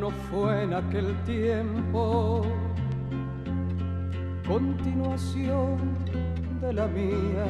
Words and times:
mano 0.00 0.16
fue 0.30 0.62
en 0.64 0.72
aquel 0.72 1.14
tiempo 1.24 2.42
continuación 4.46 5.76
de 6.62 6.72
la 6.72 6.86
mía. 6.86 7.46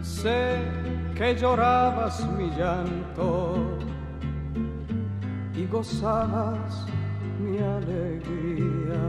Sé 0.00 0.58
que 1.16 1.34
llorabas 1.34 2.24
mi 2.36 2.50
llanto 2.50 3.78
y 5.56 5.66
gozabas 5.66 6.86
mi 7.40 7.58
alegría. 7.58 9.00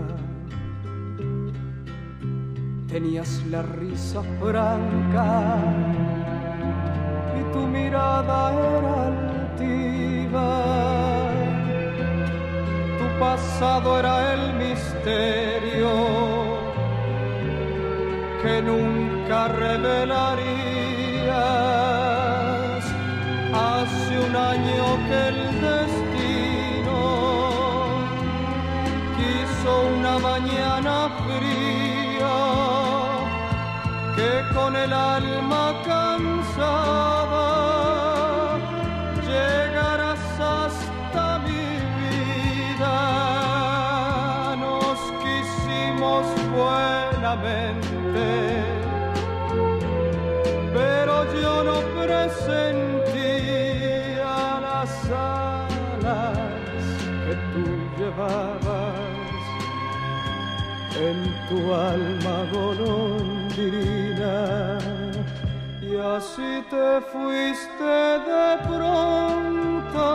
Tenías 2.87 3.45
la 3.51 3.61
risa 3.61 4.23
franca 4.39 5.59
y 7.39 7.53
tu 7.53 7.67
mirada 7.67 8.51
era 8.51 9.07
altiva 9.07 10.70
pasado 13.21 13.99
era 13.99 14.33
el 14.33 14.43
misterio 14.63 15.93
que 18.41 18.55
nunca 18.69 19.39
revelarías. 19.63 20.41
Hace 23.69 24.13
un 24.27 24.33
año 24.53 24.85
que 25.07 25.19
el 25.33 25.39
destino 25.69 27.01
quiso 29.17 29.71
una 29.97 30.15
mañana 30.29 30.95
fría 31.23 32.37
que 34.15 34.31
con 34.55 34.71
el 34.75 34.91
alma 34.91 35.30
tu 61.51 61.59
alma 61.73 62.37
golondrina. 62.53 64.37
Y 65.81 65.91
así 66.15 66.51
te 66.73 66.87
fuiste 67.11 67.93
de 68.31 68.47
pronto, 68.69 70.07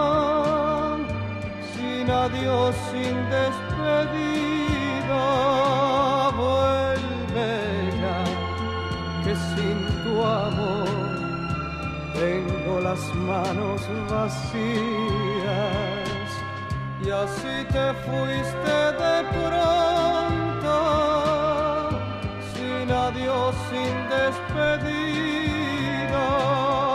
sin 1.73 2.07
adiós, 2.11 2.75
sin 2.91 3.17
despedida 3.37 4.67
sin 9.57 9.79
tu 10.03 10.15
amor 10.23 10.89
tengo 12.15 12.81
las 12.81 13.03
manos 13.15 13.81
vacías 14.11 14.49
y 17.05 17.11
así 17.11 17.57
te 17.71 17.87
fuiste 18.05 18.77
de 19.03 19.17
pronto 19.33 19.96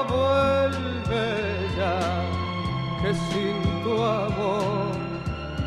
vuelve 0.09 1.27
ya 1.77 1.99
que 3.01 3.11
sin 3.13 3.57
tu 3.83 3.93
amor 4.03 4.91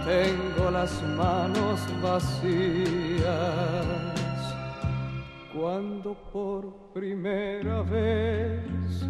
tengo 0.05 0.71
las 0.71 0.93
manos 1.17 1.81
vacías 2.03 3.25
cuando 5.55 6.15
por 6.33 6.63
primera 6.93 7.83
vez 7.83 9.07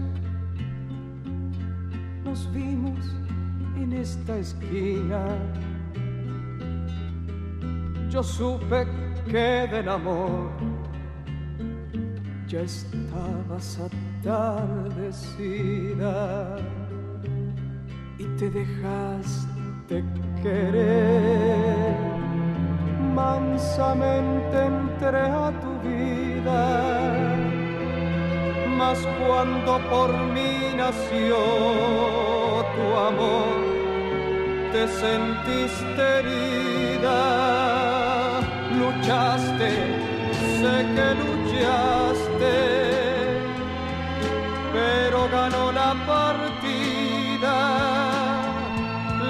nos 2.24 2.52
vimos 2.52 2.98
en 3.76 3.92
esta 3.92 4.38
esquina. 4.38 5.24
Yo 8.10 8.22
supe 8.22 8.86
que 9.26 9.66
del 9.70 9.88
amor 9.88 10.50
ya 12.54 12.60
estabas 12.60 13.78
atardecida 14.22 16.12
y 18.16 18.24
te 18.38 18.48
dejaste 18.48 20.04
querer. 20.40 21.96
Mansamente 23.12 24.56
entré 24.72 25.22
a 25.46 25.52
tu 25.62 25.70
vida, 25.88 26.62
mas 28.78 28.98
cuando 29.20 29.72
por 29.90 30.10
mí 30.34 30.52
nació 30.76 31.36
tu 32.74 32.86
amor, 33.10 33.58
te 34.72 34.82
sentiste 34.86 36.02
herida, 36.18 37.20
luchaste, 38.78 39.70
sé 40.58 40.74
que 40.94 41.08
luchaste, 41.20 41.33
pero 44.72 45.28
ganó 45.30 45.72
la 45.72 45.94
partida, 46.06 47.56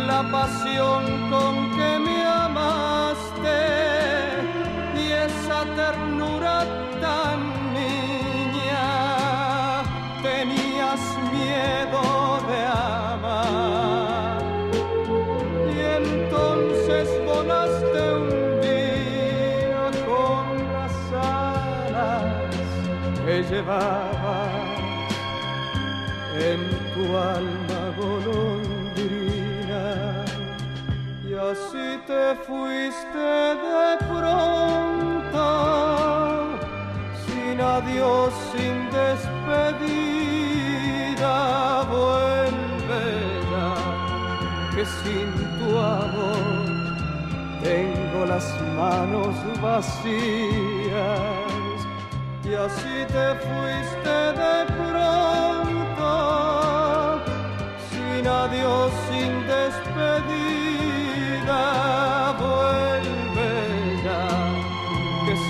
la 0.06 0.22
pasión 0.30 1.02
con 1.30 1.54
que 1.76 1.98
me 1.98 2.24
amaste 2.24 3.84
ternura 5.76 6.64
tan 7.00 7.40
niña, 7.72 8.86
tenías 10.22 11.00
miedo 11.32 12.13
que 23.48 23.54
llevabas 23.54 24.50
en 26.36 26.60
tu 26.94 27.04
alma 27.16 27.82
golondrina. 27.96 29.84
Y 31.28 31.34
así 31.34 31.88
te 32.06 32.24
fuiste 32.46 33.18
de 33.18 33.98
pronto 34.08 35.46
sin 37.26 37.56
adiós, 37.60 38.32
sin 38.52 38.76
despedida, 38.90 40.12
vuelve 41.90 43.06
que 44.74 44.84
sin 44.84 45.28
tu 45.58 45.70
amor 45.78 46.64
tengo 47.62 48.18
las 48.26 48.46
manos 48.76 49.34
vacías 49.62 51.43
y 52.54 52.56
así 52.56 52.96
te 53.08 53.26
fuiste 53.44 54.16
de 54.42 54.56
pronto, 54.78 56.10
sin 57.90 58.24
adiós, 58.26 58.92
sin 59.08 59.32
despedida, 59.54 60.42
vuelve 62.42 63.52
ya 64.04 64.24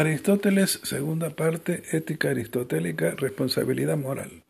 Aristóteles, 0.00 0.80
segunda 0.82 1.28
parte, 1.28 1.82
ética 1.92 2.30
aristotélica, 2.30 3.10
responsabilidad 3.18 3.98
moral. 3.98 4.44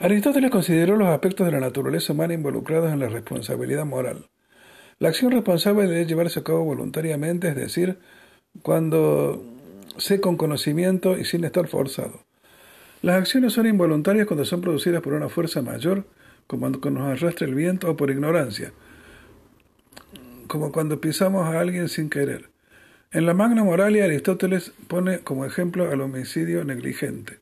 Aristóteles 0.00 0.50
consideró 0.50 0.96
los 0.96 1.06
aspectos 1.06 1.46
de 1.46 1.52
la 1.52 1.60
naturaleza 1.60 2.12
humana 2.12 2.34
involucrados 2.34 2.92
en 2.92 2.98
la 2.98 3.08
responsabilidad 3.08 3.86
moral. 3.86 4.26
La 4.98 5.10
acción 5.10 5.30
responsable 5.30 5.86
debe 5.86 6.06
llevarse 6.06 6.40
a 6.40 6.42
cabo 6.42 6.64
voluntariamente, 6.64 7.46
es 7.46 7.54
decir, 7.54 8.00
cuando 8.62 9.40
sé 9.98 10.20
con 10.20 10.36
conocimiento 10.36 11.16
y 11.16 11.24
sin 11.24 11.44
estar 11.44 11.68
forzado. 11.68 12.24
Las 13.02 13.14
acciones 13.14 13.52
son 13.52 13.68
involuntarias 13.68 14.26
cuando 14.26 14.44
son 14.44 14.60
producidas 14.62 15.00
por 15.00 15.12
una 15.12 15.28
fuerza 15.28 15.62
mayor, 15.62 16.06
como 16.48 16.62
cuando 16.80 16.90
nos 16.90 17.22
arrastra 17.22 17.46
el 17.46 17.54
viento, 17.54 17.88
o 17.88 17.96
por 17.96 18.10
ignorancia, 18.10 18.72
como 20.48 20.72
cuando 20.72 21.00
pisamos 21.00 21.46
a 21.46 21.60
alguien 21.60 21.88
sin 21.88 22.10
querer. 22.10 22.53
En 23.14 23.26
la 23.26 23.32
Magna 23.32 23.62
Moralia, 23.62 24.06
Aristóteles 24.06 24.72
pone 24.88 25.20
como 25.20 25.44
ejemplo 25.44 25.88
al 25.88 26.00
homicidio 26.00 26.64
negligente. 26.64 27.38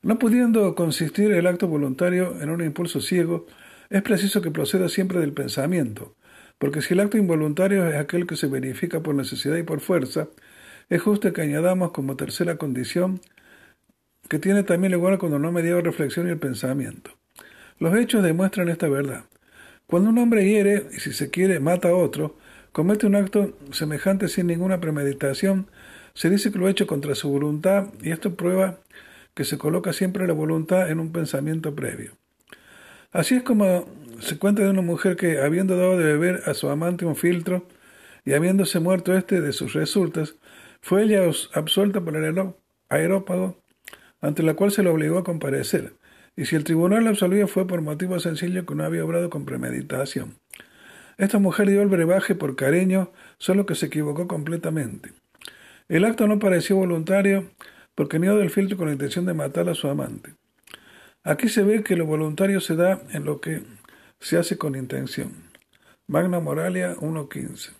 No 0.00 0.18
pudiendo 0.18 0.74
consistir 0.74 1.32
el 1.32 1.46
acto 1.46 1.68
voluntario 1.68 2.40
en 2.40 2.48
un 2.48 2.64
impulso 2.64 3.02
ciego, 3.02 3.46
es 3.90 4.00
preciso 4.00 4.40
que 4.40 4.50
proceda 4.50 4.88
siempre 4.88 5.20
del 5.20 5.34
pensamiento, 5.34 6.16
porque 6.56 6.80
si 6.80 6.94
el 6.94 7.00
acto 7.00 7.18
involuntario 7.18 7.86
es 7.86 7.96
aquel 7.96 8.26
que 8.26 8.36
se 8.36 8.46
verifica 8.46 9.00
por 9.00 9.14
necesidad 9.14 9.58
y 9.58 9.64
por 9.64 9.80
fuerza, 9.80 10.28
es 10.88 11.02
justo 11.02 11.30
que 11.34 11.42
añadamos 11.42 11.90
como 11.90 12.16
tercera 12.16 12.56
condición 12.56 13.20
que 14.30 14.38
tiene 14.38 14.62
también 14.62 14.94
lugar 14.94 15.18
cuando 15.18 15.38
no 15.38 15.52
me 15.52 15.62
dio 15.62 15.78
reflexión 15.82 16.26
y 16.26 16.30
el 16.30 16.38
pensamiento. 16.38 17.10
Los 17.78 17.94
hechos 17.98 18.22
demuestran 18.22 18.70
esta 18.70 18.88
verdad. 18.88 19.26
Cuando 19.86 20.08
un 20.08 20.16
hombre 20.16 20.48
hiere, 20.48 20.86
y 20.96 21.00
si 21.00 21.12
se 21.12 21.28
quiere, 21.28 21.60
mata 21.60 21.90
a 21.90 21.94
otro, 21.94 22.38
comete 22.72 23.06
un 23.06 23.14
acto 23.14 23.56
semejante 23.72 24.28
sin 24.28 24.46
ninguna 24.46 24.80
premeditación, 24.80 25.66
se 26.14 26.30
dice 26.30 26.50
que 26.50 26.58
lo 26.58 26.66
ha 26.66 26.70
hecho 26.70 26.86
contra 26.86 27.14
su 27.14 27.28
voluntad 27.30 27.88
y 28.02 28.10
esto 28.10 28.34
prueba 28.34 28.78
que 29.34 29.44
se 29.44 29.58
coloca 29.58 29.92
siempre 29.92 30.26
la 30.26 30.32
voluntad 30.32 30.90
en 30.90 31.00
un 31.00 31.12
pensamiento 31.12 31.74
previo. 31.74 32.12
Así 33.12 33.36
es 33.36 33.42
como 33.42 33.86
se 34.20 34.38
cuenta 34.38 34.62
de 34.62 34.70
una 34.70 34.82
mujer 34.82 35.16
que, 35.16 35.40
habiendo 35.40 35.76
dado 35.76 35.96
de 35.96 36.04
beber 36.04 36.42
a 36.46 36.54
su 36.54 36.68
amante 36.68 37.06
un 37.06 37.16
filtro 37.16 37.66
y 38.24 38.34
habiéndose 38.34 38.80
muerto 38.80 39.14
éste 39.14 39.40
de 39.40 39.52
sus 39.52 39.72
resultas, 39.72 40.36
fue 40.82 41.04
ella 41.04 41.22
absuelta 41.54 42.00
por 42.00 42.16
el 42.16 42.54
aerópago, 42.88 43.56
ante 44.20 44.42
la 44.42 44.54
cual 44.54 44.70
se 44.70 44.82
le 44.82 44.90
obligó 44.90 45.18
a 45.18 45.24
comparecer, 45.24 45.94
y 46.36 46.44
si 46.44 46.56
el 46.56 46.64
tribunal 46.64 47.04
la 47.04 47.10
absolvía 47.10 47.46
fue 47.46 47.66
por 47.66 47.82
motivo 47.82 48.18
sencillo 48.20 48.66
que 48.66 48.74
no 48.74 48.84
había 48.84 49.04
obrado 49.04 49.30
con 49.30 49.44
premeditación. 49.44 50.39
Esta 51.20 51.38
mujer 51.38 51.68
dio 51.68 51.82
el 51.82 51.88
brebaje 51.88 52.34
por 52.34 52.56
cariño, 52.56 53.12
solo 53.36 53.66
que 53.66 53.74
se 53.74 53.86
equivocó 53.86 54.26
completamente. 54.26 55.12
El 55.86 56.06
acto 56.06 56.26
no 56.26 56.38
pareció 56.38 56.76
voluntario 56.76 57.50
porque 57.94 58.18
dio 58.18 58.38
del 58.38 58.48
filtro 58.48 58.78
con 58.78 58.86
la 58.86 58.94
intención 58.94 59.26
de 59.26 59.34
matar 59.34 59.68
a 59.68 59.74
su 59.74 59.86
amante. 59.88 60.32
Aquí 61.22 61.50
se 61.50 61.62
ve 61.62 61.82
que 61.82 61.94
lo 61.94 62.06
voluntario 62.06 62.58
se 62.62 62.74
da 62.74 63.02
en 63.12 63.26
lo 63.26 63.42
que 63.42 63.60
se 64.18 64.38
hace 64.38 64.56
con 64.56 64.76
intención. 64.76 65.50
Magna 66.08 66.40
Moralia 66.40 66.96
1.15. 66.96 67.72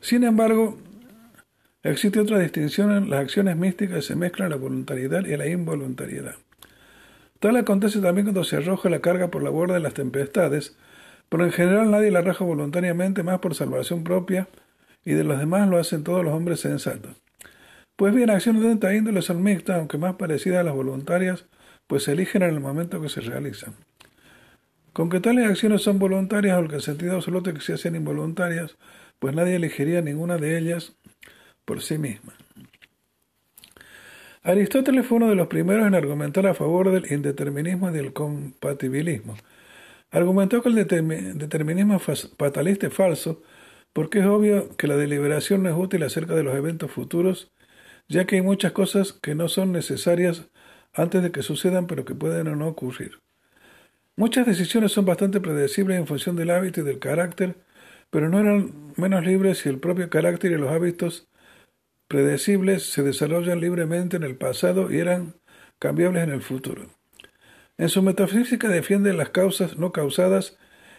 Sin 0.00 0.24
embargo, 0.24 0.76
existe 1.84 2.18
otra 2.18 2.40
distinción 2.40 2.90
en 2.90 3.10
las 3.10 3.20
acciones 3.20 3.56
místicas 3.56 4.06
se 4.06 4.16
mezclan 4.16 4.50
la 4.50 4.56
voluntariedad 4.56 5.24
y 5.24 5.36
la 5.36 5.46
involuntariedad. 5.46 6.34
Tal 7.38 7.56
acontece 7.58 8.00
también 8.00 8.24
cuando 8.24 8.42
se 8.42 8.56
arroja 8.56 8.90
la 8.90 8.98
carga 8.98 9.28
por 9.28 9.44
la 9.44 9.50
borda 9.50 9.74
de 9.74 9.80
las 9.80 9.94
tempestades, 9.94 10.76
pero 11.28 11.44
en 11.44 11.52
general 11.52 11.90
nadie 11.90 12.10
la 12.10 12.20
arroja 12.20 12.44
voluntariamente 12.44 13.22
más 13.22 13.40
por 13.40 13.54
salvación 13.54 14.04
propia, 14.04 14.48
y 15.04 15.12
de 15.12 15.24
los 15.24 15.38
demás 15.38 15.68
lo 15.68 15.78
hacen 15.78 16.04
todos 16.04 16.24
los 16.24 16.34
hombres 16.34 16.60
sensatos. 16.60 17.16
Pues 17.96 18.14
bien, 18.14 18.30
acciones 18.30 18.62
de 18.62 18.72
esta 18.72 18.94
índole 18.94 19.22
son 19.22 19.42
mixtas, 19.42 19.78
aunque 19.78 19.98
más 19.98 20.16
parecidas 20.16 20.60
a 20.60 20.64
las 20.64 20.74
voluntarias, 20.74 21.46
pues 21.86 22.04
se 22.04 22.12
eligen 22.12 22.42
en 22.42 22.50
el 22.50 22.60
momento 22.60 23.00
que 23.00 23.08
se 23.08 23.20
realizan. 23.20 23.74
Con 24.92 25.10
que 25.10 25.20
tales 25.20 25.46
acciones 25.46 25.82
son 25.82 25.98
voluntarias, 25.98 26.58
o 26.58 26.68
que 26.68 26.76
el 26.76 26.82
sentido 26.82 27.16
absoluto 27.16 27.52
que 27.52 27.60
se 27.60 27.74
hacen 27.74 27.94
involuntarias, 27.94 28.76
pues 29.18 29.34
nadie 29.34 29.56
elegiría 29.56 30.00
ninguna 30.02 30.38
de 30.38 30.58
ellas 30.58 30.94
por 31.64 31.82
sí 31.82 31.98
misma. 31.98 32.34
Aristóteles 34.42 35.06
fue 35.06 35.16
uno 35.16 35.28
de 35.30 35.36
los 35.36 35.46
primeros 35.46 35.86
en 35.86 35.94
argumentar 35.94 36.46
a 36.46 36.54
favor 36.54 36.90
del 36.90 37.10
indeterminismo 37.10 37.90
y 37.90 37.92
del 37.94 38.12
compatibilismo, 38.12 39.36
Argumentó 40.14 40.62
que 40.62 40.68
el 40.68 40.76
determinismo 40.76 41.98
fatalista 41.98 42.86
es 42.86 42.94
falso 42.94 43.42
porque 43.92 44.20
es 44.20 44.26
obvio 44.26 44.68
que 44.76 44.86
la 44.86 44.96
deliberación 44.96 45.64
no 45.64 45.70
es 45.70 45.76
útil 45.76 46.04
acerca 46.04 46.36
de 46.36 46.44
los 46.44 46.54
eventos 46.54 46.92
futuros, 46.92 47.50
ya 48.08 48.24
que 48.24 48.36
hay 48.36 48.42
muchas 48.42 48.70
cosas 48.70 49.12
que 49.12 49.34
no 49.34 49.48
son 49.48 49.72
necesarias 49.72 50.48
antes 50.92 51.20
de 51.20 51.32
que 51.32 51.42
sucedan 51.42 51.88
pero 51.88 52.04
que 52.04 52.14
pueden 52.14 52.46
o 52.46 52.54
no 52.54 52.68
ocurrir. 52.68 53.18
Muchas 54.14 54.46
decisiones 54.46 54.92
son 54.92 55.04
bastante 55.04 55.40
predecibles 55.40 55.98
en 55.98 56.06
función 56.06 56.36
del 56.36 56.50
hábito 56.50 56.82
y 56.82 56.84
del 56.84 57.00
carácter, 57.00 57.56
pero 58.10 58.28
no 58.28 58.38
eran 58.38 58.92
menos 58.96 59.26
libres 59.26 59.58
si 59.58 59.68
el 59.68 59.80
propio 59.80 60.10
carácter 60.10 60.52
y 60.52 60.58
los 60.58 60.70
hábitos 60.70 61.26
predecibles 62.06 62.84
se 62.84 63.02
desarrollan 63.02 63.58
libremente 63.58 64.16
en 64.16 64.22
el 64.22 64.36
pasado 64.36 64.92
y 64.92 64.98
eran 64.98 65.34
cambiables 65.80 66.22
en 66.22 66.30
el 66.30 66.40
futuro. 66.40 67.03
En 67.76 67.88
su 67.88 68.02
metafísica 68.02 68.68
defiende 68.68 69.12
las 69.14 69.30
causas 69.30 69.78
no 69.78 69.90
causadas 69.90 70.56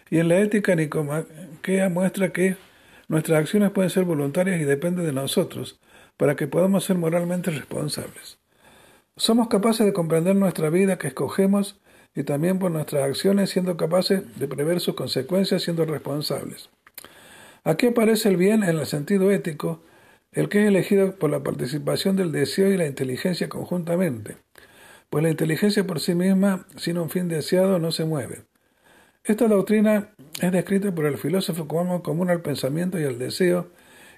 y 0.09 0.19
en 0.19 0.27
la 0.27 0.39
ética 0.39 0.75
nicomaquea 0.75 1.87
muestra 1.87 2.33
que 2.33 2.57
nuestras 3.07 3.39
acciones 3.39 3.71
pueden 3.71 3.89
ser 3.89 4.03
voluntarias 4.03 4.59
y 4.59 4.65
dependen 4.65 5.05
de 5.05 5.13
nosotros 5.13 5.79
para 6.17 6.35
que 6.35 6.47
podamos 6.47 6.83
ser 6.83 6.97
moralmente 6.97 7.49
responsables. 7.49 8.39
Somos 9.15 9.47
capaces 9.47 9.85
de 9.85 9.93
comprender 9.93 10.35
nuestra 10.35 10.69
vida 10.69 10.97
que 10.97 11.07
escogemos 11.07 11.79
y 12.13 12.23
también 12.23 12.59
por 12.59 12.71
nuestras 12.71 13.03
acciones 13.03 13.51
siendo 13.51 13.77
capaces 13.77 14.37
de 14.37 14.47
prever 14.49 14.81
sus 14.81 14.95
consecuencias 14.95 15.63
siendo 15.63 15.85
responsables. 15.85 16.69
Aquí 17.63 17.87
aparece 17.87 18.27
el 18.27 18.35
bien 18.35 18.63
en 18.63 18.77
el 18.77 18.85
sentido 18.85 19.31
ético, 19.31 19.81
el 20.33 20.49
que 20.49 20.63
es 20.63 20.67
elegido 20.67 21.15
por 21.15 21.29
la 21.29 21.41
participación 21.41 22.17
del 22.17 22.33
deseo 22.33 22.69
y 22.69 22.77
la 22.77 22.85
inteligencia 22.85 23.47
conjuntamente 23.47 24.35
pues 25.09 25.23
la 25.23 25.29
inteligencia 25.29 25.85
por 25.85 25.99
sí 25.99 26.15
misma, 26.15 26.65
sin 26.77 26.97
un 26.97 27.09
fin 27.09 27.27
deseado, 27.27 27.79
no 27.79 27.91
se 27.91 28.05
mueve. 28.05 28.43
Esta 29.23 29.47
doctrina 29.47 30.09
es 30.41 30.51
descrita 30.51 30.93
por 30.93 31.05
el 31.05 31.17
filósofo 31.17 31.67
como 31.67 32.03
común 32.03 32.29
al 32.29 32.41
pensamiento 32.41 32.99
y 32.99 33.05
al 33.05 33.17
deseo, 33.17 33.71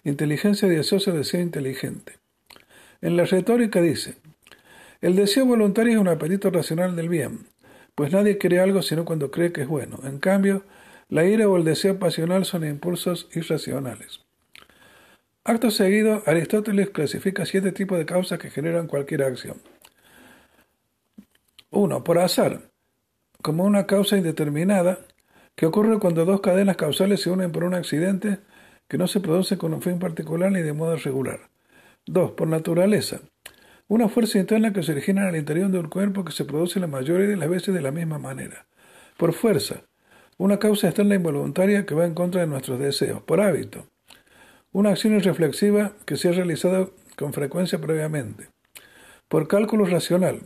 inteligencia 0.03 0.67
deseosa, 0.67 1.11
deseo 1.11 1.41
inteligente. 1.41 2.13
En 3.01 3.15
la 3.15 3.25
retórica 3.25 3.81
dice, 3.81 4.15
el 5.01 5.15
deseo 5.15 5.45
voluntario 5.45 5.93
es 5.93 5.99
un 5.99 6.07
apetito 6.07 6.49
racional 6.49 6.95
del 6.95 7.09
bien, 7.09 7.47
pues 7.95 8.11
nadie 8.11 8.37
quiere 8.37 8.59
algo 8.59 8.81
sino 8.81 9.05
cuando 9.05 9.31
cree 9.31 9.51
que 9.51 9.61
es 9.61 9.67
bueno. 9.67 9.99
En 10.03 10.19
cambio, 10.19 10.63
la 11.09 11.25
ira 11.25 11.47
o 11.47 11.57
el 11.57 11.63
deseo 11.63 11.99
pasional 11.99 12.45
son 12.45 12.65
impulsos 12.65 13.29
irracionales. 13.33 14.21
Acto 15.43 15.71
seguido, 15.71 16.23
Aristóteles 16.25 16.89
clasifica 16.89 17.45
siete 17.45 17.71
tipos 17.71 17.97
de 17.97 18.05
causas 18.05 18.37
que 18.37 18.49
generan 18.49 18.87
cualquier 18.87 19.23
acción. 19.23 19.61
1. 21.71 22.03
Por 22.03 22.17
azar, 22.19 22.71
como 23.41 23.65
una 23.65 23.87
causa 23.87 24.17
indeterminada 24.17 24.99
que 25.55 25.65
ocurre 25.65 25.99
cuando 25.99 26.23
dos 26.23 26.39
cadenas 26.39 26.77
causales 26.77 27.21
se 27.21 27.29
unen 27.29 27.51
por 27.51 27.65
un 27.65 27.73
accidente 27.73 28.39
que 28.87 28.97
no 28.97 29.07
se 29.07 29.19
produce 29.19 29.57
con 29.57 29.73
un 29.73 29.81
fin 29.81 29.99
particular 29.99 30.51
ni 30.51 30.61
de 30.61 30.71
modo 30.71 30.95
regular. 30.95 31.49
2. 32.05 32.31
Por 32.31 32.47
naturaleza, 32.47 33.19
una 33.89 34.07
fuerza 34.07 34.39
interna 34.39 34.71
que 34.71 34.81
se 34.81 34.93
origina 34.93 35.23
en 35.23 35.29
el 35.29 35.35
interior 35.35 35.69
de 35.69 35.79
un 35.79 35.89
cuerpo 35.89 36.23
que 36.23 36.31
se 36.31 36.45
produce 36.45 36.79
la 36.79 36.87
mayoría 36.87 37.27
de 37.27 37.35
las 37.35 37.49
veces 37.49 37.73
de 37.73 37.81
la 37.81 37.91
misma 37.91 38.17
manera. 38.17 38.65
Por 39.17 39.33
fuerza, 39.33 39.81
una 40.37 40.59
causa 40.59 40.87
externa 40.87 41.15
involuntaria 41.15 41.85
que 41.85 41.95
va 41.95 42.05
en 42.05 42.13
contra 42.13 42.41
de 42.41 42.47
nuestros 42.47 42.79
deseos. 42.79 43.23
Por 43.23 43.41
hábito, 43.41 43.87
una 44.71 44.91
acción 44.91 45.15
irreflexiva 45.15 45.93
que 46.05 46.15
se 46.15 46.29
ha 46.29 46.31
realizado 46.31 46.93
con 47.17 47.33
frecuencia 47.33 47.81
previamente. 47.81 48.47
Por 49.27 49.49
cálculo 49.49 49.85
racional, 49.85 50.41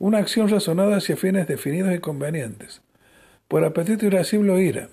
una 0.00 0.16
acción 0.16 0.48
razonada 0.48 0.96
hacia 0.96 1.14
fines 1.14 1.46
definidos 1.46 1.94
y 1.94 1.98
convenientes. 1.98 2.80
Por 3.48 3.64
apetito 3.64 4.06
irascible 4.06 4.50
o 4.50 4.58
ira. 4.58 4.88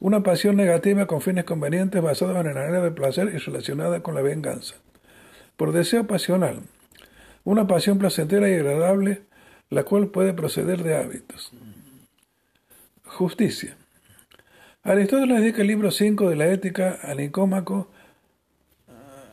Una 0.00 0.22
pasión 0.22 0.56
negativa 0.56 1.06
con 1.06 1.22
fines 1.22 1.44
convenientes 1.44 2.02
basados 2.02 2.36
en 2.36 2.48
el 2.48 2.58
anhelo 2.58 2.82
de 2.82 2.90
placer 2.90 3.32
y 3.34 3.38
relacionada 3.38 4.02
con 4.02 4.14
la 4.14 4.20
venganza. 4.20 4.74
Por 5.56 5.72
deseo 5.72 6.06
pasional. 6.06 6.60
Una 7.42 7.66
pasión 7.66 7.98
placentera 7.98 8.50
y 8.50 8.52
agradable, 8.52 9.22
la 9.70 9.84
cual 9.84 10.08
puede 10.08 10.34
proceder 10.34 10.82
de 10.82 10.98
hábitos. 10.98 11.50
Justicia. 13.06 13.78
Aristóteles 14.82 15.40
dedica 15.40 15.62
el 15.62 15.68
libro 15.68 15.90
5 15.90 16.28
de 16.28 16.36
la 16.36 16.48
Ética 16.48 16.98
a 17.02 17.14
Nicómaco 17.14 17.88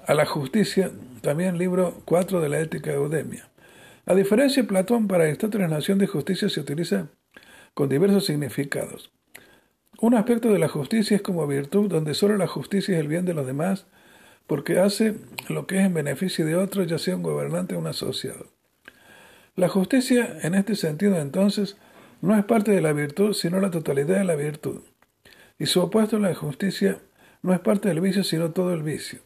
a 0.08 0.14
la 0.14 0.26
justicia, 0.26 0.90
también 1.22 1.58
libro 1.58 2.02
4 2.06 2.40
de 2.40 2.48
la 2.48 2.60
Ética 2.60 2.92
de 2.92 2.96
Eudemia. 2.96 3.51
A 4.12 4.14
diferencia 4.14 4.62
de 4.62 4.68
Platón, 4.68 5.08
para 5.08 5.24
Aristóteles 5.24 5.70
la 5.70 5.80
de 5.80 6.06
justicia 6.06 6.50
se 6.50 6.60
utiliza 6.60 7.08
con 7.74 7.88
diversos 7.88 8.26
significados. 8.26 9.10
Un 10.02 10.16
aspecto 10.16 10.52
de 10.52 10.60
la 10.60 10.68
justicia 10.68 11.16
es 11.16 11.22
como 11.22 11.48
virtud 11.48 11.90
donde 11.90 12.14
solo 12.14 12.36
la 12.36 12.46
justicia 12.46 12.94
es 12.94 13.00
el 13.00 13.08
bien 13.08 13.24
de 13.24 13.34
los 13.34 13.48
demás, 13.48 13.88
porque 14.48 14.80
hace 14.80 15.16
lo 15.48 15.66
que 15.66 15.78
es 15.78 15.86
en 15.86 15.94
beneficio 15.94 16.46
de 16.46 16.58
otro, 16.58 16.84
ya 16.84 16.98
sea 16.98 17.16
un 17.16 17.24
gobernante 17.24 17.76
o 17.76 17.80
un 17.80 17.88
asociado. 17.88 18.48
La 19.56 19.70
justicia, 19.70 20.40
en 20.42 20.56
este 20.56 20.76
sentido, 20.76 21.18
entonces, 21.18 21.78
no 22.20 22.38
es 22.38 22.44
parte 22.44 22.72
de 22.72 22.82
la 22.82 22.92
virtud, 22.92 23.32
sino 23.32 23.62
la 23.62 23.72
totalidad 23.72 24.18
de 24.18 24.26
la 24.26 24.36
virtud. 24.36 24.82
Y 25.58 25.68
su 25.68 25.80
opuesto, 25.80 26.20
la 26.20 26.36
justicia, 26.36 27.00
no 27.44 27.54
es 27.54 27.62
parte 27.62 27.88
del 27.88 28.02
vicio, 28.02 28.26
sino 28.26 28.52
todo 28.52 28.74
el 28.74 28.84
vicio. 28.84 29.22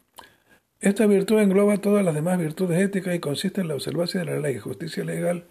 Esta 0.81 1.07
virtud 1.07 1.39
engloba 1.39 1.77
todas 1.77 2.03
las 2.03 2.13
demás 2.13 2.37
virtudes 2.37 2.79
éticas 2.81 3.15
y 3.15 3.19
consiste 3.19 3.61
en 3.61 3.69
la 3.69 3.75
observancia 3.75 4.19
de 4.19 4.25
la 4.25 4.39
ley, 4.39 4.59
justicia 4.59 5.03
legal 5.03 5.45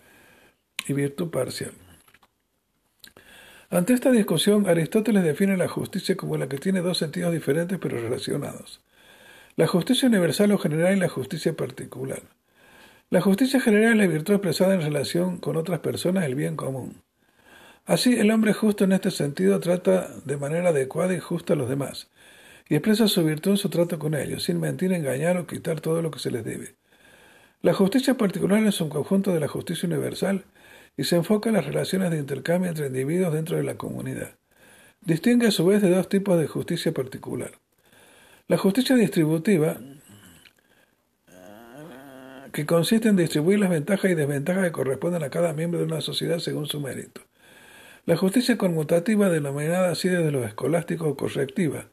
y 0.87 0.93
virtud 0.93 1.31
parcial. 1.31 1.73
Ante 3.71 3.95
esta 3.95 4.13
discusión, 4.13 4.69
Aristóteles 4.69 5.25
define 5.25 5.57
la 5.57 5.67
justicia 5.67 6.17
como 6.17 6.37
la 6.37 6.49
que 6.49 6.59
tiene 6.59 6.81
dos 6.81 6.99
sentidos 6.99 7.33
diferentes 7.33 7.79
pero 7.81 8.01
relacionados. 8.01 8.81
La 9.57 9.67
justicia 9.67 10.09
universal 10.09 10.53
o 10.53 10.59
general 10.59 10.97
y 10.97 11.01
la 11.01 11.09
justicia 11.09 11.55
particular. 11.55 12.23
La 13.11 13.21
justicia 13.21 13.61
general 13.61 13.93
es 13.93 13.99
la 13.99 14.07
virtud 14.07 14.35
expresada 14.35 14.75
en 14.75 14.83
relación 14.83 15.39
con 15.39 15.57
otras 15.57 15.81
personas, 15.81 16.25
el 16.25 16.35
bien 16.35 16.57
común. 16.57 17.03
Así, 17.87 18.15
el 18.15 18.31
hombre 18.31 18.53
justo 18.53 18.85
en 18.85 18.93
este 18.93 19.11
sentido 19.11 19.61
trata 19.61 20.09
de 20.25 20.37
manera 20.37 20.71
adecuada 20.71 21.15
y 21.15 21.21
justa 21.21 21.53
a 21.55 21.57
los 21.57 21.69
demás, 21.69 22.11
y 22.69 22.75
expresa 22.75 23.09
su 23.09 23.25
virtud 23.25 23.53
en 23.53 23.57
su 23.57 23.69
trato 23.69 23.99
con 23.99 24.15
ellos, 24.15 24.45
sin 24.45 24.61
mentir, 24.61 24.93
engañar 24.93 25.37
o 25.37 25.47
quitar 25.47 25.81
todo 25.81 26.03
lo 26.03 26.11
que 26.11 26.19
se 26.19 26.31
les 26.31 26.45
debe. 26.45 26.77
La 27.63 27.75
justicia 27.75 28.15
particular 28.15 28.63
es 28.67 28.81
un 28.81 28.89
conjunto 28.89 29.33
de 29.33 29.41
la 29.41 29.49
justicia 29.49 29.89
universal 29.89 30.45
y 30.97 31.05
se 31.05 31.17
enfoca 31.17 31.49
en 31.49 31.57
las 31.57 31.67
relaciones 31.67 32.11
de 32.11 32.19
intercambio 32.19 32.71
entre 32.71 32.87
individuos 32.87 33.33
dentro 33.33 33.57
de 33.57 33.63
la 33.63 33.77
comunidad. 33.77 34.37
Distingue 35.01 35.49
a 35.49 35.51
su 35.51 35.67
vez 35.67 35.83
de 35.83 35.91
dos 35.91 36.09
tipos 36.09 36.39
de 36.39 36.47
justicia 36.47 36.93
particular. 36.93 37.53
La 38.49 38.59
justicia 38.59 38.97
distributiva, 38.97 39.79
que 42.53 42.67
consiste 42.67 43.09
en 43.09 43.17
distribuir 43.17 43.59
las 43.59 43.71
ventajas 43.71 44.11
y 44.11 44.15
desventajas 44.15 44.65
que 44.65 44.73
corresponden 44.73 45.25
a 45.25 45.31
cada 45.31 45.53
miembro 45.53 45.81
de 45.81 45.87
una 45.87 46.01
sociedad 46.01 46.39
según 46.39 46.67
su 46.67 46.81
mérito. 46.81 47.23
La 48.07 48.17
justicia 48.17 48.57
conmutativa, 48.57 49.29
denominada 49.29 49.91
así 49.91 50.09
desde 50.09 50.31
los 50.31 50.47
escolásticos 50.47 51.17
correctiva, 51.17 51.89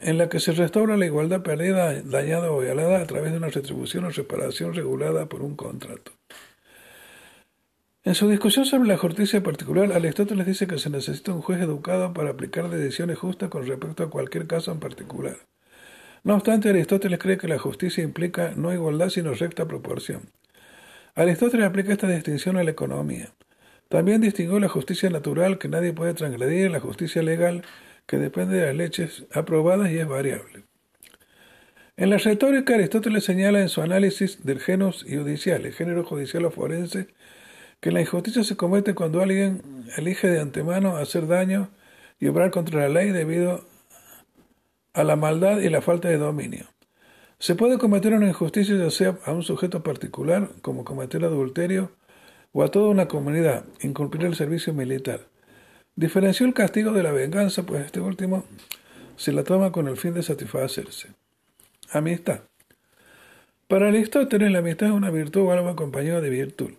en 0.00 0.18
la 0.18 0.28
que 0.28 0.40
se 0.40 0.52
restaura 0.52 0.96
la 0.96 1.06
igualdad 1.06 1.42
perdida, 1.42 2.00
dañada 2.02 2.50
o 2.50 2.60
violada 2.60 3.00
a 3.00 3.06
través 3.06 3.32
de 3.32 3.38
una 3.38 3.48
retribución 3.48 4.04
o 4.04 4.10
reparación 4.10 4.74
regulada 4.74 5.26
por 5.26 5.42
un 5.42 5.56
contrato. 5.56 6.12
En 8.02 8.14
su 8.14 8.28
discusión 8.28 8.66
sobre 8.66 8.86
la 8.86 8.98
justicia 8.98 9.42
particular, 9.42 9.90
Aristóteles 9.92 10.46
dice 10.46 10.66
que 10.66 10.78
se 10.78 10.90
necesita 10.90 11.32
un 11.32 11.40
juez 11.40 11.60
educado 11.62 12.12
para 12.12 12.30
aplicar 12.30 12.68
decisiones 12.68 13.18
justas 13.18 13.48
con 13.48 13.66
respecto 13.66 14.02
a 14.02 14.10
cualquier 14.10 14.46
caso 14.46 14.72
en 14.72 14.78
particular. 14.78 15.36
No 16.22 16.34
obstante, 16.34 16.68
Aristóteles 16.68 17.18
cree 17.18 17.38
que 17.38 17.48
la 17.48 17.58
justicia 17.58 18.04
implica 18.04 18.52
no 18.56 18.74
igualdad 18.74 19.08
sino 19.08 19.32
recta 19.32 19.66
proporción. 19.66 20.28
Aristóteles 21.14 21.66
aplica 21.66 21.92
esta 21.92 22.08
distinción 22.08 22.58
a 22.58 22.64
la 22.64 22.72
economía. 22.72 23.30
También 23.88 24.20
distinguió 24.20 24.58
la 24.58 24.68
justicia 24.68 25.08
natural 25.08 25.58
que 25.58 25.68
nadie 25.68 25.92
puede 25.92 26.12
transgredir 26.12 26.70
la 26.70 26.80
justicia 26.80 27.22
legal 27.22 27.62
que 28.06 28.18
depende 28.18 28.56
de 28.56 28.66
las 28.66 28.76
leyes 28.76 29.26
aprobadas 29.32 29.90
y 29.90 29.98
es 29.98 30.08
variable. 30.08 30.64
En 31.96 32.10
la 32.10 32.18
retórica, 32.18 32.74
Aristóteles 32.74 33.24
señala 33.24 33.60
en 33.60 33.68
su 33.68 33.80
análisis 33.80 34.44
del 34.44 34.60
genus 34.60 35.04
judicial, 35.04 35.64
el 35.64 35.72
género 35.72 36.04
judicial 36.04 36.44
o 36.44 36.50
forense, 36.50 37.06
que 37.80 37.92
la 37.92 38.00
injusticia 38.00 38.42
se 38.42 38.56
comete 38.56 38.94
cuando 38.94 39.22
alguien 39.22 39.62
elige 39.96 40.26
de 40.28 40.40
antemano 40.40 40.96
hacer 40.96 41.26
daño 41.28 41.70
y 42.18 42.26
obrar 42.26 42.50
contra 42.50 42.80
la 42.80 42.88
ley 42.88 43.10
debido 43.10 43.64
a 44.92 45.04
la 45.04 45.16
maldad 45.16 45.60
y 45.60 45.68
la 45.68 45.82
falta 45.82 46.08
de 46.08 46.16
dominio. 46.16 46.66
Se 47.38 47.54
puede 47.54 47.78
cometer 47.78 48.14
una 48.14 48.28
injusticia 48.28 48.76
ya 48.76 48.90
sea 48.90 49.18
a 49.24 49.32
un 49.32 49.42
sujeto 49.42 49.82
particular, 49.82 50.48
como 50.62 50.84
cometer 50.84 51.24
adulterio, 51.24 51.92
o 52.52 52.62
a 52.62 52.70
toda 52.70 52.88
una 52.88 53.06
comunidad, 53.06 53.66
incumplir 53.82 54.24
el 54.24 54.34
servicio 54.34 54.72
militar. 54.72 55.28
Diferenció 55.96 56.46
el 56.46 56.54
castigo 56.54 56.92
de 56.92 57.02
la 57.04 57.12
venganza, 57.12 57.64
pues 57.64 57.84
este 57.84 58.00
último 58.00 58.44
se 59.16 59.32
la 59.32 59.44
toma 59.44 59.70
con 59.70 59.86
el 59.86 59.96
fin 59.96 60.12
de 60.14 60.22
satisfacerse. 60.22 61.10
Amistad. 61.90 62.40
Para 63.68 63.88
Aristóteles, 63.88 64.50
la 64.50 64.58
amistad 64.58 64.88
es 64.88 64.94
una 64.94 65.10
virtud 65.10 65.42
o 65.42 65.52
algo 65.52 65.68
acompañado 65.68 66.20
de 66.20 66.30
virtud. 66.30 66.72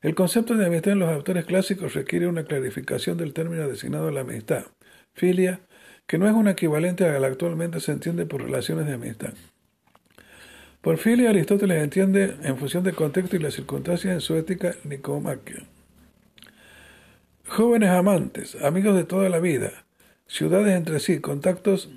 El 0.00 0.14
concepto 0.14 0.54
de 0.54 0.66
amistad 0.66 0.92
en 0.92 1.00
los 1.00 1.10
autores 1.10 1.44
clásicos 1.44 1.94
requiere 1.94 2.28
una 2.28 2.44
clarificación 2.44 3.18
del 3.18 3.34
término 3.34 3.68
designado 3.68 4.08
a 4.08 4.12
la 4.12 4.20
amistad, 4.20 4.64
filia, 5.12 5.60
que 6.06 6.16
no 6.18 6.26
es 6.26 6.34
un 6.34 6.48
equivalente 6.48 7.04
a 7.04 7.18
la 7.18 7.26
actualmente 7.26 7.80
se 7.80 7.92
entiende 7.92 8.24
por 8.24 8.42
relaciones 8.42 8.86
de 8.86 8.94
amistad. 8.94 9.34
Por 10.80 10.98
filia, 10.98 11.30
Aristóteles 11.30 11.82
entiende 11.82 12.36
en 12.42 12.56
función 12.56 12.84
del 12.84 12.94
contexto 12.94 13.36
y 13.36 13.40
las 13.40 13.54
circunstancias 13.54 14.14
en 14.14 14.20
su 14.20 14.36
ética 14.36 14.74
nicomaquia. 14.84 15.64
Jóvenes 17.48 17.90
amantes, 17.90 18.56
amigos 18.56 18.96
de 18.96 19.04
toda 19.04 19.28
la 19.28 19.38
vida, 19.38 19.86
ciudades 20.26 20.76
entre 20.76 20.98
sí, 20.98 21.20
contactos 21.20 21.88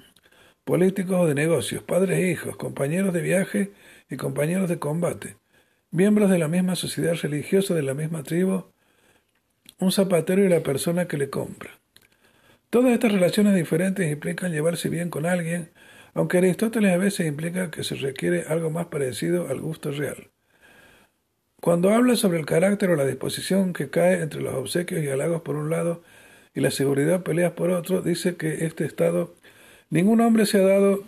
políticos 0.63 1.17
o 1.19 1.25
de 1.25 1.33
negocios, 1.33 1.81
padres 1.81 2.19
e 2.19 2.29
hijos, 2.29 2.55
compañeros 2.55 3.13
de 3.13 3.21
viaje 3.21 3.71
y 4.11 4.15
compañeros 4.15 4.69
de 4.69 4.77
combate, 4.77 5.37
miembros 5.89 6.29
de 6.29 6.37
la 6.37 6.47
misma 6.47 6.75
sociedad 6.75 7.15
religiosa 7.15 7.73
de 7.73 7.81
la 7.81 7.95
misma 7.95 8.21
tribu, 8.21 8.65
un 9.79 9.91
zapatero 9.91 10.45
y 10.45 10.49
la 10.49 10.61
persona 10.61 11.07
que 11.07 11.17
le 11.17 11.31
compra. 11.31 11.79
Todas 12.69 12.93
estas 12.93 13.11
relaciones 13.11 13.55
diferentes 13.55 14.09
implican 14.09 14.51
llevarse 14.51 14.87
bien 14.87 15.09
con 15.09 15.25
alguien, 15.25 15.71
aunque 16.13 16.37
Aristóteles 16.37 16.93
a 16.93 16.97
veces 16.97 17.25
implica 17.25 17.71
que 17.71 17.83
se 17.83 17.95
requiere 17.95 18.45
algo 18.47 18.69
más 18.69 18.85
parecido 18.85 19.49
al 19.49 19.59
gusto 19.59 19.89
real. 19.89 20.29
Cuando 21.61 21.89
habla 21.89 22.15
sobre 22.15 22.39
el 22.39 22.45
carácter 22.45 22.89
o 22.89 22.95
la 22.95 23.05
disposición 23.05 23.73
que 23.73 23.89
cae 23.89 24.21
entre 24.21 24.41
los 24.41 24.53
obsequios 24.53 25.03
y 25.03 25.09
halagos 25.09 25.41
por 25.41 25.55
un 25.55 25.69
lado 25.69 26.01
y 26.53 26.61
la 26.61 26.71
seguridad 26.71 27.23
peleas 27.23 27.51
por 27.51 27.71
otro, 27.71 28.01
dice 28.01 28.37
que 28.37 28.65
este 28.65 28.85
estado 28.85 29.35
ningún 29.89 30.21
hombre 30.21 30.45
se 30.45 30.59
ha 30.59 30.67
dado 30.67 31.03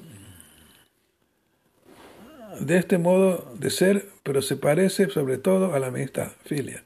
de 2.60 2.78
este 2.78 2.98
modo 2.98 3.54
de 3.58 3.70
ser, 3.70 4.10
pero 4.24 4.42
se 4.42 4.58
parece 4.58 5.10
sobre 5.10 5.38
todo 5.38 5.74
a 5.74 5.80
la 5.80 5.88
amistad, 5.88 6.32
filia. 6.46 6.84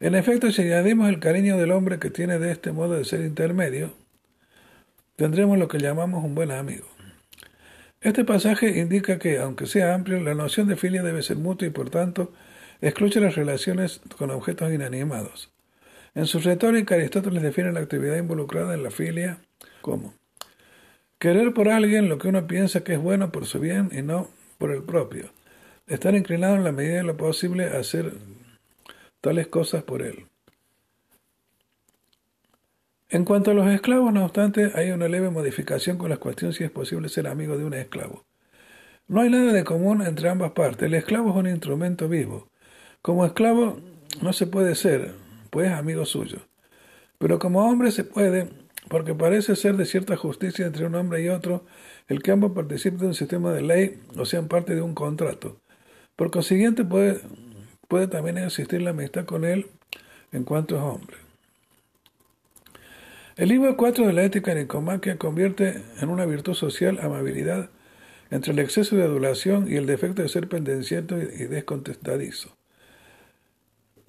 En 0.00 0.14
efecto, 0.14 0.50
si 0.50 0.62
añadimos 0.62 1.08
el 1.08 1.20
cariño 1.20 1.56
del 1.56 1.72
hombre 1.72 1.98
que 1.98 2.10
tiene 2.10 2.38
de 2.38 2.50
este 2.50 2.72
modo 2.72 2.94
de 2.94 3.04
ser 3.04 3.20
intermedio, 3.20 3.92
tendremos 5.16 5.58
lo 5.58 5.68
que 5.68 5.78
llamamos 5.78 6.24
un 6.24 6.34
buen 6.34 6.50
amigo. 6.50 6.86
Este 8.00 8.24
pasaje 8.24 8.78
indica 8.78 9.18
que, 9.18 9.38
aunque 9.38 9.66
sea 9.66 9.94
amplio, 9.94 10.20
la 10.20 10.34
noción 10.34 10.68
de 10.68 10.76
filia 10.76 11.02
debe 11.02 11.22
ser 11.22 11.36
mutua 11.36 11.68
y 11.68 11.70
por 11.70 11.90
tanto 11.90 12.32
excluye 12.80 13.20
las 13.20 13.34
relaciones 13.34 14.00
con 14.16 14.30
objetos 14.30 14.72
inanimados. 14.72 15.50
En 16.14 16.26
su 16.26 16.38
retórica, 16.38 16.94
Aristóteles 16.94 17.42
define 17.42 17.72
la 17.72 17.80
actividad 17.80 18.16
involucrada 18.16 18.74
en 18.74 18.82
la 18.82 18.90
filia 18.90 19.38
como 19.80 20.14
querer 21.18 21.52
por 21.52 21.68
alguien 21.68 22.08
lo 22.08 22.18
que 22.18 22.28
uno 22.28 22.46
piensa 22.46 22.84
que 22.84 22.94
es 22.94 23.00
bueno 23.00 23.32
por 23.32 23.46
su 23.46 23.58
bien 23.58 23.90
y 23.92 24.02
no 24.02 24.28
por 24.58 24.70
el 24.70 24.82
propio. 24.82 25.30
Estar 25.86 26.14
inclinado 26.14 26.56
en 26.56 26.64
la 26.64 26.72
medida 26.72 26.96
de 26.96 27.02
lo 27.02 27.16
posible 27.16 27.66
a 27.66 27.78
hacer 27.78 28.14
tales 29.20 29.48
cosas 29.48 29.82
por 29.82 30.02
él. 30.02 30.26
En 33.08 33.24
cuanto 33.24 33.50
a 33.50 33.54
los 33.54 33.68
esclavos, 33.68 34.12
no 34.12 34.24
obstante, 34.24 34.72
hay 34.74 34.90
una 34.90 35.08
leve 35.08 35.30
modificación 35.30 35.98
con 35.98 36.10
la 36.10 36.16
cuestión 36.16 36.52
si 36.52 36.64
es 36.64 36.70
posible 36.70 37.08
ser 37.08 37.26
amigo 37.26 37.56
de 37.56 37.64
un 37.64 37.74
esclavo. 37.74 38.24
No 39.06 39.20
hay 39.20 39.30
nada 39.30 39.52
de 39.52 39.64
común 39.64 40.02
entre 40.02 40.28
ambas 40.28 40.52
partes. 40.52 40.86
El 40.86 40.94
esclavo 40.94 41.30
es 41.30 41.36
un 41.36 41.46
instrumento 41.46 42.08
vivo. 42.08 42.50
Como 43.04 43.26
esclavo 43.26 43.76
no 44.22 44.32
se 44.32 44.46
puede 44.46 44.74
ser, 44.74 45.12
pues 45.50 45.70
amigo 45.70 46.06
suyo. 46.06 46.38
Pero 47.18 47.38
como 47.38 47.68
hombre 47.68 47.90
se 47.90 48.02
puede, 48.02 48.48
porque 48.88 49.14
parece 49.14 49.56
ser 49.56 49.76
de 49.76 49.84
cierta 49.84 50.16
justicia 50.16 50.64
entre 50.64 50.86
un 50.86 50.94
hombre 50.94 51.22
y 51.22 51.28
otro 51.28 51.66
el 52.08 52.22
que 52.22 52.30
ambos 52.30 52.52
participen 52.52 53.00
de 53.00 53.06
un 53.08 53.14
sistema 53.14 53.52
de 53.52 53.60
ley 53.60 54.00
o 54.16 54.24
sean 54.24 54.48
parte 54.48 54.74
de 54.74 54.80
un 54.80 54.94
contrato. 54.94 55.60
Por 56.16 56.30
consiguiente, 56.30 56.82
puede, 56.82 57.20
puede 57.88 58.08
también 58.08 58.38
existir 58.38 58.80
la 58.80 58.92
amistad 58.92 59.26
con 59.26 59.44
él 59.44 59.66
en 60.32 60.44
cuanto 60.44 60.74
es 60.76 60.80
hombre. 60.80 61.18
El 63.36 63.50
libro 63.50 63.76
4 63.76 64.06
de 64.06 64.14
la 64.14 64.24
ética 64.24 64.54
nicomaquia 64.54 65.18
convierte 65.18 65.82
en 66.00 66.08
una 66.08 66.24
virtud 66.24 66.54
social 66.54 66.98
amabilidad 67.02 67.68
entre 68.30 68.54
el 68.54 68.60
exceso 68.60 68.96
de 68.96 69.02
adulación 69.02 69.70
y 69.70 69.76
el 69.76 69.84
defecto 69.84 70.22
de 70.22 70.30
ser 70.30 70.48
pendenciento 70.48 71.18
y 71.18 71.44
descontestadizo. 71.48 72.53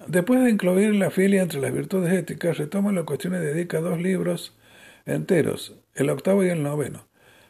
Después 0.06 0.44
de 0.44 0.50
incluir 0.50 0.94
la 0.94 1.10
filia 1.10 1.42
entre 1.42 1.60
las 1.60 1.72
virtudes 1.72 2.12
éticas, 2.12 2.58
retoma 2.58 2.92
la 2.92 3.02
cuestión 3.02 3.34
y 3.34 3.38
dedica 3.38 3.80
dos 3.80 4.00
libros 4.00 4.56
enteros, 5.04 5.74
el 5.94 6.10
octavo 6.10 6.44
y 6.44 6.48
el 6.48 6.62
noveno. 6.62 7.06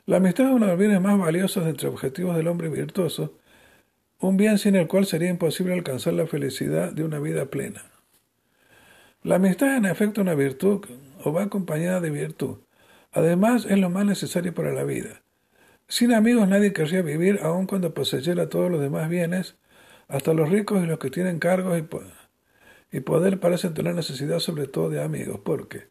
La 0.06 0.16
amistad 0.16 0.46
es 0.46 0.52
uno 0.52 0.66
de 0.66 0.72
los 0.72 0.80
bienes 0.80 1.00
más 1.00 1.18
valiosos 1.18 1.66
entre 1.66 1.88
objetivos 1.88 2.34
del 2.36 2.48
hombre 2.48 2.68
virtuoso, 2.70 3.34
un 4.20 4.38
bien 4.38 4.56
sin 4.56 4.74
el 4.74 4.86
cual 4.86 5.04
sería 5.04 5.28
imposible 5.28 5.74
alcanzar 5.74 6.14
la 6.14 6.26
felicidad 6.26 6.92
de 6.92 7.04
una 7.04 7.18
vida 7.18 7.46
plena. 7.46 7.84
La 9.22 9.36
amistad 9.36 9.72
es 9.72 9.78
en 9.78 9.84
efecto 9.84 10.22
una 10.22 10.34
virtud 10.34 10.86
o 11.24 11.32
va 11.32 11.42
acompañada 11.42 12.00
de 12.00 12.10
virtud. 12.10 12.58
Además, 13.12 13.66
es 13.68 13.78
lo 13.78 13.90
más 13.90 14.06
necesario 14.06 14.54
para 14.54 14.72
la 14.72 14.84
vida. 14.84 15.22
Sin 15.88 16.14
amigos 16.14 16.48
nadie 16.48 16.72
querría 16.72 17.02
vivir, 17.02 17.40
aun 17.42 17.66
cuando 17.66 17.92
poseyera 17.92 18.48
todos 18.48 18.70
los 18.70 18.80
demás 18.80 19.10
bienes, 19.10 19.56
hasta 20.08 20.32
los 20.32 20.48
ricos 20.48 20.82
y 20.82 20.86
los 20.86 20.98
que 20.98 21.10
tienen 21.10 21.38
cargos 21.38 21.78
y, 21.78 21.82
y 22.96 23.00
poder 23.00 23.38
parecen 23.38 23.74
tener 23.74 23.94
necesidad 23.94 24.38
sobre 24.38 24.66
todo 24.68 24.88
de 24.88 25.02
amigos. 25.02 25.40
¿Por 25.40 25.68
qué? 25.68 25.88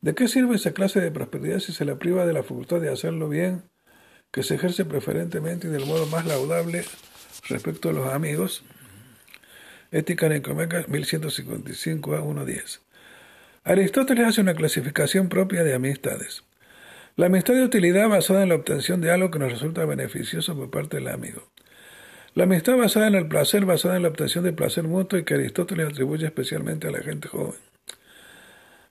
¿De 0.00 0.14
qué 0.14 0.28
sirve 0.28 0.56
esa 0.56 0.72
clase 0.72 0.98
de 0.98 1.10
prosperidad 1.10 1.58
si 1.58 1.74
se 1.74 1.84
la 1.84 1.98
priva 1.98 2.24
de 2.24 2.32
la 2.32 2.42
facultad 2.42 2.80
de 2.80 2.88
hacerlo 2.88 3.28
bien, 3.28 3.64
que 4.30 4.42
se 4.42 4.54
ejerce 4.54 4.86
preferentemente 4.86 5.66
y 5.66 5.70
del 5.70 5.84
modo 5.84 6.06
más 6.06 6.24
laudable 6.24 6.86
respecto 7.50 7.90
a 7.90 7.92
los 7.92 8.08
amigos? 8.08 8.64
Ética 9.92 10.30
Nicomeca 10.30 10.86
1155 10.88 12.14
a 12.14 12.22
1.10. 12.22 12.80
Aristóteles 13.64 14.28
hace 14.28 14.40
una 14.40 14.54
clasificación 14.54 15.28
propia 15.28 15.64
de 15.64 15.74
amistades. 15.74 16.44
La 17.16 17.26
amistad 17.26 17.52
de 17.52 17.64
utilidad 17.64 18.08
basada 18.08 18.42
en 18.42 18.48
la 18.48 18.54
obtención 18.54 19.02
de 19.02 19.10
algo 19.10 19.30
que 19.30 19.38
nos 19.38 19.52
resulta 19.52 19.84
beneficioso 19.84 20.56
por 20.56 20.70
parte 20.70 20.96
del 20.96 21.08
amigo. 21.08 21.50
La 22.34 22.44
amistad 22.44 22.76
basada 22.76 23.08
en 23.08 23.14
el 23.14 23.26
placer, 23.26 23.64
basada 23.64 23.96
en 23.96 24.02
la 24.02 24.08
obtención 24.08 24.44
de 24.44 24.52
placer 24.52 24.84
mutuo 24.84 25.18
y 25.18 25.24
que 25.24 25.34
Aristóteles 25.34 25.88
atribuye 25.88 26.26
especialmente 26.26 26.88
a 26.88 26.90
la 26.90 27.00
gente 27.00 27.28
joven. 27.28 27.58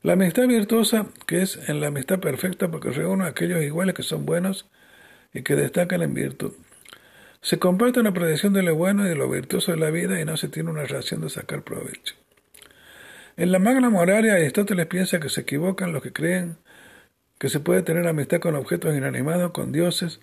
La 0.04 0.14
amistad 0.14 0.48
virtuosa, 0.48 1.08
que 1.26 1.42
es 1.42 1.60
en 1.70 1.80
la 1.80 1.88
amistad 1.88 2.20
perfecta 2.20 2.70
porque 2.70 2.92
reúne 2.92 3.26
a 3.26 3.28
aquellos 3.28 3.62
iguales 3.62 3.96
que 3.96 4.04
son 4.04 4.26
buenos 4.26 4.68
y 5.34 5.44
que 5.44 5.56
destacan 5.56 6.02
en 6.02 6.14
virtud. 6.14 6.54
Se 7.42 7.60
comparte 7.60 8.00
una 8.00 8.14
predicción 8.14 8.54
de 8.54 8.64
lo 8.64 8.76
bueno 8.76 9.06
y 9.06 9.10
de 9.10 9.16
lo 9.16 9.30
virtuoso 9.30 9.72
de 9.72 9.78
la 9.78 9.90
vida 9.90 10.20
y 10.20 10.26
no 10.26 10.38
se 10.38 10.50
tiene 10.50 10.70
una 10.70 10.84
relación 10.84 11.22
de 11.22 11.30
sacar 11.30 11.64
provecho. 11.64 12.16
En 13.38 13.52
la 13.52 13.60
Magna 13.60 13.90
Moraria, 13.90 14.34
Aristóteles 14.34 14.88
piensa 14.88 15.20
que 15.20 15.30
se 15.30 15.42
equivocan 15.42 15.94
los 15.94 16.02
que 16.02 16.12
creen 16.12 16.58
que 17.38 17.50
se 17.50 17.60
puede 17.60 17.84
tener 17.84 18.08
amistad 18.08 18.40
con 18.40 18.56
objetos 18.56 18.96
inanimados, 18.96 19.52
con 19.52 19.72
dioses, 19.72 20.20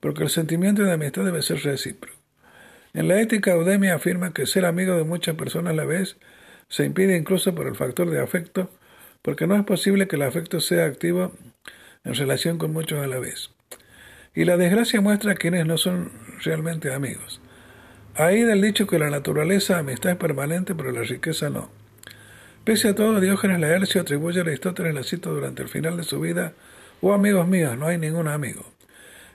porque 0.00 0.22
el 0.22 0.30
sentimiento 0.30 0.82
de 0.82 0.92
amistad 0.92 1.24
debe 1.24 1.42
ser 1.42 1.58
recíproco. 1.62 2.21
En 2.94 3.08
la 3.08 3.20
ética, 3.20 3.52
Eudemia 3.52 3.94
afirma 3.94 4.34
que 4.34 4.46
ser 4.46 4.66
amigo 4.66 4.96
de 4.96 5.04
muchas 5.04 5.34
personas 5.34 5.72
a 5.72 5.76
la 5.76 5.84
vez 5.84 6.16
se 6.68 6.84
impide 6.84 7.16
incluso 7.16 7.54
por 7.54 7.66
el 7.66 7.74
factor 7.74 8.10
de 8.10 8.20
afecto, 8.20 8.70
porque 9.22 9.46
no 9.46 9.56
es 9.56 9.64
posible 9.64 10.08
que 10.08 10.16
el 10.16 10.22
afecto 10.22 10.60
sea 10.60 10.84
activo 10.84 11.32
en 12.04 12.14
relación 12.14 12.58
con 12.58 12.72
muchos 12.72 13.02
a 13.02 13.06
la 13.06 13.18
vez. 13.18 13.50
Y 14.34 14.44
la 14.44 14.56
desgracia 14.56 15.00
muestra 15.00 15.32
a 15.32 15.36
quienes 15.36 15.66
no 15.66 15.78
son 15.78 16.10
realmente 16.42 16.92
amigos. 16.92 17.40
Ahí 18.14 18.42
del 18.42 18.60
dicho 18.60 18.86
que 18.86 18.98
la 18.98 19.10
naturaleza 19.10 19.78
amistad 19.78 20.12
es 20.12 20.18
permanente, 20.18 20.74
pero 20.74 20.92
la 20.92 21.02
riqueza 21.02 21.48
no. 21.48 21.70
Pese 22.64 22.88
a 22.88 22.94
todo, 22.94 23.20
Diógenes 23.20 23.58
Laercio 23.60 24.00
atribuye 24.00 24.40
a 24.40 24.42
Aristóteles 24.42 24.94
la 24.94 25.02
cita 25.02 25.30
durante 25.30 25.62
el 25.62 25.68
final 25.68 25.96
de 25.96 26.04
su 26.04 26.20
vida, 26.20 26.52
oh 27.00 27.12
amigos 27.12 27.48
míos, 27.48 27.76
no 27.76 27.86
hay 27.86 27.98
ningún 27.98 28.28
amigo. 28.28 28.71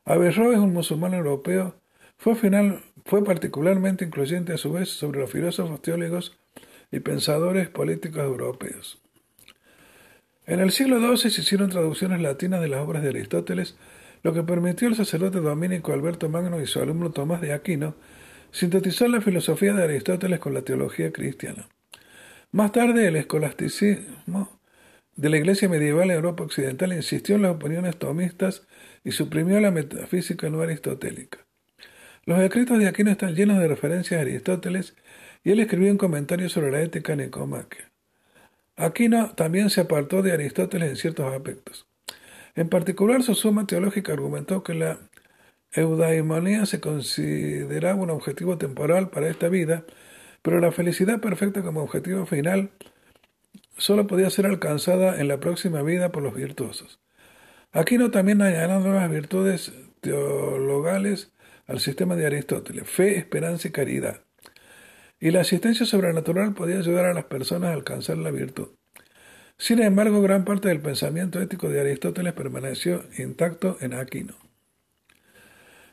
Averroes, 0.04 0.58
un 0.58 0.72
musulmán 0.72 1.14
europeo, 1.14 1.74
fue, 2.16 2.34
final, 2.34 2.82
fue 3.04 3.24
particularmente 3.24 4.04
incluyente 4.04 4.52
a 4.52 4.58
su 4.58 4.72
vez 4.72 4.88
sobre 4.88 5.20
los 5.20 5.30
filósofos 5.30 5.82
teólogos 5.82 6.38
y 6.90 7.00
pensadores 7.00 7.68
políticos 7.68 8.22
europeos. 8.22 9.00
En 10.46 10.60
el 10.60 10.70
siglo 10.70 10.98
XII 10.98 11.30
se 11.30 11.40
hicieron 11.42 11.70
traducciones 11.70 12.20
latinas 12.20 12.60
de 12.60 12.68
las 12.68 12.80
obras 12.80 13.02
de 13.02 13.10
Aristóteles, 13.10 13.76
lo 14.22 14.32
que 14.32 14.42
permitió 14.42 14.88
al 14.88 14.96
sacerdote 14.96 15.40
dominico 15.40 15.92
Alberto 15.92 16.28
Magno 16.28 16.60
y 16.60 16.66
su 16.66 16.80
alumno 16.80 17.10
Tomás 17.10 17.40
de 17.40 17.52
Aquino 17.52 17.94
sintetizar 18.50 19.08
la 19.08 19.20
filosofía 19.20 19.72
de 19.72 19.84
Aristóteles 19.84 20.40
con 20.40 20.54
la 20.54 20.62
teología 20.62 21.12
cristiana. 21.12 21.68
Más 22.52 22.72
tarde, 22.72 23.06
el 23.06 23.16
escolasticismo 23.16 24.59
de 25.20 25.28
la 25.28 25.36
Iglesia 25.36 25.68
medieval 25.68 26.10
en 26.10 26.16
Europa 26.16 26.44
Occidental 26.44 26.94
insistió 26.94 27.34
en 27.36 27.42
las 27.42 27.54
opiniones 27.54 27.98
tomistas 27.98 28.66
y 29.04 29.10
suprimió 29.10 29.60
la 29.60 29.70
metafísica 29.70 30.48
no 30.48 30.62
aristotélica. 30.62 31.46
Los 32.24 32.40
escritos 32.40 32.78
de 32.78 32.88
Aquino 32.88 33.10
están 33.10 33.34
llenos 33.34 33.58
de 33.58 33.68
referencias 33.68 34.16
a 34.16 34.22
Aristóteles 34.22 34.96
y 35.44 35.50
él 35.50 35.60
escribió 35.60 35.92
un 35.92 35.98
comentario 35.98 36.48
sobre 36.48 36.70
la 36.70 36.80
ética 36.80 37.16
nicomaquia. 37.16 37.92
Aquino 38.76 39.34
también 39.34 39.68
se 39.68 39.82
apartó 39.82 40.22
de 40.22 40.32
Aristóteles 40.32 40.88
en 40.88 40.96
ciertos 40.96 41.30
aspectos. 41.30 41.86
En 42.54 42.70
particular, 42.70 43.22
su 43.22 43.34
suma 43.34 43.66
teológica 43.66 44.14
argumentó 44.14 44.62
que 44.62 44.72
la 44.72 45.00
Eudaimonía 45.72 46.64
se 46.64 46.80
consideraba 46.80 48.00
un 48.00 48.08
objetivo 48.08 48.56
temporal 48.56 49.10
para 49.10 49.28
esta 49.28 49.50
vida, 49.50 49.84
pero 50.40 50.60
la 50.60 50.72
felicidad 50.72 51.20
perfecta 51.20 51.60
como 51.60 51.82
objetivo 51.82 52.24
final 52.24 52.70
solo 53.80 54.06
podía 54.06 54.30
ser 54.30 54.46
alcanzada 54.46 55.20
en 55.20 55.28
la 55.28 55.40
próxima 55.40 55.82
vida 55.82 56.12
por 56.12 56.22
los 56.22 56.34
virtuosos. 56.34 57.00
Aquino 57.72 58.10
también 58.10 58.42
añadió 58.42 58.78
nuevas 58.80 59.10
virtudes 59.10 59.72
teologales 60.00 61.32
al 61.66 61.80
sistema 61.80 62.14
de 62.14 62.26
Aristóteles, 62.26 62.88
fe, 62.88 63.16
esperanza 63.16 63.68
y 63.68 63.70
caridad. 63.70 64.22
Y 65.18 65.30
la 65.30 65.40
asistencia 65.40 65.86
sobrenatural 65.86 66.52
podía 66.52 66.78
ayudar 66.78 67.06
a 67.06 67.14
las 67.14 67.24
personas 67.24 67.70
a 67.70 67.74
alcanzar 67.74 68.18
la 68.18 68.30
virtud. 68.30 68.68
Sin 69.56 69.80
embargo, 69.80 70.20
gran 70.20 70.44
parte 70.44 70.68
del 70.68 70.80
pensamiento 70.80 71.40
ético 71.40 71.68
de 71.68 71.80
Aristóteles 71.80 72.32
permaneció 72.32 73.04
intacto 73.18 73.76
en 73.80 73.94
Aquino. 73.94 74.34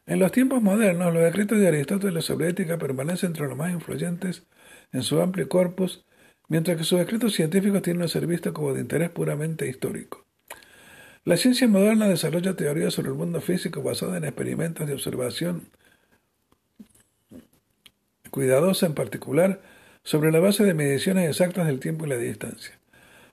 En 0.06 0.19
los 0.19 0.32
tiempos 0.32 0.62
modernos, 0.62 1.13
los 1.13 1.23
escritos 1.23 1.60
de 1.60 1.67
Aristóteles 1.67 2.26
sobre 2.26 2.50
ética 2.50 2.78
permanecen 2.78 3.32
entre 3.32 3.47
los 3.47 3.58
más 3.58 3.71
influyentes 3.71 4.47
en 4.91 5.04
su 5.04 5.21
amplio 5.21 5.47
corpus, 5.50 6.07
mientras 6.48 6.78
que 6.78 6.84
sus 6.84 7.00
escritos 7.00 7.34
científicos 7.34 7.82
tienen 7.82 8.04
a 8.04 8.08
ser 8.08 8.28
vistos 8.28 8.54
como 8.54 8.74
de 8.74 8.82
interés 8.82 9.10
puramente 9.10 9.68
histórico. 9.68 10.26
La 11.26 11.36
ciencia 11.36 11.68
moderna 11.68 12.08
desarrolla 12.08 12.56
teorías 12.56 12.94
sobre 12.94 13.10
el 13.10 13.16
mundo 13.16 13.42
físico 13.42 13.84
basadas 13.84 14.18
en 14.18 14.24
experimentos 14.24 14.88
de 14.88 14.94
observación 14.94 15.68
cuidadosa 18.32 18.86
en 18.86 18.94
particular 18.94 19.62
sobre 20.04 20.32
la 20.32 20.40
base 20.40 20.64
de 20.64 20.74
mediciones 20.74 21.30
exactas 21.30 21.68
del 21.68 21.80
tiempo 21.80 22.06
y 22.06 22.10
la 22.10 22.18
distancia. 22.18 22.80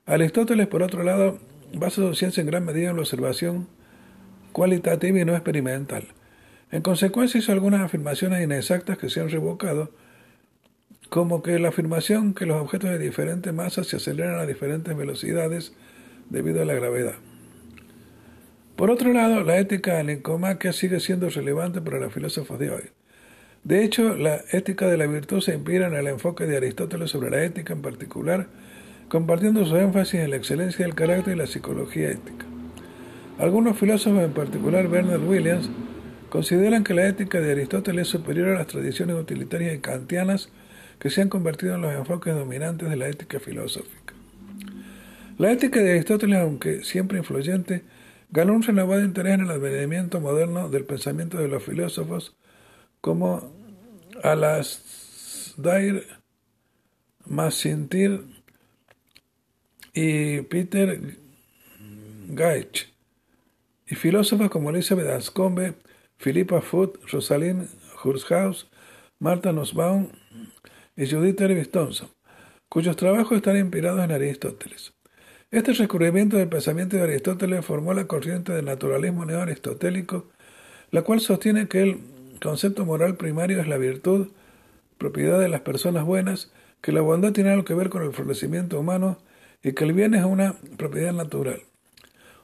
Aristóteles, 0.07 0.67
por 0.67 0.83
otro 0.83 1.05
lado, 1.05 1.39
basa 1.73 1.97
su 1.97 2.15
ciencia 2.15 2.41
en 2.41 2.49
gran 2.49 2.65
medida 2.65 2.91
en 2.91 2.97
la 2.97 3.03
observación 3.03 3.69
cualitativa 4.53 5.21
y 5.21 5.25
no 5.25 5.35
experimental. 5.35 6.09
En 6.71 6.83
consecuencia 6.83 7.39
hizo 7.39 7.53
algunas 7.53 7.81
afirmaciones 7.81 8.43
inexactas 8.43 8.99
que 8.99 9.09
se 9.09 9.21
han 9.21 9.29
revocado, 9.29 9.93
como 11.09 11.43
que 11.43 11.59
la 11.59 11.69
afirmación 11.69 12.35
que 12.35 12.47
los 12.47 12.61
objetos 12.61 12.91
de 12.91 12.99
diferentes 12.99 13.53
masas 13.53 13.87
se 13.87 13.97
aceleran 13.97 14.39
a 14.39 14.47
diferentes 14.47 14.97
velocidades 14.97 15.73
debido 16.31 16.63
a 16.63 16.65
la 16.65 16.75
gravedad. 16.75 17.15
Por 18.77 18.91
otro 18.91 19.13
lado, 19.13 19.45
la 19.45 19.59
ética 19.59 20.03
nicomaquia 20.03 20.73
sigue 20.73 20.99
siendo 20.99 21.31
relevante 21.31 21.81
para 21.81 22.01
los 22.01 22.13
filósofos 22.13 22.59
de 22.59 22.71
hoy. 22.71 22.83
De 23.63 23.85
hecho, 23.85 24.15
la 24.17 24.41
ética 24.51 24.89
de 24.89 24.97
la 24.97 25.07
virtud 25.07 25.41
se 25.41 25.55
inspira 25.55 25.87
en 25.87 25.95
el 25.95 26.09
enfoque 26.09 26.47
de 26.47 26.57
Aristóteles 26.57 27.11
sobre 27.11 27.31
la 27.31 27.45
ética 27.45 27.73
en 27.73 27.83
particular, 27.83 28.49
compartiendo 29.09 29.65
su 29.65 29.77
énfasis 29.77 30.21
en 30.21 30.31
la 30.31 30.37
excelencia 30.37 30.85
del 30.85 30.95
carácter 30.95 31.35
y 31.35 31.39
la 31.39 31.47
psicología 31.47 32.11
ética. 32.11 32.45
Algunos 33.39 33.79
filósofos, 33.79 34.23
en 34.23 34.33
particular 34.33 34.89
Bernard 34.89 35.27
Williams, 35.27 35.71
consideran 36.29 36.85
que 36.85 36.95
la 36.95 37.07
ética 37.07 37.41
de 37.41 37.53
Aristóteles 37.53 38.09
es 38.09 38.13
superior 38.13 38.49
a 38.49 38.59
las 38.59 38.67
tradiciones 38.67 39.17
utilitarias 39.17 39.75
y 39.75 39.79
kantianas 39.79 40.51
que 40.99 41.11
se 41.11 41.23
han 41.23 41.29
convertido 41.29 41.75
en 41.75 41.83
los 41.83 41.95
enfoques 41.95 42.35
dominantes 42.35 42.89
de 42.89 42.97
la 42.97 43.09
ética 43.09 43.41
filosófica. 43.41 44.15
La 45.39 45.51
ética 45.51 45.81
de 45.81 45.93
Aristóteles, 45.93 46.39
aunque 46.39 46.85
siempre 46.85 47.19
influyente, 47.19 47.83
ganó 48.31 48.55
un 48.55 48.63
renovado 48.63 49.05
interés 49.05 49.35
en 49.35 49.41
el 49.43 49.51
advenimiento 49.51 50.21
moderno 50.21 50.69
del 50.69 50.85
pensamiento 50.85 51.39
de 51.39 51.49
los 51.49 51.63
filósofos 51.63 52.37
como 53.01 53.53
Alasdair 54.23 56.07
Masintir 57.27 58.25
y 59.93 60.43
Peter 60.43 61.17
Gaich, 62.29 62.93
y 63.87 63.95
filósofos 63.95 64.51
como 64.51 64.71
Elizabeth 64.71 65.09
Anscombe, 65.09 65.75
Philippa 66.19 66.61
Foot, 66.61 66.99
Rosalind 67.11 67.69
Hurshaus, 68.03 68.69
Martha 69.19 69.53
Nussbaum 69.53 70.09
y 70.97 71.11
Judith 71.11 71.41
Ervis 71.41 71.71
Thompson, 71.71 72.09
cuyos 72.69 72.97
trabajos 72.97 73.37
están 73.37 73.57
inspirados 73.57 74.05
en 74.05 74.13
Aristóteles. 74.13 74.93
Este 75.51 75.73
descubrimiento 75.73 76.37
del 76.37 76.49
pensamiento 76.49 76.97
de 76.97 77.03
Aristóteles 77.03 77.65
formó 77.65 77.95
la 77.95 78.07
corriente 78.07 78.53
del 78.53 78.65
naturalismo 78.65 79.25
neo-aristotélico, 79.25 80.27
la 80.91 81.03
cual 81.03 81.21
sostiene 81.21 81.69
que 81.69 81.83
el 81.83 82.01
concepto 82.43 82.85
moral 82.85 83.17
primario 83.17 83.61
es 83.61 83.69
la 83.69 83.79
virtud, 83.79 84.29
propiedad 84.99 85.41
de 85.41 85.49
las 85.49 85.61
personas 85.63 86.05
buenas, 86.05 86.53
que 86.81 86.93
la 86.93 87.01
bondad 87.01 87.33
tiene 87.33 87.51
algo 87.51 87.65
que 87.65 87.75
ver 87.75 87.89
con 87.89 88.03
el 88.03 88.13
florecimiento 88.13 88.79
humano 88.79 89.19
y 89.63 89.73
que 89.73 89.85
el 89.85 89.93
bien 89.93 90.15
es 90.15 90.25
una 90.25 90.55
propiedad 90.77 91.13
natural. 91.13 91.63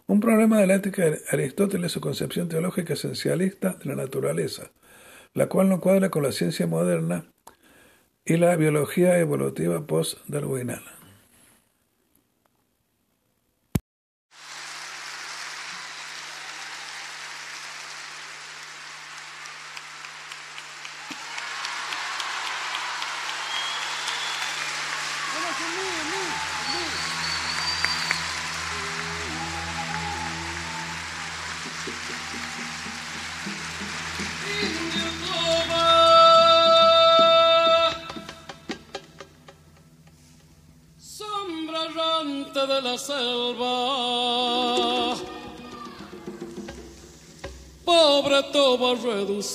Un 0.07 0.21
problema 0.21 0.59
de 0.61 0.67
la 0.67 0.75
ética 0.75 1.05
de 1.05 1.21
Aristóteles 1.31 1.87
es 1.87 1.93
su 1.93 2.01
concepción 2.01 2.49
teológica 2.49 2.95
esencialista 2.95 3.77
de 3.83 3.85
la 3.91 3.97
naturaleza, 3.97 4.71
la 5.35 5.47
cual 5.47 5.69
no 5.69 5.81
cuadra 5.81 6.11
con 6.11 6.23
la 6.23 6.33
ciencia 6.33 6.67
moderna 6.67 7.27
y 8.25 8.37
la 8.37 8.57
biología 8.57 9.19
evolutiva 9.19 9.87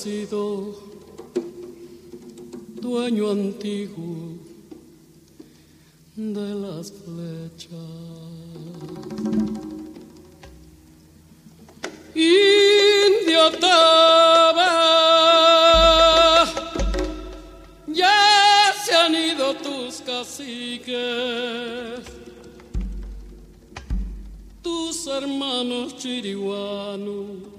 post-darwiniana. 0.06 0.96
dueño 2.80 3.30
antiguo 3.32 4.38
de 6.14 6.54
las 6.54 6.92
flechas. 6.92 7.70
Indio 12.14 13.50
Taba, 13.60 14.74
ya 17.88 18.72
se 18.84 18.94
han 18.94 19.14
ido 19.14 19.54
tus 19.54 20.00
caciques, 20.02 20.94
tus 24.62 25.06
hermanos 25.08 25.96
chiriguanos 25.96 27.55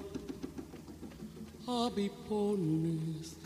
avipones 1.87 3.37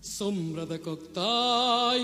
sombra 0.00 0.66
de 0.66 0.80
Coctay 0.80 2.02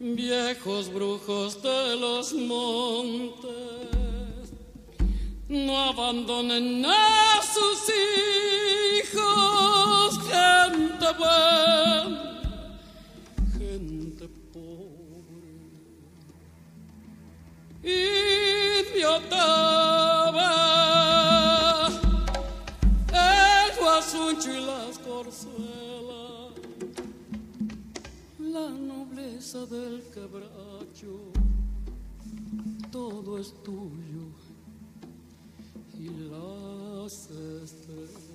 viejos 0.00 0.92
brujos 0.92 1.62
de 1.62 1.96
los 1.96 2.32
montes 2.32 3.50
no 5.48 5.78
abandonen 5.90 6.84
a 6.86 7.40
sus 7.54 7.90
hijos 9.04 10.18
gente 10.30 11.06
idiotaba. 17.84 19.50
El 23.12 23.76
guasuncho 23.78 24.50
y 24.52 24.60
las 24.64 24.98
corzuelas, 24.98 26.52
la 28.38 28.70
nobleza 28.70 29.66
del 29.66 30.02
quebracho, 30.12 31.32
todo 32.90 33.38
es 33.38 33.54
tuyo. 33.62 34.24
Y 35.98 36.08
las 36.30 37.30
estrellas. 37.62 38.33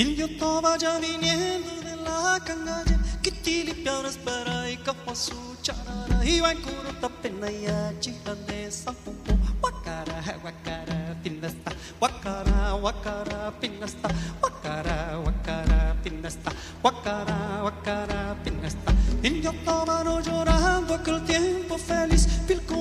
Bilioto 0.00 0.62
vaya 0.62 0.98
viniendo 0.98 1.68
de 1.82 1.94
la 1.96 2.40
canalla, 2.42 2.98
Kitili 3.20 3.74
piedras 3.74 4.16
para 4.16 4.70
y 4.70 4.78
capuazu, 4.78 5.36
charara, 5.60 6.24
y 6.24 6.40
bancuro 6.40 6.90
tapena 7.02 7.52
y 7.52 7.66
achirande, 7.66 8.72
sapupo, 8.72 9.36
guacara, 9.60 10.22
guacara, 10.40 11.14
pinasta, 11.22 11.72
guacara, 12.00 12.72
guacara, 12.80 13.52
pinasta, 13.60 14.08
guacara, 14.40 15.16
guacara, 15.22 15.96
pinasta, 16.02 16.50
guacara, 16.80 17.60
guacara, 17.60 18.36
pinasta. 18.42 18.92
Bilioto 19.20 19.84
vano 19.84 20.20
llorando 20.22 20.94
aquel 20.94 21.22
tiempo 21.26 21.76
feliz, 21.76 22.26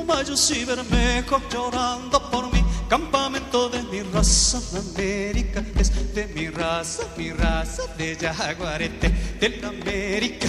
Pilcumayo 0.09 0.35
si 0.35 0.65
bermejo 0.65 1.39
llorando 1.51 2.19
por 2.31 2.51
mí 2.51 2.63
Campamento 2.89 3.69
de 3.69 3.83
mi 3.83 4.01
raza, 4.01 4.59
América 4.75 5.63
es 5.77 6.15
de 6.15 6.25
mi 6.33 6.49
raza, 6.49 7.03
mi 7.15 7.31
raza 7.31 7.83
de 7.95 8.15
jaguarete, 8.15 9.09
de 9.39 9.49
la 9.61 9.67
América, 9.67 10.47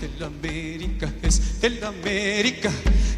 de 0.00 0.10
la 0.18 0.26
América 0.26 1.08
es 1.22 1.60
de 1.60 1.70
la 1.70 1.88
América, 1.88 2.72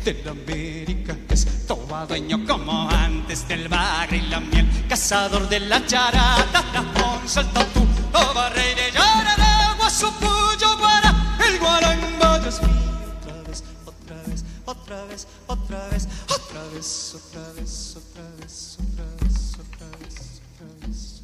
de 0.05 0.23
la 0.23 0.33
América 0.33 1.17
es 1.31 1.67
todo 1.67 2.07
dueño 2.07 2.45
como 2.47 2.91
antes 2.91 3.49
del 3.49 3.69
barrio 3.69 4.23
y 4.23 4.27
la 4.29 4.41
miel, 4.41 4.69
cazador 4.91 5.49
de 5.49 5.61
la 5.61 5.87
charata, 5.87 6.63
la 6.75 7.27
salta 7.27 7.65
tú, 7.73 7.81
toba 8.13 8.51
rey 8.51 8.75
de 8.75 8.93
Yarara, 8.93 9.75
guasupuyo 9.79 10.79
para 10.79 11.39
el 11.47 11.59
guaramba, 11.59 12.37
es 12.47 12.61
vez, 12.61 12.88
otra 14.69 15.05
vez, 15.07 15.27
otra 15.47 15.89
vez, 15.89 16.07
otra 16.29 16.63
vez, 16.69 17.15
otra 17.15 17.53
vez, 17.53 17.97
otra 17.97 18.31
vez, 18.37 18.77
otra 18.79 19.05
vez, 19.17 19.55
otra 19.59 19.89
vez, 19.99 20.43
otra 20.45 20.69
vez. 20.87 21.23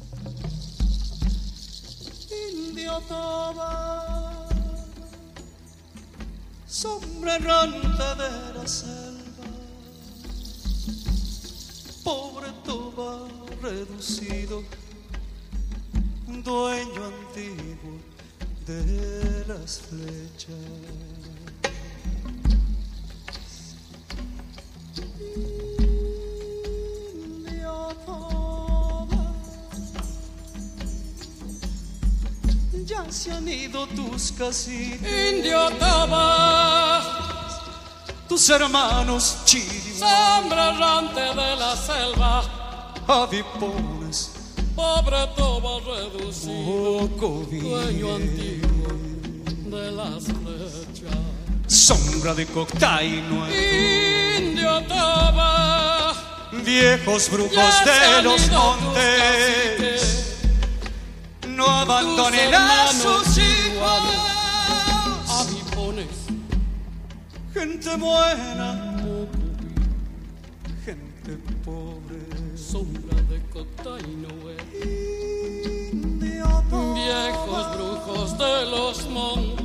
Indio 2.49 2.99
Toba, 3.07 4.47
sombra 6.65 7.35
errante 7.35 7.87
de 7.87 8.53
la 8.55 8.67
selva, 8.67 9.47
pobre 12.03 12.51
Toba 12.63 13.27
reducido, 13.61 14.63
dueño 16.43 17.05
antiguo 17.05 17.99
de 18.65 19.45
las 19.47 19.81
flechas. 19.81 21.14
Ya 32.85 33.11
se 33.11 33.31
han 33.31 33.47
ido 33.47 33.87
tus 33.87 34.31
casitas, 34.33 35.01
Indio 35.01 35.69
Taba, 35.79 37.01
tus 38.29 38.47
hermanos 38.49 39.37
chirios, 39.45 39.97
sombra 39.97 40.69
errante 40.69 41.21
de 41.21 41.55
la 41.55 41.75
selva, 41.75 42.43
avipones, 43.07 44.31
pobre 44.75 45.27
Toba 45.35 45.79
reducido, 45.79 47.07
poco 47.09 47.45
dueño 47.49 48.15
antiguo 48.15 48.87
de 49.71 49.91
las 49.91 50.25
flechas. 50.25 51.34
Sombra 51.67 52.33
de 52.33 52.45
Coctay 52.45 53.21
nuevo, 53.29 53.53
Indio 54.37 54.81
toba. 54.83 56.13
Viejos 56.63 57.29
brujos 57.29 57.75
de 57.85 58.21
los 58.23 58.49
montes, 58.51 60.35
no 61.47 61.65
abandonen 61.67 62.53
a 62.53 62.87
sus 62.91 63.37
hijos. 63.37 64.25
Gente 67.55 67.95
buena, 67.95 68.97
gente 70.83 71.37
pobre. 71.63 72.19
sombra 72.57 73.15
de 73.29 73.41
Cotainoe. 73.49 74.57
Indio 75.93 76.63
Viejos 76.93 77.77
brujos 77.77 78.37
de 78.37 78.65
los 78.65 79.07
montes, 79.09 79.64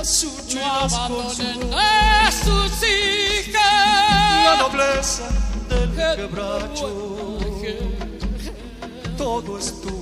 el 0.00 0.06
guasucho 0.06 0.56
y 0.56 0.60
no 0.60 0.66
abandonen 0.66 1.60
cosas. 1.60 1.76
a 1.76 2.32
sus 2.32 2.72
La 2.80 2.88
hijas. 4.48 4.58
nobleza 4.58 5.24
del 5.68 5.90
quebracho, 6.16 7.38
todo 9.16 9.58
es 9.58 9.80
tuyo. 9.80 10.00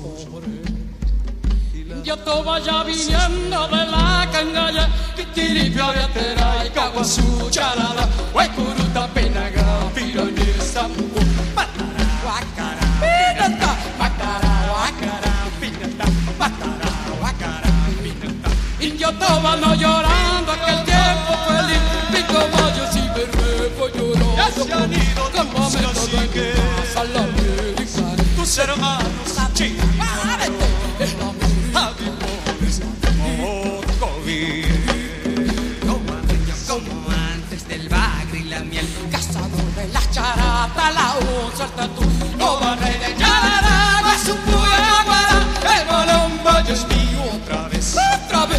Yo 2.04 2.16
to 2.18 2.42
vaya 2.44 2.84
viniendo 2.84 3.68
de 3.68 3.86
la 3.86 4.28
cangalla, 4.32 4.88
que 5.16 5.24
tiripio 5.26 5.92
de 5.92 6.00
atera 6.04 6.64
y 6.64 6.70
caguazú 6.70 7.50
charada, 7.50 8.08
huecuruta 8.32 9.06
penaga, 9.08 9.90
pironista, 9.94 10.88
patara, 11.54 11.87
otomano 19.08 19.74
llorando 19.74 20.52
aquel 20.52 20.84
tiempo 20.84 21.32
feliz. 21.48 21.82
Pico 22.12 22.38
Mayo 22.52 22.84
si 22.92 23.00
me 23.00 23.24
revo 23.38 23.88
llorando. 23.88 24.36
Ya 24.36 24.46
se 24.50 24.72
han 24.72 24.92
ido 24.92 25.24
con 25.34 25.46
momentos 25.52 26.08
en 26.12 26.28
que 26.30 26.52
pasa 26.76 27.04
la 27.04 27.22
vida. 27.22 27.56
Tus 28.36 28.58
hermanos 28.58 29.28
chihuahuas, 29.54 30.50
Javier, 31.74 32.14
Mocoví. 33.38 34.64
Como 36.68 36.92
antes 37.32 37.66
del 37.66 37.88
bagre 37.88 38.38
y 38.40 38.44
la 38.44 38.60
miel, 38.60 38.86
cazador 39.10 39.74
de 39.74 39.88
la 39.88 40.02
charata, 40.10 40.90
la 40.90 41.14
onza 41.16 41.64
hasta 41.64 41.88
tú. 41.88 42.02
No 42.38 42.60
barré 42.60 42.92
de 42.98 43.16
charara, 43.16 44.02
guasupuya, 44.02 45.02
guara, 45.06 45.36
el 45.76 45.84
bolombo, 45.88 46.50
yo 46.68 46.74
es 46.74 46.84
mío 46.88 47.22
otra 47.36 47.68
vez. 47.68 47.77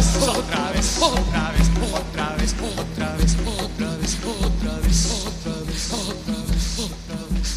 Otra 0.00 0.72
vez, 0.72 0.96
otra 0.98 1.52
vez, 1.52 1.68
otra 1.78 2.32
vez, 2.38 2.54
otra 2.56 2.56
vez, 2.56 2.56
otra 2.64 3.10
vez, 3.16 3.36
otra 3.44 3.96
vez, 3.96 4.16
otra 4.24 4.80
vez, 4.80 5.06
otra 5.12 5.52
vez, 5.60 5.84
otra 5.84 6.38
vez, 6.50 6.80
otra 6.80 7.20
vez, 7.20 7.54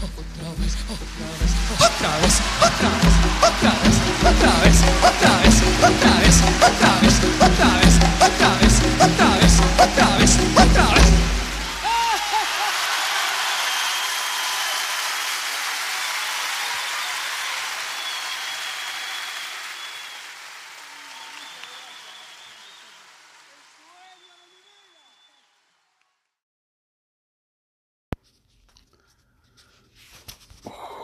otra 0.00 0.48
vez, 0.56 0.74
otra 0.88 1.36
vez, 1.36 1.52
otra 1.60 2.16
vez, 2.16 2.40
otra 2.40 2.88
vez, 2.90 3.20
otra 3.20 3.76
vez, 3.80 3.96
otra 4.30 4.54
vez, 4.62 4.78
otra 5.02 5.36
vez, 5.40 5.58
otra 5.84 6.14
vez, 6.20 6.40
otra 6.64 6.94
vez, 7.02 7.29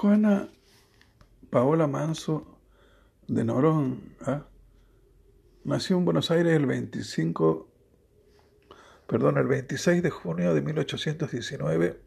Juana 0.06 0.48
Paola 1.50 1.88
Manso 1.88 2.46
de 3.26 3.42
Norón 3.42 4.14
¿ah? 4.24 4.44
nació 5.64 5.98
en 5.98 6.04
Buenos 6.04 6.30
Aires 6.30 6.52
el 6.52 6.64
25, 6.64 7.66
perdón, 9.08 9.36
el 9.38 9.48
26 9.48 10.04
de 10.04 10.10
junio 10.10 10.54
de 10.54 10.60
1819 10.60 11.98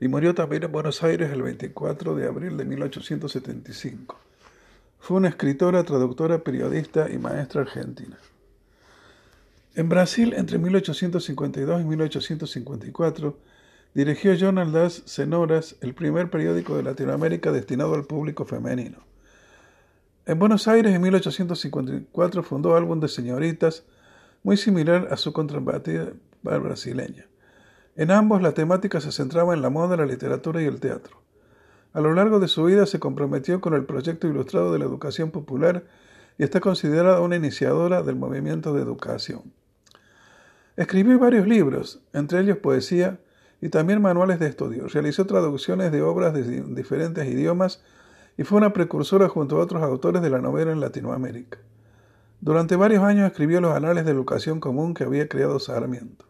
y 0.00 0.08
murió 0.08 0.34
también 0.34 0.62
en 0.62 0.72
Buenos 0.72 1.02
Aires 1.02 1.30
el 1.32 1.42
24 1.42 2.14
de 2.14 2.26
abril 2.26 2.56
de 2.56 2.64
1875. 2.64 4.18
Fue 5.00 5.18
una 5.18 5.28
escritora, 5.28 5.84
traductora, 5.84 6.38
periodista 6.38 7.10
y 7.10 7.18
maestra 7.18 7.60
argentina. 7.60 8.16
En 9.74 9.90
Brasil, 9.90 10.32
entre 10.34 10.56
1852 10.56 11.82
y 11.82 11.84
1854, 11.84 13.36
dirigió 13.94 14.34
Jornal 14.38 14.72
das 14.72 15.02
Cenoras, 15.06 15.76
el 15.80 15.94
primer 15.94 16.28
periódico 16.28 16.76
de 16.76 16.82
Latinoamérica 16.82 17.52
destinado 17.52 17.94
al 17.94 18.04
público 18.04 18.44
femenino. 18.44 18.98
En 20.26 20.38
Buenos 20.38 20.66
Aires, 20.66 20.92
en 20.92 21.00
1854, 21.00 22.42
fundó 22.42 22.76
Álbum 22.76 22.98
de 22.98 23.08
Señoritas, 23.08 23.84
muy 24.42 24.56
similar 24.56 25.08
a 25.10 25.16
su 25.16 25.32
contrapartida 25.32 26.12
brasileña. 26.42 27.26
En 27.94 28.10
ambos, 28.10 28.42
la 28.42 28.52
temática 28.52 29.00
se 29.00 29.12
centraba 29.12 29.54
en 29.54 29.62
la 29.62 29.70
moda, 29.70 29.96
la 29.96 30.06
literatura 30.06 30.60
y 30.60 30.66
el 30.66 30.80
teatro. 30.80 31.22
A 31.92 32.00
lo 32.00 32.12
largo 32.12 32.40
de 32.40 32.48
su 32.48 32.64
vida 32.64 32.86
se 32.86 32.98
comprometió 32.98 33.60
con 33.60 33.74
el 33.74 33.84
proyecto 33.84 34.26
ilustrado 34.26 34.72
de 34.72 34.80
la 34.80 34.84
educación 34.84 35.30
popular 35.30 35.84
y 36.36 36.42
está 36.42 36.58
considerada 36.58 37.20
una 37.20 37.36
iniciadora 37.36 38.02
del 38.02 38.16
movimiento 38.16 38.74
de 38.74 38.82
educación. 38.82 39.52
Escribió 40.76 41.20
varios 41.20 41.46
libros, 41.46 42.00
entre 42.12 42.40
ellos 42.40 42.58
poesía 42.58 43.20
y 43.60 43.68
también 43.68 44.02
manuales 44.02 44.38
de 44.38 44.46
estudio. 44.46 44.86
Realizó 44.88 45.26
traducciones 45.26 45.92
de 45.92 46.02
obras 46.02 46.34
de 46.34 46.62
diferentes 46.62 47.26
idiomas 47.26 47.82
y 48.36 48.44
fue 48.44 48.58
una 48.58 48.72
precursora 48.72 49.28
junto 49.28 49.56
a 49.56 49.64
otros 49.64 49.82
autores 49.82 50.22
de 50.22 50.30
la 50.30 50.40
novela 50.40 50.72
en 50.72 50.80
Latinoamérica. 50.80 51.58
Durante 52.40 52.76
varios 52.76 53.02
años 53.02 53.30
escribió 53.30 53.60
los 53.60 53.74
anales 53.74 54.04
de 54.04 54.10
educación 54.10 54.60
común 54.60 54.92
que 54.92 55.04
había 55.04 55.28
creado 55.28 55.58
Sarmiento. 55.58 56.26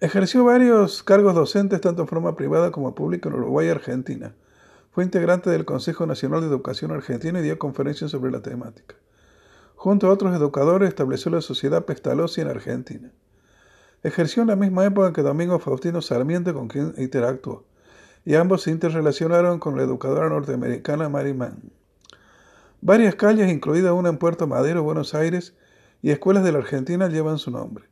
Ejerció 0.00 0.44
varios 0.44 1.02
cargos 1.02 1.34
docentes 1.34 1.80
tanto 1.80 2.02
en 2.02 2.08
forma 2.08 2.34
privada 2.34 2.70
como 2.70 2.94
pública 2.94 3.28
en 3.28 3.36
Uruguay 3.36 3.68
y 3.68 3.70
Argentina. 3.70 4.34
Fue 4.90 5.04
integrante 5.04 5.48
del 5.48 5.64
Consejo 5.64 6.06
Nacional 6.06 6.40
de 6.40 6.48
Educación 6.48 6.90
Argentina 6.90 7.38
y 7.38 7.42
dio 7.42 7.58
conferencias 7.58 8.10
sobre 8.10 8.32
la 8.32 8.42
temática. 8.42 8.96
Junto 9.76 10.06
a 10.06 10.10
otros 10.10 10.34
educadores 10.34 10.88
estableció 10.88 11.30
la 11.30 11.40
Sociedad 11.40 11.84
Pestalozzi 11.84 12.40
en 12.40 12.48
Argentina. 12.48 13.12
Ejerció 14.02 14.42
en 14.42 14.48
la 14.48 14.56
misma 14.56 14.84
época 14.84 15.12
que 15.12 15.22
Domingo 15.22 15.58
Faustino 15.58 16.02
Sarmiento 16.02 16.52
con 16.54 16.68
quien 16.68 16.94
interactuó, 16.98 17.64
y 18.24 18.34
ambos 18.34 18.62
se 18.62 18.70
interrelacionaron 18.70 19.58
con 19.58 19.76
la 19.76 19.82
educadora 19.82 20.28
norteamericana 20.28 21.08
Mary 21.08 21.34
Mann. 21.34 21.72
Varias 22.80 23.14
calles, 23.14 23.50
incluida 23.50 23.92
una 23.92 24.08
en 24.08 24.18
Puerto 24.18 24.46
Madero, 24.48 24.82
Buenos 24.82 25.14
Aires, 25.14 25.54
y 26.02 26.10
escuelas 26.10 26.42
de 26.42 26.50
la 26.50 26.58
Argentina 26.58 27.08
llevan 27.08 27.38
su 27.38 27.52
nombre. 27.52 27.84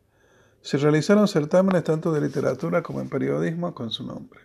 Se 0.62 0.79
realizaron 0.79 1.29
certámenes 1.29 1.85
tanto 1.85 2.12
de 2.12 2.20
literatura 2.20 2.83
como 2.83 3.01
en 3.01 3.09
periodismo 3.09 3.73
con 3.73 3.90
su 3.90 4.05
nombre. 4.05 4.40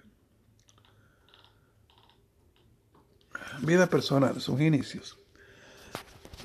Vida 3.61 3.87
personal, 3.87 4.39
sus 4.39 4.61
inicios. 4.61 5.17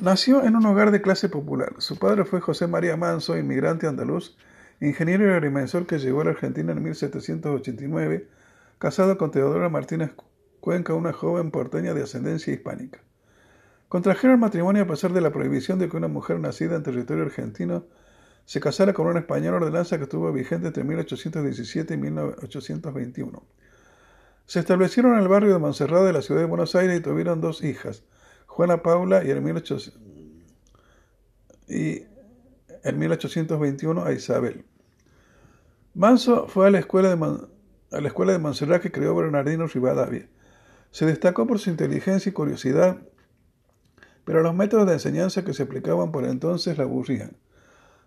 Nació 0.00 0.44
en 0.44 0.56
un 0.56 0.64
hogar 0.64 0.92
de 0.92 1.02
clase 1.02 1.28
popular. 1.28 1.74
Su 1.78 1.98
padre 1.98 2.24
fue 2.24 2.40
José 2.40 2.66
María 2.66 2.96
Manso, 2.96 3.36
inmigrante 3.36 3.86
andaluz, 3.86 4.34
ingeniero 4.80 5.26
y 5.26 5.30
agrimensor 5.30 5.86
que 5.86 5.98
llegó 5.98 6.22
a 6.22 6.24
la 6.24 6.30
Argentina 6.30 6.72
en 6.72 6.82
1789, 6.82 8.28
casado 8.78 9.18
con 9.18 9.30
Teodora 9.30 9.68
Martínez 9.68 10.12
Cuenca, 10.60 10.94
una 10.94 11.12
joven 11.12 11.50
porteña 11.50 11.94
de 11.94 12.02
ascendencia 12.02 12.52
hispánica. 12.52 13.00
Contrajeron 13.88 14.38
matrimonio 14.40 14.82
a 14.82 14.86
pesar 14.86 15.12
de 15.12 15.20
la 15.20 15.32
prohibición 15.32 15.78
de 15.78 15.88
que 15.88 15.96
una 15.96 16.08
mujer 16.08 16.38
nacida 16.38 16.76
en 16.76 16.82
territorio 16.82 17.24
argentino 17.24 17.84
se 18.44 18.60
casara 18.60 18.92
con 18.92 19.06
un 19.06 19.16
español, 19.16 19.54
ordenanza 19.54 19.96
que 19.96 20.04
estuvo 20.04 20.32
vigente 20.32 20.68
entre 20.68 20.84
1817 20.84 21.94
y 21.94 21.96
1821. 21.96 23.42
Se 24.46 24.60
establecieron 24.60 25.14
en 25.14 25.20
el 25.20 25.28
barrio 25.28 25.52
de 25.52 25.58
Monserrat 25.58 26.04
de 26.04 26.12
la 26.12 26.22
ciudad 26.22 26.40
de 26.40 26.46
Buenos 26.46 26.74
Aires 26.74 26.98
y 26.98 27.02
tuvieron 27.02 27.40
dos 27.40 27.62
hijas, 27.62 28.02
Juana 28.46 28.82
Paula 28.82 29.24
y 29.24 29.30
en, 29.30 29.44
18... 29.44 29.76
y 31.68 32.09
en 32.82 32.98
1821 32.98 34.04
a 34.04 34.12
Isabel. 34.12 34.64
Manso 35.94 36.46
fue 36.48 36.68
a 36.68 36.70
la 36.70 36.78
escuela 36.78 37.08
de, 37.08 37.16
Man... 37.16 37.48
la 37.90 38.06
escuela 38.06 38.32
de 38.32 38.38
Montserrat 38.38 38.80
que 38.80 38.92
creó 38.92 39.14
Bernardino 39.14 39.66
Rivadavia. 39.66 40.28
Se 40.90 41.06
destacó 41.06 41.46
por 41.46 41.58
su 41.58 41.70
inteligencia 41.70 42.30
y 42.30 42.32
curiosidad, 42.32 42.98
pero 44.24 44.42
los 44.42 44.54
métodos 44.54 44.86
de 44.86 44.94
enseñanza 44.94 45.44
que 45.44 45.54
se 45.54 45.64
aplicaban 45.64 46.12
por 46.12 46.24
entonces 46.24 46.78
la 46.78 46.84
aburrían. 46.84 47.36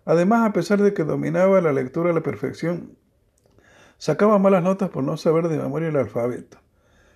Además, 0.04 0.48
a 0.48 0.52
pesar 0.52 0.82
de 0.82 0.92
que 0.92 1.04
dominaba 1.04 1.60
la 1.60 1.72
lectura 1.72 2.10
a 2.10 2.14
la 2.14 2.22
perfección, 2.22 2.96
sacaba 3.98 4.38
malas 4.38 4.62
notas 4.62 4.90
por 4.90 5.02
no 5.02 5.16
saber 5.16 5.48
de 5.48 5.58
memoria 5.58 5.88
el 5.88 5.96
alfabeto. 5.96 6.58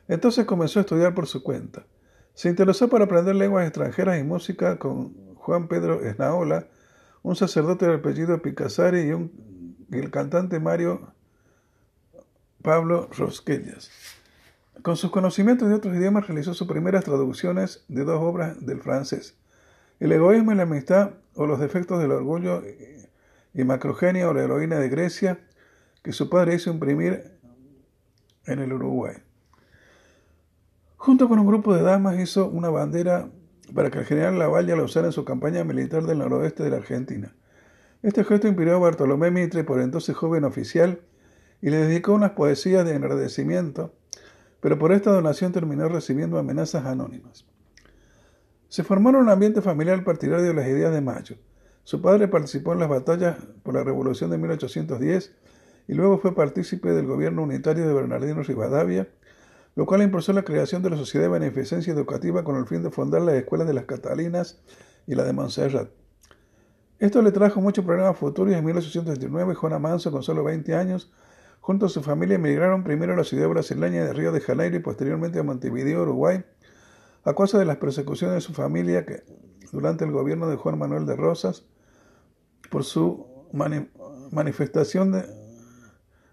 Entonces 0.09 0.47
comenzó 0.47 0.81
a 0.81 0.83
estudiar 0.83 1.15
por 1.15 1.27
su 1.27 1.43
cuenta. 1.43 1.87
Se 2.35 2.49
interesó 2.49 2.89
para 2.89 3.05
aprender 3.05 3.35
lenguas 3.35 3.67
extranjeras 3.67 4.19
y 4.19 4.23
música 4.23 4.79
con 4.79 5.35
Juan 5.35 5.69
Pedro 5.69 6.03
Esnaola, 6.03 6.69
un 7.23 7.37
sacerdote 7.37 7.87
del 7.87 7.97
apellido 7.97 8.41
Picassari 8.41 9.01
y 9.01 9.13
un 9.13 9.49
el 9.91 10.11
cantante 10.11 10.61
Mario 10.61 11.13
Pablo 12.63 13.09
Rosquellas. 13.17 13.91
Con 14.83 14.97
sus 14.97 15.11
conocimientos 15.11 15.69
de 15.69 15.75
otros 15.75 15.97
idiomas 15.97 16.27
realizó 16.27 16.55
sus 16.55 16.69
primeras 16.69 17.05
traducciones 17.05 17.85
de 17.89 18.05
dos 18.05 18.21
obras 18.21 18.65
del 18.65 18.81
francés, 18.81 19.37
El 19.99 20.13
egoísmo 20.13 20.53
y 20.53 20.55
la 20.55 20.63
amistad 20.63 21.13
o 21.35 21.47
los 21.47 21.59
defectos 21.59 22.01
del 22.01 22.13
orgullo 22.13 22.63
y 23.55 23.65
Macrogenia 23.65 24.29
o 24.29 24.35
la 24.35 24.45
heroína 24.45 24.79
de 24.79 24.89
Grecia, 24.89 25.41
que 26.03 26.13
su 26.13 26.29
padre 26.29 26.55
hizo 26.55 26.71
imprimir 26.71 27.33
en 28.47 28.61
el 28.61 28.73
Uruguay. 28.73 29.17
Junto 30.97 31.29
con 31.29 31.39
un 31.39 31.47
grupo 31.47 31.75
de 31.75 31.83
damas 31.83 32.19
hizo 32.19 32.49
una 32.49 32.69
bandera 32.69 33.29
para 33.75 33.91
que 33.91 33.99
el 33.99 34.05
general 34.05 34.39
Lavalle 34.39 34.77
la 34.77 34.83
usara 34.83 35.07
en 35.07 35.13
su 35.13 35.25
campaña 35.25 35.65
militar 35.65 36.05
del 36.05 36.19
noroeste 36.19 36.63
de 36.63 36.71
la 36.71 36.77
Argentina. 36.77 37.35
Este 38.03 38.25
gesto 38.25 38.47
inspiró 38.47 38.77
a 38.77 38.79
Bartolomé 38.79 39.31
Mitre, 39.31 39.65
por 39.65 39.81
entonces 39.81 40.17
joven 40.17 40.45
oficial, 40.45 41.01
y 41.61 41.71
le 41.71 41.79
dedicó 41.79 42.13
unas 42.13 42.33
poesías 42.33 42.85
de 42.85 42.95
agradecimiento, 42.95 43.93
pero 44.61 44.79
por 44.79 44.93
esta 44.93 45.11
donación 45.11 45.53
terminó 45.53 45.89
recibiendo 45.89 46.39
amenazas 46.39 46.87
anónimas. 46.87 47.45
Se 48.69 48.85
formó 48.85 49.11
en 49.11 49.17
un 49.17 49.29
ambiente 49.29 49.63
familiar 49.63 50.05
partidario 50.05 50.45
de 50.45 50.55
las 50.55 50.67
ideas 50.67 50.93
de 50.93 51.01
Mayo. 51.01 51.37
Su 51.85 52.03
padre 52.03 52.29
participó 52.29 52.75
en 52.75 52.81
las 52.81 52.89
batallas 52.89 53.39
por 53.63 53.75
la 53.75 53.83
Revolución 53.83 54.31
de 54.31 54.39
1810 54.39 55.33
y 55.89 55.95
luego 55.95 56.19
fue 56.19 56.35
partícipe 56.35 56.91
del 56.91 57.07
gobierno 57.07 57.43
unitario 57.43 57.89
de 57.89 57.95
Bernardino 57.95 58.43
Rivadavia, 58.43 59.09
lo 59.79 59.87
cual 59.87 60.03
impulsó 60.03 60.33
la 60.33 60.43
creación 60.43 60.83
de 60.83 60.91
la 60.91 60.97
Sociedad 60.97 61.27
de 61.27 61.39
Beneficencia 61.39 61.93
Educativa 61.93 62.43
con 62.43 62.57
el 62.57 62.67
fin 62.67 62.83
de 62.83 62.91
fundar 62.91 63.23
las 63.23 63.37
escuelas 63.37 63.69
de 63.69 63.75
las 63.75 63.85
Catalinas 63.85 64.61
y 65.07 65.15
la 65.15 65.23
de 65.23 65.33
Montserrat. 65.33 65.89
Esto 66.99 67.23
le 67.23 67.31
trajo 67.31 67.61
muchos 67.61 67.85
problemas 67.85 68.17
futuros 68.17 68.53
y 68.53 68.57
en 68.57 68.65
1829 68.65 69.55
Juan 69.55 69.81
Manso, 69.81 70.11
con 70.11 70.25
solo 70.25 70.43
20 70.43 70.75
años, 70.75 71.13
junto 71.61 71.87
a 71.87 71.89
su 71.89 72.03
familia 72.03 72.35
emigraron 72.35 72.83
primero 72.83 73.13
a 73.13 73.17
la 73.17 73.23
ciudad 73.23 73.49
brasileña 73.49 74.05
de 74.05 74.13
Río 74.13 74.33
de 74.33 74.41
Janeiro 74.41 74.75
y 74.75 74.81
posteriormente 74.81 75.39
a 75.39 75.45
Montevideo, 75.45 76.03
Uruguay, 76.03 76.45
a 77.23 77.35
causa 77.35 77.57
de 77.57 77.65
las 77.65 77.77
persecuciones 77.77 78.35
de 78.35 78.41
su 78.41 78.55
familia 78.55 79.07
que, 79.07 79.23
durante 79.71 80.05
el 80.05 80.11
gobierno 80.11 80.49
de 80.49 80.57
Juan 80.57 80.77
Manuel 80.77 81.07
de 81.07 81.15
Rosas, 81.15 81.67
por 82.69 82.83
su 82.83 83.47
manifestación 84.33 85.23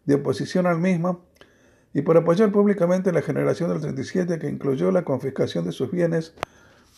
de 0.03 0.15
oposición 0.15 0.65
al 0.65 0.79
mismo 0.79 1.35
y 1.95 2.01
por 2.01 2.17
apoyar 2.17 2.51
públicamente 2.51 3.13
la 3.13 3.21
generación 3.21 3.69
del 3.69 3.79
37 3.79 4.38
que 4.38 4.49
incluyó 4.49 4.91
la 4.91 5.05
confiscación 5.05 5.63
de 5.63 5.71
sus 5.71 5.89
bienes 5.89 6.34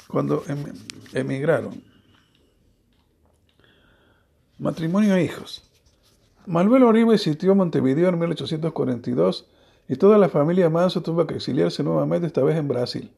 cuando 0.07 0.43
em, 0.47 0.57
emigraron. 1.13 1.83
Matrimonio 4.57 5.15
e 5.15 5.23
hijos. 5.23 5.69
Manuel 6.47 6.81
Oribe 6.81 7.19
sitió 7.19 7.53
Montevideo 7.53 8.09
en 8.09 8.17
1842 8.17 9.47
y 9.87 9.97
toda 9.97 10.17
la 10.17 10.29
familia 10.29 10.71
Manso 10.71 11.03
tuvo 11.03 11.27
que 11.27 11.35
exiliarse 11.35 11.83
nuevamente, 11.83 12.25
esta 12.25 12.41
vez 12.41 12.57
en 12.57 12.67
Brasil. 12.67 13.11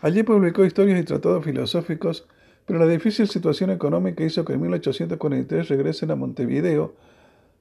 Allí 0.00 0.22
publicó 0.22 0.64
historias 0.64 0.98
y 0.98 1.04
tratados 1.04 1.44
filosóficos, 1.44 2.26
pero 2.64 2.78
la 2.78 2.86
difícil 2.86 3.28
situación 3.28 3.68
económica 3.68 4.24
hizo 4.24 4.46
que 4.46 4.54
en 4.54 4.62
1843 4.62 5.68
regresen 5.68 6.12
a 6.12 6.16
Montevideo, 6.16 6.94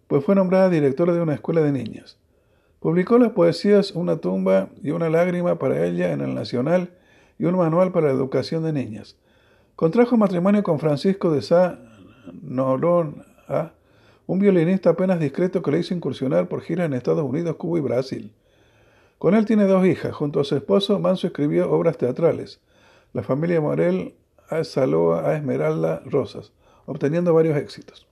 pues 0.07 0.23
fue 0.23 0.33
nombrada 0.33 0.69
directora 0.69 1.11
de 1.11 1.19
una 1.19 1.33
escuela 1.33 1.61
de 1.61 1.73
niñas. 1.73 2.17
Publicó 2.79 3.17
las 3.17 3.31
poesías 3.31 3.91
Una 3.91 4.17
tumba 4.17 4.69
y 4.81 4.91
una 4.91 5.09
lágrima 5.09 5.59
para 5.59 5.85
ella 5.85 6.13
en 6.13 6.21
el 6.21 6.33
Nacional 6.33 6.91
y 7.37 7.45
un 7.45 7.57
manual 7.57 7.91
para 7.91 8.07
la 8.07 8.13
educación 8.13 8.63
de 8.63 8.73
niñas. 8.73 9.17
Contrajo 9.75 10.17
matrimonio 10.17 10.63
con 10.63 10.79
Francisco 10.79 11.31
de 11.31 11.41
Sá 11.41 11.79
Noronha, 12.41 13.73
un 14.27 14.39
violinista 14.39 14.91
apenas 14.91 15.19
discreto 15.19 15.61
que 15.61 15.71
le 15.71 15.79
hizo 15.79 15.93
incursionar 15.93 16.47
por 16.47 16.61
giras 16.61 16.85
en 16.85 16.93
Estados 16.93 17.23
Unidos, 17.23 17.55
Cuba 17.55 17.79
y 17.79 17.81
Brasil. 17.81 18.33
Con 19.17 19.35
él 19.35 19.45
tiene 19.45 19.65
dos 19.65 19.85
hijas. 19.85 20.13
Junto 20.13 20.39
a 20.39 20.43
su 20.43 20.55
esposo, 20.55 20.99
Manso 20.99 21.27
escribió 21.27 21.71
obras 21.71 21.97
teatrales. 21.97 22.61
La 23.13 23.23
familia 23.23 23.59
Morel 23.59 24.15
a 24.49 24.63
Saloa 24.63 25.27
a 25.29 25.35
Esmeralda 25.35 26.01
Rosas, 26.05 26.53
obteniendo 26.85 27.33
varios 27.33 27.57
éxitos. 27.57 28.08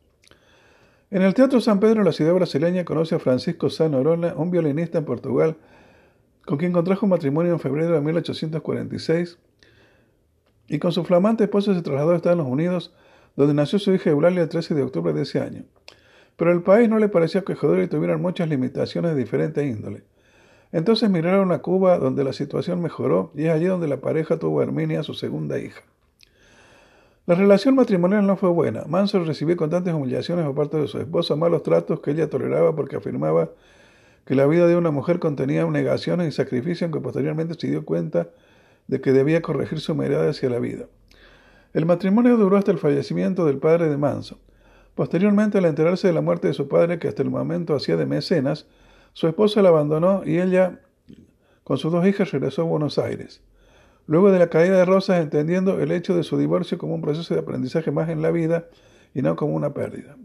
En 1.10 1.22
el 1.22 1.34
Teatro 1.34 1.62
San 1.62 1.80
Pedro, 1.80 2.04
la 2.04 2.12
ciudad 2.12 2.34
brasileña, 2.34 2.84
conoce 2.84 3.16
a 3.16 3.20
Francisco 3.20 3.70
Sá 3.70 3.88
Norona, 3.88 4.34
un 4.36 4.52
violinista 4.52 4.98
en 4.98 5.06
Portugal, 5.06 5.56
con 6.46 6.58
quien 6.58 6.74
contrajo 6.74 7.08
matrimonio 7.08 7.54
en 7.54 7.62
febrero 7.62 7.94
de 7.94 8.02
1846, 8.02 9.40
y 10.68 10.80
con 10.80 10.92
su 10.92 11.06
flamante 11.06 11.46
esposa 11.46 11.74
se 11.74 11.82
trasladó 11.82 12.12
a 12.12 12.18
Estados 12.18 12.46
Unidos, 12.46 12.94
donde 13.38 13.54
nació 13.54 13.80
su 13.80 13.94
hija 13.94 14.10
Eulalia 14.10 14.42
el 14.42 14.50
13 14.50 14.76
de 14.76 14.84
octubre 14.84 15.14
de 15.14 15.22
ese 15.22 15.40
año. 15.40 15.64
Pero 16.36 16.52
el 16.52 16.62
país 16.62 16.90
no 16.90 17.00
le 17.00 17.08
parecía 17.08 17.40
acogedor 17.40 17.80
y 17.80 17.88
tuvieron 17.88 18.22
muchas 18.22 18.50
limitaciones 18.50 19.12
de 19.12 19.18
diferente 19.18 19.66
índole. 19.66 20.04
Entonces 20.74 21.10
migraron 21.10 21.54
a 21.54 21.60
Cuba, 21.60 22.00
donde 22.00 22.26
la 22.26 22.34
situación 22.34 22.82
mejoró, 22.82 23.32
y 23.34 23.46
es 23.46 23.52
allí 23.52 23.68
donde 23.68 23.88
la 23.88 24.02
pareja 24.02 24.40
tuvo 24.40 24.60
a 24.60 24.64
Herminia, 24.64 25.04
su 25.04 25.14
segunda 25.14 25.58
hija. 25.58 25.84
La 27.28 27.36
relación 27.36 27.76
matrimonial 27.76 28.26
no 28.26 28.38
fue 28.38 28.48
buena. 28.48 28.86
Manso 28.88 29.22
recibió 29.22 29.58
constantes 29.58 29.94
humillaciones 29.94 30.46
por 30.46 30.56
parte 30.56 30.78
de 30.78 30.88
su 30.88 30.98
esposa, 30.98 31.36
malos 31.36 31.62
tratos 31.62 32.00
que 32.00 32.12
ella 32.12 32.30
toleraba 32.30 32.74
porque 32.74 32.96
afirmaba 32.96 33.50
que 34.24 34.34
la 34.34 34.48
vida 34.48 34.66
de 34.66 34.78
una 34.78 34.92
mujer 34.92 35.20
contenía 35.20 35.66
negaciones 35.66 36.30
y 36.30 36.32
sacrificios, 36.32 36.84
aunque 36.84 37.02
posteriormente 37.02 37.56
se 37.56 37.68
dio 37.68 37.84
cuenta 37.84 38.30
de 38.88 39.02
que 39.02 39.12
debía 39.12 39.42
corregir 39.42 39.82
su 39.82 39.94
mirada 39.94 40.30
hacia 40.30 40.50
la 40.50 40.60
vida. 40.60 40.86
El 41.74 41.86
matrimonio 41.86 42.38
duró 42.38 42.56
hasta 42.56 42.72
el 42.72 42.78
fallecimiento 42.78 43.46
del 43.46 43.58
padre 43.58 43.90
de 43.90 43.98
Manso. 43.98 44.40
Posteriormente, 44.96 45.58
al 45.58 45.66
enterarse 45.66 46.08
de 46.08 46.14
la 46.14 46.22
muerte 46.22 46.48
de 46.48 46.54
su 46.54 46.70
padre, 46.70 46.98
que 46.98 47.10
hasta 47.10 47.24
el 47.24 47.30
momento 47.30 47.76
hacía 47.76 47.98
de 47.98 48.06
mecenas, 48.06 48.68
su 49.12 49.28
esposa 49.28 49.62
la 49.62 49.68
abandonó 49.68 50.22
y 50.26 50.40
ella, 50.40 50.80
con 51.66 51.78
sus 51.78 51.92
dos 51.92 52.08
hijas, 52.08 52.32
regresó 52.32 52.62
a 52.62 52.66
Buenos 52.66 52.98
Aires. 52.98 53.42
Luego 54.08 54.32
de 54.32 54.40
la 54.40 54.48
caída 54.48 54.78
de 54.78 54.86
Rosas, 54.86 55.22
entendiendo 55.22 55.80
el 55.80 55.92
hecho 55.92 56.16
de 56.16 56.24
su 56.24 56.38
divorcio 56.38 56.78
como 56.78 56.96
un 56.96 57.02
proceso 57.02 57.34
de 57.34 57.42
aprendizaje 57.42 57.92
más 57.92 58.10
en 58.10 58.22
la 58.22 58.32
vida 58.32 58.68
y 59.14 59.22
no 59.22 59.36
como 59.36 59.54
una 59.54 59.74
pérdida. 59.74 60.16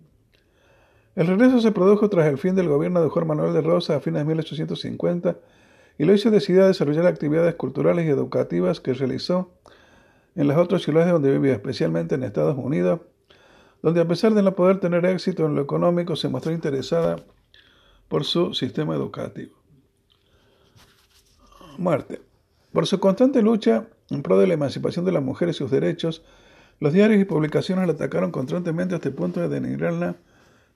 El 1.14 1.26
regreso 1.26 1.60
se 1.60 1.72
produjo 1.72 2.08
tras 2.08 2.26
el 2.26 2.38
fin 2.38 2.54
del 2.54 2.68
gobierno 2.68 3.02
de 3.02 3.10
Juan 3.10 3.26
Manuel 3.26 3.52
de 3.52 3.60
Rosas 3.60 3.96
a 3.96 4.00
fines 4.00 4.20
de 4.20 4.24
1850 4.24 5.36
y 5.98 6.04
lo 6.04 6.14
hizo 6.14 6.30
decidir 6.30 6.62
a 6.62 6.68
desarrollar 6.68 7.06
actividades 7.06 7.54
culturales 7.56 8.06
y 8.06 8.08
educativas 8.08 8.80
que 8.80 8.94
realizó 8.94 9.52
en 10.34 10.48
las 10.48 10.56
otras 10.56 10.82
ciudades 10.82 11.12
donde 11.12 11.30
vivía, 11.30 11.52
especialmente 11.52 12.14
en 12.14 12.22
Estados 12.22 12.56
Unidos, 12.56 13.00
donde 13.82 14.00
a 14.00 14.08
pesar 14.08 14.32
de 14.32 14.42
no 14.42 14.54
poder 14.54 14.80
tener 14.80 15.04
éxito 15.04 15.44
en 15.44 15.54
lo 15.54 15.60
económico, 15.62 16.16
se 16.16 16.28
mostró 16.28 16.52
interesada 16.52 17.16
por 18.08 18.24
su 18.24 18.54
sistema 18.54 18.94
educativo. 18.94 19.56
Muerte. 21.76 22.31
Por 22.72 22.86
su 22.86 23.00
constante 23.00 23.42
lucha 23.42 23.86
en 24.10 24.22
pro 24.22 24.38
de 24.38 24.46
la 24.46 24.54
emancipación 24.54 25.04
de 25.04 25.12
las 25.12 25.22
mujeres 25.22 25.56
y 25.56 25.58
sus 25.58 25.70
derechos, 25.70 26.24
los 26.80 26.92
diarios 26.92 27.20
y 27.20 27.24
publicaciones 27.24 27.86
la 27.86 27.92
atacaron 27.92 28.30
constantemente 28.30 28.94
hasta 28.94 29.08
el 29.08 29.14
punto 29.14 29.46
de 29.46 29.60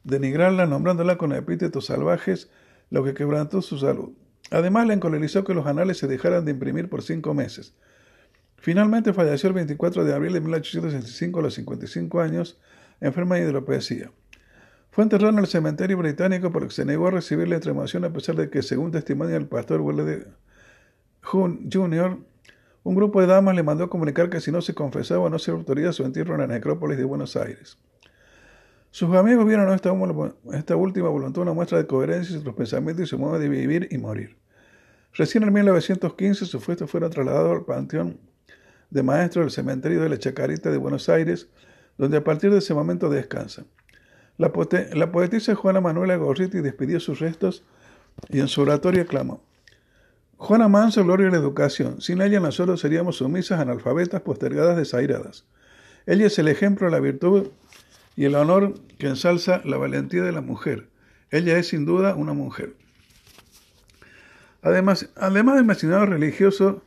denigrarla, 0.05 0.67
nombrándola 0.67 1.17
con 1.17 1.33
epítetos 1.33 1.87
salvajes, 1.87 2.51
lo 2.91 3.03
que 3.03 3.15
quebrantó 3.15 3.63
su 3.63 3.79
salud. 3.79 4.11
Además, 4.51 4.87
le 4.87 4.95
encolerizó 4.95 5.43
que 5.43 5.55
los 5.55 5.67
anales 5.67 5.99
se 5.99 6.07
dejaran 6.07 6.45
de 6.45 6.53
imprimir 6.53 6.89
por 6.89 7.03
cinco 7.03 7.35
meses. 7.35 7.75
Finalmente 8.59 9.13
falleció 9.13 9.49
el 9.49 9.55
24 9.55 10.05
de 10.05 10.15
abril 10.15 10.35
de 10.35 10.41
1865 10.41 11.41
a 11.41 11.43
los 11.43 11.55
55 11.55 12.21
años, 12.21 12.59
enferma 13.01 13.37
de 13.37 13.43
hidropesía. 13.43 14.13
Fue 14.91 15.03
enterrado 15.03 15.31
en 15.31 15.39
el 15.39 15.47
cementerio 15.47 15.99
británico 15.99 16.53
porque 16.53 16.75
se 16.75 16.85
negó 16.85 17.09
a 17.09 17.13
recibir 17.13 17.49
la 17.49 17.57
extremación 17.57 18.05
a 18.05 18.13
pesar 18.13 18.37
de 18.37 18.49
que, 18.49 18.63
según 18.63 18.93
testimonio 18.93 19.37
el 19.37 19.47
pastor 19.47 19.83
de 20.05 20.27
Jr., 21.27 22.19
un 22.85 22.95
grupo 22.95 23.21
de 23.21 23.27
damas 23.27 23.57
le 23.57 23.65
mandó 23.65 23.91
comunicar 23.91 24.31
que 24.31 24.41
si 24.41 24.53
no 24.53 24.63
se 24.63 24.73
confesaba 24.73 25.29
no 25.29 25.41
se 25.41 25.51
autoría 25.51 25.93
su 25.93 26.05
entierro 26.05 26.35
en 26.35 26.43
la 26.43 26.47
necrópolis 26.47 26.97
de 26.97 27.05
Buenos 27.05 27.37
Aires. 27.37 27.79
Sus 28.93 29.13
amigos 29.15 29.45
vieron 29.45 29.73
esta, 29.75 30.77
última 30.77 31.09
voluntad 31.09 31.43
una 31.43 31.53
muestra 31.53 31.79
de 31.79 31.87
coherencia 31.89 32.37
en 32.37 32.45
sus 32.45 32.55
pensamientos 32.55 33.05
y 33.05 33.07
su 33.09 33.19
modo 33.19 33.41
de 33.41 33.49
vivir 33.49 33.89
y 33.91 33.99
morir. 33.99 34.37
Recién 35.15 35.43
en 35.43 35.53
1915 35.53 36.47
sus 36.47 36.65
restos 36.65 36.89
fueron 36.89 37.11
trasladados 37.11 37.57
al 37.57 37.65
Panteón 37.65 38.21
de 38.91 39.03
Maestros 39.03 39.47
del 39.47 39.51
Cementerio 39.51 40.01
de 40.01 40.09
la 40.09 40.19
Chacarita 40.19 40.71
de 40.71 40.79
Buenos 40.79 41.09
Aires, 41.09 41.49
donde 41.99 42.19
a 42.19 42.25
partir 42.25 42.53
de 42.53 42.59
ese 42.59 42.73
momento 42.73 43.11
descansa. 43.11 43.65
La, 44.39 44.53
la 44.95 45.11
poetisa 45.11 45.57
Juana 45.57 45.81
Manuela 45.81 46.15
Gorriti 46.17 46.61
despidió 46.61 47.01
sus 47.01 47.19
restos 47.19 47.65
y 48.29 48.39
en 48.39 48.47
su 48.47 48.63
oratoria 48.63 49.07
clamó 49.07 49.43
Juana 50.39 50.69
Manso, 50.69 51.03
gloria 51.03 51.29
a 51.29 51.31
la 51.31 51.39
educación. 51.39 52.01
Sin 52.01 52.21
ella 52.21 52.41
nosotros 52.41 52.81
seríamos 52.81 53.17
sumisas, 53.17 53.59
analfabetas, 53.59 54.21
postergadas, 54.21 54.77
desairadas. 54.77 55.47
Ella 56.05 56.27
es 56.27 56.39
el 56.39 56.49
ejemplo 56.49 56.87
de 56.87 56.93
la 56.93 57.01
virtud 57.01 57.49
y 58.17 58.27
el 58.27 58.35
honor 58.35 58.75
que 58.99 59.09
ensalza 59.09 59.63
la 59.65 59.79
valentía 59.79 60.23
de 60.23 60.33
la 60.33 60.43
mujer. 60.43 60.89
Ella 61.31 61.59
es 61.59 61.69
sin 61.69 61.87
duda 61.87 62.15
una 62.15 62.35
mujer. 62.35 62.75
Además, 64.63 65.11
además 65.17 65.57
del 65.57 65.65
mencionado 65.65 66.07
religioso, 66.07 66.83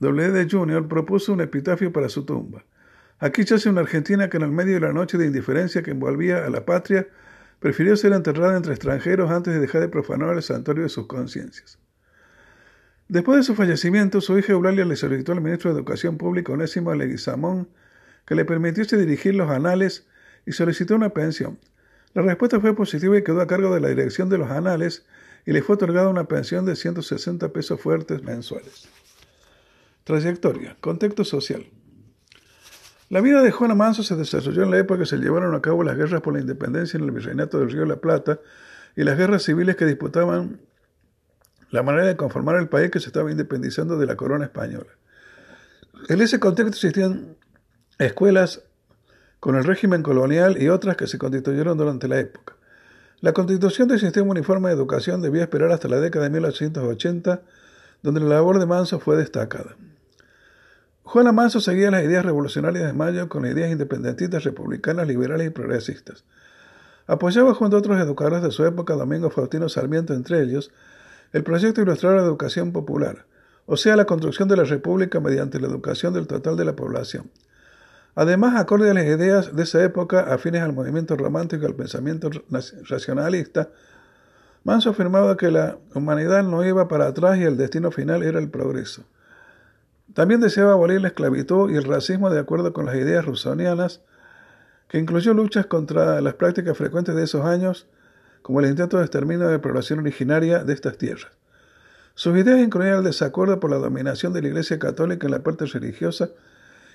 W.D. 0.00 0.48
Jr. 0.50 0.88
propuso 0.88 1.32
un 1.32 1.42
epitafio 1.42 1.92
para 1.92 2.08
su 2.08 2.24
tumba. 2.24 2.64
Aquí 3.18 3.44
yace 3.44 3.68
una 3.68 3.82
argentina 3.82 4.30
que 4.30 4.38
en 4.38 4.44
el 4.44 4.50
medio 4.50 4.74
de 4.74 4.80
la 4.80 4.92
noche 4.92 5.18
de 5.18 5.26
indiferencia 5.26 5.82
que 5.82 5.90
envolvía 5.90 6.44
a 6.44 6.50
la 6.50 6.64
patria 6.64 7.06
prefirió 7.58 7.94
ser 7.96 8.14
enterrada 8.14 8.56
entre 8.56 8.72
extranjeros 8.72 9.30
antes 9.30 9.52
de 9.52 9.60
dejar 9.60 9.82
de 9.82 9.88
profanar 9.88 10.34
el 10.34 10.42
santuario 10.42 10.84
de 10.84 10.88
sus 10.88 11.06
conciencias. 11.06 11.78
Después 13.10 13.38
de 13.38 13.42
su 13.42 13.56
fallecimiento, 13.56 14.20
su 14.20 14.38
hija 14.38 14.52
Eulalia 14.52 14.84
le 14.84 14.94
solicitó 14.94 15.32
al 15.32 15.40
ministro 15.40 15.72
de 15.72 15.80
Educación 15.80 16.16
Pública 16.16 16.52
Onésimo 16.52 16.94
Leguizamón 16.94 17.68
que 18.24 18.36
le 18.36 18.44
permitiese 18.44 18.96
dirigir 18.96 19.34
los 19.34 19.50
anales 19.50 20.06
y 20.46 20.52
solicitó 20.52 20.94
una 20.94 21.08
pensión. 21.08 21.58
La 22.14 22.22
respuesta 22.22 22.60
fue 22.60 22.72
positiva 22.76 23.18
y 23.18 23.24
quedó 23.24 23.40
a 23.40 23.48
cargo 23.48 23.74
de 23.74 23.80
la 23.80 23.88
dirección 23.88 24.28
de 24.28 24.38
los 24.38 24.48
anales 24.52 25.04
y 25.44 25.50
le 25.50 25.60
fue 25.60 25.74
otorgada 25.74 26.08
una 26.08 26.28
pensión 26.28 26.64
de 26.66 26.76
160 26.76 27.48
pesos 27.48 27.80
fuertes 27.80 28.22
mensuales. 28.22 28.88
Trayectoria. 30.04 30.76
Contexto 30.80 31.24
social. 31.24 31.66
La 33.08 33.20
vida 33.20 33.42
de 33.42 33.50
Juana 33.50 33.74
Manso 33.74 34.04
se 34.04 34.14
desarrolló 34.14 34.62
en 34.62 34.70
la 34.70 34.78
época 34.78 35.00
que 35.00 35.06
se 35.06 35.16
llevaron 35.16 35.52
a 35.56 35.60
cabo 35.60 35.82
las 35.82 35.96
guerras 35.96 36.20
por 36.20 36.34
la 36.34 36.42
independencia 36.42 36.96
en 36.96 37.02
el 37.02 37.10
Virreinato 37.10 37.58
del 37.58 37.72
Río 37.72 37.80
de 37.80 37.88
la 37.88 38.00
Plata 38.00 38.38
y 38.94 39.02
las 39.02 39.18
guerras 39.18 39.42
civiles 39.42 39.74
que 39.74 39.84
disputaban 39.84 40.60
la 41.70 41.82
manera 41.82 42.06
de 42.06 42.16
conformar 42.16 42.56
el 42.56 42.68
país 42.68 42.90
que 42.90 43.00
se 43.00 43.06
estaba 43.06 43.30
independizando 43.30 43.98
de 43.98 44.06
la 44.06 44.16
corona 44.16 44.44
española. 44.44 44.90
En 46.08 46.20
ese 46.20 46.40
contexto 46.40 46.86
existían 46.86 47.36
escuelas 47.98 48.62
con 49.38 49.56
el 49.56 49.64
régimen 49.64 50.02
colonial 50.02 50.60
y 50.60 50.68
otras 50.68 50.96
que 50.96 51.06
se 51.06 51.18
constituyeron 51.18 51.78
durante 51.78 52.08
la 52.08 52.18
época. 52.18 52.54
La 53.20 53.32
constitución 53.32 53.88
del 53.88 54.00
sistema 54.00 54.30
uniforme 54.30 54.68
de 54.68 54.74
educación 54.74 55.20
debía 55.20 55.42
esperar 55.42 55.70
hasta 55.72 55.88
la 55.88 56.00
década 56.00 56.24
de 56.24 56.30
1880, 56.30 57.42
donde 58.02 58.20
la 58.20 58.36
labor 58.36 58.58
de 58.58 58.66
Manso 58.66 58.98
fue 58.98 59.16
destacada. 59.16 59.76
Juana 61.02 61.32
Manso 61.32 61.60
seguía 61.60 61.90
las 61.90 62.04
ideas 62.04 62.24
revolucionarias 62.24 62.86
de 62.86 62.92
Mayo 62.92 63.28
con 63.28 63.44
ideas 63.44 63.70
independentistas, 63.70 64.44
republicanas, 64.44 65.06
liberales 65.06 65.48
y 65.48 65.50
progresistas. 65.50 66.24
Apoyaba 67.06 67.52
junto 67.54 67.76
a 67.76 67.80
otros 67.80 68.00
educadores 68.00 68.42
de 68.42 68.52
su 68.52 68.64
época, 68.64 68.94
Domingo 68.94 69.28
Faustino 69.30 69.68
Sarmiento 69.68 70.14
entre 70.14 70.42
ellos, 70.42 70.70
el 71.32 71.44
proyecto 71.44 71.80
ilustrar 71.80 72.16
la 72.16 72.22
educación 72.22 72.72
popular, 72.72 73.26
o 73.66 73.76
sea, 73.76 73.96
la 73.96 74.04
construcción 74.04 74.48
de 74.48 74.56
la 74.56 74.64
república 74.64 75.20
mediante 75.20 75.60
la 75.60 75.68
educación 75.68 76.12
del 76.12 76.26
total 76.26 76.56
de 76.56 76.64
la 76.64 76.74
población. 76.74 77.30
Además, 78.14 78.60
acorde 78.60 78.90
a 78.90 78.94
las 78.94 79.04
ideas 79.04 79.54
de 79.54 79.62
esa 79.62 79.82
época, 79.84 80.32
afines 80.32 80.62
al 80.62 80.72
movimiento 80.72 81.16
romántico 81.16 81.62
y 81.62 81.66
al 81.66 81.76
pensamiento 81.76 82.30
racionalista, 82.88 83.68
Manso 84.62 84.90
afirmaba 84.90 85.36
que 85.36 85.50
la 85.50 85.78
humanidad 85.94 86.42
no 86.42 86.64
iba 86.64 86.86
para 86.86 87.06
atrás 87.06 87.38
y 87.38 87.44
el 87.44 87.56
destino 87.56 87.90
final 87.90 88.22
era 88.22 88.38
el 88.38 88.50
progreso. 88.50 89.04
También 90.12 90.40
deseaba 90.40 90.72
abolir 90.72 91.00
la 91.00 91.08
esclavitud 91.08 91.70
y 91.70 91.76
el 91.76 91.84
racismo 91.84 92.28
de 92.28 92.40
acuerdo 92.40 92.72
con 92.72 92.84
las 92.84 92.96
ideas 92.96 93.24
rusonianas, 93.24 94.02
que 94.88 94.98
incluyó 94.98 95.32
luchas 95.32 95.66
contra 95.66 96.20
las 96.20 96.34
prácticas 96.34 96.76
frecuentes 96.76 97.14
de 97.14 97.22
esos 97.22 97.46
años 97.46 97.86
como 98.42 98.60
el 98.60 98.66
intento 98.66 98.98
de 98.98 99.04
exterminio 99.04 99.46
de 99.46 99.54
la 99.54 99.62
población 99.62 100.00
originaria 100.00 100.64
de 100.64 100.72
estas 100.72 100.98
tierras. 100.98 101.32
Sus 102.14 102.36
ideas 102.36 102.60
incluían 102.60 102.98
el 102.98 103.04
desacuerdo 103.04 103.60
por 103.60 103.70
la 103.70 103.78
dominación 103.78 104.32
de 104.32 104.42
la 104.42 104.48
Iglesia 104.48 104.78
Católica 104.78 105.26
en 105.26 105.32
la 105.32 105.42
parte 105.42 105.66
religiosa 105.66 106.30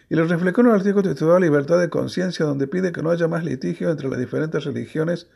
y 0.09 0.15
lo 0.15 0.25
reflejó 0.25 0.61
en 0.61 0.67
el 0.67 0.73
artículo 0.73 1.09
titulado 1.09 1.39
Libertad 1.39 1.79
de 1.79 1.89
Conciencia, 1.89 2.45
donde 2.45 2.67
pide 2.67 2.91
que 2.91 3.01
no 3.01 3.09
haya 3.09 3.27
más 3.27 3.43
litigio 3.43 3.89
entre 3.89 4.09
las 4.09 4.19
diferentes 4.19 4.63
religiones 4.63 5.27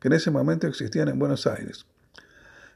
que 0.00 0.08
en 0.08 0.14
ese 0.14 0.30
momento 0.30 0.66
existían 0.66 1.08
en 1.08 1.18
Buenos 1.18 1.46
Aires. 1.46 1.86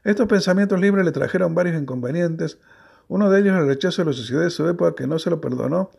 Estos 0.03 0.27
pensamientos 0.27 0.79
libres 0.79 1.05
le 1.05 1.11
trajeron 1.11 1.55
varios 1.55 1.81
inconvenientes, 1.81 2.59
uno 3.07 3.29
de 3.29 3.39
ellos 3.39 3.57
el 3.57 3.65
rechazo 3.65 4.03
de 4.03 4.11
la 4.11 4.13
sociedad 4.13 4.43
de 4.43 4.49
su 4.49 4.67
época 4.67 4.95
que 4.95 5.07
no 5.07 5.19
se 5.19 5.29
lo 5.29 5.41
perdonó, 5.41 5.91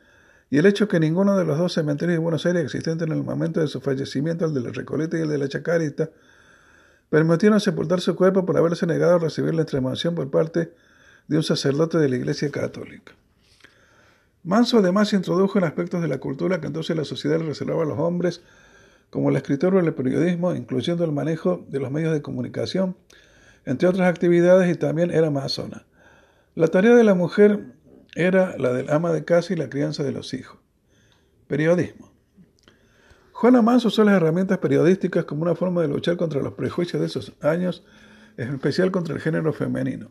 y 0.48 0.58
el 0.58 0.66
hecho 0.66 0.88
que 0.88 0.98
ninguno 0.98 1.36
de 1.36 1.44
los 1.44 1.58
dos 1.58 1.72
cementerios 1.72 2.16
de 2.16 2.22
Buenos 2.22 2.46
Aires 2.46 2.62
existentes 2.62 3.06
en 3.06 3.12
el 3.12 3.22
momento 3.22 3.60
de 3.60 3.68
su 3.68 3.80
fallecimiento, 3.80 4.46
el 4.46 4.54
de 4.54 4.60
la 4.60 4.70
Recoleta 4.70 5.18
y 5.18 5.22
el 5.22 5.28
de 5.28 5.38
la 5.38 5.48
Chacarita, 5.48 6.10
permitieron 7.10 7.60
sepultar 7.60 8.00
su 8.00 8.16
cuerpo 8.16 8.46
por 8.46 8.56
haberse 8.56 8.86
negado 8.86 9.16
a 9.16 9.18
recibir 9.18 9.54
la 9.54 9.62
extremación 9.62 10.14
por 10.14 10.30
parte 10.30 10.72
de 11.28 11.36
un 11.36 11.42
sacerdote 11.42 11.98
de 11.98 12.08
la 12.08 12.16
Iglesia 12.16 12.50
Católica. 12.50 13.14
Manso 14.42 14.78
además 14.78 15.12
introdujo 15.12 15.58
en 15.58 15.64
aspectos 15.64 16.00
de 16.00 16.08
la 16.08 16.18
cultura 16.18 16.60
que 16.60 16.68
entonces 16.68 16.96
la 16.96 17.04
sociedad 17.04 17.38
reservaba 17.40 17.82
a 17.82 17.86
los 17.86 17.98
hombres, 17.98 18.42
como 19.10 19.30
la 19.30 19.38
escritura 19.38 19.76
o 19.76 19.80
el 19.80 19.92
periodismo, 19.92 20.54
incluyendo 20.54 21.04
el 21.04 21.12
manejo 21.12 21.66
de 21.68 21.80
los 21.80 21.90
medios 21.90 22.12
de 22.12 22.22
comunicación, 22.22 22.96
entre 23.66 23.88
otras 23.88 24.08
actividades, 24.08 24.70
y 24.72 24.78
también 24.78 25.10
era 25.10 25.30
masona. 25.30 25.84
La 26.54 26.68
tarea 26.68 26.94
de 26.94 27.04
la 27.04 27.14
mujer 27.14 27.74
era 28.14 28.56
la 28.56 28.72
del 28.72 28.90
ama 28.90 29.12
de 29.12 29.24
casa 29.24 29.52
y 29.52 29.56
la 29.56 29.68
crianza 29.68 30.04
de 30.04 30.12
los 30.12 30.32
hijos. 30.32 30.58
Periodismo. 31.48 32.09
Juana 33.40 33.62
Manso 33.62 33.88
usó 33.88 34.04
las 34.04 34.16
herramientas 34.16 34.58
periodísticas 34.58 35.24
como 35.24 35.40
una 35.44 35.54
forma 35.54 35.80
de 35.80 35.88
luchar 35.88 36.18
contra 36.18 36.42
los 36.42 36.52
prejuicios 36.52 37.00
de 37.00 37.06
esos 37.06 37.32
años, 37.40 37.82
en 38.36 38.52
especial 38.52 38.90
contra 38.90 39.14
el 39.14 39.20
género 39.22 39.54
femenino. 39.54 40.10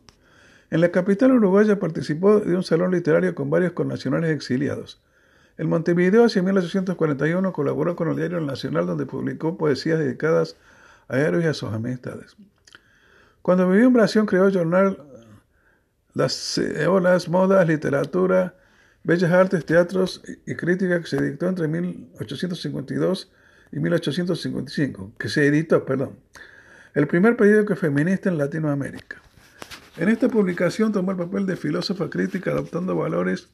En 0.71 0.82
la 0.82 0.89
capital 0.89 1.34
uruguaya 1.34 1.77
participó 1.77 2.39
de 2.39 2.55
un 2.55 2.63
salón 2.63 2.89
literario 2.89 3.36
con 3.36 3.51
varios 3.51 3.73
connacionales 3.73 4.32
exiliados. 4.32 4.99
En 5.59 5.69
Montevideo, 5.69 6.25
hacia 6.25 6.41
1841, 6.41 7.53
colaboró 7.53 7.95
con 7.95 8.09
el 8.09 8.15
diario 8.15 8.41
Nacional, 8.41 8.88
donde 8.88 9.05
publicó 9.05 9.59
poesías 9.59 9.99
dedicadas 9.99 10.55
a 11.07 11.19
héroes 11.19 11.45
y 11.45 11.49
a 11.49 11.53
sus 11.53 11.71
amistades. 11.71 12.36
Cuando 13.43 13.69
vivió 13.69 13.86
en 13.86 13.93
Brasil, 13.93 14.23
creó 14.25 14.47
el 14.47 14.57
jornal 14.57 15.03
Las 16.15 16.59
Olas, 16.88 17.30
Modas, 17.30 17.67
Literatura, 17.67 18.55
Bellas 19.04 19.32
Artes, 19.32 19.66
Teatros 19.66 20.22
y 20.45 20.56
Crítica 20.56 21.00
que 21.00 21.08
se 21.08 21.18
editó 21.18 21.47
entre 21.47 21.68
1852 21.68 23.32
y 23.72 23.80
1855, 23.80 25.14
que 25.18 25.30
se 25.30 25.45
editó, 25.47 25.86
perdón, 25.86 26.20
el 26.93 27.08
primer 27.08 27.38
periódico 27.38 27.76
feminista 27.76 28.30
en 28.30 28.38
Latinoamérica. 28.38 29.22
En 29.97 30.10
esta 30.10 30.28
publicación 30.28 30.91
tomó 30.91 31.12
el 31.12 31.18
papel 31.18 31.45
de 31.45 31.56
filósofa 31.56 32.10
crítica 32.10 32.52
adoptando 32.52 32.95
valores 32.95 33.50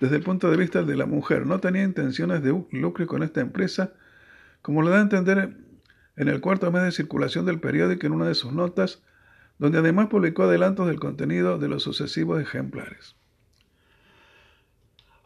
desde 0.00 0.16
el 0.16 0.22
punto 0.22 0.50
de 0.50 0.56
vista 0.56 0.82
de 0.82 0.96
la 0.96 1.06
mujer. 1.06 1.46
No 1.46 1.60
tenía 1.60 1.82
intenciones 1.82 2.42
de 2.42 2.64
lucro 2.70 3.06
con 3.06 3.22
esta 3.22 3.40
empresa, 3.40 3.92
como 4.62 4.82
lo 4.82 4.90
da 4.90 4.98
a 4.98 5.02
entender 5.02 5.56
en 6.16 6.28
el 6.28 6.40
cuarto 6.40 6.70
mes 6.72 6.82
de 6.82 6.92
circulación 6.92 7.46
del 7.46 7.60
periódico 7.60 8.06
en 8.06 8.12
una 8.12 8.26
de 8.26 8.34
sus 8.34 8.52
notas, 8.52 9.02
donde 9.58 9.78
además 9.78 10.06
publicó 10.08 10.44
adelantos 10.44 10.86
del 10.86 11.00
contenido 11.00 11.58
de 11.58 11.68
los 11.68 11.82
sucesivos 11.82 12.40
ejemplares. 12.40 13.17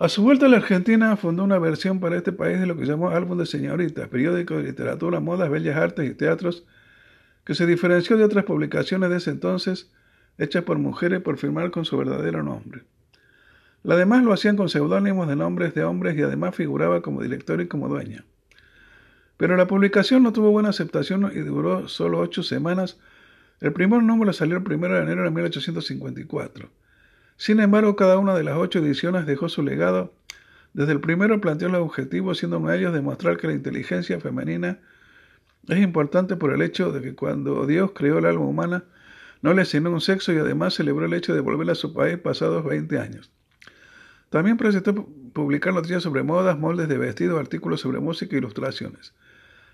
A 0.03 0.09
su 0.09 0.25
vuelta 0.25 0.47
a 0.47 0.49
la 0.49 0.57
Argentina 0.57 1.17
fundó 1.17 1.45
una 1.45 1.61
versión 1.61 2.01
para 2.01 2.17
este 2.17 2.33
país 2.33 2.59
de 2.59 2.67
lo 2.67 2.77
que 2.77 2.87
llamó 2.87 3.11
Álbum 3.11 3.39
de 3.39 3.47
Señoritas, 3.47 4.09
periódico 4.09 4.57
de 4.57 4.65
literatura, 4.65 5.21
modas, 5.21 5.49
bellas 5.49 5.77
artes 5.77 6.11
y 6.11 6.13
teatros, 6.13 6.65
que 7.45 7.55
se 7.55 7.67
diferenció 7.67 8.17
de 8.17 8.25
otras 8.25 8.45
publicaciones 8.45 9.11
de 9.11 9.19
ese 9.19 9.31
entonces, 9.31 9.93
hechas 10.39 10.65
por 10.65 10.77
mujeres 10.79 11.21
por 11.21 11.39
firmar 11.39 11.71
con 11.71 11.85
su 11.85 11.97
verdadero 11.97 12.43
nombre. 12.43 12.83
Las 13.85 13.97
demás 13.97 14.25
lo 14.25 14.33
hacían 14.33 14.57
con 14.57 14.69
seudónimos 14.69 15.29
de 15.29 15.37
nombres 15.37 15.73
de 15.73 15.85
hombres 15.85 16.19
y 16.19 16.23
además 16.23 16.57
figuraba 16.57 17.01
como 17.01 17.23
director 17.23 17.61
y 17.61 17.69
como 17.69 17.89
dueña. 17.89 18.25
Pero 19.37 19.57
la 19.57 19.69
publicación 19.69 20.25
no 20.25 20.33
tuvo 20.33 20.51
buena 20.51 20.71
aceptación 20.71 21.31
y 21.33 21.39
duró 21.43 21.87
solo 21.87 22.19
ocho 22.19 22.43
semanas. 22.43 22.99
El 23.61 23.73
primer 23.73 24.03
número 24.03 24.33
salió 24.33 24.57
el 24.57 24.65
1 24.67 24.89
de 24.89 24.99
enero 24.99 25.23
de 25.23 25.31
1854. 25.31 26.82
Sin 27.43 27.59
embargo, 27.59 27.97
cada 27.97 28.19
una 28.19 28.37
de 28.37 28.45
las 28.45 28.57
ocho 28.57 28.79
ediciones 28.79 29.27
dejó 29.27 29.49
su 29.49 29.65
legado. 29.65 30.15
Desde 30.75 30.93
el 30.93 31.01
primero 31.01 31.41
planteó 31.41 31.69
los 31.71 31.81
objetivos, 31.81 32.39
siendo 32.39 32.59
uno 32.59 32.69
de 32.71 32.79
ellos 32.79 32.95
demostrar 32.95 33.37
que 33.37 33.49
la 33.49 33.53
inteligencia 33.53 34.21
femenina 34.21 34.79
es 35.67 35.79
importante 35.81 36.37
por 36.37 36.53
el 36.53 36.63
hecho 36.63 36.93
de 36.93 37.03
que 37.03 37.17
cuando 37.17 37.67
Dios 37.67 37.91
creó 37.97 38.19
el 38.19 38.27
alma 38.27 38.45
humana, 38.45 38.85
no 39.41 39.55
le 39.55 39.63
asignó 39.63 39.91
un 39.91 40.01
sexo 40.01 40.33
y 40.33 40.39
además 40.39 40.75
celebró 40.75 41.05
el 41.05 41.15
hecho 41.15 41.35
de 41.35 41.41
volverla 41.41 41.73
a 41.73 41.75
su 41.75 41.93
país 41.93 42.17
pasados 42.17 42.65
20 42.65 42.97
años. 43.01 43.33
También 44.31 44.57
presentó 44.57 44.95
publicar 45.33 45.75
noticias 45.75 46.05
sobre 46.05 46.23
modas, 46.23 46.57
moldes 46.57 46.87
de 46.87 46.97
vestido, 46.97 47.41
artículos 47.41 47.81
sobre 47.81 47.99
música 47.99 48.37
e 48.37 48.39
ilustraciones. 48.39 49.15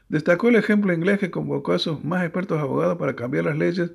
Destacó 0.09 0.49
el 0.49 0.57
ejemplo 0.57 0.95
inglés 0.95 1.19
que 1.19 1.31
convocó 1.31 1.75
a 1.75 1.79
sus 1.79 2.03
más 2.03 2.25
expertos 2.25 2.61
abogados 2.61 2.97
para 2.97 3.15
cambiar 3.15 3.45
las 3.45 3.59
leyes 3.59 3.91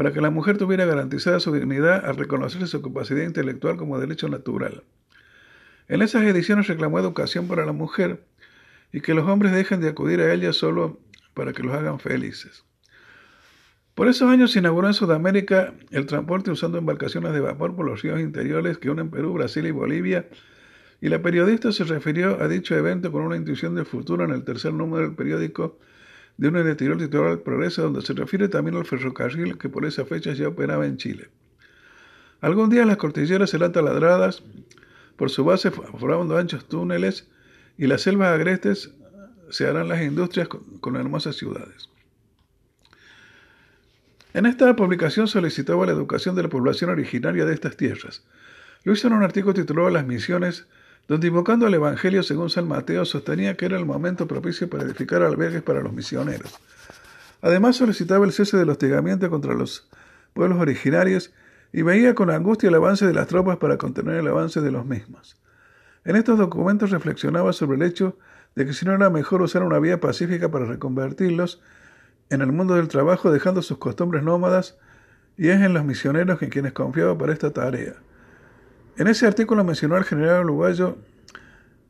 para 0.00 0.14
que 0.14 0.22
la 0.22 0.30
mujer 0.30 0.56
tuviera 0.56 0.86
garantizada 0.86 1.40
su 1.40 1.52
dignidad 1.52 2.06
al 2.06 2.16
reconocerse 2.16 2.66
su 2.66 2.80
capacidad 2.80 3.22
intelectual 3.22 3.76
como 3.76 3.98
derecho 3.98 4.30
natural. 4.30 4.82
En 5.88 6.00
esas 6.00 6.22
ediciones 6.22 6.68
reclamó 6.68 6.98
educación 6.98 7.46
para 7.46 7.66
la 7.66 7.74
mujer 7.74 8.24
y 8.94 9.02
que 9.02 9.12
los 9.12 9.28
hombres 9.28 9.52
dejen 9.52 9.82
de 9.82 9.90
acudir 9.90 10.22
a 10.22 10.32
ella 10.32 10.54
solo 10.54 10.98
para 11.34 11.52
que 11.52 11.62
los 11.62 11.74
hagan 11.74 12.00
felices. 12.00 12.64
Por 13.94 14.08
esos 14.08 14.30
años 14.30 14.52
se 14.52 14.60
inauguró 14.60 14.86
en 14.86 14.94
Sudamérica 14.94 15.74
el 15.90 16.06
transporte 16.06 16.50
usando 16.50 16.78
embarcaciones 16.78 17.34
de 17.34 17.40
vapor 17.40 17.76
por 17.76 17.84
los 17.84 18.00
ríos 18.00 18.20
interiores 18.20 18.78
que 18.78 18.88
unen 18.88 19.10
Perú, 19.10 19.34
Brasil 19.34 19.66
y 19.66 19.70
Bolivia, 19.70 20.30
y 21.02 21.10
la 21.10 21.20
periodista 21.20 21.72
se 21.72 21.84
refirió 21.84 22.42
a 22.42 22.48
dicho 22.48 22.74
evento 22.74 23.12
con 23.12 23.20
una 23.20 23.36
intuición 23.36 23.74
del 23.74 23.84
futuro 23.84 24.24
en 24.24 24.30
el 24.30 24.44
tercer 24.44 24.72
número 24.72 25.02
del 25.02 25.14
periódico 25.14 25.78
de 26.40 26.48
un 26.48 26.56
editorial 26.56 26.96
titulado 26.96 27.44
Progreso, 27.44 27.82
donde 27.82 28.00
se 28.00 28.14
refiere 28.14 28.48
también 28.48 28.74
al 28.74 28.86
ferrocarril 28.86 29.58
que 29.58 29.68
por 29.68 29.84
esa 29.84 30.06
fecha 30.06 30.32
ya 30.32 30.48
operaba 30.48 30.86
en 30.86 30.96
Chile. 30.96 31.28
Algún 32.40 32.70
día 32.70 32.86
las 32.86 32.96
cordilleras 32.96 33.50
serán 33.50 33.72
taladradas, 33.72 34.42
por 35.16 35.28
su 35.28 35.44
base 35.44 35.70
formando 35.70 36.38
anchos 36.38 36.66
túneles 36.66 37.28
y 37.76 37.88
las 37.88 38.00
selvas 38.00 38.28
agrestes 38.30 38.90
se 39.50 39.66
harán 39.66 39.88
las 39.88 40.00
industrias 40.00 40.48
con, 40.48 40.96
hermosas 40.96 41.36
ciudades. 41.36 41.90
En 44.32 44.46
esta 44.46 44.74
publicación 44.76 45.28
solicitaba 45.28 45.84
la 45.84 45.92
educación 45.92 46.36
de 46.36 46.44
la 46.44 46.48
población 46.48 46.88
originaria 46.88 47.44
de 47.44 47.52
estas 47.52 47.76
tierras. 47.76 48.24
Lo 48.84 48.94
hizo 48.94 49.08
en 49.08 49.12
un 49.12 49.24
artículo 49.24 49.52
titulado 49.52 49.90
Las 49.90 50.06
misiones, 50.06 50.66
donde 51.10 51.26
invocando 51.26 51.66
al 51.66 51.74
Evangelio 51.74 52.22
según 52.22 52.50
San 52.50 52.68
Mateo 52.68 53.04
sostenía 53.04 53.56
que 53.56 53.64
era 53.64 53.76
el 53.76 53.84
momento 53.84 54.28
propicio 54.28 54.70
para 54.70 54.84
edificar 54.84 55.24
albergues 55.24 55.60
para 55.60 55.80
los 55.80 55.92
misioneros. 55.92 56.56
Además 57.42 57.74
solicitaba 57.74 58.24
el 58.24 58.30
cese 58.30 58.56
del 58.56 58.70
hostigamiento 58.70 59.28
contra 59.28 59.54
los 59.54 59.88
pueblos 60.34 60.60
originarios 60.60 61.32
y 61.72 61.82
veía 61.82 62.14
con 62.14 62.30
angustia 62.30 62.68
el 62.68 62.76
avance 62.76 63.08
de 63.08 63.12
las 63.12 63.26
tropas 63.26 63.56
para 63.56 63.76
contener 63.76 64.18
el 64.18 64.28
avance 64.28 64.60
de 64.60 64.70
los 64.70 64.86
mismos. 64.86 65.36
En 66.04 66.14
estos 66.14 66.38
documentos 66.38 66.90
reflexionaba 66.92 67.52
sobre 67.52 67.76
el 67.76 67.82
hecho 67.82 68.16
de 68.54 68.66
que 68.66 68.72
si 68.72 68.86
no 68.86 68.92
era 68.92 69.10
mejor 69.10 69.42
usar 69.42 69.64
una 69.64 69.80
vía 69.80 70.00
pacífica 70.00 70.52
para 70.52 70.66
reconvertirlos 70.66 71.60
en 72.28 72.40
el 72.40 72.52
mundo 72.52 72.76
del 72.76 72.86
trabajo 72.86 73.32
dejando 73.32 73.62
sus 73.62 73.78
costumbres 73.78 74.22
nómadas 74.22 74.78
y 75.36 75.48
es 75.48 75.60
en 75.60 75.74
los 75.74 75.84
misioneros 75.84 76.40
en 76.40 76.50
quienes 76.50 76.72
confiaba 76.72 77.18
para 77.18 77.32
esta 77.32 77.50
tarea. 77.50 77.96
En 78.96 79.06
ese 79.06 79.26
artículo 79.26 79.64
mencionó 79.64 79.96
al 79.96 80.04
general 80.04 80.44
uruguayo 80.44 80.98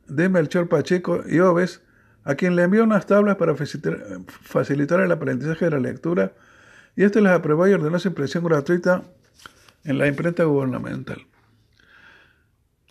de 0.07 0.29
Melchor 0.29 0.67
Pacheco 0.67 1.23
y 1.27 1.39
Oves, 1.39 1.81
a 2.23 2.35
quien 2.35 2.55
le 2.55 2.63
envió 2.63 2.83
unas 2.83 3.07
tablas 3.07 3.37
para 3.37 3.55
facilitar 3.55 4.99
el 4.99 5.11
aprendizaje 5.11 5.65
de 5.65 5.71
la 5.71 5.79
lectura, 5.79 6.33
y 6.95 7.03
este 7.03 7.21
las 7.21 7.33
aprobó 7.33 7.67
y 7.67 7.73
ordenó 7.73 7.97
su 7.99 8.09
impresión 8.09 8.43
gratuita 8.43 9.03
en 9.83 9.97
la 9.97 10.07
imprenta 10.07 10.43
gubernamental. 10.43 11.25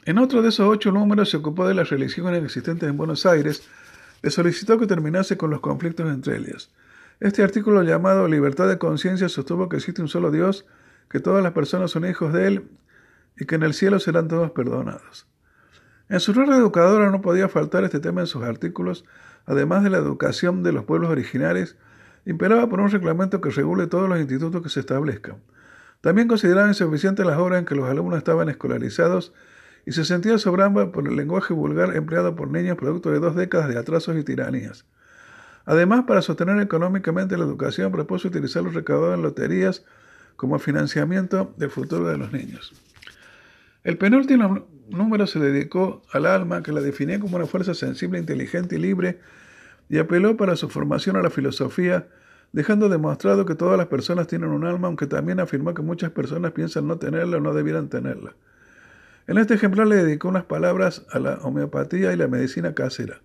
En 0.04 0.18
otro 0.18 0.42
de 0.42 0.48
esos 0.48 0.66
ocho 0.66 0.90
números 0.90 1.30
se 1.30 1.36
ocupó 1.36 1.68
de 1.68 1.74
las 1.74 1.90
religiones 1.90 2.42
existentes 2.42 2.88
en 2.88 2.96
Buenos 2.96 3.26
Aires, 3.26 3.62
le 4.22 4.30
solicitó 4.30 4.78
que 4.78 4.86
terminase 4.86 5.36
con 5.36 5.50
los 5.50 5.61
conflictos 5.61 6.11
entre 6.11 6.38
ellas. 6.38 6.70
Este 7.20 7.42
artículo 7.42 7.82
llamado 7.82 8.26
Libertad 8.26 8.66
de 8.66 8.78
conciencia 8.78 9.28
sostuvo 9.28 9.68
que 9.68 9.76
existe 9.76 10.00
un 10.02 10.08
solo 10.08 10.30
Dios, 10.30 10.66
que 11.11 11.20
todas 11.20 11.42
las 11.42 11.52
personas 11.52 11.90
son 11.90 12.06
hijos 12.06 12.32
de 12.32 12.46
Él 12.46 12.64
y 13.41 13.47
que 13.47 13.57
en 13.57 13.62
el 13.62 13.74
cielo 13.74 13.99
serán 13.99 14.28
todos 14.28 14.51
perdonados. 14.53 15.26
En 16.11 16.20
su 16.20 16.32
rol 16.32 16.53
educadora 16.53 17.11
no 17.11 17.22
podía 17.22 17.49
faltar 17.49 17.82
este 17.84 17.99
tema 17.99 18.20
en 18.20 18.26
sus 18.26 18.43
artículos, 18.45 19.05
además 19.47 19.82
de 19.82 19.91
la 19.91 19.99
educación 19.99 20.62
de 20.62 20.72
los 20.72 20.84
pueblos 20.84 21.11
originarios, 21.11 21.76
imperaba 22.26 22.68
por 22.68 22.80
un 22.80 22.91
reglamento 22.91 23.41
que 23.41 23.51
regule 23.51 23.86
todos 23.86 24.09
los 24.09 24.18
institutos 24.18 24.62
que 24.62 24.68
se 24.68 24.80
establezcan. 24.80 25.36
También 26.03 26.28
consideraba 26.28 26.68
insuficientes 26.68 27.24
las 27.24 27.38
horas 27.38 27.61
en 27.61 27.64
que 27.64 27.74
los 27.74 27.88
alumnos 27.88 28.18
estaban 28.18 28.49
escolarizados 28.51 29.32
y 29.86 29.93
se 29.93 30.05
sentía 30.05 30.36
sobramba 30.36 30.93
por 30.93 31.09
el 31.09 31.16
lenguaje 31.16 31.55
vulgar 31.55 31.97
empleado 31.97 32.36
por 32.36 32.51
niños 32.51 32.76
producto 32.76 33.11
de 33.11 33.20
dos 33.20 33.34
décadas 33.34 33.68
de 33.68 33.78
atrasos 33.78 34.16
y 34.16 34.24
tiranías. 34.24 34.84
Además, 35.64 36.05
para 36.07 36.20
sostener 36.20 36.61
económicamente 36.61 37.38
la 37.38 37.45
educación, 37.45 37.91
propuso 37.93 38.28
utilizar 38.28 38.62
los 38.62 38.74
recaudados 38.74 39.14
en 39.14 39.22
loterías 39.22 39.84
como 40.36 40.59
financiamiento 40.59 41.55
del 41.57 41.70
futuro 41.70 42.09
de 42.09 42.18
los 42.18 42.32
niños. 42.32 42.72
El 43.83 43.97
penúltimo 43.97 44.66
número 44.91 45.26
se 45.26 45.39
dedicó 45.39 46.03
al 46.12 46.26
alma, 46.26 46.62
que 46.62 46.72
la 46.72 46.81
definía 46.83 47.18
como 47.18 47.37
una 47.37 47.47
fuerza 47.47 47.72
sensible, 47.72 48.18
inteligente 48.18 48.76
y 48.76 48.78
libre, 48.78 49.20
y 49.89 49.99
apeló 49.99 50.37
para 50.37 50.57
su 50.57 50.68
formación 50.68 51.16
a 51.16 51.22
la 51.22 51.31
filosofía, 51.31 52.09
dejando 52.53 52.89
demostrado 52.89 53.47
que 53.47 53.55
todas 53.55 53.78
las 53.78 53.87
personas 53.87 54.26
tienen 54.26 54.51
un 54.51 54.66
alma, 54.66 54.89
aunque 54.89 55.07
también 55.07 55.41
afirmó 55.41 55.72
que 55.72 55.83
muchas 55.83 56.11
personas 56.11 56.53
piensan 56.53 56.87
no 56.87 56.99
tenerla 56.99 57.39
o 57.39 57.41
no 57.41 57.55
debieran 57.55 57.89
tenerla. 57.89 58.35
En 59.26 59.39
este 59.39 59.55
ejemplar 59.55 59.87
le 59.87 59.97
dedicó 59.97 60.28
unas 60.28 60.45
palabras 60.45 61.07
a 61.11 61.18
la 61.18 61.35
homeopatía 61.43 62.12
y 62.12 62.16
la 62.16 62.28
medicina 62.28 62.74
casera. 62.74 63.22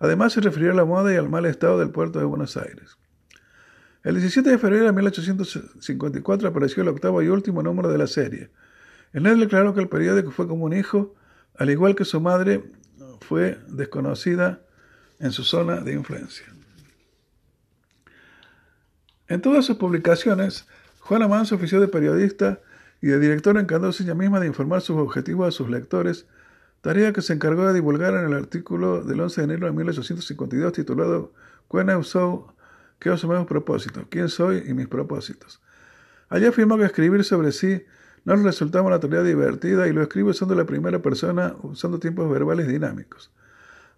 Además 0.00 0.32
se 0.32 0.40
refirió 0.40 0.72
a 0.72 0.74
la 0.74 0.84
moda 0.84 1.12
y 1.12 1.16
al 1.16 1.28
mal 1.28 1.46
estado 1.46 1.78
del 1.78 1.90
puerto 1.90 2.18
de 2.18 2.24
Buenos 2.24 2.56
Aires. 2.56 2.98
El 4.02 4.16
17 4.16 4.50
de 4.50 4.58
febrero 4.58 4.86
de 4.86 4.92
1854 4.92 6.48
apareció 6.48 6.82
el 6.82 6.88
octavo 6.88 7.22
y 7.22 7.28
último 7.28 7.62
número 7.62 7.90
de 7.90 7.98
la 7.98 8.06
serie. 8.06 8.50
En 9.14 9.26
él 9.26 9.38
declaró 9.40 9.74
que 9.74 9.80
el 9.80 9.88
periódico 9.88 10.32
fue 10.32 10.48
como 10.48 10.64
un 10.64 10.72
hijo, 10.72 11.14
al 11.56 11.70
igual 11.70 11.94
que 11.94 12.04
su 12.04 12.20
madre 12.20 12.64
fue 13.20 13.58
desconocida 13.68 14.60
en 15.20 15.30
su 15.30 15.44
zona 15.44 15.76
de 15.76 15.94
influencia. 15.94 16.46
En 19.28 19.40
todas 19.40 19.64
sus 19.64 19.76
publicaciones, 19.76 20.66
Juana 20.98 21.28
Manso 21.28 21.54
ofició 21.54 21.80
de 21.80 21.88
periodista 21.88 22.60
y 23.00 23.06
de 23.06 23.20
director 23.20 23.56
encargándose 23.56 24.02
ella 24.02 24.14
misma 24.14 24.40
de 24.40 24.48
informar 24.48 24.80
sus 24.80 24.96
objetivos 24.96 25.46
a 25.46 25.56
sus 25.56 25.70
lectores, 25.70 26.26
tarea 26.80 27.12
que 27.12 27.22
se 27.22 27.34
encargó 27.34 27.66
de 27.66 27.72
divulgar 27.72 28.14
en 28.14 28.26
el 28.26 28.34
artículo 28.34 29.04
del 29.04 29.20
11 29.20 29.40
de 29.40 29.44
enero 29.44 29.66
de 29.66 29.72
1852 29.72 30.72
titulado 30.72 31.32
Cuena 31.68 31.96
usó 31.96 32.54
¿Qué 32.98 33.10
os 33.10 33.24
meus 33.24 33.46
propósitos? 33.46 34.06
¿Quién 34.08 34.28
soy 34.28 34.64
y 34.66 34.74
mis 34.74 34.88
propósitos? 34.88 35.60
Allí 36.28 36.46
afirmó 36.46 36.78
que 36.78 36.84
escribir 36.84 37.22
sobre 37.22 37.52
sí 37.52 37.84
no 38.24 38.36
le 38.36 38.42
resultaba 38.42 38.86
una 38.86 39.00
tarea 39.00 39.22
divertida 39.22 39.86
y 39.86 39.92
lo 39.92 40.02
escribe 40.02 40.30
usando 40.30 40.54
la 40.54 40.64
primera 40.64 41.00
persona, 41.00 41.54
usando 41.62 41.98
tiempos 41.98 42.30
verbales 42.30 42.68
dinámicos. 42.68 43.30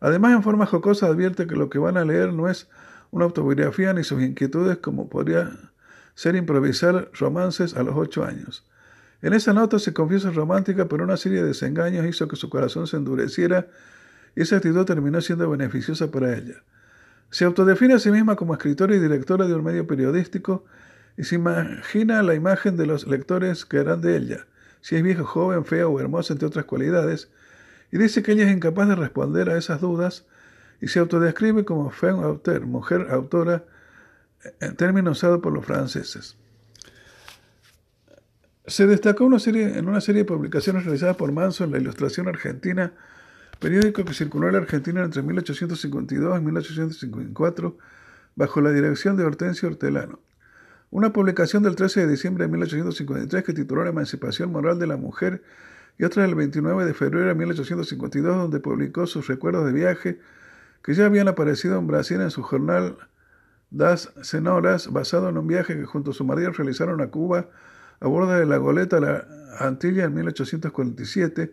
Además, 0.00 0.32
en 0.32 0.42
forma 0.42 0.66
jocosa 0.66 1.06
advierte 1.06 1.46
que 1.46 1.56
lo 1.56 1.70
que 1.70 1.78
van 1.78 1.96
a 1.96 2.04
leer 2.04 2.32
no 2.32 2.48
es 2.48 2.68
una 3.10 3.24
autobiografía 3.24 3.92
ni 3.92 4.04
sus 4.04 4.22
inquietudes 4.22 4.78
como 4.78 5.08
podría 5.08 5.52
ser 6.14 6.34
improvisar 6.34 7.10
romances 7.18 7.76
a 7.76 7.82
los 7.82 7.96
ocho 7.96 8.24
años. 8.24 8.66
En 9.22 9.32
esa 9.32 9.52
nota 9.52 9.78
se 9.78 9.92
confiesa 9.92 10.30
romántica, 10.30 10.86
pero 10.86 11.04
una 11.04 11.16
serie 11.16 11.42
de 11.42 11.48
desengaños 11.48 12.06
hizo 12.06 12.28
que 12.28 12.36
su 12.36 12.50
corazón 12.50 12.86
se 12.86 12.96
endureciera 12.96 13.68
y 14.34 14.42
esa 14.42 14.56
actitud 14.56 14.84
terminó 14.84 15.20
siendo 15.20 15.48
beneficiosa 15.48 16.10
para 16.10 16.36
ella. 16.36 16.62
Se 17.30 17.44
autodefine 17.44 17.94
a 17.94 17.98
sí 17.98 18.10
misma 18.10 18.36
como 18.36 18.54
escritora 18.54 18.94
y 18.94 18.98
directora 18.98 19.46
de 19.46 19.54
un 19.54 19.64
medio 19.64 19.86
periodístico 19.86 20.64
y 21.16 21.24
se 21.24 21.36
imagina 21.36 22.22
la 22.22 22.34
imagen 22.34 22.76
de 22.76 22.86
los 22.86 23.06
lectores 23.06 23.64
que 23.64 23.78
harán 23.78 24.00
de 24.00 24.16
ella, 24.16 24.46
si 24.80 24.96
es 24.96 25.02
vieja, 25.02 25.24
joven, 25.24 25.64
fea 25.64 25.88
o 25.88 25.98
hermosa, 25.98 26.34
entre 26.34 26.46
otras 26.46 26.66
cualidades, 26.66 27.30
y 27.90 27.98
dice 27.98 28.22
que 28.22 28.32
ella 28.32 28.44
es 28.44 28.54
incapaz 28.54 28.88
de 28.88 28.96
responder 28.96 29.48
a 29.48 29.56
esas 29.56 29.80
dudas 29.80 30.26
y 30.80 30.88
se 30.88 30.98
autodescribe 30.98 31.64
como 31.64 31.90
femme 31.90 32.22
auteur, 32.22 32.66
mujer 32.66 33.08
autora, 33.10 33.64
en 34.60 34.76
término 34.76 35.12
usado 35.12 35.40
por 35.40 35.52
los 35.52 35.64
franceses. 35.64 36.36
Se 38.66 38.86
destacó 38.86 39.24
una 39.24 39.38
serie, 39.38 39.78
en 39.78 39.88
una 39.88 40.00
serie 40.00 40.22
de 40.22 40.28
publicaciones 40.28 40.84
realizadas 40.84 41.16
por 41.16 41.32
Manso 41.32 41.64
en 41.64 41.70
la 41.70 41.78
Ilustración 41.78 42.28
Argentina, 42.28 42.92
periódico 43.60 44.04
que 44.04 44.12
circuló 44.12 44.48
en 44.48 44.54
la 44.54 44.60
Argentina 44.60 45.02
entre 45.04 45.22
1852 45.22 46.38
y 46.38 46.44
1854 46.44 47.78
bajo 48.34 48.60
la 48.60 48.70
dirección 48.70 49.16
de 49.16 49.24
Hortensio 49.24 49.68
Hortelano. 49.68 50.20
Una 50.90 51.12
publicación 51.12 51.64
del 51.64 51.74
13 51.74 52.00
de 52.00 52.06
diciembre 52.06 52.44
de 52.44 52.52
1853 52.52 53.44
que 53.44 53.52
tituló 53.52 53.82
La 53.82 53.90
emancipación 53.90 54.52
moral 54.52 54.78
de 54.78 54.86
la 54.86 54.96
mujer 54.96 55.42
y 55.98 56.04
otra 56.04 56.22
del 56.22 56.36
29 56.36 56.84
de 56.84 56.94
febrero 56.94 57.26
de 57.26 57.34
1852 57.34 58.36
donde 58.36 58.60
publicó 58.60 59.06
sus 59.06 59.26
recuerdos 59.26 59.66
de 59.66 59.72
viaje 59.72 60.20
que 60.82 60.94
ya 60.94 61.06
habían 61.06 61.26
aparecido 61.26 61.76
en 61.78 61.88
Brasil 61.88 62.20
en 62.20 62.30
su 62.30 62.42
jornal 62.42 62.96
Das 63.70 64.12
Cenoras, 64.22 64.92
basado 64.92 65.28
en 65.28 65.38
un 65.38 65.48
viaje 65.48 65.76
que 65.76 65.84
junto 65.84 66.12
a 66.12 66.14
su 66.14 66.24
marido 66.24 66.52
realizaron 66.52 67.00
a 67.00 67.08
Cuba 67.08 67.48
a 67.98 68.06
bordo 68.06 68.32
de 68.32 68.46
la 68.46 68.58
goleta 68.58 69.00
La 69.00 69.26
Antilla 69.58 70.04
en 70.04 70.14
1847 70.14 71.52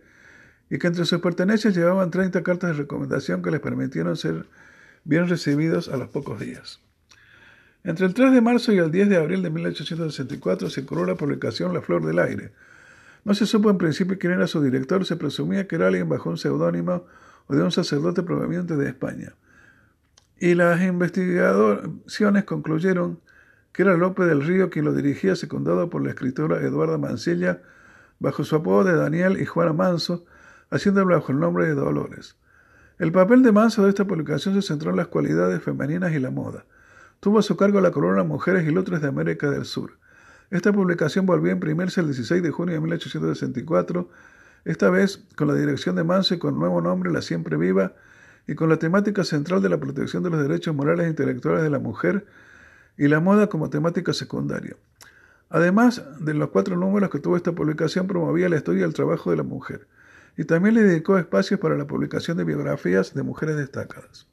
y 0.70 0.78
que 0.78 0.88
entre 0.88 1.06
sus 1.06 1.20
pertenencias 1.22 1.76
llevaban 1.76 2.12
30 2.12 2.44
cartas 2.44 2.72
de 2.72 2.78
recomendación 2.78 3.42
que 3.42 3.50
les 3.50 3.62
permitieron 3.62 4.16
ser 4.16 4.46
bien 5.06 5.28
recibidos 5.28 5.90
a 5.90 5.98
los 5.98 6.10
pocos 6.10 6.40
días. 6.40 6.80
Entre 7.84 8.06
el 8.06 8.14
3 8.14 8.32
de 8.32 8.42
marzo 8.42 8.72
y 8.72 8.78
el 8.78 8.92
10 8.92 9.10
de 9.10 9.18
abril 9.18 9.44
de 9.44 9.50
1864 9.50 10.70
circuló 10.70 11.06
la 11.06 11.16
publicación 11.16 11.74
La 11.74 11.82
Flor 11.82 12.06
del 12.06 12.20
Aire. 12.20 12.52
No 13.26 13.34
se 13.34 13.46
supo 13.46 13.70
en 13.70 13.78
principio 13.78 14.18
quién 14.18 14.34
era 14.34 14.48
su 14.48 14.62
director, 14.62 15.06
se 15.06 15.18
presumía 15.18 15.68
que 15.68 15.76
era 15.76 15.88
alguien 15.88 16.08
bajo 16.08 16.30
un 16.30 16.38
seudónimo 16.38 17.06
o 17.48 17.56
de 17.56 17.62
un 17.62 17.72
sacerdote 17.72 18.24
proveniente 18.24 18.78
de 18.78 18.88
España. 18.88 19.34
Y 20.40 20.56
las 20.56 20.82
investigaciones 20.82 22.44
concluyeron 22.46 23.20
que 23.74 23.82
era 23.82 23.98
Lope 23.98 24.24
del 24.24 24.46
Río 24.46 24.70
quien 24.70 24.86
lo 24.86 24.94
dirigía, 24.94 25.36
secundado 25.36 25.90
por 25.90 26.04
la 26.04 26.10
escritora 26.10 26.62
Eduarda 26.62 26.98
Mancilla, 26.98 27.62
bajo 28.20 28.46
su 28.46 28.56
apodo 28.56 28.86
de 28.86 28.96
Daniel 28.96 29.42
y 29.42 29.46
Juana 29.46 29.74
Manso, 29.74 30.26
haciéndolo 30.70 31.16
bajo 31.16 31.32
el 31.32 31.40
nombre 31.40 31.66
de 31.66 31.74
Dolores. 31.74 32.38
El 33.00 33.12
papel 33.12 33.44
de 33.44 33.52
Manso 33.52 33.84
de 33.84 33.90
esta 33.90 34.06
publicación 34.06 34.54
se 34.56 34.62
centró 34.62 34.92
en 34.92 34.98
las 34.98 35.08
cualidades 35.08 35.62
femeninas 35.62 36.14
y 36.14 36.20
la 36.20 36.30
moda. 36.30 36.66
Tuvo 37.24 37.40
a 37.40 37.42
su 37.42 37.56
cargo 37.56 37.80
la 37.80 37.92
corona 37.92 38.26
Mujeres 38.26 38.68
y 38.68 38.72
Lutres 38.72 39.00
de 39.00 39.08
América 39.08 39.50
del 39.50 39.64
Sur. 39.64 39.98
Esta 40.52 40.74
publicación 40.74 41.26
volvió 41.26 41.52
a 41.52 41.54
imprimirse 41.54 42.02
el 42.02 42.08
16 42.08 42.44
de 42.44 42.52
junio 42.52 42.74
de 42.74 42.82
1864 42.82 44.10
esta 44.66 44.90
vez 44.90 45.24
con 45.38 45.48
la 45.48 45.54
dirección 45.54 45.96
de 45.96 46.04
Manso 46.04 46.34
y 46.34 46.38
con 46.38 46.60
nuevo 46.60 46.82
nombre 46.82 47.14
La 47.14 47.22
Siempre 47.22 47.56
Viva, 47.56 47.94
y 48.46 48.56
con 48.56 48.68
la 48.68 48.76
temática 48.76 49.24
central 49.24 49.62
de 49.62 49.70
la 49.70 49.80
protección 49.80 50.22
de 50.22 50.32
los 50.32 50.42
derechos 50.42 50.76
morales 50.76 51.06
e 51.06 51.12
intelectuales 51.12 51.64
de 51.64 51.70
la 51.70 51.80
mujer 51.80 52.26
y 52.98 53.08
la 53.08 53.22
moda 53.22 53.48
como 53.48 53.70
temática 53.70 54.12
secundaria. 54.12 54.76
Además 55.50 56.04
de 56.20 56.34
los 56.34 56.50
cuatro 56.50 56.76
números 56.76 57.10
que 57.10 57.20
tuvo 57.20 57.38
esta 57.38 57.54
publicación, 57.54 58.06
promovía 58.06 58.50
la 58.50 58.58
historia 58.58 58.82
y 58.82 58.84
el 58.84 58.94
trabajo 58.94 59.32
de 59.32 59.38
la 59.38 59.44
mujer, 59.44 59.88
y 60.36 60.44
también 60.44 60.76
le 60.76 60.84
dedicó 60.84 61.18
espacios 61.18 61.58
para 61.62 61.78
la 61.78 61.88
publicación 61.88 62.36
de 62.36 62.44
biografías 62.44 63.14
de 63.14 63.24
mujeres 63.24 63.56
destacadas. 63.56 64.28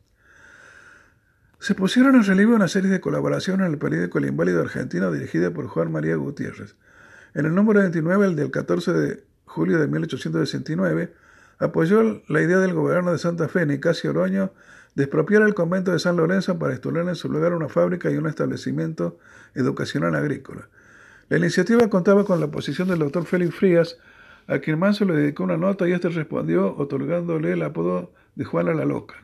Se 1.60 1.74
pusieron 1.74 2.14
en 2.14 2.24
relieve 2.24 2.54
una 2.54 2.68
serie 2.68 2.88
de 2.88 3.02
colaboraciones 3.02 3.66
en 3.66 3.72
el 3.74 3.78
periódico 3.78 4.16
El 4.16 4.24
Inválido 4.24 4.62
Argentino 4.62 5.12
dirigida 5.12 5.50
por 5.50 5.66
Juan 5.66 5.92
María 5.92 6.16
Gutiérrez. 6.16 6.74
En 7.34 7.44
el 7.44 7.54
número 7.54 7.80
29, 7.80 8.28
el 8.28 8.34
del 8.34 8.50
14 8.50 8.92
de 8.94 9.24
julio 9.44 9.78
de 9.78 9.86
1869, 9.86 11.12
apoyó 11.58 12.22
la 12.28 12.40
idea 12.40 12.56
del 12.60 12.72
gobierno 12.72 13.12
de 13.12 13.18
Santa 13.18 13.46
Fe, 13.46 13.66
Nicasio 13.66 14.08
Oroño, 14.08 14.54
de 14.94 15.04
expropiar 15.04 15.42
el 15.42 15.52
convento 15.52 15.92
de 15.92 15.98
San 15.98 16.16
Lorenzo 16.16 16.58
para 16.58 16.72
instalar 16.72 17.06
en 17.06 17.14
su 17.14 17.30
lugar 17.30 17.52
una 17.52 17.68
fábrica 17.68 18.10
y 18.10 18.16
un 18.16 18.26
establecimiento 18.26 19.18
educacional 19.54 20.14
agrícola. 20.14 20.70
La 21.28 21.36
iniciativa 21.36 21.90
contaba 21.90 22.24
con 22.24 22.40
la 22.40 22.46
oposición 22.46 22.88
del 22.88 23.00
doctor 23.00 23.26
Félix 23.26 23.54
Frías, 23.54 23.98
a 24.46 24.60
quien 24.60 24.78
Manso 24.78 25.04
le 25.04 25.12
dedicó 25.12 25.44
una 25.44 25.58
nota 25.58 25.86
y 25.86 25.92
éste 25.92 26.08
respondió 26.08 26.74
otorgándole 26.74 27.52
el 27.52 27.62
apodo 27.62 28.14
de 28.34 28.46
Juana 28.46 28.72
la 28.72 28.86
Loca. 28.86 29.16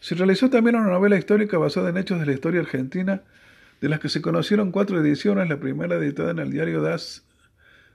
Se 0.00 0.14
realizó 0.14 0.48
también 0.48 0.76
una 0.76 0.90
novela 0.90 1.18
histórica 1.18 1.58
basada 1.58 1.90
en 1.90 1.98
hechos 1.98 2.18
de 2.18 2.26
la 2.26 2.32
historia 2.32 2.60
argentina, 2.60 3.22
de 3.80 3.88
las 3.88 4.00
que 4.00 4.08
se 4.08 4.22
conocieron 4.22 4.72
cuatro 4.72 5.00
ediciones, 5.00 5.48
la 5.48 5.60
primera 5.60 5.96
editada 5.96 6.30
en 6.30 6.38
el 6.38 6.50
diario 6.50 6.82
Das 6.82 7.24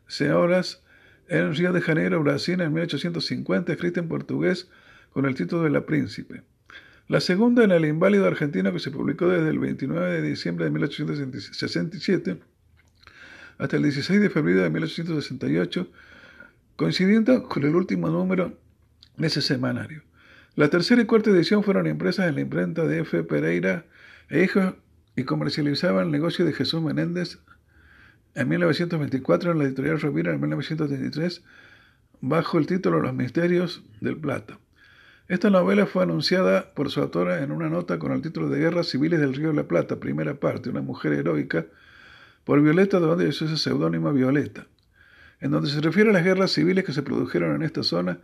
Senhoras 0.07 0.83
en 1.27 1.55
Río 1.55 1.73
de 1.73 1.81
Janeiro, 1.81 2.21
Brasil, 2.21 2.61
en 2.61 2.73
1850, 2.73 3.73
escrita 3.73 3.99
en 3.99 4.07
portugués 4.07 4.69
con 5.11 5.25
el 5.25 5.33
título 5.33 5.63
de 5.63 5.71
La 5.71 5.85
Príncipe. 5.85 6.43
La 7.07 7.19
segunda 7.19 7.63
en 7.63 7.71
El 7.71 7.85
Inválido 7.85 8.27
Argentino, 8.27 8.71
que 8.71 8.79
se 8.79 8.91
publicó 8.91 9.27
desde 9.27 9.49
el 9.49 9.59
29 9.59 10.21
de 10.21 10.21
diciembre 10.21 10.65
de 10.65 10.71
1867 10.71 12.39
hasta 13.57 13.77
el 13.77 13.83
16 13.83 14.21
de 14.21 14.29
febrero 14.29 14.61
de 14.63 14.69
1868, 14.69 15.87
coincidiendo 16.75 17.47
con 17.47 17.63
el 17.63 17.75
último 17.75 18.09
número 18.09 18.57
de 19.17 19.27
ese 19.27 19.41
semanario. 19.41 20.03
La 20.55 20.69
tercera 20.69 21.01
y 21.01 21.05
cuarta 21.05 21.31
edición 21.31 21.63
fueron 21.63 21.85
impresas 21.85 22.29
en 22.29 22.35
la 22.35 22.41
imprenta 22.41 22.85
de 22.87 23.01
F. 23.01 23.23
Pereira 23.23 23.85
e 24.29 24.41
Hijos 24.41 24.75
y 25.17 25.23
comercializaban 25.23 26.05
el 26.05 26.11
negocio 26.11 26.45
de 26.45 26.53
Jesús 26.53 26.81
Menéndez 26.81 27.39
en 28.35 28.47
1924 28.47 29.51
en 29.51 29.57
la 29.57 29.65
editorial 29.65 29.99
Rovira 29.99 30.33
en 30.33 30.39
1933 30.39 31.43
bajo 32.21 32.57
el 32.57 32.67
título 32.67 33.01
Los 33.01 33.13
Misterios 33.13 33.83
del 33.99 34.15
Plata. 34.15 34.57
Esta 35.27 35.49
novela 35.49 35.87
fue 35.87 36.03
anunciada 36.03 36.73
por 36.73 36.89
su 36.89 37.01
autora 37.01 37.43
en 37.43 37.51
una 37.51 37.67
nota 37.67 37.99
con 37.99 38.13
el 38.13 38.21
título 38.21 38.47
de 38.47 38.59
Guerras 38.59 38.87
Civiles 38.87 39.19
del 39.19 39.33
Río 39.33 39.49
de 39.49 39.55
la 39.55 39.67
Plata, 39.67 39.99
primera 39.99 40.35
parte, 40.35 40.69
una 40.69 40.81
mujer 40.81 41.11
heroica, 41.11 41.65
por 42.45 42.61
Violeta 42.61 43.01
de 43.01 43.07
donde 43.07 43.27
es 43.27 43.41
ese 43.41 43.57
seudónimo 43.57 44.13
Violeta, 44.13 44.67
en 45.41 45.51
donde 45.51 45.69
se 45.69 45.81
refiere 45.81 46.11
a 46.11 46.13
las 46.13 46.23
guerras 46.23 46.51
civiles 46.51 46.85
que 46.85 46.93
se 46.93 47.03
produjeron 47.03 47.55
en 47.55 47.63
esta 47.63 47.83
zona 47.83 48.19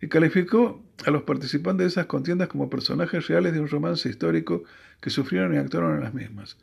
y 0.00 0.08
calificó 0.08 0.82
a 1.04 1.10
los 1.10 1.22
participantes 1.22 1.84
de 1.84 1.88
esas 1.88 2.06
contiendas 2.06 2.48
como 2.48 2.70
personajes 2.70 3.26
reales 3.28 3.52
de 3.52 3.60
un 3.60 3.68
romance 3.68 4.08
histórico 4.08 4.64
que 5.00 5.10
sufrieron 5.10 5.54
y 5.54 5.58
actuaron 5.58 5.96
en 5.96 6.02
las 6.02 6.14
mismas. 6.14 6.56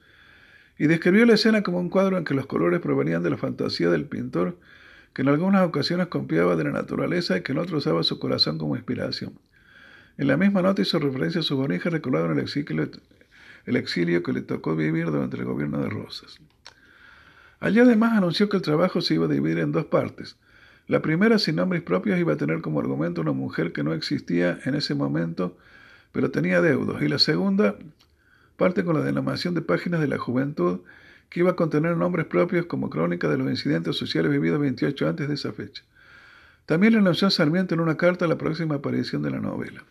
Y 0.77 0.87
describió 0.87 1.25
la 1.25 1.33
escena 1.33 1.63
como 1.63 1.79
un 1.79 1.89
cuadro 1.89 2.17
en 2.17 2.23
que 2.23 2.33
los 2.33 2.45
colores 2.45 2.79
provenían 2.79 3.23
de 3.23 3.31
la 3.31 3.37
fantasía 3.37 3.89
del 3.89 4.05
pintor, 4.05 4.57
que 5.13 5.23
en 5.23 5.29
algunas 5.29 5.65
ocasiones 5.65 6.07
confiaba 6.07 6.55
de 6.55 6.65
la 6.65 6.71
naturaleza 6.71 7.37
y 7.37 7.41
que 7.41 7.51
en 7.51 7.57
otros 7.59 7.85
usaba 7.85 8.03
su 8.03 8.19
corazón 8.19 8.57
como 8.57 8.75
inspiración. 8.75 9.39
En 10.17 10.27
la 10.27 10.37
misma 10.37 10.61
nota 10.61 10.81
hizo 10.81 10.99
referencia 10.99 11.41
a 11.41 11.43
sus 11.43 11.59
orígenes 11.59 11.93
recordaron 11.93 12.37
el 12.37 12.43
exilio, 12.43 12.89
el 13.65 13.75
exilio 13.75 14.23
que 14.23 14.33
le 14.33 14.41
tocó 14.41 14.75
vivir 14.75 15.05
durante 15.05 15.37
el 15.37 15.45
gobierno 15.45 15.79
de 15.79 15.89
Rosas. 15.89 16.39
Allí 17.59 17.79
además 17.79 18.13
anunció 18.13 18.49
que 18.49 18.57
el 18.57 18.63
trabajo 18.63 19.01
se 19.01 19.15
iba 19.15 19.25
a 19.25 19.29
dividir 19.29 19.59
en 19.59 19.71
dos 19.71 19.85
partes. 19.85 20.37
La 20.87 21.01
primera, 21.01 21.37
sin 21.37 21.57
nombres 21.57 21.81
propios, 21.81 22.17
iba 22.17 22.33
a 22.33 22.37
tener 22.37 22.61
como 22.61 22.79
argumento 22.79 23.21
una 23.21 23.33
mujer 23.33 23.73
que 23.73 23.83
no 23.83 23.93
existía 23.93 24.59
en 24.63 24.75
ese 24.75 24.95
momento, 24.95 25.57
pero 26.13 26.31
tenía 26.31 26.61
deudos. 26.61 27.01
Y 27.01 27.09
la 27.09 27.19
segunda 27.19 27.75
parte 28.55 28.83
con 28.83 28.95
la 28.95 29.03
denominación 29.03 29.53
de 29.53 29.61
páginas 29.61 30.01
de 30.01 30.07
la 30.07 30.17
juventud, 30.17 30.79
que 31.29 31.41
iba 31.41 31.51
a 31.51 31.55
contener 31.55 31.97
nombres 31.97 32.25
propios 32.25 32.65
como 32.65 32.89
crónica 32.89 33.27
de 33.29 33.37
los 33.37 33.49
incidentes 33.49 33.95
sociales 33.97 34.31
vividos 34.31 34.59
28 34.59 35.09
antes 35.09 35.27
de 35.27 35.35
esa 35.35 35.51
fecha. 35.51 35.83
También 36.65 36.93
le 36.93 36.99
anunció 36.99 37.29
Sarmiento 37.29 37.75
en 37.75 37.81
una 37.81 37.97
carta 37.97 38.27
la 38.27 38.37
próxima 38.37 38.75
aparición 38.75 39.21
de 39.21 39.31
la 39.31 39.39
novela. 39.39 39.83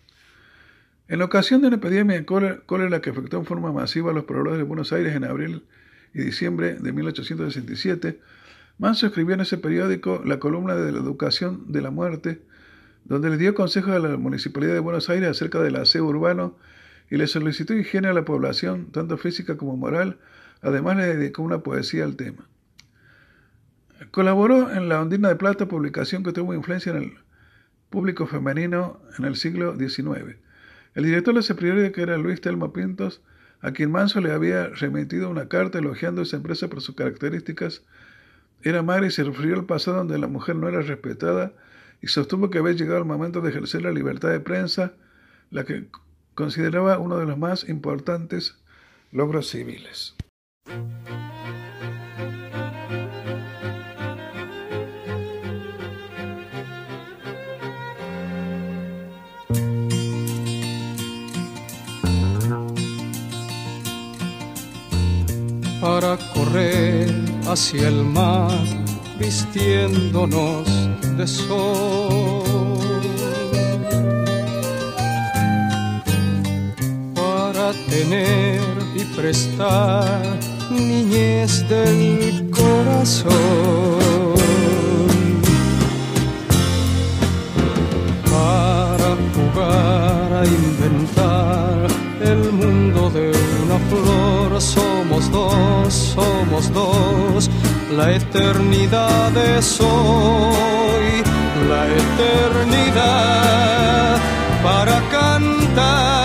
En 1.09 1.23
ocasión 1.23 1.61
de 1.61 1.69
una 1.69 1.77
epidemia 1.77 2.17
de 2.17 2.27
cólera 2.67 3.01
que 3.01 3.11
afectó 3.11 3.39
en 3.39 3.47
forma 3.47 3.73
masiva 3.73 4.11
a 4.11 4.15
los 4.15 4.25
pobladores 4.25 4.59
de 4.59 4.65
Buenos 4.65 4.93
Aires 4.93 5.15
en 5.15 5.25
abril 5.25 5.63
y 6.13 6.23
diciembre 6.23 6.75
de 6.75 6.93
1867, 6.93 8.19
Manso 8.79 9.07
escribió 9.07 9.35
en 9.35 9.41
ese 9.41 9.59
periódico 9.59 10.23
la 10.25 10.39
columna 10.39 10.75
de 10.75 10.93
la 10.93 10.99
educación 10.99 11.73
de 11.73 11.81
la 11.81 11.91
muerte, 11.91 12.43
donde 13.05 13.31
le 13.31 13.39
dio 13.39 13.55
consejos 13.55 13.93
a 13.93 13.99
la 13.99 14.17
Municipalidad 14.17 14.75
de 14.75 14.81
Buenos 14.81 15.09
Aires 15.09 15.31
acerca 15.31 15.61
del 15.61 15.77
aseo 15.77 16.05
urbano 16.05 16.57
y 17.11 17.17
le 17.17 17.27
solicitó 17.27 17.75
higiene 17.75 18.09
a 18.09 18.13
la 18.13 18.25
población, 18.25 18.91
tanto 18.93 19.17
física 19.17 19.57
como 19.57 19.77
moral, 19.77 20.19
además 20.61 20.97
le 20.97 21.07
dedicó 21.07 21.43
una 21.43 21.61
poesía 21.61 22.05
al 22.05 22.17
tema. 22.17 22.49
Colaboró 24.11 24.71
en 24.73 24.89
La 24.89 25.01
Ondina 25.01 25.29
de 25.29 25.37
Plata, 25.37 25.69
publicación 25.69 26.23
que 26.23 26.33
tuvo 26.33 26.53
influencia 26.53 26.93
en 26.93 27.03
el 27.03 27.13
público 27.89 28.27
femenino 28.27 29.01
en 29.19 29.25
el 29.25 29.37
siglo 29.37 29.77
XIX. 29.77 30.37
El 30.95 31.05
director 31.05 31.33
de 31.35 31.41
ese 31.41 31.55
periódico 31.55 32.01
era 32.01 32.19
Luis 32.19 32.41
Telmo 32.41 32.73
Pintos, 32.73 33.23
a 33.61 33.73
quien 33.73 33.91
Manso 33.91 34.21
le 34.21 34.33
había 34.33 34.69
remitido 34.69 35.31
una 35.31 35.49
carta 35.49 35.79
elogiando 35.79 36.23
esa 36.23 36.37
empresa 36.37 36.69
por 36.69 36.83
sus 36.83 36.95
características. 36.95 37.83
Era 38.63 38.83
madre 38.83 39.09
y 39.09 39.11
se 39.11 39.25
refirió 39.25 39.55
al 39.55 39.67
pasado 39.67 39.99
donde 39.99 40.19
la 40.19 40.27
mujer 40.27 40.57
no 40.57 40.69
era 40.69 40.81
respetada 40.81 41.53
y 42.03 42.09
sostuvo 42.09 42.51
que 42.51 42.59
había 42.59 42.73
llegado 42.73 42.99
el 42.99 43.05
momento 43.05 43.41
de 43.41 43.51
ejercer 43.51 43.83
la 43.83 43.93
libertad 43.93 44.31
de 44.31 44.41
prensa, 44.41 44.95
la 45.51 45.65
que 45.65 45.89
consideraba 46.35 46.99
uno 46.99 47.19
de 47.19 47.27
los 47.27 47.39
más 47.39 47.69
importantes 47.69 48.59
logros 49.13 49.49
civiles. 49.49 50.15
para 65.81 66.17
correr 66.35 67.26
hacia 67.49 67.89
el 67.89 68.05
mar 68.05 68.51
vistiéndonos 69.19 70.69
de 71.17 71.27
sol. 71.27 72.45
Para 77.15 77.73
tener 77.89 78.61
y 78.95 79.05
prestar 79.17 80.39
niñez 80.71 81.69
del 81.69 82.51
corazón. 82.51 83.35
Para 88.25 89.11
jugar 89.35 90.33
a 90.33 90.45
inventar 90.47 91.87
el 92.21 92.53
mundo 92.53 93.11
de 93.11 93.31
una 93.65 93.79
flor 93.89 94.61
somos 94.61 94.96
somos 95.91 96.73
dos, 96.73 97.51
la 97.97 98.13
eternidad 98.13 99.37
es 99.37 99.81
hoy, 99.81 101.23
la 101.69 101.87
eternidad 102.03 103.37
para 104.63 105.01
cantar 105.11 106.16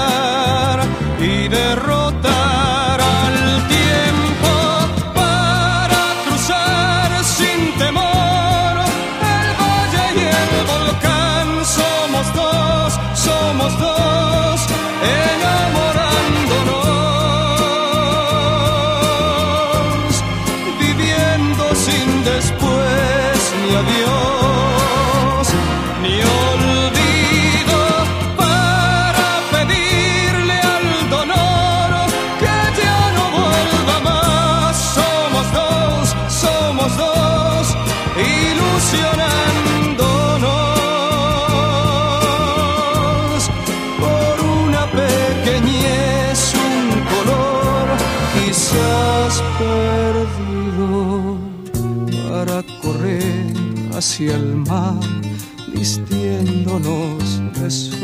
hacia 54.02 54.36
el 54.36 54.56
mar, 54.56 55.00
vistiéndonos 55.76 57.40
de 57.54 57.70
sol. 57.70 58.02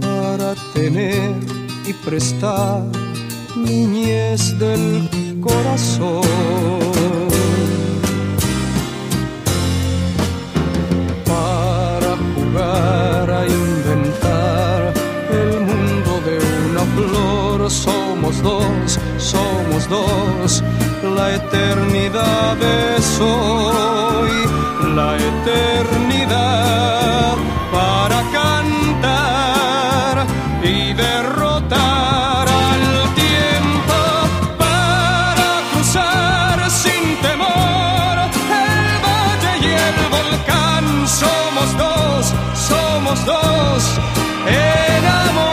Para 0.00 0.54
tener 0.72 1.32
y 1.84 1.92
prestar 2.04 2.84
niñez 3.56 4.56
del 4.56 5.08
corazón. 5.40 6.89
La 19.90 21.34
eternidad 21.34 22.56
es 22.62 23.20
hoy, 23.20 24.30
la 24.94 25.16
eternidad 25.16 25.90
para 27.72 28.22
cantar 28.30 30.26
y 30.62 30.92
derrotar 30.92 32.48
al 32.48 33.14
tiempo 33.16 33.98
para 34.58 35.60
cruzar 35.72 36.70
sin 36.70 37.16
temor 37.20 38.30
el 38.62 39.00
valle 39.04 39.52
y 39.60 39.68
el 39.72 39.98
volcán. 40.08 40.84
Somos 41.08 41.68
dos, 41.76 42.32
somos 42.54 43.26
dos, 43.26 43.98
enamorándonos, 44.46 45.49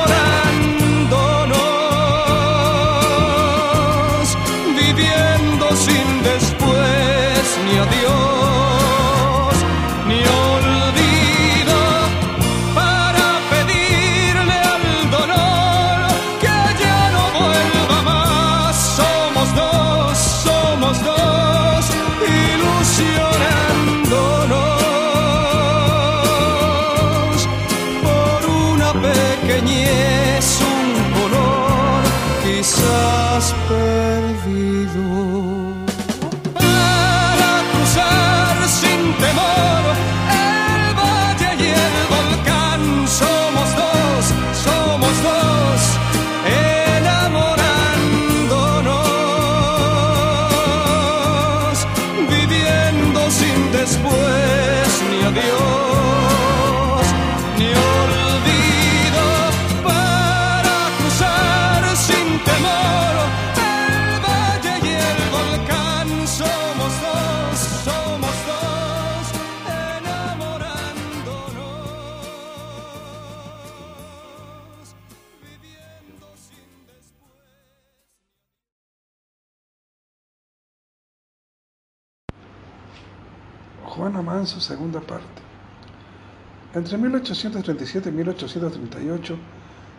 Entre 86.78 86.96
1837 86.96 88.10
y 88.10 88.12
1838 88.12 89.36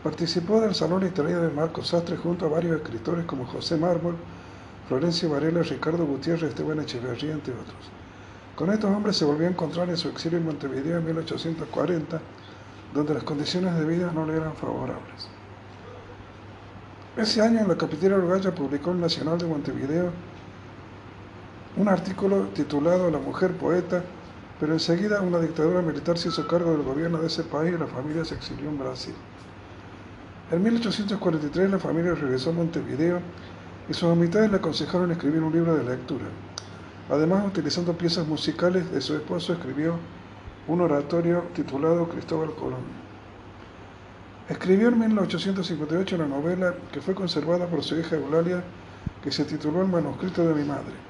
participó 0.05 0.61
del 0.61 0.77
Salón 0.77 1.03
Literario 1.03 1.41
de 1.41 1.51
Marcos 1.51 1.89
Sastre 1.89 2.17
junto 2.17 2.47
a 2.47 2.51
varios 2.51 2.77
escritores 2.77 3.27
como 3.27 3.47
José 3.47 3.77
Mármol, 3.77 4.15
Florencio 4.87 5.29
Varela, 5.29 5.63
Ricardo 5.65 6.07
Gutiérrez, 6.07 6.51
Esteban 6.51 6.79
Echeverría, 6.79 7.33
entre 7.33 7.55
otros. 7.55 7.91
Con 8.55 8.71
estos 8.71 8.95
hombres 8.95 9.17
se 9.17 9.25
volvió 9.25 9.49
a 9.49 9.51
encontrar 9.51 9.89
en 9.89 9.97
su 9.97 10.09
exilio 10.09 10.39
en 10.39 10.45
Montevideo 10.45 10.99
en 10.99 11.07
1840, 11.07 12.21
donde 12.95 13.15
las 13.15 13.25
condiciones 13.25 13.75
de 13.75 13.85
vida 13.85 14.13
no 14.15 14.25
le 14.25 14.37
eran 14.37 14.55
favorables. 14.55 15.29
Ese 17.17 17.43
año 17.43 17.59
en 17.59 17.67
la 17.67 17.77
capital 17.77 18.13
uruguaya 18.13 18.55
publicó 18.55 18.93
el 18.93 19.01
Nacional 19.01 19.37
de 19.37 19.47
Montevideo 19.47 20.13
un 21.77 21.89
artículo 21.89 22.51
titulado 22.55 23.11
La 23.11 23.19
mujer 23.19 23.57
poeta, 23.57 24.05
pero 24.61 24.73
enseguida 24.73 25.21
una 25.21 25.39
dictadura 25.39 25.83
militar 25.83 26.19
se 26.19 26.29
hizo 26.29 26.47
cargo 26.47 26.73
del 26.73 26.83
gobierno 26.83 27.19
de 27.19 27.29
ese 27.29 27.45
país 27.45 27.75
y 27.75 27.79
la 27.79 27.87
familia 27.87 28.25
se 28.25 28.35
exilió 28.35 28.69
en 28.69 28.79
Brasil. 28.79 29.15
En 30.51 30.63
1843 30.63 31.71
la 31.71 31.79
familia 31.79 32.15
regresó 32.15 32.51
a 32.51 32.55
Montevideo 32.55 33.21
y 33.89 33.95
sus 33.95 34.11
amistades 34.11 34.51
le 34.51 34.57
aconsejaron 34.57 35.11
escribir 35.11 35.43
un 35.43 35.53
libro 35.53 35.77
de 35.77 35.85
lectura. 35.85 36.25
Además, 37.11 37.47
utilizando 37.47 37.97
piezas 37.97 38.27
musicales 38.27 38.91
de 38.91 39.01
su 39.01 39.15
esposo, 39.15 39.53
escribió 39.53 39.95
un 40.67 40.81
oratorio 40.81 41.45
titulado 41.55 42.09
Cristóbal 42.09 42.55
Colón. 42.55 42.83
Escribió 44.49 44.89
en 44.89 44.99
1858 44.99 46.17
una 46.17 46.27
novela 46.27 46.75
que 46.93 47.01
fue 47.01 47.15
conservada 47.15 47.67
por 47.67 47.83
su 47.83 47.99
hija 47.99 48.17
Eulalia, 48.17 48.63
que 49.23 49.31
se 49.31 49.45
tituló 49.45 49.83
El 49.83 49.89
manuscrito 49.89 50.47
de 50.47 50.55
mi 50.55 50.67
madre. 50.67 51.08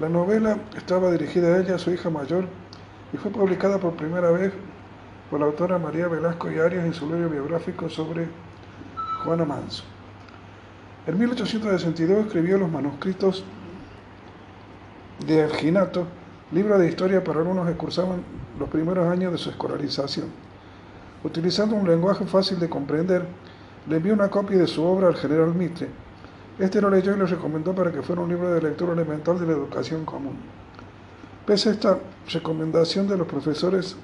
La 0.00 0.08
novela 0.08 0.56
estaba 0.78 1.12
dirigida 1.12 1.48
a 1.48 1.60
ella, 1.60 1.76
su 1.76 1.90
hija 1.90 2.08
mayor, 2.08 2.46
y 3.12 3.18
fue 3.18 3.30
publicada 3.30 3.76
por 3.76 3.96
primera 3.96 4.30
vez 4.30 4.50
por 5.28 5.40
la 5.40 5.44
autora 5.44 5.78
María 5.78 6.08
Velasco 6.08 6.50
y 6.50 6.58
Arias 6.58 6.86
en 6.86 6.94
su 6.94 7.04
libro 7.04 7.28
biográfico 7.28 7.86
sobre 7.90 8.26
Juana 9.22 9.44
Manso. 9.44 9.84
En 11.06 11.18
1862 11.18 12.26
escribió 12.26 12.56
los 12.56 12.70
manuscritos 12.70 13.44
de 15.26 15.40
Erginato, 15.40 16.06
libro 16.50 16.78
de 16.78 16.88
historia 16.88 17.22
para 17.22 17.42
alumnos 17.42 17.68
que 17.68 17.74
cursaban 17.74 18.22
los 18.58 18.70
primeros 18.70 19.06
años 19.06 19.32
de 19.32 19.38
su 19.38 19.50
escolarización. 19.50 20.28
Utilizando 21.22 21.76
un 21.76 21.86
lenguaje 21.86 22.24
fácil 22.24 22.58
de 22.58 22.70
comprender, 22.70 23.26
le 23.86 23.96
envió 23.96 24.14
una 24.14 24.30
copia 24.30 24.56
de 24.56 24.66
su 24.66 24.82
obra 24.82 25.08
al 25.08 25.16
general 25.16 25.54
Mitre. 25.54 25.88
Este 26.60 26.78
lo 26.82 26.90
leyó 26.90 27.14
y 27.14 27.16
lo 27.16 27.24
recomendó 27.24 27.74
para 27.74 27.90
que 27.90 28.02
fuera 28.02 28.20
un 28.20 28.28
libro 28.28 28.52
de 28.52 28.60
lectura 28.60 28.92
elemental 28.92 29.40
de 29.40 29.46
la 29.46 29.52
educación 29.52 30.04
común. 30.04 30.36
Pese 31.46 31.70
a 31.70 31.72
esta 31.72 31.98
recomendación 32.30 33.08
de 33.08 33.16
los 33.16 33.26
profesores 33.26 33.96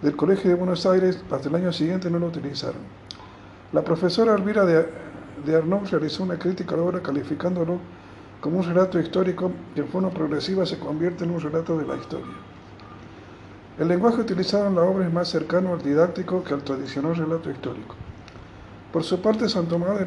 del 0.00 0.14
Colegio 0.14 0.50
de 0.50 0.54
Buenos 0.54 0.86
Aires, 0.86 1.20
hasta 1.28 1.48
el 1.48 1.54
año 1.56 1.72
siguiente 1.72 2.08
no 2.08 2.20
lo 2.20 2.28
utilizaron. 2.28 2.80
La 3.72 3.82
profesora 3.82 4.36
Elvira 4.36 4.64
de, 4.64 4.86
de 5.44 5.60
realizó 5.90 6.22
una 6.22 6.38
crítica 6.38 6.76
a 6.76 6.78
la 6.78 6.84
obra 6.84 7.02
calificándolo 7.02 7.80
como 8.40 8.58
un 8.58 8.64
relato 8.64 9.00
histórico 9.00 9.50
que 9.74 9.80
en 9.80 9.88
forma 9.88 10.10
progresiva 10.10 10.64
se 10.64 10.78
convierte 10.78 11.24
en 11.24 11.32
un 11.32 11.40
relato 11.40 11.76
de 11.76 11.86
la 11.86 11.96
historia. 11.96 12.34
El 13.80 13.88
lenguaje 13.88 14.20
utilizado 14.20 14.68
en 14.68 14.76
la 14.76 14.82
obra 14.82 15.08
es 15.08 15.12
más 15.12 15.26
cercano 15.26 15.72
al 15.72 15.82
didáctico 15.82 16.44
que 16.44 16.54
al 16.54 16.62
tradicional 16.62 17.16
relato 17.16 17.50
histórico. 17.50 17.96
Por 18.92 19.02
su 19.02 19.20
parte, 19.20 19.48
Santo 19.48 19.76
Mauro, 19.76 20.06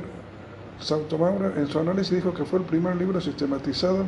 Santo 0.80 1.18
Mauro 1.18 1.54
en 1.56 1.68
su 1.68 1.80
análisis 1.80 2.16
dijo 2.16 2.34
que 2.34 2.46
fue 2.46 2.60
el 2.60 2.66
primer 2.66 2.96
libro 2.96 3.20
sistematizado 3.20 4.06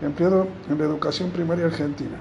empleado 0.00 0.46
en 0.68 0.78
la 0.78 0.84
educación 0.84 1.30
primaria 1.30 1.66
argentina. 1.66 2.16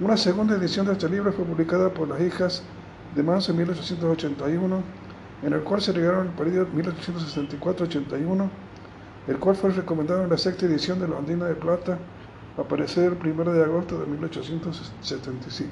Una 0.00 0.16
segunda 0.16 0.56
edición 0.56 0.86
de 0.86 0.92
este 0.92 1.08
libro 1.08 1.32
fue 1.32 1.44
publicada 1.44 1.90
por 1.90 2.08
las 2.08 2.20
hijas 2.20 2.62
de 3.14 3.22
Manso 3.22 3.52
en 3.52 3.58
1881, 3.58 4.82
en 5.42 5.52
el 5.52 5.60
cual 5.60 5.80
se 5.80 5.92
llegaron 5.92 6.28
el 6.28 6.32
periodo 6.32 6.66
1864-81, 6.68 8.48
el 9.28 9.38
cual 9.38 9.54
fue 9.54 9.70
recomendado 9.70 10.24
en 10.24 10.30
la 10.30 10.38
sexta 10.38 10.66
edición 10.66 10.98
de 10.98 11.08
la 11.08 11.18
Andina 11.18 11.46
de 11.46 11.54
Plata, 11.54 11.98
a 12.58 12.60
aparecer 12.62 13.16
el 13.22 13.30
1 13.30 13.52
de 13.52 13.64
agosto 13.64 13.98
de 14.00 14.06
1875. 14.06 15.70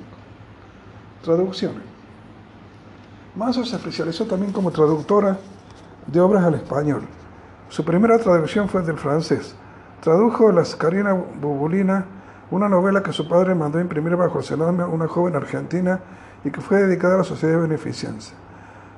Traducciones. 1.22 1.82
Manso 3.34 3.64
se 3.64 3.76
especializó 3.76 4.26
también 4.26 4.52
como 4.52 4.70
traductora 4.70 5.38
de 6.10 6.20
obras 6.20 6.44
al 6.44 6.54
español. 6.54 7.02
Su 7.68 7.84
primera 7.84 8.18
traducción 8.18 8.68
fue 8.68 8.82
del 8.82 8.98
francés. 8.98 9.54
Tradujo 10.00 10.50
Las 10.50 10.74
Carina 10.74 11.12
Bubulina, 11.12 12.06
una 12.50 12.68
novela 12.68 13.02
que 13.02 13.12
su 13.12 13.28
padre 13.28 13.54
mandó 13.54 13.80
imprimir 13.80 14.16
bajo 14.16 14.40
el 14.40 14.62
a 14.62 14.86
una 14.86 15.06
joven 15.06 15.36
argentina 15.36 16.00
y 16.42 16.50
que 16.50 16.60
fue 16.60 16.82
dedicada 16.82 17.14
a 17.14 17.18
la 17.18 17.24
sociedad 17.24 17.54
de 17.54 17.62
beneficencia. 17.62 18.34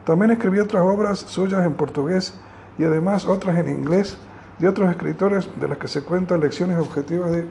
También 0.04 0.30
escribió 0.30 0.64
otras 0.64 0.82
obras 0.82 1.18
suyas 1.18 1.66
en 1.66 1.74
portugués 1.74 2.34
y 2.78 2.84
además 2.84 3.26
otras 3.26 3.58
en 3.58 3.68
inglés 3.68 4.16
de 4.58 4.68
otros 4.68 4.90
escritores 4.90 5.48
de 5.60 5.68
las 5.68 5.78
que 5.78 5.88
se 5.88 6.02
cuentan 6.02 6.40
lecciones 6.40 6.78
objetivas 6.78 7.30
de 7.30 7.46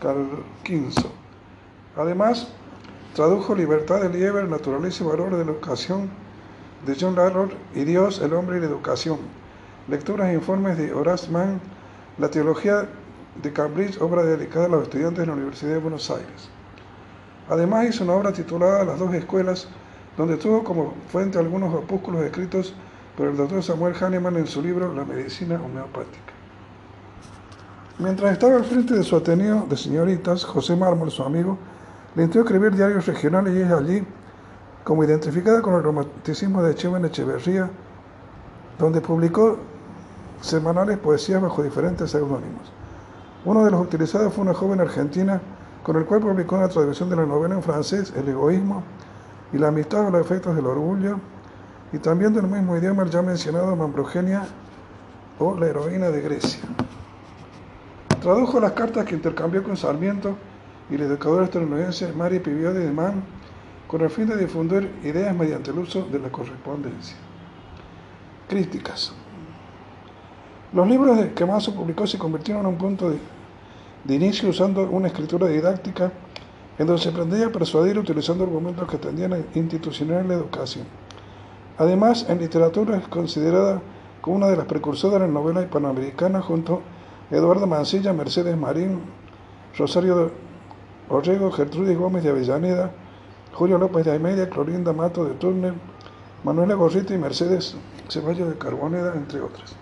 Carquinso. 0.00 1.12
Además, 1.96 2.52
tradujo 3.14 3.54
Libertad 3.54 4.02
de 4.02 4.10
Lieber, 4.10 4.48
Naturaleza 4.48 5.04
y 5.04 5.06
Valor 5.06 5.30
de 5.36 5.44
la 5.44 5.52
Educación 5.52 6.10
de 6.86 6.96
John 6.98 7.14
Larrock 7.14 7.52
y 7.74 7.84
Dios, 7.84 8.20
el 8.20 8.32
hombre 8.32 8.58
y 8.58 8.60
la 8.60 8.66
educación. 8.66 9.18
Lecturas 9.88 10.28
e 10.30 10.34
informes 10.34 10.76
de 10.78 10.92
Horace 10.92 11.30
Mann, 11.30 11.60
La 12.18 12.28
teología 12.28 12.88
de 13.42 13.52
Cambridge, 13.52 14.00
obra 14.00 14.22
dedicada 14.22 14.66
a 14.66 14.68
los 14.68 14.82
estudiantes 14.84 15.20
de 15.20 15.26
la 15.26 15.32
Universidad 15.32 15.72
de 15.72 15.78
Buenos 15.78 16.10
Aires. 16.10 16.48
Además 17.48 17.86
hizo 17.86 18.04
una 18.04 18.14
obra 18.14 18.32
titulada 18.32 18.84
Las 18.84 18.98
dos 18.98 19.14
escuelas, 19.14 19.68
donde 20.16 20.36
tuvo 20.36 20.62
como 20.62 20.94
fuente 21.08 21.38
algunos 21.38 21.74
opúsculos 21.74 22.22
escritos 22.22 22.74
por 23.16 23.28
el 23.28 23.36
doctor 23.36 23.62
Samuel 23.62 23.94
Hahnemann 23.94 24.36
en 24.36 24.46
su 24.46 24.62
libro 24.62 24.92
La 24.92 25.04
medicina 25.04 25.60
homeopática. 25.62 26.32
Mientras 27.98 28.32
estaba 28.32 28.56
al 28.56 28.64
frente 28.64 28.94
de 28.94 29.02
su 29.02 29.16
Ateneo 29.16 29.66
de 29.68 29.76
señoritas, 29.76 30.44
José 30.44 30.74
Mármol, 30.74 31.10
su 31.10 31.22
amigo, 31.22 31.58
le 32.14 32.24
entró 32.24 32.40
a 32.40 32.44
escribir 32.44 32.74
diarios 32.74 33.06
regionales 33.06 33.54
y 33.54 33.60
es 33.60 33.70
allí, 33.70 34.04
como 34.84 35.04
identificada 35.04 35.62
con 35.62 35.74
el 35.74 35.82
romanticismo 35.82 36.62
de 36.62 36.74
Cheven 36.74 37.04
Echeverría, 37.04 37.70
donde 38.78 39.00
publicó 39.00 39.58
semanales 40.40 40.98
poesías 40.98 41.40
bajo 41.40 41.62
diferentes 41.62 42.10
seudónimos. 42.10 42.72
Uno 43.44 43.64
de 43.64 43.70
los 43.70 43.80
utilizados 43.80 44.32
fue 44.32 44.44
una 44.44 44.54
joven 44.54 44.80
argentina 44.80 45.40
con 45.82 45.96
el 45.96 46.04
cual 46.04 46.20
publicó 46.20 46.56
una 46.56 46.68
traducción 46.68 47.10
de 47.10 47.16
la 47.16 47.26
novela 47.26 47.54
en 47.54 47.62
francés, 47.62 48.12
El 48.16 48.28
egoísmo 48.28 48.82
y 49.52 49.58
la 49.58 49.68
amistad 49.68 50.06
o 50.06 50.10
los 50.10 50.20
efectos 50.20 50.54
del 50.56 50.66
orgullo, 50.66 51.18
y 51.92 51.98
también 51.98 52.32
del 52.32 52.44
mismo 52.44 52.76
idioma 52.76 53.02
el 53.02 53.10
ya 53.10 53.20
mencionado 53.20 53.76
Mambrogenia 53.76 54.46
o 55.38 55.58
la 55.58 55.66
heroína 55.66 56.08
de 56.08 56.22
Grecia. 56.22 56.60
Tradujo 58.20 58.60
las 58.60 58.72
cartas 58.72 59.04
que 59.04 59.16
intercambió 59.16 59.62
con 59.62 59.76
Sarmiento 59.76 60.36
y 60.88 60.94
el 60.94 61.02
educador 61.02 61.44
estadounidense 61.44 62.12
Mary 62.12 62.38
Piviode 62.38 62.78
de 62.78 62.92
Mann 62.92 63.22
con 63.92 64.00
el 64.00 64.08
fin 64.08 64.26
de 64.26 64.38
difundir 64.38 64.90
ideas 65.04 65.36
mediante 65.36 65.70
el 65.70 65.78
uso 65.78 66.08
de 66.10 66.18
la 66.18 66.30
correspondencia. 66.30 67.14
Críticas. 68.48 69.12
Los 70.72 70.88
libros 70.88 71.18
que 71.36 71.44
Mazo 71.44 71.74
publicó 71.74 72.06
se 72.06 72.16
convirtieron 72.16 72.62
en 72.62 72.68
un 72.68 72.78
punto 72.78 73.10
de, 73.10 73.18
de 74.04 74.14
inicio 74.14 74.48
usando 74.48 74.88
una 74.88 75.08
escritura 75.08 75.46
didáctica 75.46 76.10
en 76.78 76.86
donde 76.86 77.02
se 77.02 77.12
pretendía 77.12 77.52
persuadir 77.52 77.98
utilizando 77.98 78.44
argumentos 78.44 78.88
que 78.88 78.96
tendían 78.96 79.34
a 79.34 79.38
institucionalizar 79.54 80.24
la 80.26 80.34
educación. 80.36 80.86
Además, 81.76 82.24
en 82.30 82.38
literatura 82.38 82.96
es 82.96 83.06
considerada 83.08 83.82
como 84.22 84.36
una 84.36 84.48
de 84.48 84.56
las 84.56 84.64
precursoras 84.64 85.20
de 85.20 85.26
la 85.26 85.34
novela 85.34 85.60
hispanoamericana 85.60 86.40
junto 86.40 86.80
a 87.30 87.36
Eduardo 87.36 87.66
Mancilla, 87.66 88.14
Mercedes 88.14 88.56
Marín, 88.56 89.00
Rosario 89.76 90.16
de 90.16 90.30
Orrego, 91.10 91.52
Gertrudis 91.52 91.98
Gómez 91.98 92.24
de 92.24 92.30
Avellaneda, 92.30 92.90
Julio 93.54 93.78
López 93.78 94.04
de 94.04 94.12
Almeida, 94.12 94.48
Clorinda 94.48 94.92
Mato 94.92 95.24
de 95.24 95.34
Turner, 95.34 95.74
Manuela 96.44 96.74
Gorrita 96.74 97.14
y 97.14 97.18
Mercedes 97.18 97.76
Ceballos 98.08 98.48
de 98.48 98.58
Carboneda, 98.58 99.14
entre 99.14 99.40
otras. 99.40 99.74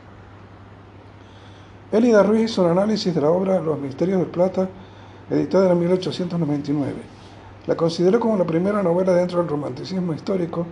Elida 1.93 2.23
Ruiz 2.23 2.51
hizo 2.51 2.63
un 2.63 2.71
análisis 2.71 3.15
de 3.15 3.21
la 3.21 3.31
obra 3.31 3.61
Los 3.61 3.79
Misterios 3.79 4.21
de 4.21 4.27
Plata, 4.27 4.69
editada 5.31 5.73
en 5.73 5.79
1899. 5.81 6.95
La 7.67 7.77
consideró 7.77 8.21
como 8.21 8.37
la 8.37 8.45
primera 8.45 8.83
novela 8.83 9.13
dentro 9.13 9.39
del 9.39 9.49
romanticismo 9.49 10.13
histórico, 10.13 10.67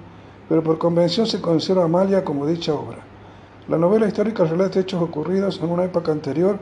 pero 0.49 0.63
por 0.63 0.79
convención 0.79 1.27
se 1.27 1.41
considera 1.41 1.85
Amalia 1.85 2.25
como 2.25 2.47
dicha 2.47 2.75
obra. 2.75 2.99
La 3.69 3.79
novela 3.79 4.07
histórica 4.07 4.45
relata 4.45 4.81
hechos 4.81 5.03
ocurridos 5.03 5.61
en 5.63 5.71
una 5.71 5.85
época 5.85 6.11
anterior 6.11 6.59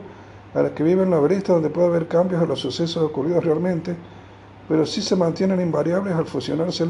a 0.53 0.61
la 0.61 0.73
que 0.73 0.83
vive 0.83 1.03
el 1.03 1.09
novelista, 1.09 1.53
donde 1.53 1.69
puede 1.69 1.87
haber 1.87 2.07
cambios 2.07 2.41
a 2.41 2.45
los 2.45 2.59
sucesos 2.59 3.03
ocurridos 3.03 3.45
realmente, 3.45 3.95
pero 4.67 4.85
sí 4.85 5.01
se 5.01 5.15
mantienen 5.15 5.61
invariables 5.61 6.13
al 6.13 6.25
fusionarse 6.25 6.87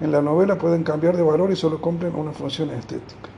en 0.00 0.12
la 0.12 0.22
novela, 0.22 0.58
pueden 0.58 0.84
cambiar 0.84 1.16
de 1.16 1.22
valor 1.22 1.50
y 1.50 1.56
solo 1.56 1.80
cumplen 1.80 2.14
una 2.14 2.32
función 2.32 2.70
estética. 2.70 3.30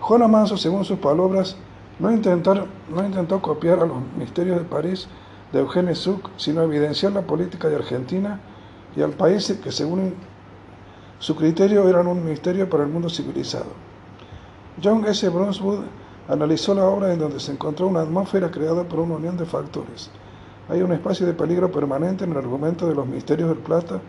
Juana 0.00 0.28
Manso, 0.28 0.56
según 0.56 0.84
sus 0.84 0.98
palabras, 0.98 1.56
no, 1.98 2.12
intentó 2.12 3.40
copiar 3.40 3.78
a 3.78 3.86
los 3.86 3.96
misterios 4.18 4.58
de 4.58 4.64
París 4.64 5.08
de 5.52 5.64
Eugène 5.64 5.94
Sue, 5.94 6.18
sino 6.36 6.62
evidenciar 6.62 7.12
la 7.12 7.22
política 7.22 7.68
de 7.68 7.76
Argentina 7.76 8.40
y 8.96 9.02
al 9.02 9.12
país 9.12 9.56
que 9.62 9.72
según 9.72 10.14
su 11.20 11.36
criterio 11.36 11.88
eran 11.88 12.06
un 12.06 12.24
misterio 12.24 12.68
para 12.68 12.82
el 12.82 12.90
mundo 12.90 13.08
civilizado. 13.08 13.72
John 14.82 15.04
S. 15.06 15.28
Brunswood 15.28 15.84
analizó 16.28 16.74
la 16.74 16.84
obra 16.84 17.12
en 17.12 17.20
donde 17.20 17.38
se 17.38 17.52
encontró 17.52 17.86
una 17.86 18.00
atmósfera 18.00 18.50
creada 18.50 18.84
por 18.84 19.00
una 19.00 19.14
unión 19.14 19.36
de 19.36 19.46
factores. 19.46 20.10
Hay 20.68 20.80
un 20.80 20.92
espacio 20.92 21.26
de 21.26 21.34
peligro 21.34 21.70
permanente 21.70 22.24
en 22.24 22.32
el 22.32 22.38
argumento 22.38 22.86
de 22.88 22.94
los 22.94 23.06
misterios 23.06 23.50
del 23.50 23.58
plata 23.58 24.00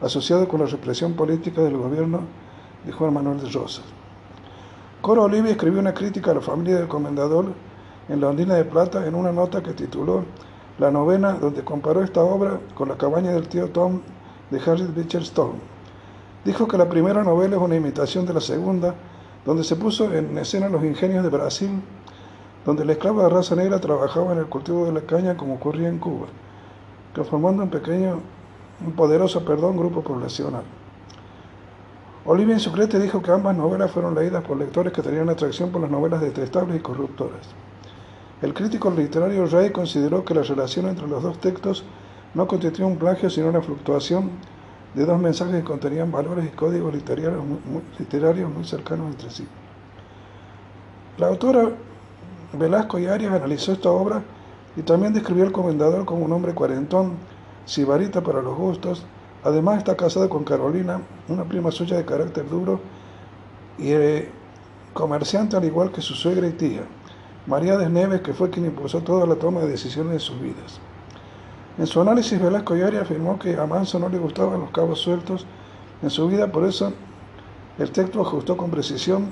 asociado 0.00 0.48
con 0.48 0.60
la 0.60 0.66
represión 0.66 1.14
política 1.14 1.62
del 1.62 1.76
gobierno 1.76 2.22
de 2.84 2.90
Juan 2.90 3.14
Manuel 3.14 3.40
de 3.40 3.48
Rosas. 3.50 3.84
Coro 5.00 5.22
Olivia 5.24 5.52
escribió 5.52 5.78
una 5.78 5.94
crítica 5.94 6.32
a 6.32 6.34
la 6.34 6.40
familia 6.40 6.76
del 6.76 6.88
comendador 6.88 7.52
en 8.08 8.20
la 8.20 8.28
Ondina 8.28 8.54
de 8.54 8.64
Plata 8.64 9.06
en 9.06 9.14
una 9.14 9.30
nota 9.30 9.62
que 9.62 9.72
tituló 9.72 10.24
La 10.80 10.90
novena, 10.90 11.34
donde 11.34 11.62
comparó 11.62 12.02
esta 12.02 12.22
obra 12.22 12.58
con 12.74 12.88
la 12.88 12.96
cabaña 12.96 13.30
del 13.30 13.48
tío 13.48 13.70
Tom 13.70 14.00
de 14.50 14.58
Harriet 14.58 14.92
Beecher 14.92 15.24
Stowe. 15.24 15.54
Dijo 16.44 16.66
que 16.66 16.76
la 16.76 16.88
primera 16.88 17.22
novela 17.22 17.54
es 17.56 17.62
una 17.62 17.76
imitación 17.76 18.26
de 18.26 18.34
la 18.34 18.40
segunda, 18.40 18.94
donde 19.44 19.62
se 19.62 19.76
puso 19.76 20.12
en 20.12 20.36
escena 20.38 20.68
los 20.68 20.82
ingenios 20.82 21.22
de 21.22 21.30
Brasil, 21.30 21.70
donde 22.70 22.84
el 22.84 22.90
esclavo 22.90 23.24
de 23.24 23.28
raza 23.30 23.56
negra 23.56 23.80
trabajaba 23.80 24.30
en 24.32 24.38
el 24.38 24.46
cultivo 24.46 24.84
de 24.84 24.92
la 24.92 25.00
caña 25.00 25.36
como 25.36 25.54
ocurría 25.54 25.88
en 25.88 25.98
Cuba, 25.98 26.28
conformando 27.12 27.64
un 27.64 27.68
pequeño, 27.68 28.20
un 28.86 28.92
poderoso, 28.92 29.44
perdón, 29.44 29.76
grupo 29.76 30.02
poblacional. 30.02 30.62
Olivia 32.24 32.60
Sucrete 32.60 33.00
dijo 33.00 33.20
que 33.22 33.32
ambas 33.32 33.56
novelas 33.56 33.90
fueron 33.90 34.14
leídas 34.14 34.44
por 34.44 34.56
lectores 34.56 34.92
que 34.92 35.02
tenían 35.02 35.28
atracción 35.28 35.72
por 35.72 35.80
las 35.80 35.90
novelas 35.90 36.20
detestables 36.20 36.76
y 36.76 36.80
corruptoras. 36.80 37.40
El 38.40 38.54
crítico 38.54 38.88
literario 38.88 39.46
Ray 39.46 39.72
consideró 39.72 40.24
que 40.24 40.34
la 40.34 40.42
relación 40.42 40.86
entre 40.86 41.08
los 41.08 41.24
dos 41.24 41.40
textos 41.40 41.82
no 42.34 42.46
constituía 42.46 42.86
un 42.86 42.98
plagio, 42.98 43.28
sino 43.30 43.48
una 43.48 43.62
fluctuación 43.62 44.30
de 44.94 45.04
dos 45.04 45.20
mensajes 45.20 45.56
que 45.56 45.64
contenían 45.64 46.12
valores 46.12 46.46
y 46.46 46.50
códigos 46.50 46.94
literarios 46.94 48.54
muy 48.54 48.64
cercanos 48.64 49.10
entre 49.10 49.28
sí. 49.28 49.48
La 51.18 51.26
autora 51.26 51.70
Velasco 52.52 52.98
y 52.98 53.06
Arias 53.06 53.32
analizó 53.32 53.72
esta 53.72 53.90
obra 53.90 54.22
y 54.76 54.82
también 54.82 55.12
describió 55.12 55.44
al 55.44 55.52
comendador 55.52 56.04
como 56.04 56.24
un 56.24 56.32
hombre 56.32 56.54
cuarentón, 56.54 57.12
sibarita 57.64 58.22
para 58.22 58.42
los 58.42 58.56
gustos, 58.56 59.04
Además 59.42 59.78
está 59.78 59.96
casada 59.96 60.28
con 60.28 60.44
Carolina, 60.44 61.00
una 61.28 61.44
prima 61.44 61.70
suya 61.70 61.96
de 61.96 62.04
carácter 62.04 62.48
duro 62.48 62.78
y 63.78 63.92
eh, 63.92 64.30
comerciante 64.92 65.56
al 65.56 65.64
igual 65.64 65.90
que 65.90 66.02
su 66.02 66.14
suegra 66.14 66.46
y 66.46 66.52
tía, 66.52 66.82
María 67.46 67.78
de 67.78 67.88
Neves, 67.88 68.20
que 68.20 68.34
fue 68.34 68.50
quien 68.50 68.66
impulsó 68.66 69.00
toda 69.00 69.26
la 69.26 69.36
toma 69.36 69.60
de 69.60 69.68
decisiones 69.68 70.12
de 70.12 70.18
sus 70.18 70.38
vidas. 70.38 70.78
En 71.78 71.86
su 71.86 72.02
análisis, 72.02 72.38
Velasco 72.38 72.76
Yari 72.76 72.98
afirmó 72.98 73.38
que 73.38 73.56
a 73.56 73.64
Manso 73.64 73.98
no 73.98 74.10
le 74.10 74.18
gustaban 74.18 74.60
los 74.60 74.70
cabos 74.70 75.00
sueltos 75.00 75.46
en 76.02 76.10
su 76.10 76.28
vida, 76.28 76.52
por 76.52 76.64
eso 76.64 76.92
el 77.78 77.90
texto 77.92 78.20
ajustó 78.20 78.58
con 78.58 78.70
precisión 78.70 79.30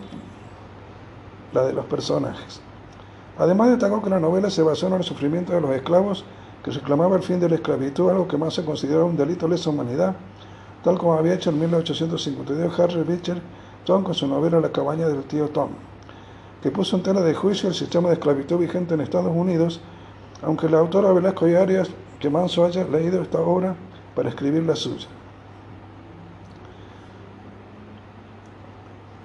la 1.52 1.64
de 1.64 1.74
los 1.74 1.84
personajes. 1.84 2.62
Además 3.38 3.70
destacó 3.70 4.02
que 4.02 4.10
la 4.10 4.18
novela 4.18 4.50
se 4.50 4.62
basó 4.62 4.88
en 4.88 4.94
el 4.94 5.04
sufrimiento 5.04 5.52
de 5.52 5.60
los 5.60 5.70
esclavos 5.70 6.24
que 6.64 6.72
reclamaba 6.72 7.16
el 7.16 7.22
fin 7.22 7.38
de 7.38 7.48
la 7.48 7.54
esclavitud, 7.54 8.10
algo 8.10 8.26
que 8.26 8.36
más 8.36 8.54
se 8.54 8.64
consideraba 8.64 9.04
un 9.04 9.16
delito 9.16 9.46
de 9.46 9.52
lesa 9.54 9.70
humanidad, 9.70 10.16
tal 10.82 10.98
como 10.98 11.14
había 11.14 11.34
hecho 11.34 11.50
en 11.50 11.60
1852 11.60 12.80
Harry 12.80 13.02
Beecher 13.04 13.40
Tom 13.84 14.02
con 14.02 14.14
su 14.14 14.26
novela 14.26 14.60
La 14.60 14.72
cabaña 14.72 15.06
del 15.08 15.22
tío 15.22 15.48
Tom, 15.50 15.70
que 16.60 16.72
puso 16.72 16.96
en 16.96 17.04
tela 17.04 17.20
de 17.20 17.32
juicio 17.32 17.68
el 17.68 17.74
sistema 17.74 18.08
de 18.08 18.14
esclavitud 18.14 18.58
vigente 18.58 18.94
en 18.94 19.00
Estados 19.00 19.34
Unidos, 19.34 19.80
aunque 20.42 20.68
la 20.68 20.78
autora 20.78 21.12
Velasco 21.12 21.48
y 21.48 21.54
Arias, 21.54 21.88
que 22.18 22.30
Manso 22.30 22.64
haya 22.64 22.84
leído 22.84 23.22
esta 23.22 23.40
obra 23.40 23.76
para 24.16 24.30
escribir 24.30 24.64
la 24.64 24.74
suya. 24.74 25.06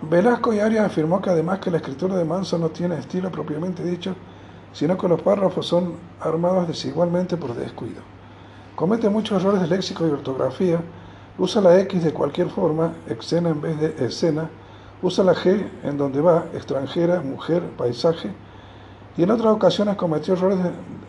Velasco 0.10 0.54
y 0.54 0.60
Arias 0.60 0.86
afirmó 0.86 1.22
que 1.22 1.30
además 1.30 1.60
que 1.60 1.72
la 1.72 1.78
escritura 1.78 2.18
de 2.18 2.26
Manso 2.26 2.58
no 2.58 2.70
tiene 2.70 2.97
estilo 2.97 3.32
propiamente 3.32 3.84
dicho, 3.84 4.16
sino 4.74 4.97
que 4.97 5.08
los 5.08 5.22
párrafos 5.22 5.66
son 5.66 5.93
armados 6.20 6.68
desigualmente 6.68 7.38
por 7.38 7.54
descuido. 7.56 8.01
Comete 8.76 9.08
muchos 9.10 9.41
errores 9.41 9.62
de 9.62 9.68
léxico 9.68 10.06
y 10.06 10.12
ortografía, 10.12 10.82
usa 11.38 11.62
la 11.62 11.80
X 11.80 12.04
de 12.04 12.12
cualquier 12.12 12.49
forma, 12.49 12.93
escena 13.08 13.49
en 13.49 13.62
vez 13.62 13.80
de 13.80 14.06
escena, 14.06 14.49
usa 15.01 15.24
la 15.24 15.36
G 15.36 15.70
en 15.84 15.97
donde 15.97 16.20
va, 16.20 16.47
extranjera, 16.54 17.22
mujer, 17.22 17.64
paisaje, 17.78 18.30
y 19.16 19.24
en 19.24 19.32
otras 19.32 19.54
ocasiones 19.54 19.95
cometió 19.95 20.34
errores 20.34 20.60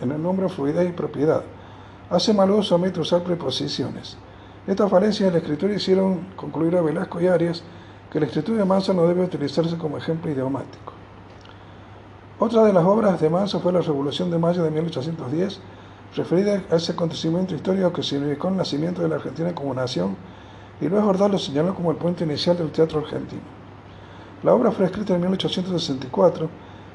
en 0.02 0.12
el 0.12 0.22
nombre 0.22 0.48
fluidez 0.48 0.88
y 0.88 0.92
propiedad. 0.92 1.42
Hace 2.10 2.32
mal 2.32 2.50
uso, 2.52 2.76
omite 2.76 3.00
usar 3.00 3.24
preposiciones. 3.24 4.16
Estas 4.68 4.88
falencias 4.88 5.26
de 5.26 5.32
la 5.32 5.38
escritura 5.38 5.74
hicieron 5.74 6.28
concluir 6.36 6.76
a 6.76 6.82
Velasco 6.82 7.20
y 7.20 7.26
Arias 7.26 7.64
que 8.14 8.20
la 8.20 8.26
escritura 8.26 8.58
de 8.58 8.64
Manso 8.64 8.94
no 8.94 9.08
debe 9.08 9.24
utilizarse 9.24 9.76
como 9.76 9.98
ejemplo 9.98 10.30
idiomático. 10.30 10.92
Otra 12.38 12.62
de 12.62 12.72
las 12.72 12.84
obras 12.84 13.20
de 13.20 13.28
Manso 13.28 13.58
fue 13.58 13.72
la 13.72 13.80
Revolución 13.80 14.30
de 14.30 14.38
Mayo 14.38 14.62
de 14.62 14.70
1810, 14.70 15.58
referida 16.14 16.62
a 16.70 16.76
ese 16.76 16.92
acontecimiento 16.92 17.56
histórico 17.56 17.92
que 17.92 18.04
significó 18.04 18.50
el 18.50 18.56
nacimiento 18.56 19.02
de 19.02 19.08
la 19.08 19.16
Argentina 19.16 19.52
como 19.52 19.74
nación 19.74 20.14
y 20.80 20.86
Luis 20.86 21.02
Ordaz 21.02 21.28
lo 21.28 21.38
señaló 21.40 21.74
como 21.74 21.90
el 21.90 21.96
punto 21.96 22.22
inicial 22.22 22.56
del 22.56 22.70
teatro 22.70 23.00
argentino. 23.00 23.42
La 24.44 24.54
obra 24.54 24.70
fue 24.70 24.84
escrita 24.84 25.16
en 25.16 25.22
1864. 25.22 26.48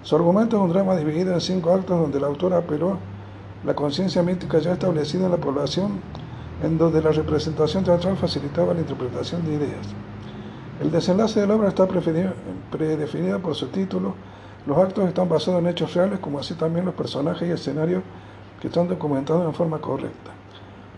Su 0.04 0.16
argumento 0.16 0.56
es 0.56 0.64
un 0.64 0.70
drama 0.70 0.96
dividido 0.96 1.34
en 1.34 1.42
cinco 1.42 1.74
actos 1.74 2.00
donde 2.00 2.18
el 2.18 2.24
autor 2.24 2.54
apeló 2.54 2.98
la 3.66 3.76
conciencia 3.76 4.24
mítica 4.24 4.60
ya 4.60 4.72
establecida 4.72 5.26
en 5.26 5.32
la 5.32 5.38
población, 5.38 6.00
en 6.64 6.78
donde 6.78 7.02
la 7.02 7.12
representación 7.12 7.84
teatral 7.84 8.16
facilitaba 8.16 8.74
la 8.74 8.80
interpretación 8.80 9.46
de 9.46 9.56
ideas. 9.56 9.86
El 10.80 10.92
desenlace 10.92 11.42
de 11.42 11.48
la 11.48 11.56
obra 11.56 11.68
está 11.68 11.86
predefinido 11.88 13.40
por 13.40 13.54
su 13.54 13.68
título. 13.68 14.16
Los 14.66 14.78
actos 14.78 15.10
están 15.10 15.28
basados 15.28 15.60
en 15.60 15.68
hechos 15.68 15.94
reales, 15.94 16.20
como 16.20 16.40
así 16.40 16.54
también 16.54 16.86
los 16.86 16.96
personajes 16.96 17.50
y 17.50 17.52
escenarios 17.52 18.02
que 18.62 18.68
están 18.68 18.88
documentados 18.88 19.46
en 19.46 19.54
forma 19.54 19.80
correcta. 19.80 20.32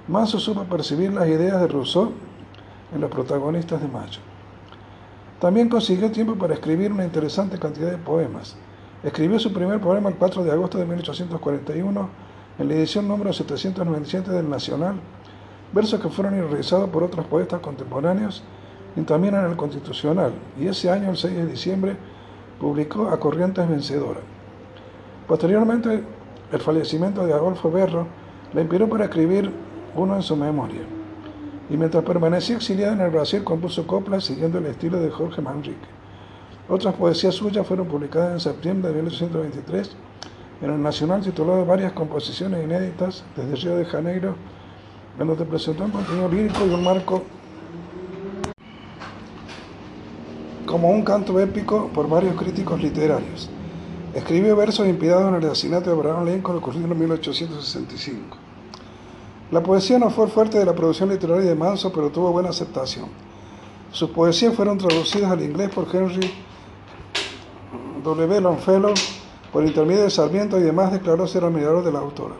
Manso 0.07 0.39
supo 0.39 0.65
percibir 0.65 1.11
las 1.11 1.27
ideas 1.27 1.59
de 1.59 1.67
Rousseau 1.67 2.11
en 2.93 3.01
los 3.01 3.09
protagonistas 3.09 3.81
de 3.81 3.87
Mayo. 3.87 4.19
También 5.39 5.67
consiguió 5.67 6.11
tiempo 6.11 6.35
para 6.35 6.53
escribir 6.53 6.91
una 6.91 7.03
interesante 7.03 7.57
cantidad 7.57 7.89
de 7.89 7.97
poemas. 7.97 8.55
Escribió 9.03 9.39
su 9.39 9.51
primer 9.51 9.81
poema 9.81 10.09
el 10.09 10.15
4 10.15 10.43
de 10.43 10.51
agosto 10.51 10.77
de 10.77 10.85
1841 10.85 12.09
en 12.59 12.67
la 12.67 12.73
edición 12.75 13.07
número 13.07 13.33
797 13.33 14.29
del 14.29 14.47
Nacional, 14.47 14.95
versos 15.73 15.99
que 15.99 16.09
fueron 16.09 16.35
realizados 16.35 16.87
por 16.91 17.03
otros 17.03 17.25
poetas 17.25 17.61
contemporáneos 17.61 18.43
y 18.95 19.01
también 19.01 19.35
en 19.35 19.45
el 19.45 19.55
Constitucional, 19.55 20.33
y 20.59 20.67
ese 20.67 20.89
año, 20.89 21.09
el 21.09 21.17
6 21.17 21.35
de 21.35 21.45
diciembre, 21.45 21.95
publicó 22.59 23.09
A 23.09 23.19
Corrientes 23.19 23.67
Vencedora. 23.67 24.19
Posteriormente, 25.27 26.03
el 26.51 26.59
fallecimiento 26.59 27.25
de 27.25 27.33
Adolfo 27.33 27.71
Berro 27.71 28.07
le 28.53 28.61
inspiró 28.61 28.89
para 28.89 29.05
escribir 29.05 29.51
uno 29.95 30.15
en 30.15 30.21
su 30.21 30.35
memoria. 30.35 30.81
Y 31.69 31.77
mientras 31.77 32.03
permanecía 32.03 32.57
exiliado 32.57 32.93
en 32.93 33.01
el 33.01 33.11
Brasil, 33.11 33.43
compuso 33.43 33.87
coplas 33.87 34.25
siguiendo 34.25 34.57
el 34.57 34.65
estilo 34.65 34.99
de 34.99 35.09
Jorge 35.09 35.41
Manrique. 35.41 35.87
Otras 36.67 36.93
poesías 36.95 37.33
suyas 37.33 37.65
fueron 37.65 37.87
publicadas 37.87 38.33
en 38.33 38.39
septiembre 38.39 38.89
de 38.89 38.95
1823 38.95 39.95
en 40.61 40.69
el 40.69 40.81
Nacional 40.81 41.21
titulado 41.21 41.65
Varias 41.65 41.91
composiciones 41.93 42.63
inéditas 42.63 43.23
desde 43.35 43.55
Río 43.55 43.77
de 43.77 43.85
Janeiro, 43.85 44.35
en 45.19 45.27
donde 45.27 45.45
presentó 45.45 45.85
un 45.85 45.91
contenido 45.91 46.29
lírico 46.29 46.65
y 46.65 46.73
un 46.73 46.83
marco 46.83 47.23
como 50.71 50.89
un 50.89 51.03
canto 51.03 51.37
épico 51.37 51.89
por 51.93 52.07
varios 52.07 52.35
críticos 52.37 52.81
literarios. 52.81 53.49
Escribió 54.15 54.55
versos 54.55 54.87
inspirados 54.87 55.27
en 55.27 55.35
el 55.35 55.51
asesinato 55.51 55.89
de 55.89 55.97
Abraham 55.97 56.25
Lincoln 56.25 56.57
ocurrido 56.57 56.85
en 56.85 56.97
1865. 56.97 58.37
La 59.51 59.61
poesía 59.61 59.99
no 59.99 60.09
fue 60.09 60.27
fuerte 60.27 60.57
de 60.57 60.65
la 60.65 60.73
producción 60.73 61.09
literaria 61.09 61.49
de 61.49 61.55
Manso, 61.55 61.91
pero 61.91 62.09
tuvo 62.09 62.31
buena 62.31 62.51
aceptación. 62.51 63.09
Sus 63.91 64.11
poesías 64.11 64.55
fueron 64.55 64.77
traducidas 64.77 65.29
al 65.29 65.43
inglés 65.43 65.71
por 65.71 65.93
Henry 65.93 66.31
W. 68.01 68.41
Longfellow 68.41 68.93
por 69.51 69.65
intermedio 69.65 70.03
de 70.03 70.09
Sarmiento 70.09 70.57
y 70.57 70.63
demás 70.63 70.93
declaró 70.93 71.27
ser 71.27 71.43
admirador 71.43 71.83
de 71.83 71.91
la 71.91 71.99
autora. 71.99 72.35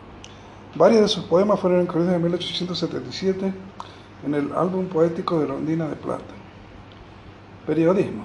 Varios 0.75 1.01
de 1.01 1.07
sus 1.09 1.25
poemas 1.25 1.59
fueron 1.59 1.81
incluidos 1.81 2.13
en 2.13 2.23
1877 2.23 3.53
en 4.25 4.33
el 4.33 4.53
álbum 4.53 4.85
poético 4.85 5.37
de 5.41 5.47
Rondina 5.47 5.89
de 5.89 5.97
Plata. 5.97 6.40
Periodismo. 7.71 8.23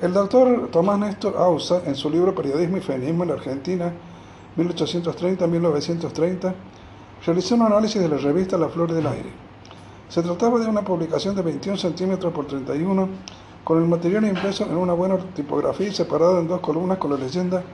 El 0.00 0.12
doctor 0.12 0.68
Tomás 0.70 0.96
Néstor 0.96 1.36
Ausa, 1.36 1.82
en 1.86 1.96
su 1.96 2.08
libro 2.08 2.32
Periodismo 2.32 2.76
y 2.76 2.80
Feminismo 2.80 3.24
en 3.24 3.30
la 3.30 3.34
Argentina, 3.34 3.92
1830-1930, 4.56 6.54
realizó 7.26 7.56
un 7.56 7.62
análisis 7.62 8.00
de 8.00 8.08
la 8.08 8.18
revista 8.18 8.56
La 8.56 8.68
Flor 8.68 8.92
del 8.92 9.08
Aire. 9.08 9.30
Se 10.08 10.22
trataba 10.22 10.60
de 10.60 10.68
una 10.68 10.82
publicación 10.82 11.34
de 11.34 11.42
21 11.42 11.76
centímetros 11.78 12.32
por 12.32 12.46
31, 12.46 13.08
con 13.64 13.82
el 13.82 13.88
material 13.88 14.24
impreso 14.24 14.66
en 14.66 14.76
una 14.76 14.92
buena 14.92 15.18
tipografía 15.34 15.88
y 15.88 15.92
separado 15.92 16.38
en 16.38 16.46
dos 16.46 16.60
columnas 16.60 16.98
con 16.98 17.10
la 17.10 17.16
leyenda 17.16 17.64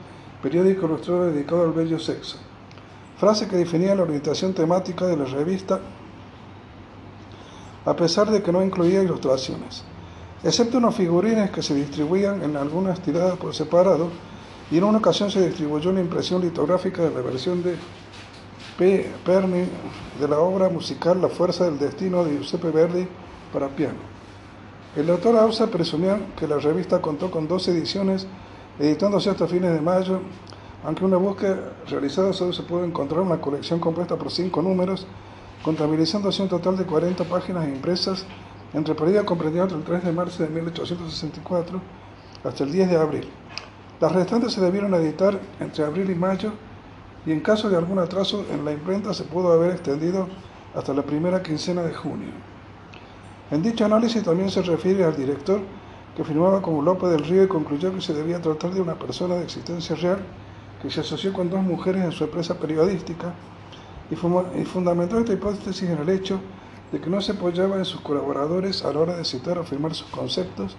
Periódico 0.41 0.87
Ilustrado 0.87 1.27
dedicado 1.27 1.61
al 1.61 1.73
bello 1.73 1.99
sexo, 1.99 2.39
frase 3.19 3.47
que 3.47 3.55
definía 3.55 3.93
la 3.93 4.01
orientación 4.01 4.55
temática 4.55 5.05
de 5.05 5.15
la 5.15 5.25
revista, 5.25 5.79
a 7.85 7.95
pesar 7.95 8.31
de 8.31 8.41
que 8.41 8.51
no 8.51 8.63
incluía 8.63 9.03
ilustraciones, 9.03 9.83
excepto 10.43 10.77
unos 10.77 10.95
figurines 10.95 11.51
que 11.51 11.61
se 11.61 11.73
distribuían 11.75 12.43
en 12.43 12.57
algunas 12.57 12.99
tiradas 13.01 13.37
por 13.37 13.55
separado, 13.55 14.09
y 14.69 14.77
en 14.77 14.83
una 14.83 14.97
ocasión 14.97 15.31
se 15.31 15.45
distribuyó 15.45 15.91
una 15.91 16.01
impresión 16.01 16.41
litográfica 16.41 17.01
de 17.03 17.13
la 17.13 17.21
versión 17.21 17.63
de 17.63 17.75
P. 18.77 19.09
Perni 19.25 19.65
de 20.19 20.27
la 20.27 20.39
obra 20.39 20.69
musical 20.69 21.21
La 21.21 21.29
Fuerza 21.29 21.65
del 21.65 21.79
Destino 21.79 22.23
de 22.23 22.37
Giuseppe 22.37 22.69
Verdi 22.69 23.07
para 23.51 23.69
piano. 23.69 24.17
El 24.95 25.09
autor 25.09 25.37
Ausa 25.37 25.67
presumía 25.67 26.19
que 26.35 26.47
la 26.47 26.57
revista 26.57 27.01
contó 27.01 27.31
con 27.31 27.47
dos 27.47 27.67
ediciones, 27.67 28.27
editándose 28.79 29.29
hasta 29.29 29.47
fines 29.47 29.73
de 29.73 29.81
mayo, 29.81 30.19
aunque 30.83 31.05
una 31.05 31.17
búsqueda 31.17 31.73
realizada 31.87 32.33
solo 32.33 32.53
se 32.53 32.63
pudo 32.63 32.83
encontrar 32.83 33.21
una 33.21 33.41
colección 33.41 33.79
compuesta 33.79 34.15
por 34.15 34.31
cinco 34.31 34.61
números, 34.61 35.07
contabilizándose 35.63 36.41
un 36.41 36.49
total 36.49 36.77
de 36.77 36.85
40 36.85 37.23
páginas 37.23 37.67
impresas, 37.67 38.25
entre 38.77 38.93
periodo 38.93 39.25
comprendido 39.25 39.63
entre 39.63 39.79
el 39.79 39.83
3 39.83 40.03
de 40.03 40.11
marzo 40.11 40.43
de 40.43 40.49
1864 40.49 41.81
hasta 42.43 42.63
el 42.63 42.71
10 42.71 42.89
de 42.89 42.97
abril. 42.97 43.27
Las 43.99 44.11
restantes 44.11 44.53
se 44.53 44.61
debieron 44.61 44.93
editar 44.93 45.39
entre 45.59 45.83
abril 45.83 46.11
y 46.11 46.15
mayo 46.15 46.51
y 47.25 47.31
en 47.31 47.39
caso 47.39 47.69
de 47.69 47.75
algún 47.75 47.97
atraso 47.97 48.45
en 48.51 48.63
la 48.63 48.71
imprenta 48.71 49.15
se 49.15 49.23
pudo 49.23 49.51
haber 49.51 49.71
extendido 49.71 50.27
hasta 50.75 50.93
la 50.93 51.01
primera 51.01 51.41
quincena 51.41 51.81
de 51.81 51.93
junio. 51.93 52.29
En 53.49 53.63
dicho 53.63 53.83
análisis 53.83 54.23
también 54.23 54.51
se 54.51 54.61
refiere 54.61 55.03
al 55.03 55.17
director 55.17 55.59
que 56.15 56.23
firmaba 56.23 56.61
como 56.61 56.83
López 56.83 57.09
del 57.09 57.25
Río 57.25 57.43
y 57.43 57.47
concluyó 57.47 57.91
que 57.95 58.01
se 58.01 58.13
debía 58.13 58.39
tratar 58.39 58.71
de 58.75 58.81
una 58.81 58.93
persona 58.93 59.35
de 59.35 59.43
existencia 59.45 59.95
real 59.95 60.19
que 60.83 60.91
se 60.91 60.99
asoció 60.99 61.33
con 61.33 61.49
dos 61.49 61.63
mujeres 61.63 62.03
en 62.03 62.11
su 62.11 62.25
empresa 62.25 62.59
periodística 62.59 63.33
y, 64.11 64.15
fundamentó 64.65 65.17
esta 65.17 65.33
hipótesis 65.33 65.89
en 65.89 65.97
el 65.97 66.09
hecho 66.09 66.39
de 66.91 67.01
que 67.01 67.09
no 67.09 67.21
se 67.21 67.33
apoyaba 67.33 67.77
en 67.77 67.85
sus 67.85 68.01
colaboradores 68.01 68.85
a 68.85 68.93
la 68.93 68.99
hora 68.99 69.17
de 69.17 69.25
citar 69.25 69.57
o 69.57 69.63
firmar 69.63 69.93
sus 69.93 70.07
conceptos 70.07 70.77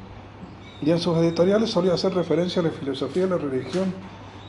y 0.81 0.91
en 0.91 0.99
sus 0.99 1.17
editoriales 1.19 1.71
solía 1.71 1.95
hacer 1.95 2.15
referencia 2.15 2.61
a 2.61 2.65
la 2.65 2.71
filosofía 2.71 3.25
de 3.25 3.31
la 3.31 3.39
religión 3.39 3.93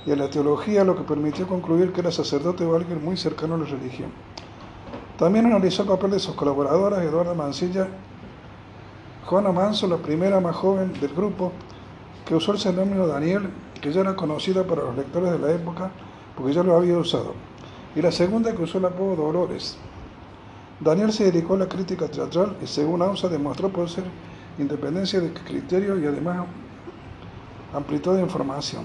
y 0.06 0.12
a 0.12 0.16
la 0.16 0.30
teología, 0.30 0.84
lo 0.84 0.96
que 0.96 1.04
permitió 1.04 1.48
concluir 1.48 1.92
que 1.92 2.02
era 2.02 2.12
sacerdote 2.12 2.64
o 2.64 2.76
alguien 2.76 3.04
muy 3.04 3.18
cercano 3.18 3.56
a 3.56 3.58
la 3.58 3.66
religión. 3.66 4.12
También 5.18 5.48
analizó 5.48 5.82
el 5.82 5.90
papel 5.90 6.12
de 6.12 6.20
sus 6.20 6.36
colaboradoras, 6.36 7.04
Eduarda 7.04 7.34
Mancilla, 7.34 7.88
Juana 9.26 9.52
Manso, 9.52 9.88
la 9.88 9.98
primera 9.98 10.40
más 10.40 10.56
joven 10.56 10.94
del 11.02 11.14
grupo, 11.14 11.52
que 12.26 12.36
usó 12.36 12.54
el 12.54 12.60
seudónimo 12.60 13.06
Daniel, 13.06 13.50
que 13.82 13.92
ya 13.92 14.02
era 14.02 14.16
conocida 14.16 14.64
para 14.64 14.84
los 14.84 14.96
lectores 14.96 15.32
de 15.32 15.40
la 15.40 15.52
época, 15.52 15.92
porque 16.38 16.54
ya 16.54 16.64
lo 16.64 16.78
había 16.78 16.98
usado, 16.98 17.34
y 17.96 18.02
la 18.02 18.12
segunda 18.12 18.56
que 18.56 18.64
usó 18.64 18.78
el 18.78 18.86
apodo 18.86 19.16
Dolores. 19.16 19.78
Daniel 20.82 21.12
se 21.12 21.26
dedicó 21.26 21.56
a 21.56 21.58
la 21.58 21.68
crítica 21.68 22.08
teatral 22.08 22.56
y 22.62 22.68
según 22.68 23.02
Ausa 23.02 23.28
demostró 23.28 23.70
por 23.70 23.90
ser 23.90 24.06
independencia 24.58 25.20
de 25.20 25.34
criterio 25.34 26.00
y 26.00 26.06
además 26.06 26.48
amplitud 27.74 28.16
de 28.16 28.22
información. 28.22 28.84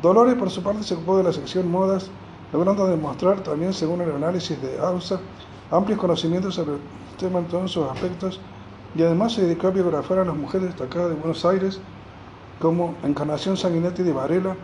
Dolores, 0.00 0.34
por 0.36 0.48
su 0.48 0.62
parte, 0.62 0.82
se 0.82 0.94
ocupó 0.94 1.18
de 1.18 1.24
la 1.24 1.32
sección 1.32 1.70
modas, 1.70 2.10
logrando 2.52 2.86
demostrar 2.86 3.40
también, 3.40 3.74
según 3.74 4.00
el 4.00 4.12
análisis 4.12 4.60
de 4.62 4.78
AUSA, 4.78 5.20
amplios 5.70 5.98
conocimientos 5.98 6.54
sobre 6.54 6.74
el 6.74 6.80
tema 7.18 7.40
en 7.40 7.48
todos 7.48 7.70
sus 7.70 7.84
aspectos 7.84 8.40
y 8.94 9.02
además 9.02 9.34
se 9.34 9.42
dedicó 9.42 9.66
a 9.66 9.72
biografiar 9.72 10.20
a 10.20 10.24
las 10.24 10.36
mujeres 10.36 10.68
destacadas 10.68 11.10
de 11.10 11.16
Buenos 11.16 11.44
Aires, 11.44 11.80
como 12.60 12.94
Encarnación 13.04 13.56
Sanguinetti 13.56 14.02
de 14.02 14.12
Varela, 14.12 14.56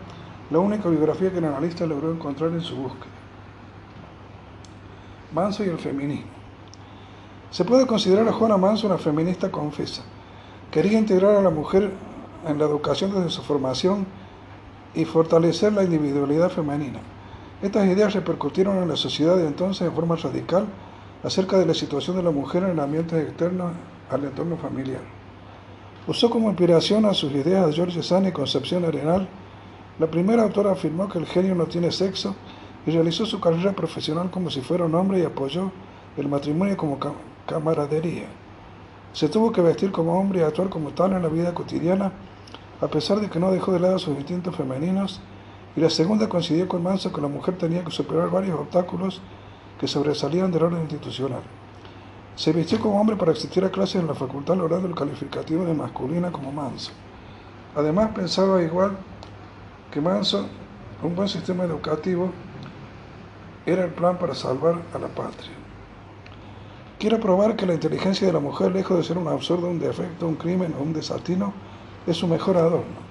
la 0.49 0.59
única 0.59 0.89
biografía 0.89 1.31
que 1.31 1.37
el 1.37 1.45
analista 1.45 1.85
logró 1.85 2.11
encontrar 2.11 2.51
en 2.51 2.61
su 2.61 2.75
búsqueda. 2.75 3.14
Manso 5.35 5.65
y 5.65 5.67
el 5.67 5.77
feminismo. 5.77 6.31
Se 7.51 7.65
puede 7.65 7.85
considerar 7.85 8.25
a 8.25 8.31
Juana 8.31 8.55
Manso 8.55 8.87
una 8.87 8.97
feminista 8.97 9.51
confesa. 9.51 10.01
Quería 10.71 10.97
integrar 10.97 11.35
a 11.35 11.41
la 11.41 11.49
mujer 11.49 11.91
en 12.47 12.57
la 12.57 12.63
educación 12.63 13.13
desde 13.13 13.29
su 13.29 13.41
formación 13.41 14.05
y 14.93 15.03
fortalecer 15.03 15.73
la 15.73 15.83
individualidad 15.83 16.49
femenina. 16.49 17.01
Estas 17.61 17.85
ideas 17.85 18.13
repercutieron 18.13 18.77
en 18.77 18.87
la 18.87 18.95
sociedad 18.95 19.35
de 19.35 19.45
entonces 19.45 19.85
de 19.85 19.93
forma 19.93 20.15
radical 20.15 20.67
acerca 21.21 21.57
de 21.57 21.65
la 21.65 21.73
situación 21.73 22.15
de 22.15 22.23
la 22.23 22.31
mujer 22.31 22.63
en 22.63 22.79
ambientes 22.79 23.21
externos 23.21 23.73
al 24.09 24.23
entorno 24.23 24.55
familiar. 24.55 25.01
Usó 26.07 26.29
como 26.29 26.47
inspiración 26.47 27.03
a 27.03 27.13
sus 27.13 27.33
ideas 27.33 27.67
a 27.67 27.73
George 27.73 28.01
Sand 28.01 28.27
y 28.27 28.31
Concepción 28.31 28.85
Arenal. 28.85 29.27
La 29.99 30.07
primera 30.07 30.43
autora 30.43 30.71
afirmó 30.71 31.09
que 31.09 31.19
el 31.19 31.25
genio 31.25 31.55
no 31.55 31.65
tiene 31.65 31.91
sexo 31.91 32.35
y 32.85 32.91
realizó 32.91 33.25
su 33.25 33.39
carrera 33.39 33.73
profesional 33.73 34.29
como 34.29 34.49
si 34.49 34.61
fuera 34.61 34.85
un 34.85 34.95
hombre 34.95 35.19
y 35.19 35.23
apoyó 35.23 35.71
el 36.17 36.27
matrimonio 36.27 36.77
como 36.77 36.99
camaradería. 37.45 38.27
Se 39.13 39.29
tuvo 39.29 39.51
que 39.51 39.61
vestir 39.61 39.91
como 39.91 40.19
hombre 40.19 40.39
y 40.41 40.43
actuar 40.43 40.69
como 40.69 40.89
tal 40.89 41.13
en 41.13 41.21
la 41.21 41.29
vida 41.29 41.53
cotidiana 41.53 42.11
a 42.81 42.87
pesar 42.87 43.19
de 43.19 43.29
que 43.29 43.39
no 43.39 43.51
dejó 43.51 43.71
de 43.71 43.79
lado 43.79 43.97
sus 43.99 44.17
instintos 44.17 44.55
femeninos, 44.55 45.21
y 45.75 45.81
la 45.81 45.89
segunda 45.89 46.29
coincidió 46.29 46.67
con 46.67 46.83
Manso 46.83 47.11
que 47.11 47.21
la 47.21 47.27
mujer 47.27 47.57
tenía 47.57 47.83
que 47.83 47.91
superar 47.91 48.29
varios 48.29 48.59
obstáculos 48.59 49.21
que 49.79 49.87
sobresalían 49.87 50.51
del 50.51 50.63
orden 50.63 50.81
institucional. 50.81 51.41
Se 52.35 52.51
vistió 52.51 52.79
como 52.79 52.99
hombre 52.99 53.15
para 53.15 53.31
asistir 53.31 53.63
a 53.63 53.71
clases 53.71 54.01
en 54.01 54.07
la 54.07 54.13
facultad 54.13 54.55
logrando 54.55 54.87
el 54.87 54.95
calificativo 54.95 55.65
de 55.65 55.73
masculina 55.73 56.31
como 56.31 56.51
Manso. 56.51 56.91
Además 57.75 58.11
pensaba 58.13 58.61
igual 58.61 58.97
que 59.91 60.01
Manso, 60.01 60.45
un 61.01 61.15
buen 61.15 61.27
sistema 61.27 61.63
educativo 61.63 62.31
era 63.65 63.83
el 63.83 63.91
plan 63.91 64.17
para 64.17 64.35
salvar 64.35 64.81
a 64.93 64.99
la 64.99 65.07
patria. 65.07 65.51
Quiero 66.99 67.19
probar 67.19 67.55
que 67.55 67.65
la 67.65 67.73
inteligencia 67.73 68.25
de 68.25 68.33
la 68.33 68.39
mujer, 68.39 68.71
lejos 68.71 68.97
de 68.97 69.03
ser 69.03 69.17
un 69.17 69.27
absurdo, 69.27 69.67
un 69.67 69.79
defecto, 69.79 70.27
un 70.27 70.35
crimen 70.35 70.73
o 70.79 70.83
un 70.83 70.93
desatino, 70.93 71.53
es 72.07 72.17
su 72.17 72.27
mejor 72.27 72.57
adorno. 72.57 73.05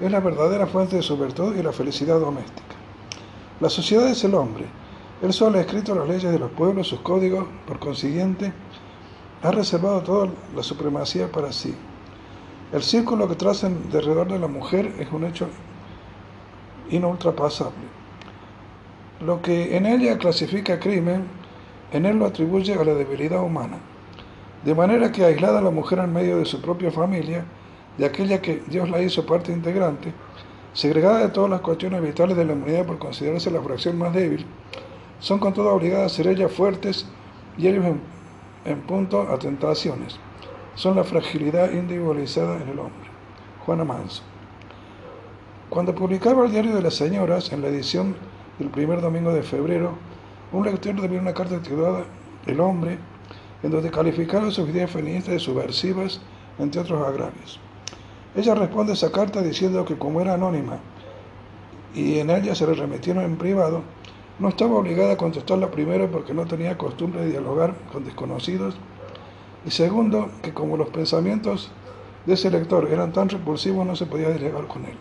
Es 0.00 0.10
la 0.10 0.20
verdadera 0.20 0.66
fuente 0.66 0.96
de 0.96 1.02
su 1.02 1.16
virtud 1.16 1.56
y 1.56 1.62
la 1.62 1.72
felicidad 1.72 2.20
doméstica. 2.20 2.76
La 3.60 3.70
sociedad 3.70 4.08
es 4.08 4.22
el 4.24 4.34
hombre. 4.34 4.66
Él 5.22 5.32
solo 5.32 5.58
ha 5.58 5.62
escrito 5.62 5.94
las 5.94 6.06
leyes 6.06 6.30
de 6.30 6.38
los 6.38 6.50
pueblos, 6.50 6.88
sus 6.88 7.00
códigos, 7.00 7.46
por 7.66 7.78
consiguiente, 7.78 8.52
ha 9.42 9.50
reservado 9.50 10.02
toda 10.02 10.28
la 10.54 10.62
supremacía 10.62 11.30
para 11.30 11.52
sí. 11.52 11.74
El 12.72 12.82
círculo 12.82 13.28
que 13.28 13.34
trazan 13.34 13.90
de 13.90 13.98
alrededor 13.98 14.28
de 14.28 14.38
la 14.38 14.48
mujer 14.48 14.94
es 14.98 15.10
un 15.10 15.24
hecho 15.24 15.48
inultrapasable. 16.90 17.95
Lo 19.20 19.40
que 19.40 19.76
en 19.76 19.86
ella 19.86 20.18
clasifica 20.18 20.78
crimen, 20.78 21.24
en 21.90 22.04
él 22.04 22.18
lo 22.18 22.26
atribuye 22.26 22.74
a 22.74 22.84
la 22.84 22.94
debilidad 22.94 23.42
humana. 23.42 23.78
De 24.62 24.74
manera 24.74 25.10
que 25.10 25.24
aislada 25.24 25.62
la 25.62 25.70
mujer 25.70 26.00
en 26.00 26.12
medio 26.12 26.38
de 26.38 26.44
su 26.44 26.60
propia 26.60 26.90
familia, 26.90 27.44
de 27.96 28.04
aquella 28.04 28.42
que 28.42 28.62
Dios 28.66 28.90
la 28.90 29.00
hizo 29.00 29.24
parte 29.24 29.52
integrante, 29.52 30.12
segregada 30.74 31.20
de 31.20 31.28
todas 31.30 31.48
las 31.48 31.62
cuestiones 31.62 32.02
vitales 32.02 32.36
de 32.36 32.44
la 32.44 32.52
humanidad 32.52 32.84
por 32.84 32.98
considerarse 32.98 33.50
la 33.50 33.62
fracción 33.62 33.96
más 33.96 34.12
débil, 34.12 34.44
son 35.18 35.38
con 35.38 35.54
todo 35.54 35.72
obligadas 35.72 36.12
a 36.12 36.14
ser 36.16 36.26
ellas 36.26 36.52
fuertes 36.52 37.06
y 37.56 37.68
ellos 37.68 37.86
en, 37.86 38.00
en 38.66 38.80
punto 38.82 39.22
a 39.22 39.38
tentaciones. 39.38 40.18
Son 40.74 40.94
la 40.94 41.04
fragilidad 41.04 41.72
individualizada 41.72 42.56
en 42.56 42.68
el 42.68 42.78
hombre. 42.78 43.08
Juana 43.64 43.84
Manso. 43.84 44.22
Cuando 45.70 45.94
publicaba 45.94 46.44
el 46.44 46.52
diario 46.52 46.74
de 46.74 46.82
las 46.82 46.94
señoras, 46.94 47.50
en 47.50 47.62
la 47.62 47.68
edición 47.68 48.14
del 48.58 48.68
primer 48.70 49.00
domingo 49.00 49.32
de 49.32 49.42
febrero, 49.42 49.92
un 50.52 50.64
lector 50.64 50.94
recibió 50.94 51.20
una 51.20 51.34
carta 51.34 51.60
titulada 51.60 52.04
El 52.46 52.60
hombre, 52.60 52.98
en 53.62 53.70
donde 53.70 53.90
calificaba 53.90 54.50
sus 54.50 54.68
ideas 54.68 54.90
feministas 54.90 55.34
de 55.34 55.40
subversivas, 55.40 56.20
entre 56.58 56.80
otros 56.80 57.06
agravios. 57.06 57.60
Ella 58.34 58.54
responde 58.54 58.92
a 58.92 58.94
esa 58.94 59.10
carta 59.10 59.42
diciendo 59.42 59.84
que 59.84 59.96
como 59.96 60.20
era 60.20 60.34
anónima 60.34 60.78
y 61.94 62.18
en 62.18 62.30
ella 62.30 62.54
se 62.54 62.66
le 62.66 62.74
remitieron 62.74 63.24
en 63.24 63.36
privado, 63.36 63.82
no 64.38 64.50
estaba 64.50 64.74
obligada 64.76 65.14
a 65.14 65.16
contestarla 65.16 65.70
primero 65.70 66.10
porque 66.10 66.34
no 66.34 66.44
tenía 66.46 66.76
costumbre 66.76 67.22
de 67.22 67.30
dialogar 67.30 67.74
con 67.90 68.04
desconocidos 68.04 68.76
y 69.64 69.70
segundo, 69.70 70.30
que 70.42 70.52
como 70.52 70.76
los 70.76 70.90
pensamientos 70.90 71.72
de 72.24 72.34
ese 72.34 72.50
lector 72.50 72.88
eran 72.90 73.12
tan 73.12 73.28
repulsivos 73.28 73.86
no 73.86 73.96
se 73.96 74.06
podía 74.06 74.28
dialogar 74.30 74.68
con 74.68 74.84
él. 74.84 74.96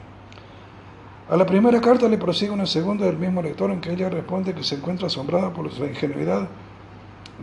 A 1.28 1.36
la 1.36 1.46
primera 1.48 1.82
carta 1.82 2.08
le 2.08 2.20
prosigue 2.20 2.52
una 2.52 2.68
segunda 2.68 3.08
del 3.08 3.18
mismo 3.18 3.42
lector 3.42 3.72
en 3.72 3.82
que 3.82 3.92
ella 3.92 4.10
responde 4.10 4.54
que 4.54 4.64
se 4.64 4.76
encuentra 4.76 5.08
asombrada 5.08 5.52
por 5.52 5.74
la 5.80 5.88
ingenuidad 5.88 6.48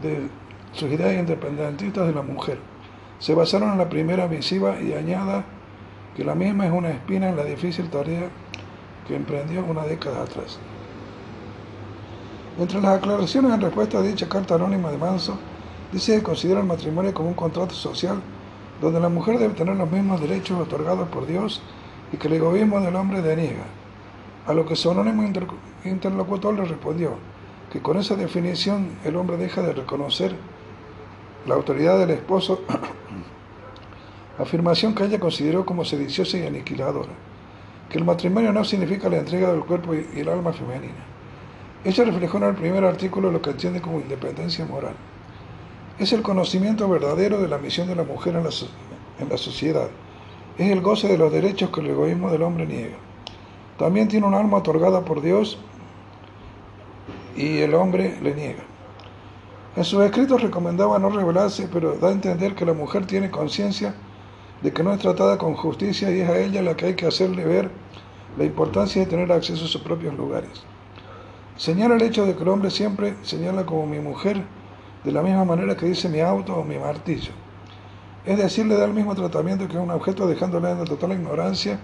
de 0.00 0.28
sus 0.72 0.88
ideas 0.88 1.18
independentistas 1.18 2.06
de 2.06 2.14
la 2.14 2.22
mujer. 2.22 2.58
Se 3.18 3.34
basaron 3.34 3.72
en 3.72 3.78
la 3.78 3.88
primera 3.88 4.28
misiva 4.28 4.80
y 4.80 4.92
añada 4.92 5.44
que 6.16 6.24
la 6.24 6.36
misma 6.36 6.66
es 6.66 6.72
una 6.72 6.90
espina 6.90 7.28
en 7.28 7.36
la 7.36 7.42
difícil 7.42 7.90
tarea 7.90 8.28
que 9.08 9.16
emprendió 9.16 9.64
una 9.64 9.82
década 9.82 10.22
atrás. 10.22 10.60
Entre 12.60 12.80
las 12.80 12.98
aclaraciones 12.98 13.52
en 13.52 13.62
respuesta 13.62 13.98
a 13.98 14.02
dicha 14.02 14.28
carta 14.28 14.54
anónima 14.54 14.92
de 14.92 14.98
Manso, 14.98 15.36
dice 15.90 16.14
que 16.14 16.22
considera 16.22 16.60
el 16.60 16.66
matrimonio 16.66 17.12
como 17.12 17.30
un 17.30 17.34
contrato 17.34 17.74
social 17.74 18.22
donde 18.80 19.00
la 19.00 19.08
mujer 19.08 19.40
debe 19.40 19.54
tener 19.54 19.74
los 19.74 19.90
mismos 19.90 20.20
derechos 20.20 20.60
otorgados 20.60 21.08
por 21.08 21.26
Dios 21.26 21.60
y 22.12 22.16
que 22.16 22.28
el 22.28 22.34
egoísmo 22.34 22.80
del 22.80 22.96
hombre 22.96 23.22
deniega. 23.22 23.64
A 24.46 24.52
lo 24.52 24.66
que 24.66 24.76
su 24.76 24.90
anónimo 24.90 25.22
interlocutor 25.84 26.54
le 26.54 26.64
respondió 26.64 27.14
que 27.72 27.80
con 27.80 27.96
esa 27.96 28.16
definición 28.16 28.90
el 29.04 29.16
hombre 29.16 29.36
deja 29.36 29.62
de 29.62 29.72
reconocer 29.72 30.34
la 31.46 31.54
autoridad 31.54 31.98
del 31.98 32.10
esposo 32.10 32.60
afirmación 34.38 34.94
que 34.94 35.04
ella 35.04 35.18
consideró 35.18 35.64
como 35.64 35.84
sediciosa 35.84 36.38
y 36.38 36.46
aniquiladora, 36.46 37.12
que 37.88 37.98
el 37.98 38.04
matrimonio 38.04 38.52
no 38.52 38.64
significa 38.64 39.08
la 39.08 39.18
entrega 39.18 39.50
del 39.52 39.64
cuerpo 39.64 39.94
y 39.94 40.20
el 40.20 40.28
alma 40.28 40.52
femenina. 40.52 41.04
Ella 41.84 42.04
reflejó 42.04 42.38
en 42.38 42.44
el 42.44 42.54
primer 42.54 42.84
artículo 42.84 43.30
lo 43.30 43.42
que 43.42 43.50
entiende 43.50 43.80
como 43.80 44.00
independencia 44.00 44.64
moral. 44.64 44.94
Es 45.98 46.12
el 46.12 46.22
conocimiento 46.22 46.88
verdadero 46.88 47.40
de 47.40 47.48
la 47.48 47.58
misión 47.58 47.88
de 47.88 47.96
la 47.96 48.04
mujer 48.04 48.36
en 48.36 48.44
la, 48.44 48.50
en 49.18 49.28
la 49.28 49.36
sociedad. 49.36 49.88
Es 50.58 50.70
el 50.70 50.80
goce 50.82 51.08
de 51.08 51.18
los 51.18 51.32
derechos 51.32 51.70
que 51.70 51.80
el 51.80 51.88
egoísmo 51.88 52.30
del 52.30 52.42
hombre 52.42 52.66
niega. 52.66 52.96
También 53.78 54.08
tiene 54.08 54.26
un 54.26 54.34
alma 54.34 54.58
otorgada 54.58 55.04
por 55.04 55.22
Dios 55.22 55.58
y 57.36 57.58
el 57.58 57.74
hombre 57.74 58.18
le 58.22 58.34
niega. 58.34 58.62
En 59.74 59.84
sus 59.84 60.02
escritos 60.02 60.42
recomendaba 60.42 60.98
no 60.98 61.08
rebelarse, 61.08 61.68
pero 61.72 61.94
da 61.96 62.08
a 62.08 62.12
entender 62.12 62.54
que 62.54 62.66
la 62.66 62.74
mujer 62.74 63.06
tiene 63.06 63.30
conciencia 63.30 63.94
de 64.60 64.72
que 64.72 64.82
no 64.82 64.92
es 64.92 64.98
tratada 64.98 65.38
con 65.38 65.54
justicia 65.54 66.10
y 66.10 66.20
es 66.20 66.28
a 66.28 66.38
ella 66.38 66.60
la 66.60 66.76
que 66.76 66.86
hay 66.86 66.94
que 66.94 67.06
hacerle 67.06 67.44
ver 67.44 67.70
la 68.36 68.44
importancia 68.44 69.02
de 69.02 69.08
tener 69.10 69.32
acceso 69.32 69.64
a 69.64 69.68
sus 69.68 69.80
propios 69.80 70.14
lugares. 70.14 70.62
Señala 71.56 71.96
el 71.96 72.02
hecho 72.02 72.26
de 72.26 72.36
que 72.36 72.42
el 72.42 72.48
hombre 72.48 72.70
siempre 72.70 73.14
señala 73.22 73.64
como 73.64 73.86
mi 73.86 74.00
mujer 74.00 74.42
de 75.04 75.12
la 75.12 75.22
misma 75.22 75.44
manera 75.44 75.76
que 75.76 75.86
dice 75.86 76.08
mi 76.08 76.20
auto 76.20 76.54
o 76.54 76.64
mi 76.64 76.78
martillo. 76.78 77.32
Es 78.24 78.38
decir, 78.38 78.66
le 78.66 78.76
da 78.76 78.84
el 78.84 78.94
mismo 78.94 79.16
tratamiento 79.16 79.66
que 79.66 79.76
un 79.76 79.90
objeto 79.90 80.28
dejándole 80.28 80.70
en 80.70 80.84
total 80.84 81.12
ignorancia 81.12 81.80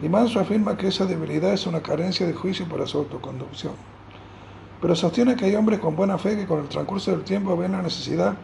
y 0.00 0.08
Manso 0.08 0.40
afirma 0.40 0.78
que 0.78 0.88
esa 0.88 1.04
debilidad 1.04 1.52
es 1.52 1.66
una 1.66 1.82
carencia 1.82 2.26
de 2.26 2.32
juicio 2.32 2.66
para 2.66 2.86
su 2.86 2.98
autoconducción. 2.98 3.74
Pero 4.80 4.96
sostiene 4.96 5.36
que 5.36 5.44
hay 5.44 5.56
hombres 5.56 5.78
con 5.78 5.94
buena 5.94 6.16
fe 6.16 6.36
que 6.36 6.46
con 6.46 6.60
el 6.60 6.68
transcurso 6.68 7.10
del 7.10 7.22
tiempo 7.22 7.54
ven 7.54 7.72
la 7.72 7.82
necesidad 7.82 8.34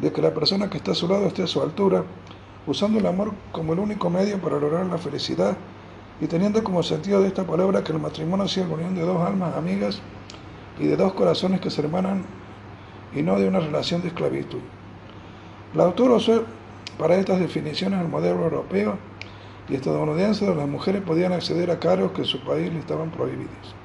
de 0.00 0.12
que 0.12 0.22
la 0.22 0.34
persona 0.34 0.68
que 0.68 0.78
está 0.78 0.90
a 0.90 0.94
su 0.94 1.06
lado 1.06 1.26
esté 1.26 1.44
a 1.44 1.46
su 1.46 1.62
altura 1.62 2.02
usando 2.66 2.98
el 2.98 3.06
amor 3.06 3.32
como 3.52 3.72
el 3.74 3.78
único 3.78 4.10
medio 4.10 4.40
para 4.40 4.58
lograr 4.58 4.86
la 4.86 4.98
felicidad 4.98 5.56
y 6.20 6.26
teniendo 6.26 6.64
como 6.64 6.82
sentido 6.82 7.20
de 7.20 7.28
esta 7.28 7.44
palabra 7.44 7.84
que 7.84 7.92
el 7.92 8.00
matrimonio 8.00 8.48
sea 8.48 8.66
la 8.66 8.74
unión 8.74 8.94
de 8.96 9.02
dos 9.02 9.20
almas 9.20 9.56
amigas 9.56 10.00
y 10.80 10.86
de 10.86 10.96
dos 10.96 11.12
corazones 11.12 11.60
que 11.60 11.70
se 11.70 11.82
hermanan 11.82 12.24
y 13.14 13.22
no 13.22 13.38
de 13.38 13.46
una 13.46 13.60
relación 13.60 14.02
de 14.02 14.08
esclavitud. 14.08 14.60
La 15.72 15.84
autor 15.84 16.10
usó 16.10 16.44
para 16.98 17.14
estas 17.14 17.38
definiciones 17.38 18.00
el 18.00 18.08
modelo 18.08 18.42
europeo 18.42 18.98
y 19.68 19.76
estadounidense 19.76 20.44
donde 20.44 20.62
las 20.62 20.70
mujeres 20.70 21.02
podían 21.02 21.32
acceder 21.32 21.70
a 21.70 21.78
cargos 21.78 22.10
que 22.10 22.22
en 22.22 22.26
su 22.26 22.40
país 22.40 22.72
le 22.72 22.80
estaban 22.80 23.10
prohibidos. 23.10 23.76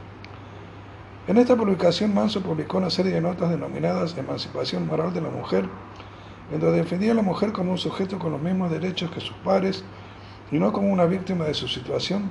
En 1.28 1.38
esta 1.38 1.56
publicación 1.56 2.14
Manso 2.14 2.41
publicó 2.41 2.78
una 2.78 2.90
serie 2.90 3.12
de 3.12 3.22
notas 3.22 3.52
denominadas 3.52 4.18
Emancipación 4.18 4.88
Moral 4.88 5.14
de 5.14 5.22
la 5.22 5.30
Mujer, 5.30 5.70
en 6.52 6.60
donde 6.60 6.80
defendía 6.80 7.12
a 7.12 7.16
la 7.16 7.22
mujer 7.22 7.52
como 7.52 7.72
un 7.72 7.78
sujeto 7.78 8.18
con 8.18 8.32
los 8.32 8.41
mismos 8.41 8.72
derechos 8.72 9.12
que 9.12 9.20
sus 9.20 9.36
pares 9.38 9.84
y 10.52 10.57
no 10.57 10.74
como 10.74 10.91
una 10.91 11.06
víctima 11.06 11.45
de 11.45 11.53
su 11.53 11.68
situación, 11.68 12.30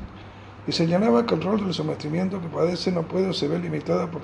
y 0.67 0.73
señalaba 0.73 1.27
que 1.27 1.35
el 1.35 1.43
rol 1.43 1.61
del 1.61 1.75
sometimiento 1.75 2.41
que 2.41 2.49
padece 2.49 2.91
no 2.91 3.03
puede 3.03 3.29
o 3.29 3.33
se 3.33 3.47
ve 3.47 3.59
limitada 3.59 4.11
por 4.11 4.23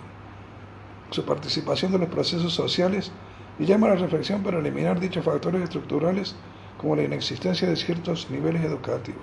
su 1.10 1.24
participación 1.24 1.92
de 1.92 1.98
los 1.98 2.08
procesos 2.08 2.52
sociales 2.52 3.12
y 3.60 3.66
llama 3.66 3.88
a 3.88 3.90
la 3.90 3.96
reflexión 3.96 4.42
para 4.42 4.58
eliminar 4.58 4.98
dichos 4.98 5.22
factores 5.22 5.62
estructurales 5.62 6.34
como 6.78 6.96
la 6.96 7.02
inexistencia 7.02 7.68
de 7.68 7.76
ciertos 7.76 8.30
niveles 8.30 8.64
educativos. 8.64 9.22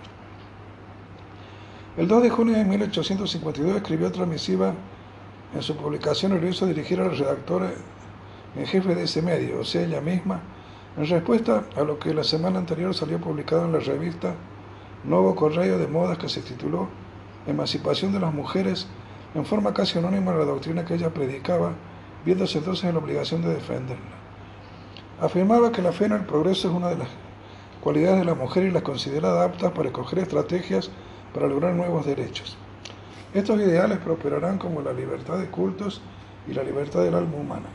El 1.97 2.07
2 2.07 2.21
de 2.21 2.29
junio 2.29 2.55
de 2.55 2.63
1852 2.63 3.77
escribió 3.77 4.07
otra 4.07 4.27
misiva 4.27 4.75
en 5.55 5.61
su 5.63 5.75
publicación 5.75 6.39
hizo 6.47 6.67
dirigir 6.67 7.01
a 7.01 7.05
la 7.05 7.13
redactora 7.15 7.71
en 8.55 8.67
jefe 8.67 8.93
de 8.93 9.03
ese 9.03 9.23
medio, 9.23 9.61
o 9.61 9.65
sea, 9.65 9.81
ella 9.81 10.01
misma, 10.01 10.39
en 10.97 11.07
respuesta 11.07 11.63
a 11.75 11.81
lo 11.81 11.97
que 11.97 12.13
la 12.13 12.23
semana 12.23 12.59
anterior 12.59 12.93
salió 12.93 13.19
publicado 13.19 13.65
en 13.65 13.71
la 13.71 13.79
revista 13.79 14.35
Nuevo 15.03 15.35
Correo 15.35 15.79
de 15.79 15.87
Modas 15.87 16.19
que 16.19 16.29
se 16.29 16.41
tituló 16.41 16.89
Emancipación 17.47 18.11
de 18.13 18.19
las 18.19 18.33
Mujeres 18.33 18.87
en 19.33 19.45
forma 19.45 19.73
casi 19.73 19.97
anónima 19.97 20.31
a 20.31 20.35
la 20.37 20.45
doctrina 20.45 20.85
que 20.85 20.93
ella 20.93 21.11
predicaba, 21.11 21.71
viéndose 22.23 22.59
entonces 22.59 22.85
en 22.85 22.93
la 22.93 22.99
obligación 22.99 23.41
de 23.41 23.55
defenderla. 23.55 24.16
Afirmaba 25.19 25.71
que 25.71 25.81
la 25.81 25.91
fe 25.91 26.05
en 26.05 26.11
el 26.11 26.25
progreso 26.25 26.67
es 26.67 26.73
una 26.75 26.89
de 26.89 26.97
las 26.97 27.07
cualidades 27.81 28.19
de 28.19 28.25
la 28.25 28.35
mujer 28.35 28.65
y 28.65 28.71
las 28.71 28.83
considera 28.83 29.43
aptas 29.43 29.71
para 29.71 29.87
escoger 29.87 30.19
estrategias 30.19 30.91
para 31.33 31.47
lograr 31.47 31.73
nuevos 31.73 32.05
derechos. 32.05 32.55
Estos 33.33 33.59
ideales 33.59 33.97
prosperarán 33.97 34.59
como 34.59 34.81
la 34.81 34.93
libertad 34.93 35.39
de 35.39 35.47
cultos 35.47 36.01
y 36.47 36.53
la 36.53 36.63
libertad 36.63 37.03
del 37.03 37.15
alma 37.15 37.35
humana. 37.35 37.65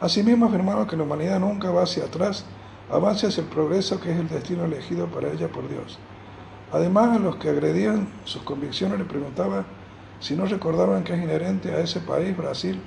Asimismo 0.00 0.46
afirmaba 0.46 0.86
que 0.86 0.96
la 0.96 1.02
humanidad 1.02 1.40
nunca 1.40 1.70
va 1.70 1.82
hacia 1.82 2.04
atrás, 2.04 2.46
avanza 2.90 3.28
hacia 3.28 3.42
el 3.42 3.48
progreso 3.48 4.00
que 4.00 4.10
es 4.10 4.18
el 4.18 4.28
destino 4.28 4.64
elegido 4.64 5.06
para 5.08 5.30
ella 5.30 5.48
por 5.48 5.68
Dios. 5.68 5.98
Además, 6.72 7.16
a 7.16 7.18
los 7.18 7.36
que 7.36 7.50
agredían 7.50 8.08
sus 8.24 8.42
convicciones 8.42 8.98
le 8.98 9.04
preguntaba 9.04 9.64
si 10.20 10.34
no 10.34 10.46
recordaban 10.46 11.04
que 11.04 11.12
es 11.12 11.22
inherente 11.22 11.70
a 11.70 11.80
ese 11.80 12.00
país, 12.00 12.36
Brasil, 12.36 12.80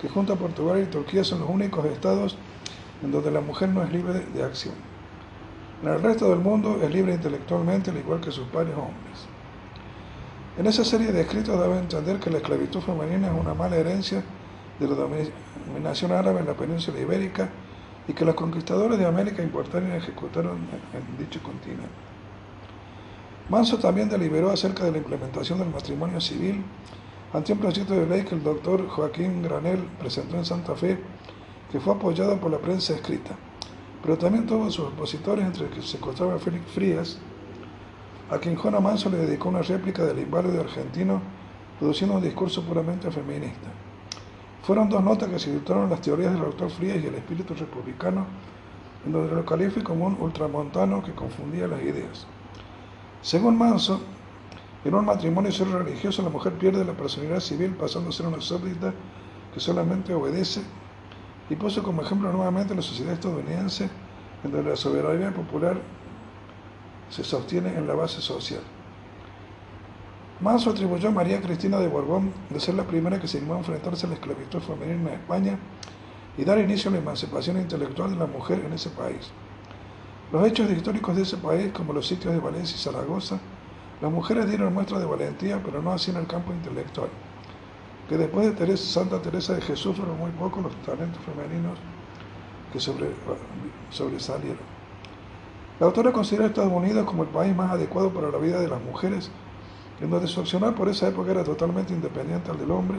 que 0.00 0.08
junto 0.08 0.32
a 0.32 0.36
Portugal 0.36 0.82
y 0.82 0.86
Turquía 0.86 1.22
son 1.22 1.40
los 1.40 1.50
únicos 1.50 1.84
estados 1.84 2.36
en 3.02 3.12
donde 3.12 3.30
la 3.30 3.40
mujer 3.40 3.68
no 3.68 3.82
es 3.82 3.92
libre 3.92 4.20
de 4.34 4.42
acción. 4.42 4.74
En 5.82 5.88
el 5.90 6.02
resto 6.02 6.30
del 6.30 6.40
mundo 6.40 6.80
es 6.82 6.90
libre 6.92 7.14
intelectualmente, 7.14 7.90
al 7.90 7.98
igual 7.98 8.20
que 8.20 8.32
sus 8.32 8.46
pares 8.48 8.74
hombres. 8.74 9.26
En 10.58 10.66
esa 10.66 10.84
serie 10.84 11.12
de 11.12 11.20
escritos 11.20 11.56
a 11.60 11.78
entender 11.78 12.18
que 12.18 12.30
la 12.30 12.38
esclavitud 12.38 12.80
femenina 12.80 13.28
es 13.28 13.40
una 13.40 13.54
mala 13.54 13.76
herencia 13.76 14.24
de 14.80 14.88
la 14.88 14.96
dominación 14.96 16.10
árabe 16.10 16.40
en 16.40 16.46
la 16.46 16.54
península 16.54 16.98
ibérica 17.00 17.48
y 18.08 18.12
que 18.12 18.24
los 18.24 18.34
conquistadores 18.34 18.98
de 18.98 19.06
América 19.06 19.42
importaron 19.42 19.92
y 19.92 19.96
ejecutaron 19.96 20.58
en 20.94 21.18
dicho 21.18 21.40
continente. 21.42 21.86
Manso 23.48 23.78
también 23.78 24.08
deliberó 24.08 24.50
acerca 24.50 24.84
de 24.84 24.92
la 24.92 24.98
implementación 24.98 25.58
del 25.58 25.70
matrimonio 25.70 26.20
civil 26.20 26.64
ante 27.32 27.52
un 27.52 27.58
proyecto 27.58 27.94
de 27.94 28.06
ley 28.06 28.24
que 28.24 28.34
el 28.34 28.42
doctor 28.42 28.88
Joaquín 28.88 29.42
Granel 29.42 29.88
presentó 29.98 30.36
en 30.36 30.44
Santa 30.44 30.74
Fe, 30.74 30.98
que 31.70 31.80
fue 31.80 31.94
apoyado 31.94 32.38
por 32.38 32.50
la 32.50 32.58
prensa 32.58 32.94
escrita, 32.94 33.36
pero 34.02 34.16
también 34.16 34.46
tuvo 34.46 34.70
sus 34.70 34.86
opositores, 34.86 35.44
entre 35.44 35.64
los 35.64 35.74
que 35.74 35.82
se 35.82 35.96
encontraba 35.96 36.38
Félix 36.38 36.70
Frías, 36.70 37.18
a 38.30 38.38
quien 38.38 38.56
Juana 38.56 38.80
Manso 38.80 39.10
le 39.10 39.18
dedicó 39.18 39.48
una 39.48 39.62
réplica 39.62 40.04
del 40.04 40.18
inválido 40.18 40.60
argentino, 40.60 41.20
produciendo 41.78 42.16
un 42.16 42.22
discurso 42.22 42.62
puramente 42.62 43.10
feminista. 43.10 43.68
Fueron 44.62 44.88
dos 44.88 45.02
notas 45.02 45.30
que 45.30 45.38
se 45.38 45.50
titularon 45.52 45.88
Las 45.88 46.00
teorías 46.00 46.32
del 46.32 46.42
doctor 46.42 46.70
Frías 46.70 47.02
y 47.02 47.06
el 47.06 47.14
espíritu 47.14 47.54
republicano, 47.54 48.26
en 49.06 49.12
donde 49.12 49.34
lo 49.34 49.44
califica 49.44 49.84
como 49.84 50.06
un 50.06 50.16
ultramontano 50.20 51.02
que 51.02 51.12
confundía 51.12 51.66
las 51.66 51.82
ideas. 51.82 52.26
Según 53.22 53.56
Manso, 53.56 54.00
en 54.84 54.94
un 54.94 55.04
matrimonio 55.04 55.50
solo 55.50 55.78
religioso 55.78 56.22
la 56.22 56.28
mujer 56.28 56.52
pierde 56.54 56.84
la 56.84 56.92
personalidad 56.92 57.40
civil 57.40 57.72
pasando 57.72 58.10
a 58.10 58.12
ser 58.12 58.26
una 58.26 58.40
súbdita 58.40 58.92
que 59.52 59.60
solamente 59.60 60.14
obedece 60.14 60.62
y 61.50 61.56
puso 61.56 61.82
como 61.82 62.02
ejemplo 62.02 62.32
nuevamente 62.32 62.74
la 62.74 62.82
sociedad 62.82 63.14
estadounidense 63.14 63.88
en 64.44 64.52
donde 64.52 64.70
la 64.70 64.76
soberanía 64.76 65.32
popular 65.32 65.76
se 67.10 67.24
sostiene 67.24 67.74
en 67.76 67.86
la 67.86 67.94
base 67.94 68.20
social. 68.20 68.60
Manso 70.40 70.70
atribuyó 70.70 71.08
a 71.08 71.12
María 71.12 71.40
Cristina 71.40 71.78
de 71.78 71.88
Borbón 71.88 72.32
de 72.48 72.60
ser 72.60 72.74
la 72.74 72.84
primera 72.84 73.20
que 73.20 73.26
se 73.26 73.38
animó 73.38 73.54
a 73.54 73.58
enfrentarse 73.58 74.06
a 74.06 74.10
la 74.10 74.14
esclavitud 74.14 74.60
femenina 74.60 75.10
en 75.10 75.20
España 75.20 75.58
y 76.36 76.44
dar 76.44 76.58
inicio 76.58 76.90
a 76.90 76.92
la 76.92 76.98
emancipación 76.98 77.56
intelectual 77.56 78.10
de 78.10 78.16
la 78.16 78.26
mujer 78.26 78.62
en 78.64 78.72
ese 78.72 78.90
país. 78.90 79.32
Los 80.30 80.46
hechos 80.46 80.70
históricos 80.70 81.16
de 81.16 81.22
ese 81.22 81.38
país, 81.38 81.72
como 81.72 81.92
los 81.92 82.06
sitios 82.06 82.34
de 82.34 82.38
Valencia 82.38 82.76
y 82.76 82.78
Zaragoza, 82.78 83.40
las 84.00 84.12
mujeres 84.12 84.46
dieron 84.46 84.72
muestra 84.72 85.00
de 85.00 85.06
valentía, 85.06 85.60
pero 85.64 85.82
no 85.82 85.90
así 85.90 86.12
en 86.12 86.18
el 86.18 86.26
campo 86.28 86.52
intelectual, 86.52 87.08
que 88.08 88.16
después 88.16 88.58
de 88.58 88.76
Santa 88.76 89.20
Teresa 89.20 89.54
de 89.54 89.60
Jesús 89.60 89.96
fueron 89.96 90.18
muy 90.18 90.30
pocos 90.30 90.62
los 90.62 90.74
talentos 90.82 91.20
femeninos 91.24 91.78
que 92.72 92.80
sobresalieron. 93.90 94.78
La 95.78 95.86
autora 95.86 96.12
considera 96.12 96.44
a 96.44 96.48
Estados 96.48 96.72
Unidos 96.72 97.04
como 97.06 97.22
el 97.22 97.28
país 97.28 97.54
más 97.54 97.70
adecuado 97.70 98.10
para 98.10 98.30
la 98.30 98.38
vida 98.38 98.60
de 98.60 98.68
las 98.68 98.82
mujeres 98.82 99.30
en 100.00 100.10
donde 100.10 100.28
su 100.28 100.40
accionar 100.40 100.74
por 100.74 100.88
esa 100.88 101.08
época 101.08 101.30
era 101.30 101.44
totalmente 101.44 101.92
independiente 101.92 102.50
al 102.50 102.58
del 102.58 102.70
hombre, 102.70 102.98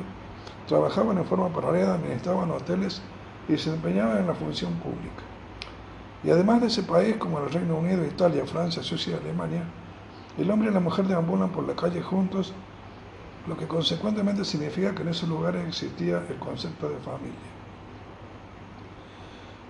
trabajaban 0.68 1.18
en 1.18 1.26
forma 1.26 1.50
paralela, 1.50 1.96
administraban 1.96 2.52
hoteles 2.52 3.02
y 3.48 3.58
se 3.58 3.70
desempeñaban 3.70 4.18
en 4.18 4.28
la 4.28 4.34
función 4.34 4.74
pública. 4.76 5.24
Y 6.24 6.30
además 6.30 6.62
de 6.62 6.68
ese 6.68 6.84
país, 6.84 7.16
como 7.16 7.40
el 7.40 7.50
Reino 7.50 7.78
Unido, 7.78 8.06
Italia, 8.06 8.46
Francia, 8.46 8.84
Suecia 8.84 9.14
y 9.14 9.26
Alemania, 9.26 9.64
el 10.38 10.52
hombre 10.52 10.70
y 10.70 10.74
la 10.74 10.82
mujer 10.82 11.08
deambulan 11.08 11.50
por 11.50 11.66
la 11.66 11.76
calle 11.76 12.02
juntos, 12.02 12.54
lo 13.48 13.58
que 13.58 13.68
consecuentemente 13.68 14.46
significa 14.46 14.94
que 14.94 15.02
en 15.02 15.10
esos 15.10 15.30
lugares 15.30 15.68
existía 15.68 16.24
el 16.30 16.38
concepto 16.38 16.90
de 16.90 16.98
familia. 16.98 17.60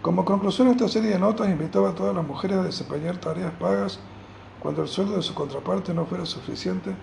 Como 0.02 0.24
conclusión, 0.24 0.70
esta 0.70 0.88
serie 0.88 1.12
de 1.12 1.20
notas 1.20 1.50
invitaba 1.50 1.90
a 1.90 1.96
todas 1.96 2.16
las 2.16 2.26
mujeres 2.26 2.58
a 2.58 2.64
desempeñar 2.64 3.18
tareas 3.18 3.52
pagas 3.60 4.00
cuando 4.60 4.82
el 4.82 4.88
sueldo 4.88 5.16
de 5.16 5.22
su 5.22 5.34
contraparte 5.34 5.94
no 5.94 6.06
fuera 6.06 6.26
suficiente 6.26 6.94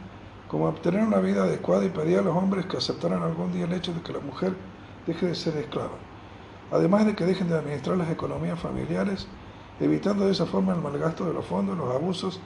como 0.48 0.68
obtener 0.68 1.02
una 1.02 1.18
vida 1.18 1.42
adecuada 1.42 1.84
y 1.84 1.90
pedía 1.90 2.20
a 2.20 2.22
los 2.22 2.36
hombres 2.36 2.66
que 2.66 2.76
aceptaran 2.76 3.22
algún 3.22 3.52
día 3.52 3.64
el 3.64 3.72
hecho 3.72 3.92
de 3.92 4.00
que 4.00 4.12
la 4.12 4.20
mujer 4.20 4.54
deje 5.06 5.26
de 5.26 5.34
ser 5.34 5.56
esclava, 5.56 5.98
además 6.70 7.06
de 7.06 7.14
que 7.14 7.24
dejen 7.24 7.48
de 7.48 7.58
administrar 7.58 7.96
las 7.96 8.10
economías 8.10 8.58
familiares, 8.58 9.26
evitando 9.80 10.24
de 10.24 10.32
esa 10.32 10.46
forma 10.46 10.72
el 10.72 10.80
malgasto 10.80 11.26
de 11.26 11.34
los 11.34 11.44
fondos, 11.44 11.76
los 11.76 11.94
abusos 11.94 12.40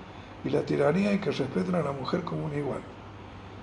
y 0.44 0.50
la 0.50 0.62
tiranía 0.62 1.12
y 1.12 1.18
que 1.18 1.30
respeten 1.30 1.74
a 1.74 1.82
la 1.82 1.92
mujer 1.92 2.24
como 2.24 2.46
un 2.46 2.54
igual. 2.54 2.80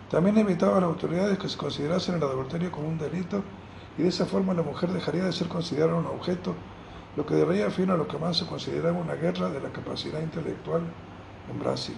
También 0.10 0.38
evitaba 0.38 0.78
a 0.78 0.82
las 0.82 0.90
autoridades 0.90 1.38
que 1.38 1.50
se 1.50 1.58
considerasen 1.58 2.16
el 2.16 2.24
adulterio 2.24 2.72
como 2.72 2.88
un 2.88 2.98
delito 2.98 3.44
y 3.98 4.04
de 4.04 4.10
esa 4.10 4.26
forma 4.26 4.54
la 4.54 4.62
mujer 4.62 4.92
dejaría 4.92 5.26
de 5.26 5.34
ser 5.34 5.48
considerada 5.48 5.96
un 5.96 6.06
objeto, 6.06 6.56
lo 7.18 7.26
que 7.26 7.36
daría 7.36 7.70
fin 7.72 7.90
a 7.90 7.98
lo 7.98 8.08
que 8.08 8.18
más 8.18 8.38
se 8.38 8.46
consideraba 8.46 8.98
una 8.98 9.16
guerra 9.16 9.50
de 9.50 9.60
la 9.60 9.70
capacidad 9.70 10.22
intelectual 10.22 10.82
en 11.52 11.60
Brasil. 11.60 11.96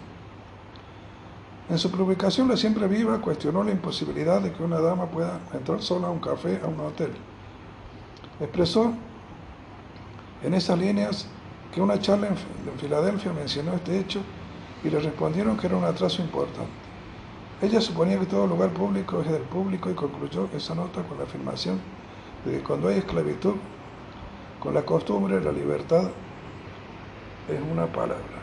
En 1.69 1.77
su 1.77 1.91
publicación 1.91 2.47
La 2.47 2.57
Siempre 2.57 2.87
Viva 2.87 3.21
cuestionó 3.21 3.63
la 3.63 3.71
imposibilidad 3.71 4.41
de 4.41 4.51
que 4.53 4.63
una 4.63 4.79
dama 4.79 5.05
pueda 5.05 5.39
entrar 5.53 5.83
sola 5.83 6.07
a 6.07 6.11
un 6.11 6.19
café, 6.19 6.59
a 6.63 6.67
un 6.67 6.79
hotel. 6.79 7.11
Expresó 8.39 8.91
en 10.41 10.53
esas 10.55 10.79
líneas 10.79 11.27
que 11.71 11.79
una 11.79 11.99
charla 11.99 12.29
en 12.29 12.79
Filadelfia 12.79 13.33
mencionó 13.33 13.73
este 13.73 13.99
hecho 13.99 14.21
y 14.83 14.89
le 14.89 14.99
respondieron 14.99 15.57
que 15.57 15.67
era 15.67 15.77
un 15.77 15.83
atraso 15.83 16.23
importante. 16.23 16.78
Ella 17.61 17.81
suponía 17.81 18.17
que 18.17 18.25
todo 18.25 18.47
lugar 18.47 18.69
público 18.69 19.19
es 19.19 19.29
del 19.29 19.41
público 19.41 19.89
y 19.89 19.93
concluyó 19.93 20.47
esa 20.55 20.73
nota 20.75 21.03
con 21.03 21.17
la 21.17 21.25
afirmación 21.25 21.77
de 22.45 22.53
que 22.53 22.63
cuando 22.63 22.87
hay 22.87 22.99
esclavitud, 22.99 23.55
con 24.61 24.73
la 24.73 24.83
costumbre, 24.83 25.41
la 25.41 25.51
libertad 25.51 26.09
es 27.49 27.59
una 27.69 27.85
palabra. 27.87 28.39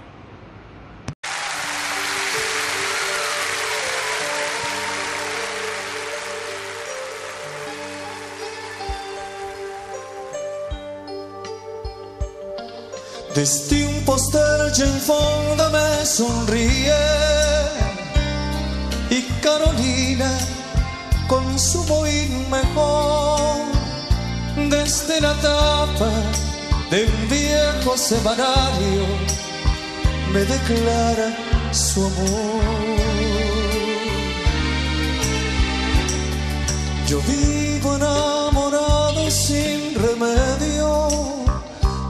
Desde 13.35 13.87
un 13.87 14.05
postel 14.05 14.73
en 14.79 15.01
fondo 15.01 15.71
me 15.71 16.05
sonríe 16.05 17.56
y 19.11 19.23
Carolina 19.43 20.31
con 21.29 21.59
su 21.59 21.85
mejor 22.51 23.67
desde 24.57 25.21
la 25.21 25.35
tapa 25.35 26.11
de 26.91 27.05
un 27.05 27.29
viejo 27.29 27.97
semanario 27.97 29.05
me 30.33 30.41
declara 30.41 31.37
su 31.73 32.07
amor. 32.07 32.97
Yo 37.09 37.21
vivo 37.23 37.97
enamorado 37.97 39.31
sin 39.31 39.95
remedio 39.95 41.09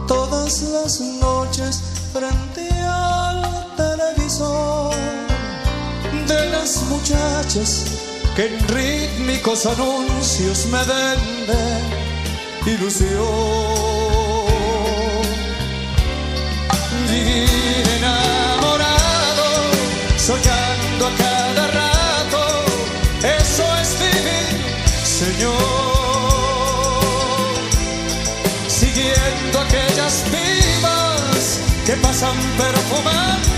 todas 0.08 0.62
las 0.62 1.00
noches 1.00 1.82
frente 2.12 2.68
al 2.80 3.74
televisor 3.76 4.95
muchachas 6.88 7.84
que 8.34 8.46
en 8.46 8.68
rítmicos 8.68 9.66
anuncios 9.66 10.66
me 10.66 10.78
venden 10.78 11.82
ilusión. 12.66 13.24
Vivir 17.08 17.88
enamorado, 17.98 19.46
soñando 20.18 21.06
a 21.06 21.12
cada 21.16 21.66
rato, 21.68 22.64
eso 23.22 23.64
es 23.80 23.98
vivir, 24.00 24.64
Señor. 25.04 25.86
que 31.86 31.92
pasan 31.98 32.36
perfumando 32.58 33.55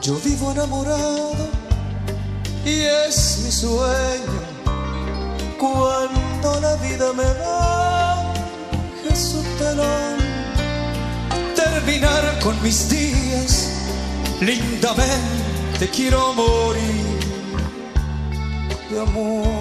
Yo 0.00 0.14
vivo 0.24 0.52
enamorado 0.52 1.48
y 2.64 2.82
es 2.82 3.40
mi 3.44 3.50
sueño. 3.50 4.38
Cuando 5.58 6.60
la 6.60 6.76
vida 6.76 7.12
me 7.12 7.24
da 7.24 8.32
Jesús 9.02 9.44
salón, 9.58 10.18
terminar 11.56 12.38
con 12.40 12.62
mis 12.62 12.88
días 12.88 13.68
lindamente 14.40 15.88
quiero 15.92 16.34
morir 16.34 17.18
de 18.90 19.00
amor. 19.00 19.57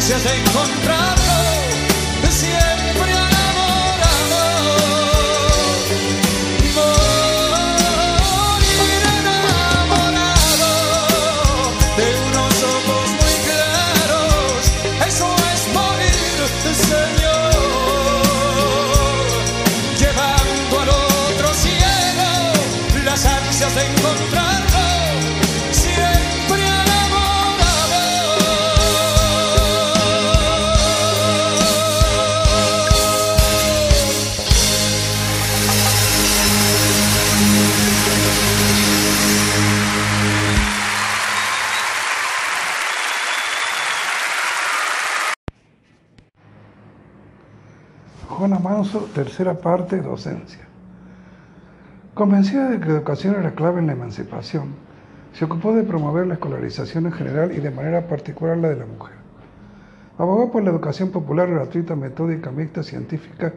Cielo 0.00 0.18
las 0.18 0.28
ansias 0.28 1.17
Manso, 48.98 49.12
tercera 49.14 49.54
parte, 49.54 50.00
docencia. 50.00 50.66
Convencida 52.14 52.68
de 52.68 52.80
que 52.80 52.88
educación 52.88 53.36
era 53.38 53.54
clave 53.54 53.80
en 53.80 53.86
la 53.86 53.92
emancipación, 53.92 54.74
se 55.32 55.44
ocupó 55.44 55.72
de 55.72 55.84
promover 55.84 56.26
la 56.26 56.34
escolarización 56.34 57.06
en 57.06 57.12
general 57.12 57.52
y 57.52 57.60
de 57.60 57.70
manera 57.70 58.08
particular 58.08 58.56
la 58.56 58.70
de 58.70 58.76
la 58.76 58.86
mujer. 58.86 59.16
Abogó 60.18 60.50
por 60.50 60.64
la 60.64 60.70
educación 60.70 61.10
popular 61.10 61.48
gratuita, 61.48 61.94
metódica, 61.94 62.50
mixta, 62.50 62.82
científica 62.82 63.52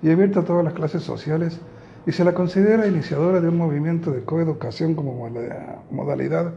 y 0.00 0.10
abierta 0.10 0.40
a 0.40 0.44
todas 0.44 0.64
las 0.64 0.74
clases 0.74 1.02
sociales 1.02 1.60
y 2.06 2.12
se 2.12 2.24
la 2.24 2.34
considera 2.34 2.86
iniciadora 2.86 3.40
de 3.40 3.48
un 3.48 3.56
movimiento 3.56 4.12
de 4.12 4.22
coeducación 4.22 4.94
como 4.94 5.14
moda- 5.14 5.82
modalidad 5.90 6.52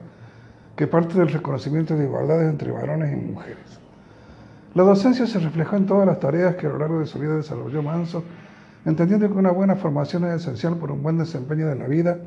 que 0.75 0.85
parte 0.85 1.17
del 1.17 1.29
reconocimiento 1.29 1.95
de 1.95 2.03
igualdades 2.03 2.49
entre 2.49 2.71
varones 2.71 3.11
y 3.13 3.15
mujeres. 3.15 3.79
La 4.73 4.83
docencia 4.83 5.25
se 5.25 5.39
reflejó 5.39 5.75
en 5.75 5.85
todas 5.85 6.05
las 6.05 6.19
tareas 6.19 6.55
que 6.55 6.67
a 6.67 6.69
lo 6.69 6.77
largo 6.77 6.99
de 6.99 7.07
su 7.07 7.19
vida 7.19 7.35
desarrolló 7.35 7.81
Manso, 7.81 8.23
entendiendo 8.85 9.27
que 9.27 9.37
una 9.37 9.51
buena 9.51 9.75
formación 9.75 10.25
es 10.25 10.41
esencial 10.41 10.77
por 10.77 10.91
un 10.91 11.01
buen 11.01 11.17
desempeño 11.17 11.67
de 11.67 11.75
la 11.75 11.87
vida 11.87 12.17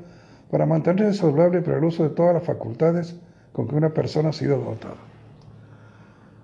para 0.51 0.67
mantenerse 0.67 1.21
saludable 1.21 1.63
para 1.63 1.79
el 1.79 1.85
uso 1.85 2.03
de 2.03 2.11
todas 2.11 2.35
las 2.35 2.45
facultades 2.45 3.17
con 3.53 3.69
que 3.69 3.77
una 3.77 3.91
persona 3.91 4.31
ha 4.31 4.33
sido 4.33 4.59
dotada. 4.59 4.97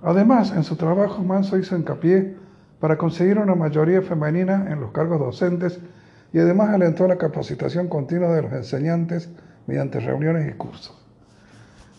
Además, 0.02 0.52
en 0.52 0.62
su 0.62 0.76
trabajo, 0.76 1.22
Manso 1.22 1.58
hizo 1.58 1.76
hincapié 1.76 2.36
para 2.78 2.96
conseguir 2.96 3.38
una 3.38 3.54
mayoría 3.54 4.02
femenina 4.02 4.66
en 4.70 4.80
los 4.80 4.92
cargos 4.92 5.18
docentes 5.18 5.80
y 6.32 6.38
además 6.38 6.68
alentó 6.70 7.08
la 7.08 7.16
capacitación 7.16 7.88
continua 7.88 8.28
de 8.28 8.42
los 8.42 8.52
enseñantes 8.52 9.30
mediante 9.66 10.00
reuniones 10.00 10.48
y 10.48 10.56
cursos. 10.56 10.96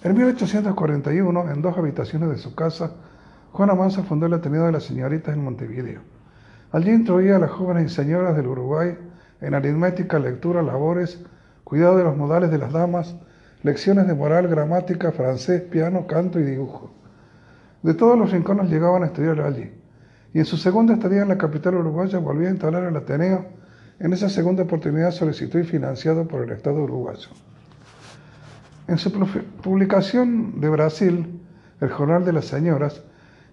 En 0.04 0.16
1841, 0.16 1.52
en 1.52 1.62
dos 1.62 1.78
habitaciones 1.78 2.30
de 2.30 2.38
su 2.38 2.54
casa, 2.56 2.92
Juana 3.58 3.74
Manso 3.74 4.04
fundó 4.04 4.28
el 4.28 4.36
Ateneo 4.36 4.68
de 4.68 4.72
las 4.72 4.84
Señoritas 4.84 5.34
en 5.34 5.44
Montevideo. 5.44 6.02
Allí 6.72 6.92
instruía 6.92 7.38
a 7.38 7.40
las 7.40 7.50
jóvenes 7.50 7.92
y 7.92 7.96
señoras 7.96 8.36
del 8.36 8.46
Uruguay 8.46 8.96
en 9.42 9.56
aritmética, 9.56 10.20
lectura, 10.20 10.62
labores, 10.62 11.20
cuidado 11.64 11.98
de 11.98 12.04
los 12.04 12.16
modales 12.16 12.52
de 12.52 12.60
las 12.60 12.72
damas, 12.72 13.16
lecciones 13.64 14.06
de 14.06 14.14
moral, 14.14 14.48
gramática, 14.48 15.12
francés, 15.12 15.64
piano, 15.64 16.06
canto 16.06 16.40
y 16.40 16.44
dibujo. 16.44 16.92
De 17.82 17.96
todos 17.96 18.16
los 18.16 18.30
rincones 18.30 18.70
llegaban 18.70 19.02
a 19.02 19.08
estudiar 19.08 19.42
allí. 19.42 19.72
Y 20.36 20.38
en 20.38 20.46
su 20.46 20.58
segunda 20.58 20.94
estadía 20.94 21.24
en 21.24 21.30
la 21.30 21.40
capital 21.40 21.78
uruguaya 21.78 22.20
volvió 22.20 22.50
a 22.50 22.52
instalar 22.52 22.84
el 22.84 22.96
Ateneo. 22.96 23.48
En 24.00 24.14
esa 24.14 24.30
segunda 24.30 24.62
oportunidad 24.62 25.10
solicitó 25.10 25.58
y 25.58 25.64
financiado 25.64 26.28
por 26.28 26.44
el 26.44 26.52
Estado 26.52 26.84
uruguayo. 26.84 27.30
En 28.88 29.00
su 29.00 29.12
publicación 29.12 30.62
de 30.62 30.70
Brasil, 30.70 31.42
el 31.82 31.90
Jornal 31.90 32.24
de 32.24 32.34
las 32.34 32.46
Señoras, 32.46 33.02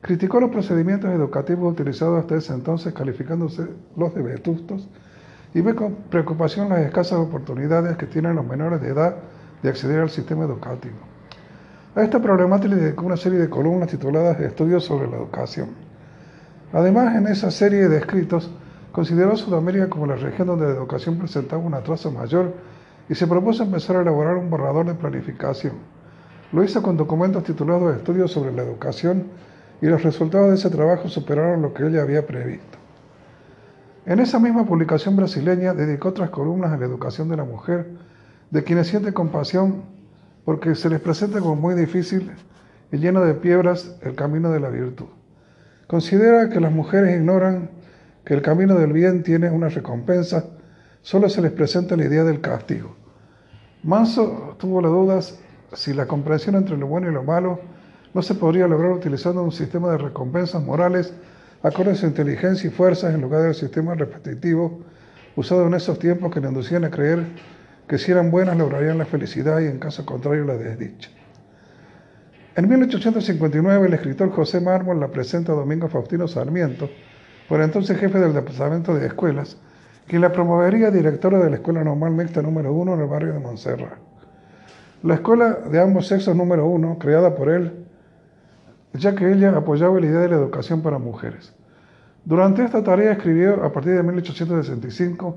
criticó 0.05 0.39
los 0.39 0.51
procedimientos 0.51 1.10
educativos 1.10 1.72
utilizados 1.72 2.20
hasta 2.20 2.36
ese 2.36 2.52
entonces, 2.52 2.93
calificándose 2.93 3.66
los 3.97 4.14
de 4.14 4.20
vetustos, 4.20 4.86
y 5.55 5.62
ve 5.62 5.74
con 5.74 5.94
preocupación 6.10 6.68
las 6.68 6.81
escasas 6.81 7.18
oportunidades 7.18 7.97
que 7.97 8.05
tienen 8.05 8.36
los 8.36 8.47
menores 8.47 8.82
de 8.82 8.89
edad 8.89 9.16
de 9.62 9.68
acceder 9.70 10.01
al 10.02 10.10
sistema 10.10 10.44
educativo. 10.44 10.97
A 11.94 12.02
esta 12.02 12.20
problemática 12.20 12.74
le 12.74 12.82
dedicó 12.82 13.06
una 13.06 13.16
serie 13.16 13.39
de 13.39 13.48
columnas 13.48 13.89
tituladas 13.89 14.39
Estudios 14.40 14.85
sobre 14.85 15.09
la 15.09 15.16
educación. 15.16 15.70
Además, 16.74 17.16
en 17.16 17.26
esa 17.28 17.51
serie 17.51 17.89
de 17.89 17.97
escritos, 17.97 18.51
consideró 18.93 19.35
Sudamérica 19.39 19.89
como 19.89 20.05
la 20.05 20.16
región 20.16 20.48
donde 20.48 20.66
la 20.66 20.72
educación 20.72 21.16
presentaba 21.16 21.62
un 21.62 21.72
atraso 21.72 22.10
mayor 22.10 22.52
y 23.09 23.14
se 23.14 23.26
propuso 23.26 23.62
empezar 23.62 23.97
a 23.97 24.02
elaborar 24.02 24.36
un 24.36 24.51
borrador 24.51 24.85
de 24.85 24.94
planificación. 24.97 25.76
Lo 26.52 26.62
hizo 26.62 26.82
con 26.82 26.98
documentos 26.98 27.43
titulados 27.43 27.97
Estudios 27.97 28.31
sobre 28.31 28.52
la 28.52 28.64
educación 28.64 29.28
y 29.85 29.86
los 29.86 30.02
resultados 30.02 30.48
de 30.48 30.55
ese 30.55 30.70
trabajo 30.70 31.11
superaron 31.11 31.61
lo 31.61 31.74
que 31.74 31.86
ella 31.86 32.01
había 32.01 32.27
previsto. 32.27 32.78
En 34.06 34.19
esa 34.19 34.39
misma 34.39 34.65
publicación 34.65 35.15
brasileña 35.15 35.74
dedicó 35.74 36.09
otras 36.09 36.31
columnas 36.31 36.73
a 36.73 36.78
la 36.78 36.86
educación 36.86 37.28
de 37.28 37.36
la 37.36 37.44
mujer, 37.44 37.90
de 38.51 38.65
quienes 38.65 38.86
siente 38.89 39.12
compasión 39.12 39.82
porque 40.47 40.74
se 40.74 40.89
les 40.89 41.02
presenta 41.02 41.39
como 41.40 41.56
muy 41.56 41.74
difícil 41.74 42.32
y 42.93 42.97
lleno 42.97 43.20
de 43.27 43.35
piedras 43.35 43.94
el 44.01 44.15
camino 44.15 44.51
de 44.51 44.61
la 44.61 44.70
virtud. 44.70 45.09
Considera 45.86 46.48
que 46.48 46.61
las 46.61 46.73
mujeres 46.73 47.15
ignoran 47.15 47.69
que 48.24 48.32
el 48.32 48.40
camino 48.40 48.77
del 48.77 48.94
bien 48.94 49.23
tiene 49.23 49.51
una 49.51 49.69
recompensa, 49.69 50.47
solo 51.02 51.28
se 51.28 51.43
les 51.43 51.52
presenta 51.52 51.94
la 51.94 52.06
idea 52.06 52.24
del 52.24 52.40
castigo. 52.40 52.97
Manso 53.82 54.56
tuvo 54.59 54.81
las 54.81 54.90
dudas 54.90 55.39
si 55.74 55.93
la 55.93 56.06
comprensión 56.06 56.55
entre 56.55 56.78
lo 56.78 56.86
bueno 56.86 57.11
y 57.11 57.12
lo 57.12 57.23
malo 57.23 57.73
no 58.15 58.23
se 58.23 58.35
podría 58.35 58.66
lograr 58.69 58.93
utilizando 58.93 59.43
un 59.43 59.53
sistema 59.53 59.91
de 59.91 59.99
recompensas 59.99 60.62
morales 60.62 61.12
acorde 61.62 61.93
a 61.93 61.95
su 61.97 62.07
inteligencia 62.07 62.69
y 62.69 62.73
fuerzas 62.73 63.12
en 63.12 63.20
lugar 63.20 63.43
del 63.43 63.55
sistema 63.55 63.95
repetitivo 63.95 64.81
usado 65.36 65.66
en 65.66 65.74
esos 65.74 65.99
tiempos 65.99 66.32
que 66.32 66.41
le 66.41 66.49
inducían 66.49 66.85
a 66.85 66.91
creer 66.91 67.24
que 67.89 67.99
si 67.99 68.12
eran 68.12 68.31
buenas 68.31 68.57
lograrían 68.57 68.99
la 68.99 69.05
felicidad 69.05 69.61
y 69.61 69.66
en 69.66 69.78
caso 69.78 70.07
contrario 70.07 70.45
la 70.45 70.55
desdicha. 70.55 71.11
En 72.57 72.69
1859 72.69 73.89
el 73.89 73.95
escritor 73.95 74.31
José 74.31 74.61
Mármol 74.61 75.01
la 75.01 75.09
presenta 75.09 75.53
a 75.53 75.57
Domingo 75.57 75.89
Faustino 75.89 76.28
Sarmiento, 76.28 76.89
por 77.49 77.61
entonces 77.61 77.99
jefe 77.99 78.20
del 78.20 78.32
Departamento 78.32 78.95
de 78.95 79.07
Escuelas, 79.09 79.59
quien 80.07 80.23
la 80.23 80.31
promovería 80.31 80.93
directora 80.93 81.39
de 81.39 81.51
la 81.51 81.57
Escuela 81.57 81.82
Normal 81.82 82.12
Mixta 82.12 82.43
número 82.43 82.73
1 82.73 82.95
en 82.95 83.01
el 83.01 83.07
barrio 83.09 83.32
de 83.32 83.41
Montserrat. 83.41 83.99
La 85.03 85.15
escuela 85.15 85.59
de 85.70 85.81
ambos 85.81 86.07
sexos 86.07 86.36
número 86.36 86.66
1, 86.66 86.99
creada 86.99 87.35
por 87.35 87.51
él, 87.51 87.84
ya 88.94 89.14
que 89.14 89.30
ella 89.32 89.56
apoyaba 89.56 89.98
la 90.00 90.06
idea 90.06 90.20
de 90.20 90.28
la 90.28 90.36
educación 90.36 90.82
para 90.82 90.98
mujeres. 90.98 91.52
Durante 92.24 92.64
esta 92.64 92.82
tarea 92.82 93.12
escribió, 93.12 93.62
a 93.64 93.72
partir 93.72 93.94
de 93.94 94.02
1865, 94.02 95.36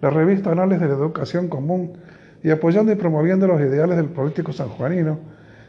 la 0.00 0.10
revista 0.10 0.52
Anales 0.52 0.80
de 0.80 0.86
la 0.86 0.94
Educación 0.94 1.48
Común 1.48 1.94
y 2.42 2.50
apoyando 2.50 2.92
y 2.92 2.94
promoviendo 2.94 3.46
los 3.48 3.60
ideales 3.60 3.96
del 3.96 4.06
político 4.10 4.52
sanjuanino, 4.52 5.18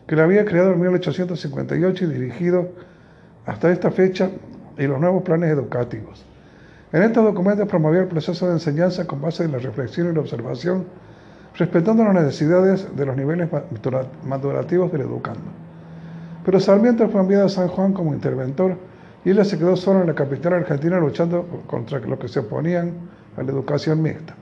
que 0.05 0.15
la 0.15 0.23
había 0.23 0.45
creado 0.45 0.73
en 0.73 0.81
1858 0.81 2.05
y 2.05 2.07
dirigido 2.07 2.69
hasta 3.45 3.71
esta 3.71 3.89
fecha 3.89 4.29
y 4.77 4.85
los 4.85 4.99
nuevos 4.99 5.23
planes 5.23 5.49
educativos. 5.49 6.25
En 6.91 7.03
estos 7.03 7.23
documentos 7.23 7.67
promovió 7.67 8.01
el 8.01 8.07
proceso 8.07 8.47
de 8.47 8.53
enseñanza 8.53 9.05
con 9.05 9.21
base 9.21 9.43
en 9.43 9.51
la 9.51 9.59
reflexión 9.59 10.09
y 10.09 10.13
la 10.13 10.21
observación, 10.21 10.85
respetando 11.55 12.03
las 12.03 12.13
necesidades 12.13 12.95
de 12.95 13.05
los 13.05 13.15
niveles 13.15 13.49
madura- 13.51 14.05
madurativos 14.23 14.91
del 14.91 15.01
educando. 15.01 15.58
Pero 16.49 16.59
Sarmiento 16.59 17.07
fue 17.09 17.21
enviado 17.21 17.45
a 17.45 17.49
San 17.49 17.67
Juan 17.67 17.93
como 17.93 18.11
interventor 18.11 18.75
y 19.23 19.29
ella 19.29 19.45
se 19.45 19.59
quedó 19.59 19.75
sola 19.75 20.01
en 20.01 20.07
la 20.07 20.15
capital 20.15 20.53
argentina 20.53 20.97
luchando 20.97 21.45
contra 21.67 21.99
los 21.99 22.17
que 22.17 22.27
se 22.27 22.39
oponían 22.39 22.91
a 23.37 23.43
la 23.43 23.51
educación 23.51 24.01
mixta. 24.01 24.33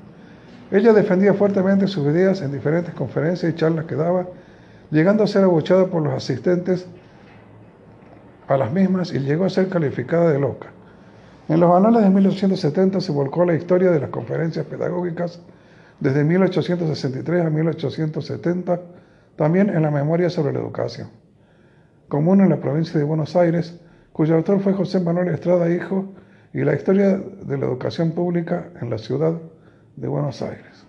Ella 0.72 0.94
defendía 0.94 1.34
fuertemente 1.34 1.86
sus 1.86 2.06
ideas 2.06 2.42
en 2.42 2.54
diferentes 2.54 2.94
conferencias 2.94 3.52
y 3.52 3.56
charlas 3.58 3.88
que 3.88 3.96
daba, 3.96 4.26
llegando 4.90 5.22
a 5.22 5.28
ser 5.28 5.44
abuchada 5.44 5.88
por 5.88 6.02
los 6.02 6.14
asistentes 6.14 6.88
a 8.48 8.56
las 8.56 8.72
mismas 8.72 9.12
y 9.12 9.20
llegó 9.20 9.44
a 9.44 9.50
ser 9.50 9.68
calificada 9.68 10.32
de 10.32 10.40
loca. 10.40 10.68
En 11.50 11.60
los 11.60 11.76
anales 11.76 12.04
de 12.04 12.10
1870 12.10 13.02
se 13.02 13.12
volcó 13.12 13.44
la 13.44 13.56
historia 13.56 13.92
de 13.92 14.00
las 14.00 14.12
conferencias 14.12 14.66
pedagógicas 14.66 15.42
desde 16.00 16.24
1863 16.24 17.46
a 17.46 17.50
1870, 17.50 18.80
también 19.36 19.70
en 19.70 19.82
la 19.82 19.92
memoria 19.92 20.30
sobre 20.30 20.54
la 20.54 20.60
educación. 20.60 21.27
Común 22.08 22.42
en 22.42 22.50
la 22.50 22.60
provincia 22.60 22.98
de 23.00 23.06
Buenos 23.06 23.36
Aires, 23.36 23.80
cuyo 24.14 24.36
autor 24.36 24.62
fue 24.62 24.74
José 24.74 25.00
Manuel 25.00 25.28
Estrada 25.30 25.70
Hijo, 25.70 26.14
y 26.54 26.64
la 26.64 26.74
historia 26.74 27.18
de 27.18 27.58
la 27.58 27.66
educación 27.66 28.12
pública 28.12 28.70
en 28.82 28.90
la 28.90 28.98
ciudad 28.98 29.34
de 29.96 30.08
Buenos 30.08 30.42
Aires. 30.42 30.86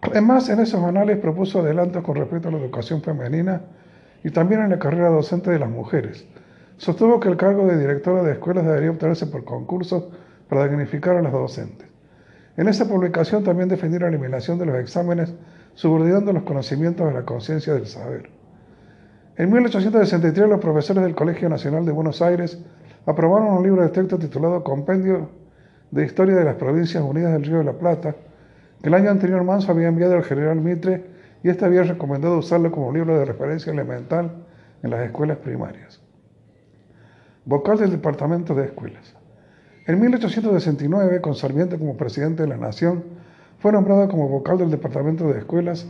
Además, 0.00 0.48
en 0.48 0.58
esos 0.58 0.82
anales 0.82 1.18
propuso 1.18 1.60
adelantos 1.60 2.02
con 2.02 2.16
respecto 2.16 2.48
a 2.48 2.50
la 2.50 2.58
educación 2.58 3.02
femenina 3.02 3.60
y 4.24 4.30
también 4.30 4.62
en 4.62 4.70
la 4.70 4.78
carrera 4.78 5.08
docente 5.08 5.50
de 5.50 5.60
las 5.60 5.70
mujeres. 5.70 6.26
Sostuvo 6.78 7.20
que 7.20 7.28
el 7.28 7.36
cargo 7.36 7.66
de 7.66 7.78
directora 7.78 8.24
de 8.24 8.32
escuelas 8.32 8.64
debería 8.64 8.90
obtenerse 8.90 9.26
por 9.26 9.44
concurso 9.44 10.10
para 10.48 10.66
dignificar 10.66 11.16
a 11.16 11.22
las 11.22 11.32
docentes. 11.32 11.86
En 12.56 12.66
esa 12.66 12.88
publicación 12.88 13.44
también 13.44 13.68
defendió 13.68 14.00
la 14.00 14.08
eliminación 14.08 14.58
de 14.58 14.66
los 14.66 14.76
exámenes, 14.76 15.32
subordinando 15.74 16.32
los 16.32 16.42
conocimientos 16.42 17.08
a 17.08 17.12
la 17.12 17.24
conciencia 17.24 17.72
del 17.74 17.86
saber. 17.86 18.41
En 19.36 19.50
1863 19.50 20.46
los 20.46 20.60
profesores 20.60 21.02
del 21.02 21.14
Colegio 21.14 21.48
Nacional 21.48 21.86
de 21.86 21.92
Buenos 21.92 22.20
Aires 22.20 22.58
aprobaron 23.06 23.56
un 23.56 23.62
libro 23.62 23.82
de 23.82 23.88
texto 23.88 24.18
titulado 24.18 24.62
Compendio 24.62 25.30
de 25.90 26.04
Historia 26.04 26.36
de 26.36 26.44
las 26.44 26.56
Provincias 26.56 27.02
Unidas 27.02 27.32
del 27.32 27.44
Río 27.44 27.58
de 27.58 27.64
la 27.64 27.72
Plata, 27.72 28.14
que 28.82 28.88
el 28.88 28.94
año 28.94 29.10
anterior 29.10 29.42
Manso 29.42 29.72
había 29.72 29.88
enviado 29.88 30.16
al 30.16 30.24
general 30.24 30.60
Mitre 30.60 31.04
y 31.42 31.48
éste 31.48 31.64
había 31.64 31.82
recomendado 31.82 32.36
usarlo 32.36 32.70
como 32.70 32.92
libro 32.92 33.18
de 33.18 33.24
referencia 33.24 33.72
elemental 33.72 34.32
en 34.82 34.90
las 34.90 35.00
escuelas 35.00 35.38
primarias. 35.38 36.02
Vocal 37.46 37.78
del 37.78 37.90
Departamento 37.90 38.54
de 38.54 38.66
Escuelas. 38.66 39.16
En 39.86 39.98
1869, 39.98 41.22
con 41.22 41.34
Sarmiento 41.34 41.78
como 41.78 41.96
presidente 41.96 42.42
de 42.42 42.48
la 42.48 42.58
Nación, 42.58 43.02
fue 43.60 43.72
nombrado 43.72 44.08
como 44.08 44.28
vocal 44.28 44.58
del 44.58 44.70
Departamento 44.70 45.26
de 45.32 45.38
Escuelas, 45.38 45.86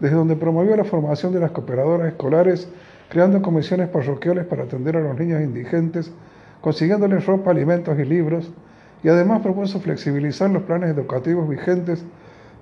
desde 0.00 0.16
donde 0.16 0.36
promovió 0.36 0.76
la 0.76 0.84
formación 0.84 1.32
de 1.32 1.40
las 1.40 1.52
cooperadoras 1.52 2.08
escolares, 2.08 2.68
creando 3.08 3.42
comisiones 3.42 3.88
parroquiales 3.88 4.44
para 4.46 4.64
atender 4.64 4.96
a 4.96 5.00
los 5.00 5.18
niños 5.18 5.40
indigentes, 5.40 6.12
consiguiéndoles 6.60 7.26
ropa, 7.26 7.50
alimentos 7.50 7.98
y 7.98 8.04
libros, 8.04 8.52
y 9.02 9.08
además 9.08 9.42
propuso 9.42 9.80
flexibilizar 9.80 10.50
los 10.50 10.64
planes 10.64 10.90
educativos 10.90 11.48
vigentes 11.48 12.04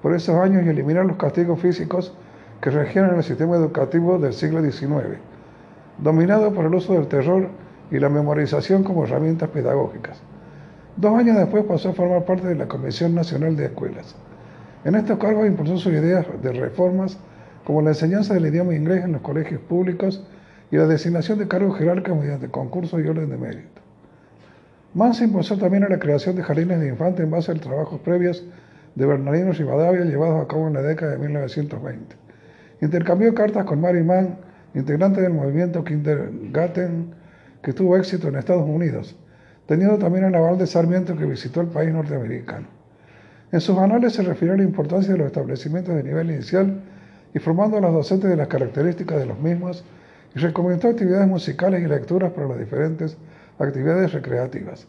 por 0.03 0.15
esos 0.15 0.37
años 0.37 0.65
y 0.67 0.69
eliminar 0.69 1.07
los 1.07 1.17
castigos 1.17 1.61
físicos 1.61 2.15
que 2.61 2.71
regían 2.71 3.15
el 3.15 3.23
sistema 3.23 3.57
educativo 3.57 4.19
del 4.19 4.33
siglo 4.33 4.63
XIX, 4.63 5.19
dominado 5.99 6.53
por 6.53 6.67
el 6.67 6.75
uso 6.75 6.95
del 6.95 7.09
terror 7.09 7.49
y 7.91 7.99
la 7.99 8.09
memorización 8.09 8.85
como 8.85 9.05
herramientas 9.05 9.49
pedagógicas. 9.51 10.21
Dos 10.97 11.19
años 11.19 11.37
después 11.37 11.65
pasó 11.65 11.91
a 11.91 11.95
formar 11.95 12.25
parte 12.25 12.47
de 12.47 12.55
la 12.55 12.69
Comisión 12.69 13.15
Nacional 13.15 13.57
de 13.57 13.67
Escuelas. 13.67 14.15
En 14.85 14.95
estos 14.95 15.19
cargos 15.19 15.47
impulsó 15.47 15.79
sus 15.79 15.93
ideas 15.93 16.27
de 16.43 16.53
reformas 16.53 17.19
como 17.65 17.81
la 17.81 17.91
enseñanza 17.91 18.35
del 18.35 18.47
idioma 18.47 18.75
inglés 18.75 19.05
en 19.05 19.13
los 19.13 19.23
colegios 19.23 19.61
públicos 19.63 20.27
y 20.71 20.77
la 20.77 20.87
designación 20.87 21.39
de 21.39 21.49
cargos 21.49 21.79
jerárquicos 21.79 22.19
mediante 22.19 22.51
concursos 22.51 23.01
y 23.03 23.09
orden 23.09 23.31
de 23.31 23.39
mérito. 23.39 23.81
Manso 24.93 25.25
impulsó 25.25 25.57
también 25.57 25.87
la 25.89 25.99
creación 25.99 26.37
de 26.37 26.43
jardines 26.43 26.81
de 26.81 26.89
infantes 26.89 27.25
en 27.25 27.31
base 27.31 27.51
a 27.51 27.55
trabajos 27.55 27.99
previos 28.01 28.45
de 28.95 29.07
Bernardino 29.07 29.53
Rivadavia 29.53 30.05
llevados 30.05 30.45
a 30.45 30.47
cabo 30.47 30.69
en 30.69 30.75
la 30.75 30.83
década 30.83 31.13
de 31.13 31.19
1920. 31.19 32.17
Intercambió 32.83 33.35
cartas 33.35 33.65
con 33.65 33.81
Mary 33.81 34.03
Mann, 34.03 34.37
integrante 34.75 35.23
del 35.23 35.33
movimiento 35.33 35.83
Kindergarten, 35.83 37.15
que 37.63 37.73
tuvo 37.73 37.97
éxito 37.97 38.29
en 38.29 38.37
Estados 38.37 38.69
Unidos, 38.69 39.17
teniendo 39.67 39.97
también 39.97 40.27
el 40.27 40.35
aval 40.35 40.59
de 40.59 40.67
Sarmiento 40.67 41.17
que 41.17 41.25
visitó 41.25 41.63
el 41.63 41.69
país 41.69 41.91
norteamericano. 41.91 42.84
En 43.55 43.61
sus 43.61 43.79
anales 43.79 44.15
se 44.15 44.23
refirió 44.23 44.55
a 44.55 44.57
la 44.57 44.65
importancia 44.65 45.13
de 45.13 45.19
los 45.19 45.29
establecimientos 45.29 45.95
de 45.95 46.03
nivel 46.03 46.29
inicial, 46.29 46.81
informando 47.35 47.77
a 47.77 47.81
los 47.81 47.93
docentes 47.93 48.29
de 48.29 48.37
las 48.37 48.49
características 48.49 49.17
de 49.17 49.27
los 49.27 49.39
mismos 49.39 49.85
y 50.35 50.41
recomendó 50.41 50.89
actividades 50.89 51.29
musicales 51.29 51.81
y 51.81 51.87
lecturas 51.87 52.33
para 52.33 52.49
las 52.49 52.59
diferentes 52.59 53.17
actividades 53.61 54.13
recreativas. 54.13 54.89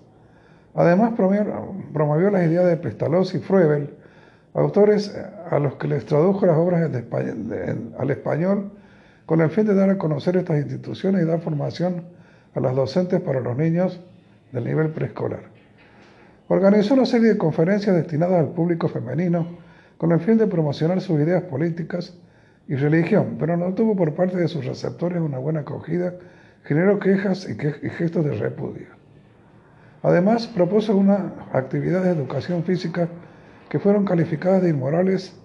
Además, 0.73 1.13
promovió, 1.15 2.31
las 2.31 2.47
ideas 2.47 2.65
de 2.65 2.77
Pestalozzi 2.77 3.37
y 3.37 3.41
Fruebel, 3.41 3.93
autores 4.55 5.15
a 5.51 5.59
los 5.59 5.75
que 5.75 5.87
les 5.87 6.03
tradujo 6.07 6.47
las 6.47 6.57
obras 6.57 6.89
al 7.99 8.09
español 8.09 8.71
con 9.27 9.41
el 9.41 9.51
fin 9.51 9.67
de 9.67 9.75
dar 9.75 9.91
a 9.91 9.99
conocer 9.99 10.37
estas 10.37 10.57
instituciones 10.57 11.21
y 11.21 11.25
dar 11.25 11.39
formación 11.39 12.01
a 12.55 12.59
las 12.59 12.75
docentes 12.75 13.21
para 13.21 13.41
los 13.41 13.55
niños 13.55 14.01
del 14.51 14.63
nivel 14.63 14.89
preescolar. 14.89 15.54
Organizó 16.47 16.93
una 16.93 17.05
serie 17.05 17.29
de 17.29 17.37
conferencias 17.37 17.95
destinadas 17.95 18.39
al 18.39 18.49
público 18.49 18.87
femenino 18.87 19.47
con 19.97 20.11
el 20.11 20.19
fin 20.19 20.37
de 20.37 20.45
promocionar 20.45 21.01
sus 21.01 21.19
ideas 21.19 21.43
políticas 21.43 22.17
y 22.67 22.75
religión, 22.75 23.37
pero 23.39 23.57
no 23.57 23.73
tuvo 23.73 23.95
por 23.95 24.13
parte 24.13 24.37
de 24.37 24.47
sus 24.47 24.65
receptores 24.65 25.21
una 25.21 25.39
buena 25.39 25.61
acogida 25.61 26.13
generó 26.65 26.99
quejas 26.99 27.47
y, 27.47 27.89
gestos 27.89 28.25
de 28.25 28.35
repudio. 28.35 28.87
Además, 30.03 30.47
propuso 30.47 30.95
una 30.95 31.33
actividad 31.53 32.03
de 32.03 32.11
educación 32.11 32.63
física 32.63 33.07
que 33.69 33.79
fueron 33.79 34.05
calificadas 34.05 34.61
de 34.61 34.69
inmorales 34.69 35.35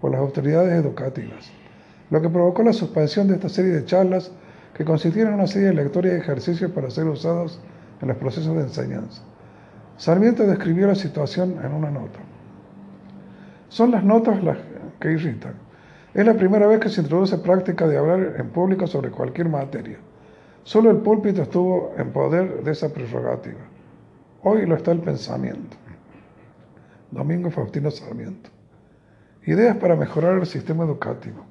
por 0.00 0.10
las 0.10 0.20
autoridades 0.20 0.72
educativas, 0.72 1.50
lo 2.10 2.20
que 2.20 2.28
provocó 2.28 2.62
la 2.62 2.72
suspensión 2.72 3.28
de 3.28 3.34
esta 3.34 3.48
serie 3.48 3.72
de 3.72 3.84
charlas 3.84 4.32
que 4.74 4.84
consistían 4.84 5.28
en 5.28 5.34
una 5.34 5.46
serie 5.46 5.68
de 5.68 5.74
lecturas 5.74 6.12
y 6.12 6.16
ejercicios 6.16 6.70
para 6.72 6.90
ser 6.90 7.06
usados 7.06 7.60
en 8.00 8.08
los 8.08 8.16
procesos 8.16 8.54
de 8.54 8.62
enseñanza. 8.62 9.22
Sarmiento 9.96 10.46
describió 10.46 10.86
la 10.86 10.94
situación 10.94 11.58
en 11.62 11.72
una 11.72 11.90
nota. 11.90 12.18
Son 13.68 13.90
las 13.90 14.04
notas 14.04 14.42
las 14.42 14.58
que 15.00 15.12
irritan. 15.12 15.54
Es 16.14 16.26
la 16.26 16.34
primera 16.34 16.66
vez 16.66 16.80
que 16.80 16.90
se 16.90 17.00
introduce 17.00 17.38
práctica 17.38 17.86
de 17.86 17.96
hablar 17.96 18.34
en 18.38 18.50
público 18.50 18.86
sobre 18.86 19.10
cualquier 19.10 19.48
materia. 19.48 19.98
Solo 20.64 20.90
el 20.90 20.98
púlpito 20.98 21.42
estuvo 21.42 21.94
en 21.96 22.12
poder 22.12 22.62
de 22.62 22.72
esa 22.72 22.92
prerrogativa. 22.92 23.60
Hoy 24.42 24.66
lo 24.66 24.76
está 24.76 24.92
el 24.92 25.00
pensamiento. 25.00 25.76
Domingo 27.10 27.50
Faustino 27.50 27.90
Sarmiento. 27.90 28.50
Ideas 29.44 29.76
para 29.76 29.96
mejorar 29.96 30.38
el 30.38 30.46
sistema 30.46 30.84
educativo. 30.84 31.44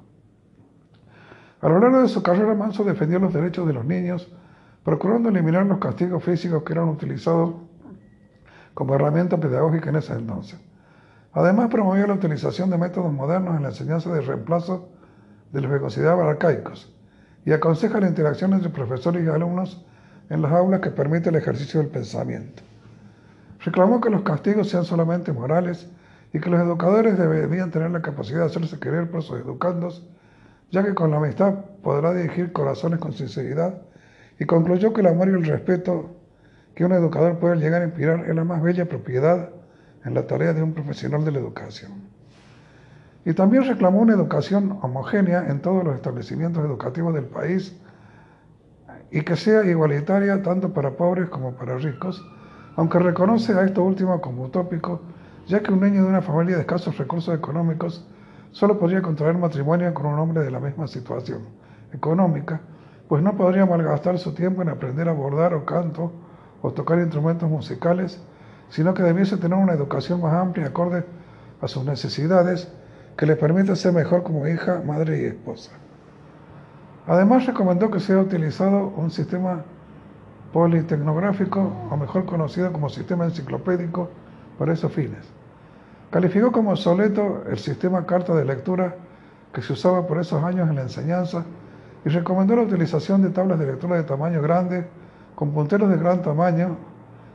A 1.60 1.68
lo 1.68 1.78
largo 1.78 2.02
de 2.02 2.08
su 2.08 2.22
carrera, 2.22 2.54
Manso 2.54 2.84
defendió 2.84 3.18
los 3.18 3.32
derechos 3.32 3.66
de 3.66 3.72
los 3.72 3.84
niños, 3.84 4.32
procurando 4.82 5.28
eliminar 5.28 5.64
los 5.66 5.78
castigos 5.78 6.24
físicos 6.24 6.62
que 6.64 6.72
eran 6.72 6.88
utilizados 6.88 7.54
como 8.74 8.94
herramienta 8.94 9.38
pedagógica 9.38 9.90
en 9.90 9.96
ese 9.96 10.14
entonces. 10.14 10.58
Además, 11.32 11.68
promovió 11.70 12.06
la 12.06 12.14
utilización 12.14 12.70
de 12.70 12.78
métodos 12.78 13.12
modernos 13.12 13.56
en 13.56 13.62
la 13.62 13.68
enseñanza 13.68 14.12
de 14.12 14.20
reemplazo 14.20 14.88
de 15.52 15.60
los 15.60 15.72
que 15.72 15.80
consideraban 15.80 16.28
arcaicos 16.28 16.92
y 17.44 17.52
aconseja 17.52 18.00
la 18.00 18.08
interacción 18.08 18.52
entre 18.52 18.70
profesores 18.70 19.24
y 19.24 19.28
alumnos 19.28 19.84
en 20.30 20.42
las 20.42 20.52
aulas 20.52 20.80
que 20.80 20.90
permite 20.90 21.30
el 21.30 21.36
ejercicio 21.36 21.80
del 21.80 21.90
pensamiento. 21.90 22.62
Reclamó 23.64 24.00
que 24.00 24.10
los 24.10 24.22
castigos 24.22 24.68
sean 24.68 24.84
solamente 24.84 25.32
morales 25.32 25.88
y 26.32 26.40
que 26.40 26.50
los 26.50 26.60
educadores 26.60 27.18
deberían 27.18 27.70
tener 27.70 27.90
la 27.90 28.02
capacidad 28.02 28.40
de 28.40 28.46
hacerse 28.46 28.78
querer 28.78 29.10
por 29.10 29.22
sus 29.22 29.40
educandos, 29.40 30.06
ya 30.70 30.82
que 30.82 30.94
con 30.94 31.10
la 31.10 31.18
amistad 31.18 31.54
podrá 31.82 32.14
dirigir 32.14 32.52
corazones 32.52 32.98
con 32.98 33.12
sinceridad, 33.12 33.82
y 34.38 34.46
concluyó 34.46 34.92
que 34.92 35.02
el 35.02 35.08
amor 35.08 35.28
y 35.28 35.32
el 35.32 35.44
respeto 35.44 36.16
que 36.74 36.84
un 36.84 36.92
educador 36.92 37.38
puede 37.38 37.56
llegar 37.56 37.82
a 37.82 37.86
inspirar 37.86 38.28
es 38.28 38.34
la 38.34 38.44
más 38.44 38.62
bella 38.62 38.86
propiedad 38.86 39.50
en 40.04 40.14
la 40.14 40.26
tarea 40.26 40.52
de 40.52 40.62
un 40.62 40.72
profesional 40.72 41.24
de 41.24 41.32
la 41.32 41.38
educación. 41.38 41.92
Y 43.24 43.34
también 43.34 43.64
reclamó 43.64 44.00
una 44.00 44.14
educación 44.14 44.78
homogénea 44.82 45.48
en 45.48 45.60
todos 45.60 45.84
los 45.84 45.94
establecimientos 45.94 46.64
educativos 46.64 47.14
del 47.14 47.26
país 47.26 47.78
y 49.10 49.20
que 49.20 49.36
sea 49.36 49.64
igualitaria 49.64 50.42
tanto 50.42 50.72
para 50.72 50.96
pobres 50.96 51.28
como 51.28 51.52
para 51.52 51.76
ricos, 51.76 52.26
aunque 52.76 52.98
reconoce 52.98 53.52
a 53.52 53.64
esto 53.64 53.84
último 53.84 54.20
como 54.20 54.44
utópico, 54.44 55.02
ya 55.46 55.62
que 55.62 55.72
un 55.72 55.80
niño 55.80 56.02
de 56.02 56.08
una 56.08 56.22
familia 56.22 56.56
de 56.56 56.62
escasos 56.62 56.96
recursos 56.98 57.34
económicos 57.34 58.08
solo 58.50 58.78
podría 58.78 59.02
contraer 59.02 59.36
matrimonio 59.36 59.92
con 59.94 60.06
un 60.06 60.18
hombre 60.18 60.42
de 60.42 60.50
la 60.50 60.60
misma 60.60 60.86
situación 60.86 61.42
económica, 61.92 62.60
pues 63.08 63.22
no 63.22 63.36
podría 63.36 63.66
malgastar 63.66 64.18
su 64.18 64.34
tiempo 64.34 64.62
en 64.62 64.70
aprender 64.70 65.08
a 65.08 65.12
bordar 65.12 65.54
o 65.54 65.64
canto 65.64 66.12
o 66.62 66.72
tocar 66.72 66.98
instrumentos 66.98 67.50
musicales, 67.50 68.20
sino 68.70 68.94
que 68.94 69.02
debiese 69.02 69.36
tener 69.36 69.58
una 69.58 69.74
educación 69.74 70.20
más 70.20 70.32
amplia 70.32 70.68
acorde 70.68 71.04
a 71.60 71.68
sus 71.68 71.84
necesidades 71.84 72.72
que 73.16 73.26
le 73.26 73.36
permita 73.36 73.76
ser 73.76 73.92
mejor 73.92 74.22
como 74.22 74.46
hija, 74.46 74.82
madre 74.86 75.20
y 75.20 75.24
esposa. 75.26 75.72
Además 77.06 77.46
recomendó 77.46 77.90
que 77.90 78.00
sea 78.00 78.18
utilizado 78.18 78.92
un 78.96 79.10
sistema 79.10 79.64
politecnográfico, 80.52 81.72
o 81.90 81.96
mejor 81.96 82.24
conocido 82.24 82.72
como 82.72 82.88
sistema 82.88 83.24
enciclopédico, 83.24 84.08
para 84.58 84.72
esos 84.72 84.92
fines. 84.92 85.32
Calificó 86.10 86.52
como 86.52 86.70
obsoleto 86.70 87.42
el 87.48 87.58
sistema 87.58 88.06
carta 88.06 88.34
de 88.34 88.44
lectura 88.44 88.94
que 89.52 89.62
se 89.62 89.72
usaba 89.72 90.06
por 90.06 90.18
esos 90.18 90.42
años 90.44 90.68
en 90.68 90.76
la 90.76 90.82
enseñanza 90.82 91.44
y 92.04 92.10
recomendó 92.10 92.56
la 92.56 92.62
utilización 92.62 93.22
de 93.22 93.30
tablas 93.30 93.58
de 93.58 93.66
lectura 93.66 93.96
de 93.96 94.04
tamaño 94.04 94.42
grande 94.42 94.86
con 95.42 95.50
punteros 95.50 95.90
de 95.90 95.96
gran 95.96 96.22
tamaño, 96.22 96.76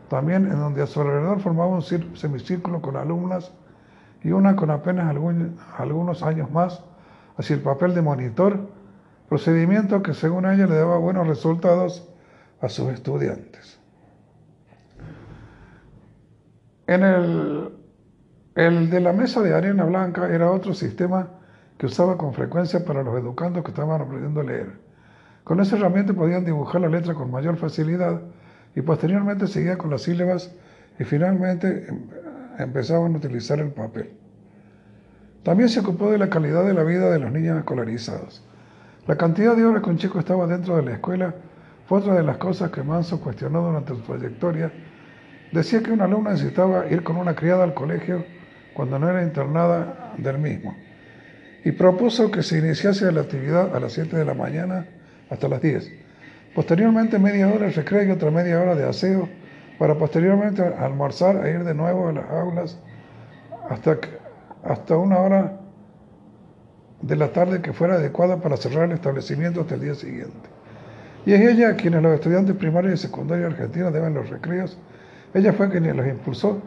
también 0.07 0.45
en 0.45 0.57
donde 0.57 0.81
a 0.81 0.87
su 0.87 1.01
alrededor 1.01 1.41
formaba 1.41 1.67
un 1.67 1.81
semicírculo 1.81 2.81
con 2.81 2.95
alumnas 2.95 3.51
y 4.23 4.31
una 4.31 4.55
con 4.55 4.71
apenas 4.71 5.13
algunos 5.77 6.23
años 6.23 6.49
más 6.49 6.81
hacia 7.35 7.57
el 7.57 7.61
papel 7.61 7.93
de 7.93 8.01
monitor, 8.01 8.69
procedimiento 9.27 10.01
que 10.03 10.13
según 10.13 10.45
ella 10.45 10.67
le 10.67 10.75
daba 10.75 10.97
buenos 10.97 11.27
resultados 11.27 12.07
a 12.61 12.69
sus 12.69 12.93
estudiantes. 12.93 13.77
En 16.87 17.03
el, 17.03 17.73
el 18.55 18.89
de 18.89 19.01
la 19.01 19.11
mesa 19.11 19.41
de 19.41 19.53
arena 19.53 19.83
blanca 19.83 20.29
era 20.29 20.49
otro 20.49 20.73
sistema 20.73 21.27
que 21.77 21.87
usaba 21.87 22.17
con 22.17 22.33
frecuencia 22.33 22.85
para 22.85 23.03
los 23.03 23.19
educandos 23.19 23.65
que 23.65 23.71
estaban 23.71 23.99
aprendiendo 23.99 24.39
a 24.39 24.43
leer. 24.45 24.86
Con 25.47 25.61
esa 25.61 25.77
herramienta 25.77 26.11
podían 26.11 26.43
dibujar 26.43 26.81
la 26.81 26.89
letra 26.89 27.13
con 27.13 27.31
mayor 27.31 27.55
facilidad 27.55 28.19
y 28.75 28.81
posteriormente 28.81 29.47
seguía 29.47 29.77
con 29.77 29.89
las 29.89 30.01
sílabas 30.01 30.53
y 30.99 31.05
finalmente 31.05 31.87
em, 31.87 32.01
empezaban 32.59 33.13
a 33.13 33.17
utilizar 33.17 33.57
el 33.61 33.69
papel. 33.69 34.09
También 35.43 35.69
se 35.69 35.79
ocupó 35.79 36.11
de 36.11 36.17
la 36.17 36.29
calidad 36.29 36.65
de 36.65 36.73
la 36.73 36.83
vida 36.83 37.09
de 37.09 37.19
los 37.19 37.31
niños 37.31 37.57
escolarizados. 37.59 38.43
La 39.07 39.15
cantidad 39.15 39.55
de 39.55 39.65
horas 39.65 39.83
que 39.83 39.89
un 39.89 39.97
chico 39.97 40.19
estaba 40.19 40.47
dentro 40.47 40.75
de 40.75 40.83
la 40.83 40.91
escuela 40.95 41.33
fue 41.85 41.99
otra 41.99 42.15
de 42.15 42.23
las 42.23 42.35
cosas 42.35 42.69
que 42.69 42.83
Manso 42.83 43.21
cuestionó 43.21 43.61
durante 43.61 43.95
su 43.95 44.01
trayectoria. 44.01 44.69
Decía 45.53 45.81
que 45.81 45.93
una 45.93 46.03
alumna 46.03 46.31
necesitaba 46.31 46.87
ir 46.87 47.03
con 47.03 47.15
una 47.15 47.37
criada 47.37 47.63
al 47.63 47.73
colegio 47.73 48.25
cuando 48.73 48.99
no 48.99 49.09
era 49.09 49.23
internada 49.23 50.13
del 50.17 50.39
mismo 50.39 50.75
y 51.63 51.71
propuso 51.71 52.31
que 52.31 52.43
se 52.43 52.59
iniciase 52.59 53.09
la 53.13 53.21
actividad 53.21 53.73
a 53.73 53.79
las 53.79 53.93
7 53.93 54.17
de 54.17 54.25
la 54.25 54.33
mañana 54.33 54.87
hasta 55.29 55.47
las 55.47 55.61
10. 55.61 55.91
Posteriormente 56.55 57.19
media 57.19 57.47
hora 57.47 57.67
de 57.67 57.71
recreo 57.71 58.03
y 58.03 58.11
otra 58.11 58.31
media 58.31 58.59
hora 58.59 58.75
de 58.75 58.87
aseo 58.87 59.29
para 59.77 59.95
posteriormente 59.95 60.63
almorzar 60.63 61.45
e 61.45 61.51
ir 61.51 61.63
de 61.63 61.73
nuevo 61.73 62.09
a 62.09 62.13
las 62.13 62.29
aulas 62.29 62.79
hasta, 63.69 63.97
hasta 64.63 64.97
una 64.97 65.19
hora 65.19 65.59
de 67.01 67.15
la 67.15 67.31
tarde 67.31 67.61
que 67.61 67.73
fuera 67.73 67.95
adecuada 67.95 68.37
para 68.37 68.57
cerrar 68.57 68.85
el 68.85 68.93
establecimiento 68.93 69.61
hasta 69.61 69.75
el 69.75 69.81
día 69.81 69.95
siguiente. 69.95 70.49
Y 71.25 71.33
es 71.33 71.41
ella 71.41 71.75
quienes 71.75 72.01
los 72.01 72.15
estudiantes 72.15 72.55
primarios 72.55 72.93
y 72.93 72.97
secundarios 72.97 73.53
argentinos 73.53 73.93
deben 73.93 74.13
los 74.13 74.29
recreos. 74.29 74.77
Ella 75.33 75.53
fue 75.53 75.69
quien 75.69 75.95
los 75.95 76.07
impulsó, 76.07 76.61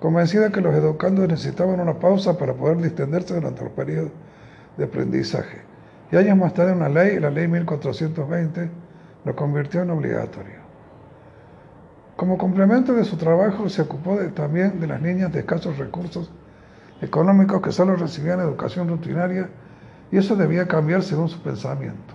convencida 0.00 0.50
que 0.50 0.60
los 0.60 0.74
educandos 0.74 1.28
necesitaban 1.28 1.80
una 1.80 1.98
pausa 1.98 2.36
para 2.36 2.52
poder 2.52 2.78
distenderse 2.78 3.34
durante 3.34 3.64
el 3.64 3.70
periodo 3.70 4.10
de 4.76 4.84
aprendizaje. 4.84 5.69
Y 6.12 6.16
años 6.16 6.36
más 6.36 6.54
tarde 6.54 6.72
una 6.72 6.88
ley, 6.88 7.20
la 7.20 7.30
ley 7.30 7.46
1420, 7.46 8.70
lo 9.24 9.36
convirtió 9.36 9.82
en 9.82 9.90
obligatorio. 9.90 10.60
Como 12.16 12.36
complemento 12.36 12.92
de 12.92 13.04
su 13.04 13.16
trabajo 13.16 13.68
se 13.68 13.82
ocupó 13.82 14.18
también 14.34 14.80
de 14.80 14.86
las 14.86 15.00
niñas 15.00 15.32
de 15.32 15.40
escasos 15.40 15.78
recursos 15.78 16.30
económicos 17.00 17.62
que 17.62 17.72
solo 17.72 17.96
recibían 17.96 18.40
educación 18.40 18.88
rutinaria 18.88 19.48
y 20.10 20.18
eso 20.18 20.36
debía 20.36 20.68
cambiar 20.68 21.02
según 21.02 21.28
su 21.28 21.40
pensamiento. 21.42 22.14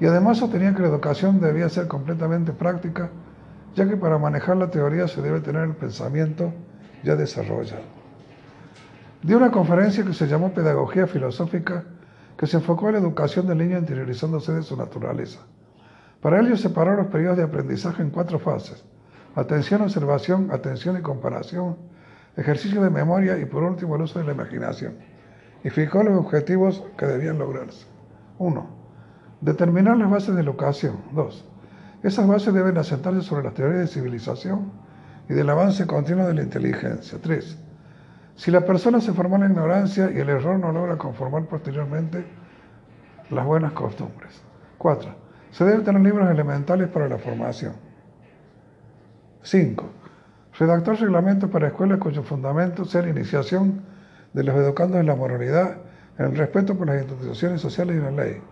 Y 0.00 0.06
además 0.06 0.38
sostenía 0.38 0.74
que 0.74 0.82
la 0.82 0.88
educación 0.88 1.40
debía 1.40 1.68
ser 1.68 1.88
completamente 1.88 2.52
práctica, 2.52 3.10
ya 3.74 3.88
que 3.88 3.96
para 3.96 4.18
manejar 4.18 4.56
la 4.56 4.70
teoría 4.70 5.08
se 5.08 5.20
debe 5.20 5.40
tener 5.40 5.64
el 5.64 5.74
pensamiento 5.74 6.52
ya 7.02 7.16
desarrollado. 7.16 7.82
Dio 9.22 9.36
una 9.38 9.50
conferencia 9.50 10.04
que 10.04 10.14
se 10.14 10.28
llamó 10.28 10.52
Pedagogía 10.52 11.06
Filosófica, 11.06 11.84
que 12.36 12.46
se 12.46 12.58
enfocó 12.58 12.88
en 12.88 12.94
la 12.94 13.00
educación 13.00 13.46
del 13.46 13.58
niño 13.58 13.78
interiorizándose 13.78 14.52
de 14.52 14.62
su 14.62 14.76
naturaleza. 14.76 15.40
Para 16.20 16.40
ello 16.40 16.56
separó 16.56 16.96
los 16.96 17.06
periodos 17.06 17.38
de 17.38 17.44
aprendizaje 17.44 18.02
en 18.02 18.10
cuatro 18.10 18.38
fases, 18.38 18.84
atención, 19.34 19.82
observación, 19.82 20.50
atención 20.50 20.98
y 20.98 21.02
comparación, 21.02 21.76
ejercicio 22.36 22.82
de 22.82 22.90
memoria 22.90 23.38
y 23.38 23.44
por 23.44 23.62
último 23.62 23.96
el 23.96 24.02
uso 24.02 24.18
de 24.18 24.26
la 24.26 24.32
imaginación. 24.32 24.94
Y 25.64 25.70
fijó 25.70 26.02
los 26.02 26.18
objetivos 26.18 26.84
que 26.96 27.06
debían 27.06 27.38
lograrse. 27.38 27.86
1. 28.38 28.66
Determinar 29.40 29.96
las 29.96 30.10
bases 30.10 30.34
de 30.34 30.42
la 30.42 30.50
educación. 30.50 30.96
2. 31.12 31.44
Esas 32.02 32.26
bases 32.26 32.54
deben 32.54 32.76
asentarse 32.78 33.22
sobre 33.22 33.44
las 33.44 33.54
teorías 33.54 33.80
de 33.80 33.86
civilización 33.86 34.70
y 35.28 35.34
del 35.34 35.48
avance 35.50 35.86
continuo 35.86 36.26
de 36.26 36.34
la 36.34 36.42
inteligencia. 36.42 37.18
3. 37.20 37.58
Si 38.36 38.50
la 38.50 38.60
persona 38.60 39.00
se 39.00 39.12
formó 39.12 39.36
en 39.36 39.42
la 39.42 39.48
ignorancia 39.48 40.10
y 40.14 40.18
el 40.18 40.28
error 40.28 40.58
no 40.58 40.70
logra 40.70 40.98
conformar 40.98 41.46
posteriormente 41.46 42.24
las 43.30 43.46
buenas 43.46 43.72
costumbres. 43.72 44.42
4. 44.78 45.10
Se 45.50 45.64
deben 45.64 45.84
tener 45.84 46.02
libros 46.02 46.30
elementales 46.30 46.88
para 46.88 47.08
la 47.08 47.16
formación. 47.16 47.72
5. 49.42 49.84
Redactar 50.58 51.00
reglamentos 51.00 51.48
para 51.50 51.68
escuelas 51.68 51.98
cuyo 51.98 52.22
fundamento 52.22 52.84
sea 52.84 53.02
la 53.02 53.08
iniciación 53.08 53.82
de 54.34 54.44
los 54.44 54.54
educandos 54.54 55.00
en 55.00 55.06
la 55.06 55.14
moralidad, 55.14 55.78
en 56.18 56.26
el 56.26 56.36
respeto 56.36 56.76
por 56.76 56.88
las 56.88 57.02
instituciones 57.02 57.62
sociales 57.62 57.96
y 57.96 58.00
la 58.00 58.10
ley, 58.10 58.42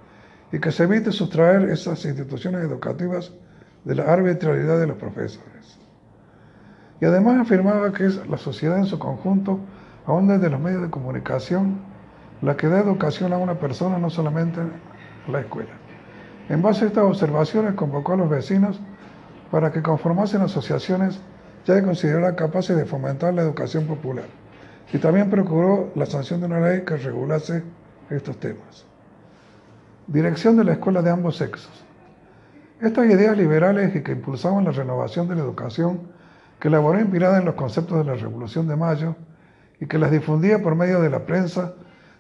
y 0.51 0.61
que 0.61 0.73
se 0.73 0.85
evite 0.85 1.12
sustraer 1.12 1.69
esas 1.69 2.05
instituciones 2.06 2.62
educativas 2.62 3.32
de 3.85 3.94
la 3.97 4.05
arbitrariedad 4.05 4.78
de 4.81 4.86
los 4.86 4.97
profesores. 4.97 5.78
Y 7.05 7.06
además 7.06 7.39
afirmaba 7.39 7.93
que 7.93 8.06
es 8.06 8.26
la 8.28 8.39
sociedad 8.39 8.78
en 8.78 8.86
su 8.86 8.98
conjunto, 8.98 9.60
aún 10.06 10.26
desde 10.26 10.48
los 10.48 10.59
medios 10.59 10.81
de 10.81 10.89
comunicación, 10.89 11.76
la 12.40 12.56
que 12.56 12.66
da 12.66 12.81
educación 12.81 13.35
a 13.35 13.36
una 13.36 13.59
persona, 13.59 13.98
no 13.98 14.09
solamente 14.09 14.62
la 15.28 15.40
escuela. 15.40 15.72
En 16.48 16.62
base 16.62 16.86
a 16.86 16.89
estas 16.89 17.05
observaciones 17.05 17.74
convocó 17.74 18.14
a 18.14 18.16
los 18.16 18.31
vecinos 18.31 18.81
para 19.51 19.70
que 19.70 19.82
conformasen 19.82 20.40
asociaciones 20.40 21.20
ya 21.66 21.74
que 21.74 21.82
considerara 21.82 22.36
capaces 22.36 22.74
de 22.74 22.86
fomentar 22.86 23.35
la 23.35 23.43
educación 23.43 23.85
popular 23.85 24.24
y 24.90 24.97
también 24.97 25.28
procuró 25.28 25.90
la 25.97 26.06
sanción 26.06 26.40
de 26.40 26.47
una 26.47 26.60
ley 26.60 26.85
que 26.86 26.97
regulase 26.97 27.62
estos 28.09 28.40
temas. 28.40 28.86
Dirección 30.06 30.56
de 30.56 30.64
la 30.64 30.72
escuela 30.72 31.02
de 31.02 31.10
ambos 31.10 31.36
sexos. 31.36 31.85
Estas 32.81 33.05
ideas 33.10 33.36
liberales 33.36 33.94
y 33.94 34.02
que 34.02 34.12
impulsaban 34.12 34.64
la 34.64 34.70
renovación 34.70 35.28
de 35.28 35.35
la 35.35 35.43
educación, 35.43 36.14
que 36.65 36.69
elaboró 36.69 36.99
inspirada 36.99 37.36
en 37.36 37.45
los 37.45 37.57
conceptos 37.57 37.99
de 37.99 38.05
la 38.05 38.15
Revolución 38.15 38.66
de 38.66 38.74
Mayo 38.74 39.16
y 39.78 39.85
que 39.85 39.99
las 39.99 40.11
difundía 40.11 40.62
por 40.62 40.74
medio 40.74 41.03
de 41.03 41.11
la 41.11 41.27
prensa, 41.27 41.74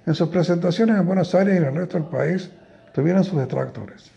en 0.04 0.14
sus 0.14 0.28
presentaciones 0.28 1.00
en 1.00 1.06
Buenos 1.06 1.34
Aires 1.34 1.54
y 1.54 1.56
en 1.56 1.64
el 1.64 1.74
resto 1.74 1.96
del 1.96 2.08
país, 2.08 2.50
tuvieron 2.92 3.24
sus 3.24 3.38
detractores. 3.38 4.10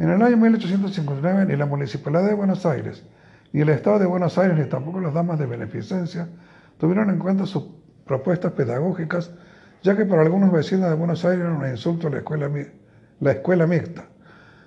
En 0.00 0.10
el 0.10 0.20
año 0.20 0.36
1859 0.38 1.46
ni 1.46 1.54
la 1.54 1.66
Municipalidad 1.66 2.26
de 2.26 2.34
Buenos 2.34 2.66
Aires, 2.66 3.04
ni 3.52 3.60
el 3.60 3.68
Estado 3.68 4.00
de 4.00 4.06
Buenos 4.06 4.36
Aires, 4.38 4.58
ni 4.58 4.64
tampoco 4.64 4.98
las 4.98 5.14
damas 5.14 5.38
de 5.38 5.46
beneficencia 5.46 6.26
tuvieron 6.78 7.08
en 7.10 7.20
cuenta 7.20 7.46
sus 7.46 7.64
propuestas 8.04 8.50
pedagógicas, 8.54 9.30
ya 9.84 9.96
que 9.96 10.04
para 10.04 10.22
algunos 10.22 10.50
vecinos 10.50 10.90
de 10.90 10.96
Buenos 10.96 11.24
Aires 11.24 11.44
era 11.44 11.54
un 11.54 11.64
insulto 11.64 12.10
la 12.10 13.30
escuela 13.30 13.66
mixta. 13.68 14.06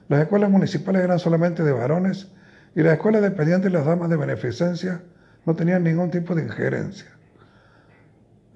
Las 0.07 0.21
escuelas 0.21 0.49
municipales 0.49 1.03
eran 1.03 1.19
solamente 1.19 1.61
de 1.61 1.73
varones 1.73 2.31
y 2.77 2.83
las 2.83 2.93
escuelas 2.93 3.23
dependientes 3.23 3.71
de 3.71 3.75
las 3.75 3.87
damas 3.87 4.07
de 4.07 4.17
beneficencia 4.17 5.01
no 5.47 5.55
tenían 5.55 5.83
ningún 5.83 6.11
tipo 6.11 6.35
de 6.35 6.43
injerencia. 6.43 7.07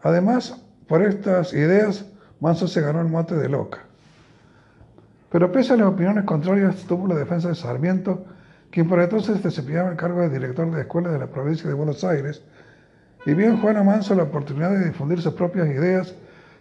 Además, 0.03 0.63
por 0.87 1.01
estas 1.01 1.53
ideas, 1.53 2.05
Manso 2.39 2.67
se 2.67 2.81
ganó 2.81 3.01
el 3.01 3.07
mote 3.07 3.33
de 3.33 3.49
loca. 3.49 3.79
Pero 5.31 5.51
pese 5.51 5.73
a 5.73 5.77
las 5.77 5.87
opiniones 5.87 6.25
contrarias, 6.25 6.75
tuvo 6.87 7.07
la 7.07 7.15
defensa 7.15 7.47
de 7.47 7.55
Sarmiento, 7.55 8.23
quien 8.69 8.87
por 8.87 9.01
entonces 9.01 9.41
desempeñaba 9.41 9.89
el 9.89 9.97
cargo 9.97 10.21
de 10.21 10.29
director 10.29 10.69
de 10.69 10.81
escuela 10.81 11.09
de 11.09 11.17
la 11.17 11.25
provincia 11.25 11.67
de 11.67 11.73
Buenos 11.73 12.03
Aires, 12.03 12.43
y 13.25 13.33
vio 13.33 13.47
en 13.47 13.59
Juana 13.59 13.81
Manso 13.81 14.13
la 14.13 14.23
oportunidad 14.23 14.69
de 14.69 14.85
difundir 14.85 15.19
sus 15.19 15.33
propias 15.33 15.67
ideas, 15.67 16.13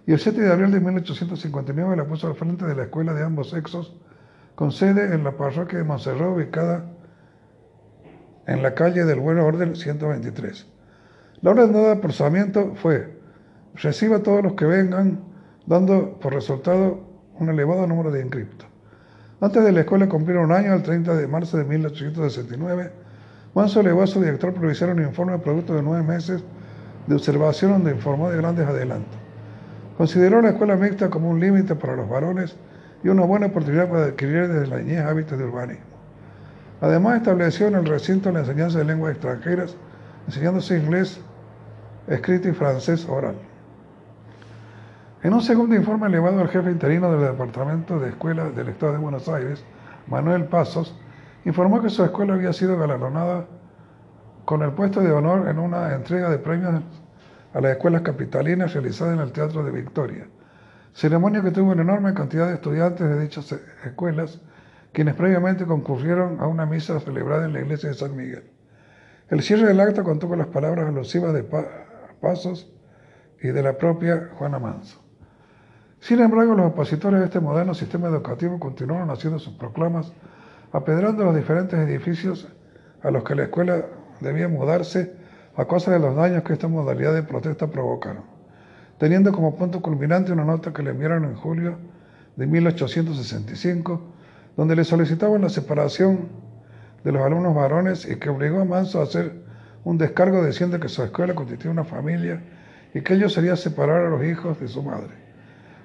y 0.07 0.13
el 0.13 0.19
7 0.19 0.41
de 0.41 0.51
abril 0.51 0.71
de 0.71 0.81
1859 0.81 1.95
la 1.95 2.07
puso 2.07 2.27
al 2.27 2.37
frente 2.37 2.65
de 2.65 2.75
la 2.75 2.85
escuela 2.85 3.13
de 3.13 3.23
ambos 3.23 3.51
sexos, 3.51 3.95
con 4.55 4.73
sede 4.73 5.15
en 5.15 5.25
la 5.25 5.33
parroquia 5.33 5.79
de 5.79 5.85
Monserrat, 5.85 6.35
ubicada 6.35 6.87
en 8.47 8.63
la 8.63 8.75
calle 8.75 9.05
del 9.05 9.21
Buen 9.21 9.39
Orden 9.39 9.77
123. 9.77 10.67
La 11.43 11.51
orden 11.51 11.73
dada 11.73 12.01
por 12.01 12.13
Sarmiento 12.13 12.75
fue, 12.75 13.17
reciba 13.75 14.17
a 14.17 14.23
todos 14.23 14.43
los 14.43 14.55
que 14.55 14.67
vengan, 14.67 15.21
dando 15.67 16.19
por 16.19 16.35
resultado 16.35 17.01
un 17.39 17.49
elevado 17.49 17.87
número 17.87 18.11
de 18.11 18.21
inscriptos. 18.21 18.69
Antes 19.41 19.65
de 19.65 19.73
la 19.73 19.81
escuela 19.81 20.09
cumplir 20.09 20.37
un 20.37 20.53
año, 20.53 20.75
el 20.75 20.83
30 20.83 21.17
de 21.17 21.27
marzo 21.27 21.57
de 21.57 21.65
1869, 21.65 22.91
Manso 23.55 23.81
elevó 23.81 24.03
a 24.03 24.07
su 24.07 24.21
director 24.21 24.53
provincial 24.53 24.91
un 24.91 25.03
informe 25.03 25.39
producto 25.39 25.75
de 25.75 25.83
nueve 25.83 26.05
meses 26.05 26.45
de 27.07 27.15
observación 27.15 27.73
donde 27.73 27.91
informó 27.93 28.31
de 28.31 28.37
grandes 28.37 28.67
adelantos. 28.67 29.19
Consideró 29.97 30.41
la 30.41 30.51
escuela 30.51 30.77
mixta 30.77 31.11
como 31.11 31.31
un 31.31 31.41
límite 31.41 31.75
para 31.75 31.97
los 31.97 32.09
varones 32.09 32.57
y 33.03 33.09
una 33.09 33.25
buena 33.25 33.47
oportunidad 33.47 33.89
para 33.89 34.05
adquirir 34.05 34.47
desde 34.47 34.67
la 34.69 34.79
niñez 34.79 35.01
hábitos 35.05 35.39
de 35.39 35.45
urbanismo. 35.45 35.90
Además, 36.81 37.19
estableció 37.19 37.67
en 37.67 37.75
el 37.75 37.87
recinto 37.87 38.33
la 38.33 38.41
enseñanza 38.41 38.79
de 38.79 38.85
lenguas 38.85 39.13
extranjeras, 39.13 39.77
enseñándose 40.27 40.79
inglés 40.79 41.21
escrito 42.07 42.49
y 42.49 42.53
francés 42.53 43.07
oral. 43.09 43.37
En 45.23 45.35
un 45.35 45.43
segundo 45.43 45.75
informe 45.75 46.07
elevado 46.07 46.41
al 46.41 46.49
jefe 46.49 46.71
interino 46.71 47.13
del 47.13 47.33
Departamento 47.33 48.01
de 48.01 48.09
Escuelas 48.09 48.57
del 48.57 48.69
Estado 48.69 48.93
de 48.93 48.99
Buenos 48.99 49.29
Aires, 49.29 49.63
Manuel 50.07 50.45
Pasos, 50.47 50.97
informó 51.45 51.83
que 51.83 51.91
su 51.91 52.03
escuela 52.03 52.35
había 52.35 52.53
sido 52.53 52.79
galardonada 52.79 53.47
con 54.47 54.63
el 54.63 54.73
puesto 54.73 55.01
de 55.01 55.13
honor 55.13 55.49
en 55.49 55.59
una 55.59 55.95
entrega 55.95 56.31
de 56.31 56.39
premios 56.39 56.83
a 57.53 57.61
las 57.61 57.73
escuelas 57.73 58.03
capitalinas 58.03 58.73
realizada 58.73 59.13
en 59.13 59.21
el 59.21 59.33
Teatro 59.33 59.63
de 59.63 59.71
Victoria, 59.71 60.27
ceremonia 60.95 61.43
que 61.43 61.51
tuvo 61.51 61.73
una 61.73 61.83
enorme 61.83 62.15
cantidad 62.15 62.49
de 62.49 62.55
estudiantes 62.55 63.09
de 63.09 63.21
dichas 63.21 63.55
escuelas, 63.85 64.41
quienes 64.93 65.15
previamente 65.15 65.65
concurrieron 65.67 66.41
a 66.41 66.47
una 66.47 66.67
misa 66.67 66.99
celebrada 67.01 67.47
en 67.47 67.53
la 67.53 67.61
iglesia 67.61 67.89
de 67.89 67.95
San 67.95 68.17
Miguel. 68.17 68.45
El 69.29 69.43
cierre 69.43 69.67
del 69.67 69.81
acto 69.81 70.03
contó 70.03 70.29
con 70.29 70.39
las 70.39 70.49
palabras 70.49 70.89
alusivas 70.89 71.33
de 71.33 71.45
Pasos 72.21 72.73
y 73.41 73.49
de 73.49 73.63
la 73.63 73.79
propia 73.79 74.31
Juana 74.37 74.59
Manso. 74.59 75.01
Sin 76.01 76.21
embargo, 76.21 76.55
los 76.55 76.67
opositores 76.67 77.21
de 77.21 77.27
este 77.27 77.41
moderno 77.41 77.75
sistema 77.75 78.09
educativo 78.09 78.59
continuaron 78.59 79.11
haciendo 79.11 79.39
sus 79.39 79.55
proclamas, 79.55 80.13
apedrando 80.73 81.25
los 81.25 81.37
diferentes 81.37 81.79
edificios 81.79 82.49
a 83.03 83.11
los 83.11 83.23
que 83.23 83.35
la 83.35 83.45
escuela 83.45 83.85
debía 84.21 84.49
mudarse 84.49 85.15
a 85.57 85.67
causa 85.67 85.91
de 85.91 85.99
los 85.99 86.17
daños 86.17 86.43
que 86.43 86.55
esta 86.55 86.69
modalidad 86.69 87.15
de 87.15 87.23
protesta 87.23 87.67
provocaron, 87.69 88.25
teniendo 88.99 89.31
como 89.33 89.57
punto 89.57 89.81
culminante 89.81 90.33
una 90.33 90.45
nota 90.45 90.73
que 90.73 90.83
le 90.83 90.91
enviaron 90.91 91.25
en 91.25 91.35
julio 91.35 91.77
de 92.37 92.47
1865, 92.47 94.01
donde 94.61 94.77
le 94.77 94.85
solicitaban 94.85 95.41
la 95.41 95.49
separación 95.49 96.29
de 97.03 97.13
los 97.13 97.23
alumnos 97.23 97.55
varones 97.55 98.07
y 98.07 98.17
que 98.17 98.29
obligó 98.29 98.61
a 98.61 98.67
Manso 98.67 99.01
a 99.01 99.05
hacer 99.05 99.33
un 99.85 99.97
descargo 99.97 100.45
diciendo 100.45 100.79
que 100.79 100.91
su 100.91 101.03
escuela 101.03 101.35
constituía 101.35 101.71
una 101.73 101.85
familia 101.85 102.43
y 102.93 103.01
que 103.01 103.15
ello 103.15 103.31
sería 103.31 103.57
separar 103.57 104.05
a 104.05 104.11
los 104.11 104.23
hijos 104.23 104.61
de 104.61 104.69
su 104.69 104.83
madre. 104.83 105.15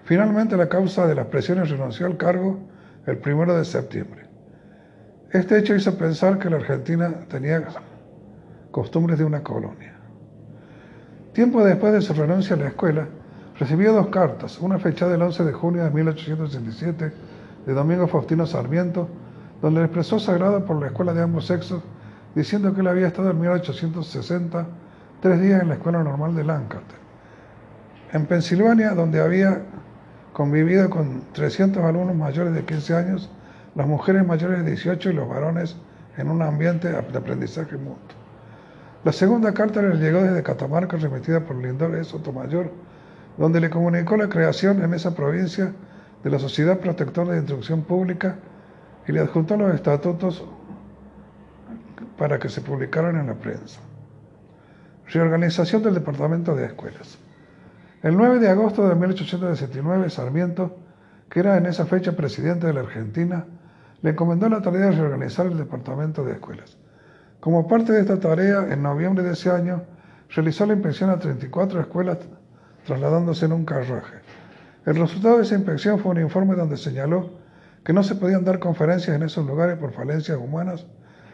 Finalmente, 0.03 0.57
la 0.57 0.67
causa 0.67 1.07
de 1.07 1.15
las 1.15 1.27
presiones 1.27 1.69
renunció 1.69 2.05
al 2.05 2.17
cargo 2.17 2.59
el 3.05 3.17
primero 3.19 3.55
de 3.55 3.63
septiembre. 3.63 4.23
Este 5.31 5.57
hecho 5.57 5.73
hizo 5.73 5.97
pensar 5.97 6.37
que 6.37 6.49
la 6.49 6.57
Argentina 6.57 7.13
tenía 7.29 7.63
costumbres 8.71 9.17
de 9.17 9.23
una 9.23 9.41
colonia. 9.41 9.95
Tiempo 11.31 11.63
después 11.63 11.93
de 11.93 12.01
su 12.01 12.13
renuncia 12.13 12.57
a 12.57 12.59
la 12.59 12.67
escuela, 12.67 13.07
recibió 13.57 13.93
dos 13.93 14.07
cartas, 14.07 14.59
una 14.59 14.79
fechada 14.79 15.15
el 15.15 15.21
11 15.21 15.45
de 15.45 15.53
junio 15.53 15.81
de 15.85 15.91
1867 15.91 17.34
de 17.65 17.73
Domingo 17.73 18.07
Faustino 18.07 18.45
Sarmiento, 18.45 19.07
donde 19.61 19.79
le 19.79 19.85
expresó 19.85 20.19
sagrado 20.19 20.65
por 20.65 20.79
la 20.79 20.87
escuela 20.87 21.13
de 21.13 21.21
ambos 21.21 21.47
sexos, 21.47 21.83
diciendo 22.35 22.73
que 22.73 22.81
él 22.81 22.87
había 22.87 23.07
estado 23.07 23.31
en 23.31 23.39
1860 23.39 24.67
tres 25.21 25.41
días 25.41 25.61
en 25.61 25.69
la 25.69 25.75
escuela 25.75 26.03
normal 26.03 26.35
de 26.35 26.43
Lancaster. 26.43 26.99
En 28.11 28.27
Pensilvania, 28.27 28.91
donde 28.91 29.21
había 29.21 29.63
convivido 30.33 30.89
con 30.89 31.23
300 31.33 31.83
alumnos 31.83 32.15
mayores 32.15 32.53
de 32.53 32.63
15 32.63 32.95
años, 32.95 33.31
las 33.73 33.87
mujeres 33.87 34.25
mayores 34.25 34.63
de 34.63 34.71
18 34.71 35.09
y 35.09 35.13
los 35.13 35.27
varones 35.27 35.77
en 36.17 36.29
un 36.29 36.41
ambiente 36.41 36.91
de 36.91 36.97
aprendizaje 36.97 37.75
mutuo. 37.77 37.97
La 39.03 39.11
segunda 39.11 39.53
carta 39.53 39.81
le 39.81 39.95
llegó 39.97 40.21
desde 40.21 40.43
Catamarca, 40.43 40.97
remitida 40.97 41.39
por 41.39 41.57
Lindor 41.57 42.03
Sotomayor, 42.05 42.71
donde 43.37 43.59
le 43.59 43.69
comunicó 43.69 44.17
la 44.17 44.29
creación 44.29 44.83
en 44.83 44.93
esa 44.93 45.15
provincia 45.15 45.73
de 46.25 46.31
la 46.31 46.39
Sociedad 46.39 46.79
Protectora 46.79 47.33
de 47.33 47.37
Instrucción 47.37 47.83
Pública 47.83 48.39
y 49.07 49.11
le 49.11 49.19
adjuntó 49.19 49.55
los 49.57 49.75
estatutos 49.75 50.43
para 52.17 52.39
que 52.39 52.49
se 52.49 52.61
publicaran 52.61 53.15
en 53.17 53.27
la 53.27 53.35
prensa. 53.35 53.79
Reorganización 55.05 55.83
del 55.83 55.93
Departamento 55.93 56.55
de 56.55 56.65
Escuelas. 56.65 57.19
El 58.01 58.17
9 58.17 58.39
de 58.39 58.49
agosto 58.49 58.89
de 58.89 58.95
1869, 58.95 60.09
Sarmiento, 60.09 60.75
que 61.29 61.41
era 61.41 61.57
en 61.57 61.67
esa 61.67 61.85
fecha 61.85 62.13
presidente 62.13 62.65
de 62.65 62.73
la 62.73 62.79
Argentina, 62.79 63.45
le 64.01 64.09
encomendó 64.09 64.49
la 64.49 64.63
tarea 64.63 64.87
de 64.87 64.93
reorganizar 64.93 65.45
el 65.45 65.59
departamento 65.59 66.23
de 66.25 66.33
escuelas. 66.33 66.75
Como 67.39 67.67
parte 67.67 67.93
de 67.93 68.01
esta 68.01 68.19
tarea, 68.19 68.65
en 68.73 68.81
noviembre 68.81 69.23
de 69.23 69.33
ese 69.33 69.51
año, 69.51 69.83
realizó 70.35 70.65
la 70.65 70.73
inspección 70.73 71.11
a 71.11 71.19
34 71.19 71.81
escuelas, 71.81 72.17
trasladándose 72.83 73.45
en 73.45 73.51
un 73.51 73.63
carruaje. 73.63 74.24
El 74.85 74.97
resultado 74.97 75.37
de 75.37 75.43
esa 75.43 75.55
inspección 75.55 75.99
fue 75.99 76.11
un 76.11 76.21
informe 76.21 76.55
donde 76.55 76.77
señaló 76.77 77.31
que 77.83 77.91
no 77.91 78.03
se 78.03 78.15
podían 78.15 78.45
dar 78.45 78.59
conferencias 78.59 79.15
en 79.15 79.23
esos 79.23 79.45
lugares 79.45 79.77
por 79.77 79.91
falencias 79.91 80.37
humanas, 80.37 80.85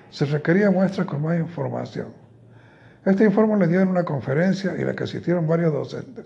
se 0.10 0.26
requería 0.26 0.72
muestras 0.72 1.06
con 1.06 1.22
más 1.22 1.38
información. 1.38 2.08
Este 3.06 3.26
informe 3.26 3.58
le 3.58 3.68
dio 3.68 3.82
en 3.82 3.90
una 3.90 4.04
conferencia 4.04 4.76
y 4.78 4.86
la 4.86 4.94
que 4.94 5.04
asistieron 5.04 5.48
varios 5.48 5.74
docentes. 5.74 6.26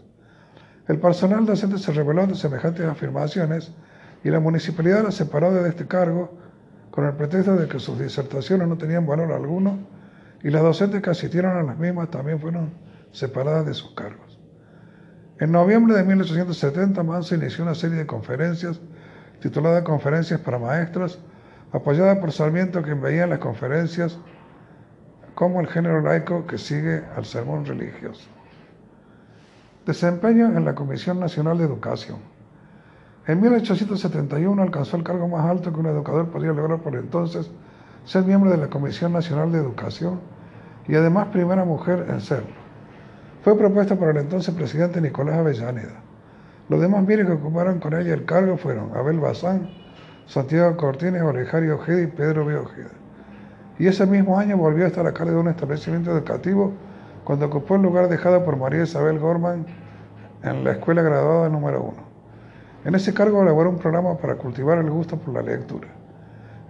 El 0.87 0.99
personal 0.99 1.45
docente 1.45 1.79
se 1.79 1.91
reveló 1.93 2.21
ante 2.21 2.35
semejantes 2.35 2.85
afirmaciones 2.85 3.71
y 4.23 4.29
la 4.29 4.39
municipalidad 4.39 5.03
la 5.03 5.11
separó 5.11 5.51
de 5.51 5.67
este 5.67 5.87
cargo 5.87 6.37
con 6.91 7.05
el 7.05 7.13
pretexto 7.13 7.55
de 7.55 7.67
que 7.67 7.79
sus 7.79 7.99
disertaciones 7.99 8.67
no 8.67 8.77
tenían 8.77 9.07
valor 9.07 9.31
alguno 9.31 9.79
y 10.43 10.49
las 10.51 10.61
docentes 10.61 11.01
que 11.01 11.09
asistieron 11.09 11.57
a 11.57 11.63
las 11.63 11.77
mismas 11.77 12.11
también 12.11 12.39
fueron 12.39 12.71
separadas 13.11 13.65
de 13.65 13.73
sus 13.73 13.95
cargos. 13.95 14.24
En 15.39 15.51
noviembre 15.51 15.95
de 15.95 16.03
1870, 16.03 17.03
Manso 17.03 17.35
inició 17.35 17.65
una 17.65 17.75
serie 17.75 17.97
de 17.97 18.05
conferencias 18.05 18.79
titulada 19.41 19.83
Conferencias 19.83 20.39
para 20.39 20.57
Maestras, 20.57 21.19
apoyada 21.71 22.19
por 22.21 22.31
Sarmiento, 22.31 22.81
quien 22.81 23.01
veía 23.01 23.27
las 23.27 23.39
conferencias 23.39 24.17
como 25.35 25.59
el 25.59 25.67
género 25.67 26.01
laico 26.01 26.47
que 26.47 26.57
sigue 26.57 27.03
al 27.15 27.25
sermón 27.25 27.65
religioso. 27.65 28.27
Desempeño 29.85 30.57
en 30.57 30.63
la 30.63 30.73
Comisión 30.73 31.19
Nacional 31.19 31.57
de 31.57 31.65
Educación. 31.65 32.17
En 33.27 33.41
1871 33.41 34.61
alcanzó 34.61 34.97
el 34.97 35.03
cargo 35.03 35.27
más 35.27 35.45
alto 35.45 35.73
que 35.73 35.79
un 35.79 35.87
educador 35.87 36.29
podía 36.29 36.53
lograr 36.53 36.79
por 36.79 36.95
entonces, 36.95 37.51
ser 38.05 38.23
miembro 38.23 38.51
de 38.51 38.57
la 38.57 38.69
Comisión 38.69 39.11
Nacional 39.11 39.51
de 39.51 39.59
Educación 39.59 40.21
y 40.87 40.95
además 40.95 41.27
primera 41.27 41.65
mujer 41.65 42.05
en 42.09 42.21
serlo. 42.21 42.64
Fue 43.45 43.55
propuesta 43.55 43.95
por 43.95 44.09
el 44.09 44.17
entonces 44.17 44.55
presidente 44.55 44.99
Nicolás 44.99 45.35
Avellaneda. 45.35 46.01
Los 46.67 46.81
demás 46.81 47.05
miembros 47.05 47.29
que 47.29 47.45
ocuparon 47.45 47.79
con 47.79 47.93
ella 47.93 48.15
el 48.15 48.25
cargo 48.25 48.57
fueron 48.57 48.89
Abel 48.97 49.19
Bazán, 49.19 49.69
Santiago 50.25 50.75
Cortines, 50.77 51.21
Olegario 51.21 51.75
Ojeda 51.75 52.01
y 52.01 52.07
Pedro 52.07 52.43
B. 52.43 52.55
Ojeda. 52.55 52.89
Y 53.77 53.85
ese 53.85 54.07
mismo 54.07 54.39
año 54.39 54.57
volvió 54.57 54.85
a 54.85 54.87
estar 54.87 55.05
a 55.05 55.13
cargo 55.13 55.33
de 55.33 55.37
un 55.41 55.47
establecimiento 55.49 56.09
educativo 56.09 56.73
cuando 57.23 57.45
ocupó 57.45 57.75
el 57.75 57.83
lugar 57.83 58.09
dejado 58.09 58.43
por 58.43 58.57
María 58.57 58.81
Isabel 58.81 59.19
Gorman 59.19 59.67
en 60.41 60.63
la 60.63 60.71
escuela 60.71 61.03
graduada 61.03 61.47
número 61.47 61.83
uno. 61.83 62.01
En 62.83 62.95
ese 62.95 63.13
cargo 63.13 63.43
elaboró 63.43 63.69
un 63.69 63.77
programa 63.77 64.17
para 64.17 64.37
cultivar 64.37 64.79
el 64.79 64.89
gusto 64.89 65.17
por 65.17 65.35
la 65.35 65.43
lectura. 65.43 65.89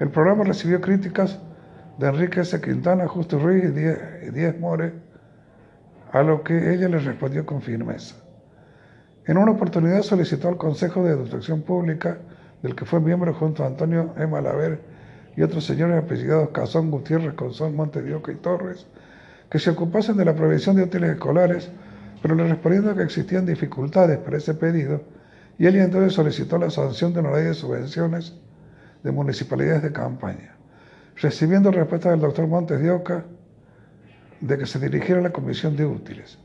El 0.02 0.10
programa 0.10 0.44
recibió 0.44 0.82
críticas 0.82 1.40
de 2.00 2.08
Enrique 2.10 2.42
S. 2.42 2.60
Quintana, 2.60 3.08
Justo 3.08 3.40
Ruiz 3.40 3.64
y 3.64 4.30
Díaz 4.32 4.60
More, 4.60 5.05
a 6.16 6.24
lo 6.24 6.44
que 6.44 6.74
ella 6.74 6.88
le 6.88 7.00
respondió 7.00 7.46
con 7.46 7.62
firmeza. 7.62 8.16
En 9.26 9.38
una 9.38 9.52
oportunidad 9.52 10.02
solicitó 10.02 10.48
al 10.48 10.56
Consejo 10.56 11.04
de 11.04 11.12
Educación 11.12 11.62
Pública, 11.62 12.20
del 12.64 12.74
que 12.74 12.86
fue 12.86 13.02
miembro 13.02 13.34
junto 13.34 13.64
a 13.64 13.68
Antonio 13.68 14.14
M. 14.16 14.28
Malaver 14.28 14.80
y 15.36 15.42
otros 15.42 15.66
señores 15.66 16.02
apellidados 16.02 16.52
Cazón, 16.52 16.90
Gutiérrez, 16.90 17.34
Conzón, 17.34 17.76
Montedioca 17.76 18.32
y 18.32 18.36
Torres, 18.36 18.88
que 19.50 19.60
se 19.60 19.72
ocupasen 19.72 20.16
de 20.16 20.24
la 20.24 20.34
provisión 20.34 20.78
de 20.78 20.84
útiles 20.84 21.10
escolares, 21.10 21.70
pero 22.22 22.34
le 22.34 22.48
respondiendo 22.48 22.96
que 22.96 23.04
existían 23.04 23.46
dificultades 23.46 24.18
para 24.20 24.38
ese 24.38 24.54
pedido, 24.54 25.02
y 25.60 25.66
él 25.66 25.76
entonces 25.76 26.14
solicitó 26.14 26.58
la 26.58 26.70
sanción 26.70 27.14
de 27.14 27.20
una 27.20 27.34
ley 27.34 27.44
de 27.44 27.54
subvenciones 27.54 28.40
de 29.04 29.12
municipalidades 29.12 29.84
de 29.84 29.92
campaña, 29.92 30.56
recibiendo 31.18 31.72
respuesta 31.72 32.12
del 32.12 32.22
doctor 32.22 32.48
Montes 32.48 32.80
de 32.80 32.90
Oca 32.90 33.26
de 34.48 34.58
que 34.58 34.66
se 34.66 34.80
dirigiera 34.80 35.20
a 35.20 35.24
la 35.24 35.32
Comisión 35.32 35.76
de 35.76 35.86
Útiles. 35.86 36.38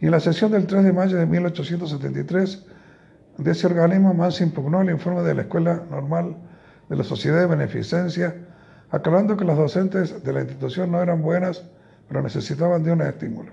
Y 0.00 0.06
en 0.06 0.12
la 0.12 0.20
sesión 0.20 0.50
del 0.52 0.66
3 0.66 0.84
de 0.84 0.92
mayo 0.92 1.16
de 1.16 1.26
1873, 1.26 2.66
de 3.38 3.50
ese 3.50 3.66
organismo 3.66 4.14
más 4.14 4.40
impugnó 4.40 4.82
el 4.82 4.90
informe 4.90 5.22
de 5.22 5.34
la 5.34 5.42
Escuela 5.42 5.82
Normal 5.90 6.36
de 6.88 6.96
la 6.96 7.04
Sociedad 7.04 7.40
de 7.40 7.46
Beneficencia, 7.46 8.34
aclarando 8.90 9.36
que 9.36 9.44
las 9.44 9.56
docentes 9.56 10.22
de 10.22 10.32
la 10.32 10.40
institución 10.40 10.90
no 10.90 11.02
eran 11.02 11.22
buenas 11.22 11.64
pero 12.10 12.22
necesitaban 12.22 12.82
de 12.82 12.90
un 12.90 13.02
estímulo. 13.02 13.52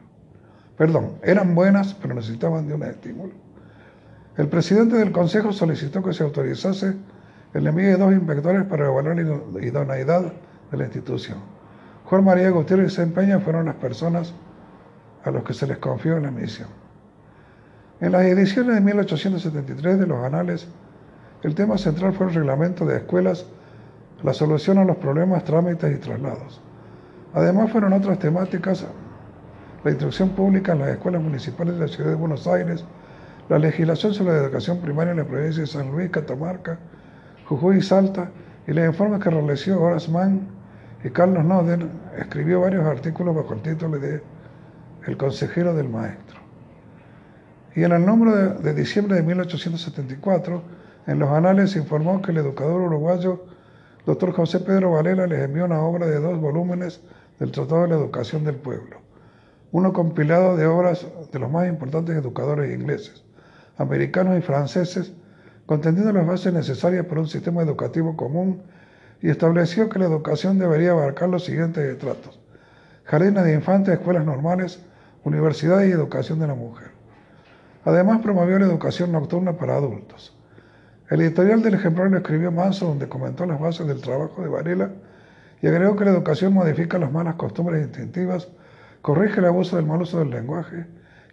Perdón, 0.78 1.20
eran 1.22 1.54
buenas, 1.54 1.94
pero 1.94 2.16
necesitaban 2.16 2.68
de 2.68 2.74
un 2.74 2.82
estímulo. 2.82 3.34
El 4.36 4.48
presidente 4.48 4.96
del 4.98 5.12
Consejo 5.12 5.54
solicitó 5.54 6.02
que 6.02 6.12
se 6.12 6.24
autorizase 6.24 6.96
el 7.54 7.68
envío 7.68 7.90
de 7.90 7.98
dos 7.98 8.12
inspectores 8.12 8.64
para 8.64 8.88
evaluar 8.88 9.16
la 9.16 9.64
idoneidad 9.64 10.34
de 10.72 10.78
la 10.78 10.86
institución. 10.86 11.38
Juan 12.10 12.24
María 12.24 12.50
Gutiérrez 12.52 12.94
y 12.94 12.96
Sempeña 12.96 13.42
fueron 13.42 13.66
las 13.66 13.76
personas 13.76 14.34
a 15.26 15.32
los 15.32 15.44
que 15.44 15.54
se 15.54 15.68
les 15.68 15.78
confió 15.80 16.18
la 16.20 16.32
misión. 16.32 16.70
En 18.00 18.14
las 18.14 18.22
ediciones 18.24 18.76
de 18.76 18.82
1873 18.82 20.00
de 20.00 20.08
los 20.08 20.24
anales, 20.24 20.70
el 21.44 21.54
tema 21.54 21.78
central 21.78 22.14
fue 22.14 22.28
el 22.28 22.34
reglamento 22.34 22.86
de 22.86 22.98
escuelas, 22.98 23.46
la 24.24 24.34
solución 24.34 24.78
a 24.78 24.86
los 24.86 24.96
problemas, 24.96 25.44
trámites 25.44 25.94
y 25.94 26.00
traslados. 26.00 26.62
Además 27.34 27.72
fueron 27.72 27.92
otras 27.92 28.20
temáticas 28.20 28.86
la 29.84 29.92
instrucción 29.92 30.30
pública 30.30 30.72
en 30.72 30.80
las 30.80 30.90
escuelas 30.90 31.22
municipales 31.22 31.76
de 31.76 31.82
la 31.82 31.88
ciudad 31.90 32.12
de 32.12 32.16
Buenos 32.16 32.48
Aires, 32.48 32.86
la 33.50 33.60
legislación 33.60 34.14
sobre 34.14 34.32
la 34.32 34.44
educación 34.44 34.80
primaria 34.80 35.12
en 35.12 35.18
la 35.18 35.26
provincia 35.26 35.62
de 35.62 35.68
San 35.68 35.92
Luis, 35.92 36.10
Catamarca, 36.10 36.80
Jujuy 37.48 37.80
y 37.80 37.82
Salta, 37.82 38.30
y 38.66 38.72
los 38.72 38.86
informes 38.86 39.22
que 39.22 39.30
realizó 39.30 39.82
Horace 39.82 40.10
Mann 40.10 40.57
y 41.04 41.10
Carlos 41.10 41.46
Noden, 41.46 41.90
escribió 42.18 42.62
varios 42.62 42.86
artículos 42.86 43.36
bajo 43.36 43.54
el 43.54 43.62
título 43.62 44.00
de 44.00 44.22
El 45.06 45.18
consejero 45.18 45.76
del 45.76 45.90
maestro. 45.90 46.40
Y 47.76 47.84
en 47.84 47.92
el 47.92 48.06
número 48.06 48.56
de, 48.56 48.74
diciembre 48.74 49.16
de 49.16 49.24
1874, 49.24 50.64
en 51.06 51.20
los 51.20 51.30
anales 51.30 51.72
se 51.72 51.80
informó 51.80 52.22
que 52.22 52.32
el 52.32 52.38
educador 52.38 52.82
uruguayo 52.82 53.46
Dr. 54.06 54.32
José 54.34 54.62
Pedro 54.62 54.92
Varela 54.94 55.28
les 55.28 55.42
envió 55.42 55.66
una 55.66 55.82
obra 55.82 56.08
de 56.08 56.20
dos 56.20 56.40
volúmenes 56.40 57.02
del 57.40 57.52
Tratado 57.52 57.84
de 57.84 57.90
la 57.90 57.96
Educación 57.96 58.44
del 58.44 58.56
Pueblo, 58.56 58.98
uno 59.72 59.94
compilado 59.94 60.58
de 60.58 60.66
obras 60.66 61.06
de 61.32 61.40
los 61.40 61.52
más 61.52 61.68
importantes 61.68 62.16
educadores 62.16 62.74
ingleses, 62.74 63.24
americanos 63.78 64.40
y 64.40 64.42
franceses, 64.42 65.14
contendiendo 65.68 66.12
las 66.12 66.26
bases 66.26 66.54
necesarias 66.54 67.06
para 67.06 67.22
un 67.22 67.28
sistema 67.28 67.62
educativo 67.62 68.18
común 68.18 68.64
y 69.22 69.30
estableció 69.30 69.90
que 69.90 70.00
la 70.00 70.06
educación 70.06 70.60
debería 70.60 70.92
abarcar 70.92 71.30
los 71.30 71.46
siguientes 71.46 71.84
estratos. 71.84 72.40
Jardines 73.06 73.44
de 73.44 73.54
infantes, 73.54 73.94
escuelas 73.94 74.26
normales, 74.26 74.80
universidades 75.24 75.90
y 75.90 75.92
educación 75.92 76.40
de 76.40 76.48
la 76.48 76.56
mujer. 76.56 76.90
Además 77.86 78.20
promovió 78.22 78.60
la 78.60 78.66
educación 78.66 79.12
nocturna 79.12 79.54
para 79.54 79.76
adultos. 79.76 80.36
El 81.10 81.22
editorial 81.22 81.62
del 81.62 81.76
ejemplar 81.76 82.12
lo 82.12 82.18
escribió 82.18 82.52
Manso, 82.52 82.88
donde 82.88 83.08
comentó 83.08 83.46
las 83.46 83.60
bases 83.60 83.88
del 83.88 84.02
trabajo 84.02 84.42
de 84.42 84.50
Varela 84.50 84.92
y 85.62 85.68
agregó 85.68 85.96
que 85.96 86.06
la 86.06 86.12
educación 86.12 86.54
modifica 86.54 86.98
las 86.98 87.12
malas 87.12 87.36
costumbres 87.36 87.82
instintivas, 87.82 88.50
corrige 89.02 89.40
el 89.40 89.46
abuso 89.46 89.78
del 89.78 89.86
mal 89.86 90.02
uso 90.02 90.20
del 90.20 90.30
lenguaje 90.30 90.86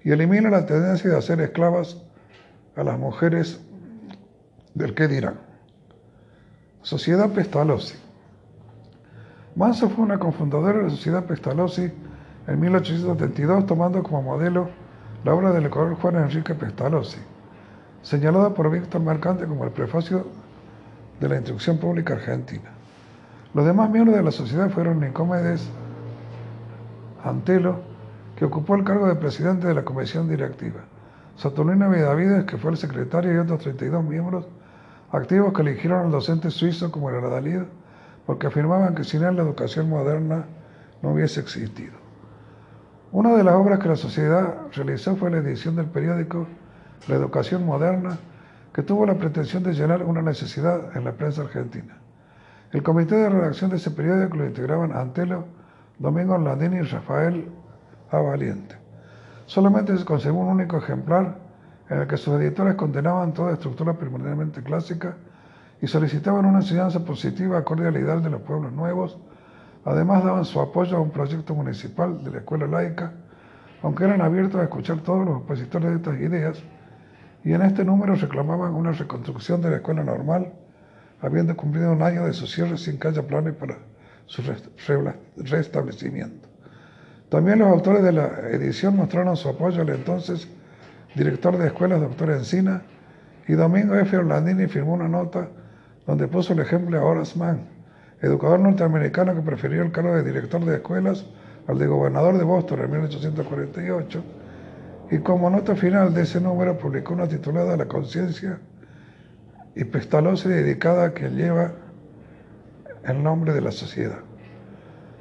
y 0.04 0.12
elimina 0.12 0.48
la 0.48 0.64
tendencia 0.64 1.10
de 1.10 1.16
hacer 1.16 1.40
esclavas 1.40 2.00
a 2.76 2.84
las 2.84 2.98
mujeres 2.98 3.60
del 4.74 4.94
que 4.94 5.08
dirán. 5.08 5.40
Sociedad 6.84 7.30
Pestalozzi. 7.30 7.96
Manso 9.56 9.88
fue 9.88 10.04
una 10.04 10.18
confundadora 10.18 10.78
de 10.78 10.84
la 10.84 10.90
Sociedad 10.90 11.24
Pestalozzi 11.24 11.90
en 12.46 12.60
1872, 12.60 13.64
tomando 13.64 14.02
como 14.02 14.20
modelo 14.20 14.68
la 15.24 15.34
obra 15.34 15.50
del 15.50 15.64
educador 15.64 15.94
Juan 15.96 16.16
Enrique 16.16 16.54
Pestalozzi 16.54 17.18
señalada 18.02 18.52
por 18.52 18.70
Víctor 18.70 19.00
Mercante 19.00 19.46
como 19.46 19.64
el 19.64 19.70
prefacio 19.70 20.26
de 21.20 21.28
la 21.30 21.36
instrucción 21.36 21.78
pública 21.78 22.12
argentina. 22.12 22.70
Los 23.54 23.64
demás 23.64 23.88
miembros 23.88 24.14
de 24.14 24.22
la 24.22 24.30
sociedad 24.30 24.68
fueron 24.68 25.00
Nicomedes 25.00 25.66
Antelo, 27.24 27.80
que 28.36 28.44
ocupó 28.44 28.74
el 28.74 28.84
cargo 28.84 29.08
de 29.08 29.14
presidente 29.14 29.66
de 29.66 29.74
la 29.74 29.84
comisión 29.84 30.28
directiva, 30.28 30.80
Saturnino 31.36 31.88
Vidavides, 31.88 32.44
que 32.44 32.58
fue 32.58 32.72
el 32.72 32.76
secretario, 32.76 33.32
y 33.32 33.38
otros 33.38 33.60
32 33.60 34.04
miembros 34.04 34.44
activos 35.12 35.52
que 35.52 35.62
eligieron 35.62 36.06
al 36.06 36.10
docente 36.10 36.50
suizo 36.50 36.90
como 36.90 37.10
el 37.10 37.16
Adalid, 37.16 37.62
porque 38.26 38.46
afirmaban 38.46 38.94
que 38.94 39.04
sin 39.04 39.22
él 39.22 39.36
la 39.36 39.42
educación 39.42 39.88
moderna 39.88 40.46
no 41.02 41.12
hubiese 41.12 41.40
existido. 41.40 41.92
Una 43.12 43.36
de 43.36 43.44
las 43.44 43.54
obras 43.54 43.78
que 43.78 43.88
la 43.88 43.96
sociedad 43.96 44.54
realizó 44.74 45.14
fue 45.16 45.30
la 45.30 45.38
edición 45.38 45.76
del 45.76 45.86
periódico 45.86 46.46
la 47.08 47.16
educación 47.16 47.64
moderna, 47.66 48.18
que 48.72 48.82
tuvo 48.82 49.06
la 49.06 49.14
pretensión 49.14 49.62
de 49.62 49.72
llenar 49.72 50.02
una 50.02 50.22
necesidad 50.22 50.96
en 50.96 51.04
la 51.04 51.12
prensa 51.12 51.42
argentina. 51.42 51.96
El 52.72 52.82
comité 52.82 53.14
de 53.14 53.28
redacción 53.28 53.70
de 53.70 53.76
ese 53.76 53.90
periódico 53.90 54.36
lo 54.36 54.46
integraban 54.46 54.92
Antelo, 54.92 55.44
Domingo 55.98 56.36
Landini 56.38 56.78
y 56.78 56.82
Rafael 56.82 57.48
A. 58.10 58.18
Valiente. 58.18 58.76
Solamente 59.46 59.96
se 59.96 60.04
conservó 60.04 60.40
un 60.40 60.48
único 60.48 60.78
ejemplar 60.78 61.36
en 61.90 62.00
el 62.00 62.06
que 62.06 62.16
sus 62.16 62.40
editores 62.40 62.74
condenaban 62.74 63.32
toda 63.32 63.52
estructura 63.52 63.94
permanentemente 63.94 64.62
clásica 64.62 65.16
y 65.80 65.86
solicitaban 65.86 66.46
una 66.46 66.58
enseñanza 66.58 67.04
positiva 67.04 67.58
acorde 67.58 67.88
al 67.88 67.96
ideal 67.96 68.22
de 68.22 68.30
los 68.30 68.40
pueblos 68.42 68.72
nuevos. 68.72 69.18
Además 69.84 70.24
daban 70.24 70.44
su 70.44 70.60
apoyo 70.60 70.96
a 70.96 71.00
un 71.00 71.10
proyecto 71.10 71.54
municipal 71.54 72.24
de 72.24 72.30
la 72.30 72.38
escuela 72.38 72.66
laica, 72.66 73.12
aunque 73.82 74.04
eran 74.04 74.22
abiertos 74.22 74.60
a 74.60 74.64
escuchar 74.64 75.00
todos 75.00 75.26
los 75.26 75.36
opositores 75.36 75.90
de 75.90 75.96
estas 75.96 76.20
ideas 76.20 76.62
y 77.44 77.52
en 77.52 77.60
este 77.60 77.84
número 77.84 78.14
reclamaban 78.14 78.72
una 78.74 78.92
reconstrucción 78.92 79.60
de 79.60 79.70
la 79.70 79.76
escuela 79.76 80.02
normal, 80.02 80.54
habiendo 81.20 81.54
cumplido 81.54 81.92
un 81.92 82.02
año 82.02 82.24
de 82.24 82.32
su 82.32 82.46
cierre 82.46 82.78
sin 82.78 82.98
que 82.98 83.08
haya 83.08 83.26
planes 83.26 83.54
para 83.54 83.76
su 84.24 84.42
restablecimiento. 85.36 86.48
También 87.28 87.58
los 87.58 87.68
autores 87.68 88.02
de 88.02 88.12
la 88.12 88.26
edición 88.50 88.96
mostraron 88.96 89.36
su 89.36 89.50
apoyo 89.50 89.82
al 89.82 89.90
entonces 89.90 90.48
director 91.14 91.56
de 91.56 91.66
escuelas, 91.68 92.00
doctor 92.00 92.30
Encina, 92.30 92.82
y 93.46 93.52
Domingo 93.54 93.94
F. 93.94 94.16
Orlandini 94.16 94.66
firmó 94.66 94.94
una 94.94 95.08
nota 95.08 95.48
donde 96.06 96.28
puso 96.28 96.52
el 96.52 96.60
ejemplo 96.60 96.98
a 96.98 97.04
Horace 97.04 97.38
Mann, 97.38 97.60
educador 98.20 98.60
norteamericano 98.60 99.34
que 99.34 99.42
prefirió 99.42 99.82
el 99.82 99.92
cargo 99.92 100.14
de 100.14 100.22
director 100.22 100.64
de 100.64 100.76
escuelas 100.76 101.26
al 101.66 101.78
de 101.78 101.86
gobernador 101.86 102.38
de 102.38 102.44
Boston 102.44 102.80
en 102.80 102.90
1848 102.90 104.24
y 105.10 105.18
como 105.18 105.50
nota 105.50 105.76
final 105.76 106.14
de 106.14 106.22
ese 106.22 106.40
número 106.40 106.78
publicó 106.78 107.14
una 107.14 107.28
titulada 107.28 107.76
La 107.76 107.86
conciencia 107.86 108.58
y 109.74 109.84
Pestalozzi 109.84 110.48
dedicada 110.48 111.06
a 111.06 111.10
quien 111.10 111.36
lleva 111.36 111.72
el 113.04 113.22
nombre 113.22 113.52
de 113.52 113.60
la 113.60 113.72
sociedad. 113.72 114.20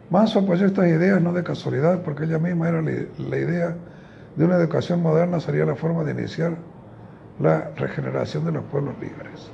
Manso 0.09 0.39
apoyó 0.39 0.65
estas 0.65 0.87
ideas 0.87 1.21
no 1.21 1.33
de 1.33 1.43
casualidad 1.43 2.01
porque 2.03 2.25
ella 2.25 2.39
misma 2.39 2.69
era 2.69 2.81
la 2.81 3.37
idea 3.37 3.75
de 4.35 4.45
una 4.45 4.55
educación 4.55 5.01
moderna 5.01 5.39
sería 5.39 5.65
la 5.65 5.75
forma 5.75 6.03
de 6.03 6.11
iniciar 6.11 6.55
la 7.39 7.71
regeneración 7.75 8.45
de 8.45 8.51
los 8.51 8.63
pueblos 8.65 8.95
libres. 8.99 9.51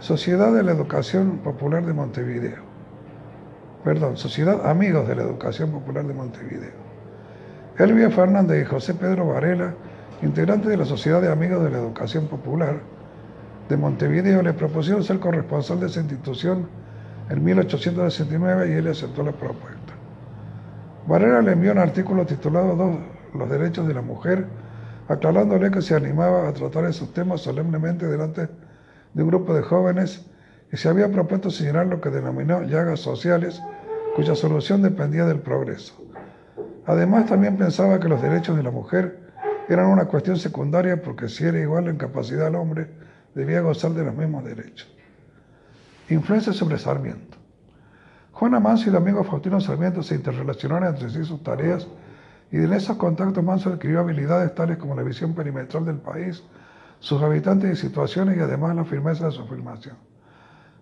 Sociedad 0.00 0.52
de 0.52 0.62
la 0.62 0.72
Educación 0.72 1.38
Popular 1.38 1.84
de 1.84 1.92
Montevideo. 1.92 2.62
Perdón, 3.84 4.16
Sociedad 4.16 4.68
Amigos 4.68 5.08
de 5.08 5.16
la 5.16 5.22
Educación 5.22 5.70
Popular 5.70 6.06
de 6.06 6.14
Montevideo. 6.14 6.88
Elvia 7.78 8.10
Fernández 8.10 8.62
y 8.62 8.64
José 8.64 8.94
Pedro 8.94 9.28
Varela, 9.28 9.74
integrantes 10.22 10.68
de 10.68 10.76
la 10.76 10.84
Sociedad 10.84 11.20
de 11.20 11.30
Amigos 11.30 11.62
de 11.64 11.70
la 11.70 11.78
Educación 11.78 12.26
Popular 12.26 12.80
de 13.68 13.76
Montevideo, 13.76 14.42
le 14.42 14.52
propusieron 14.52 15.02
ser 15.02 15.18
corresponsal 15.20 15.80
de 15.80 15.86
esa 15.86 16.00
institución 16.00 16.68
en 17.30 17.44
1869 17.44 18.70
y 18.70 18.72
él 18.72 18.88
aceptó 18.88 19.22
la 19.22 19.32
propuesta. 19.32 19.94
Varela 21.06 21.40
le 21.42 21.52
envió 21.52 21.72
un 21.72 21.78
artículo 21.78 22.26
titulado 22.26 22.76
Los 23.38 23.48
derechos 23.48 23.86
de 23.86 23.94
la 23.94 24.02
mujer, 24.02 24.46
aclarándole 25.06 25.70
que 25.70 25.80
se 25.80 25.94
animaba 25.94 26.48
a 26.48 26.52
tratar 26.52 26.84
esos 26.86 27.12
temas 27.14 27.40
solemnemente 27.40 28.06
delante 28.06 28.48
de 29.14 29.22
un 29.22 29.28
grupo 29.28 29.54
de 29.54 29.62
jóvenes 29.62 30.26
y 30.72 30.76
se 30.76 30.88
había 30.88 31.10
propuesto 31.10 31.50
señalar 31.50 31.86
lo 31.86 32.00
que 32.00 32.10
denominó 32.10 32.62
llagas 32.62 33.00
sociales, 33.00 33.62
cuya 34.16 34.34
solución 34.34 34.82
dependía 34.82 35.24
del 35.24 35.38
progreso. 35.38 35.94
Además, 36.84 37.26
también 37.26 37.56
pensaba 37.56 38.00
que 38.00 38.08
los 38.08 38.20
derechos 38.20 38.56
de 38.56 38.62
la 38.64 38.70
mujer 38.70 39.20
eran 39.68 39.86
una 39.86 40.06
cuestión 40.06 40.36
secundaria 40.36 41.00
porque 41.00 41.28
si 41.28 41.44
era 41.44 41.60
igual 41.60 41.88
en 41.88 41.96
capacidad 41.96 42.48
al 42.48 42.56
hombre, 42.56 42.88
debía 43.34 43.60
gozar 43.60 43.92
de 43.92 44.04
los 44.04 44.14
mismos 44.14 44.44
derechos. 44.44 44.92
Influencia 46.08 46.52
sobre 46.52 46.78
Sarmiento. 46.78 47.36
Juana 48.32 48.58
Manso 48.58 48.88
y 48.88 48.92
Domingo 48.92 49.22
Faustino 49.22 49.60
Sarmiento 49.60 50.02
se 50.02 50.14
interrelacionaron 50.14 50.88
entre 50.88 51.10
sí 51.10 51.24
sus 51.24 51.42
tareas 51.42 51.86
y 52.50 52.56
en 52.56 52.72
esos 52.72 52.96
contactos 52.96 53.44
Manso 53.44 53.70
adquirió 53.70 54.00
habilidades 54.00 54.54
tales 54.54 54.78
como 54.78 54.94
la 54.94 55.02
visión 55.02 55.34
perimetral 55.34 55.84
del 55.84 55.98
país, 55.98 56.42
sus 57.00 57.22
habitantes 57.22 57.78
y 57.78 57.80
situaciones 57.80 58.36
y 58.36 58.40
además 58.40 58.74
la 58.74 58.84
firmeza 58.84 59.26
de 59.26 59.32
su 59.32 59.42
afirmación. 59.42 59.96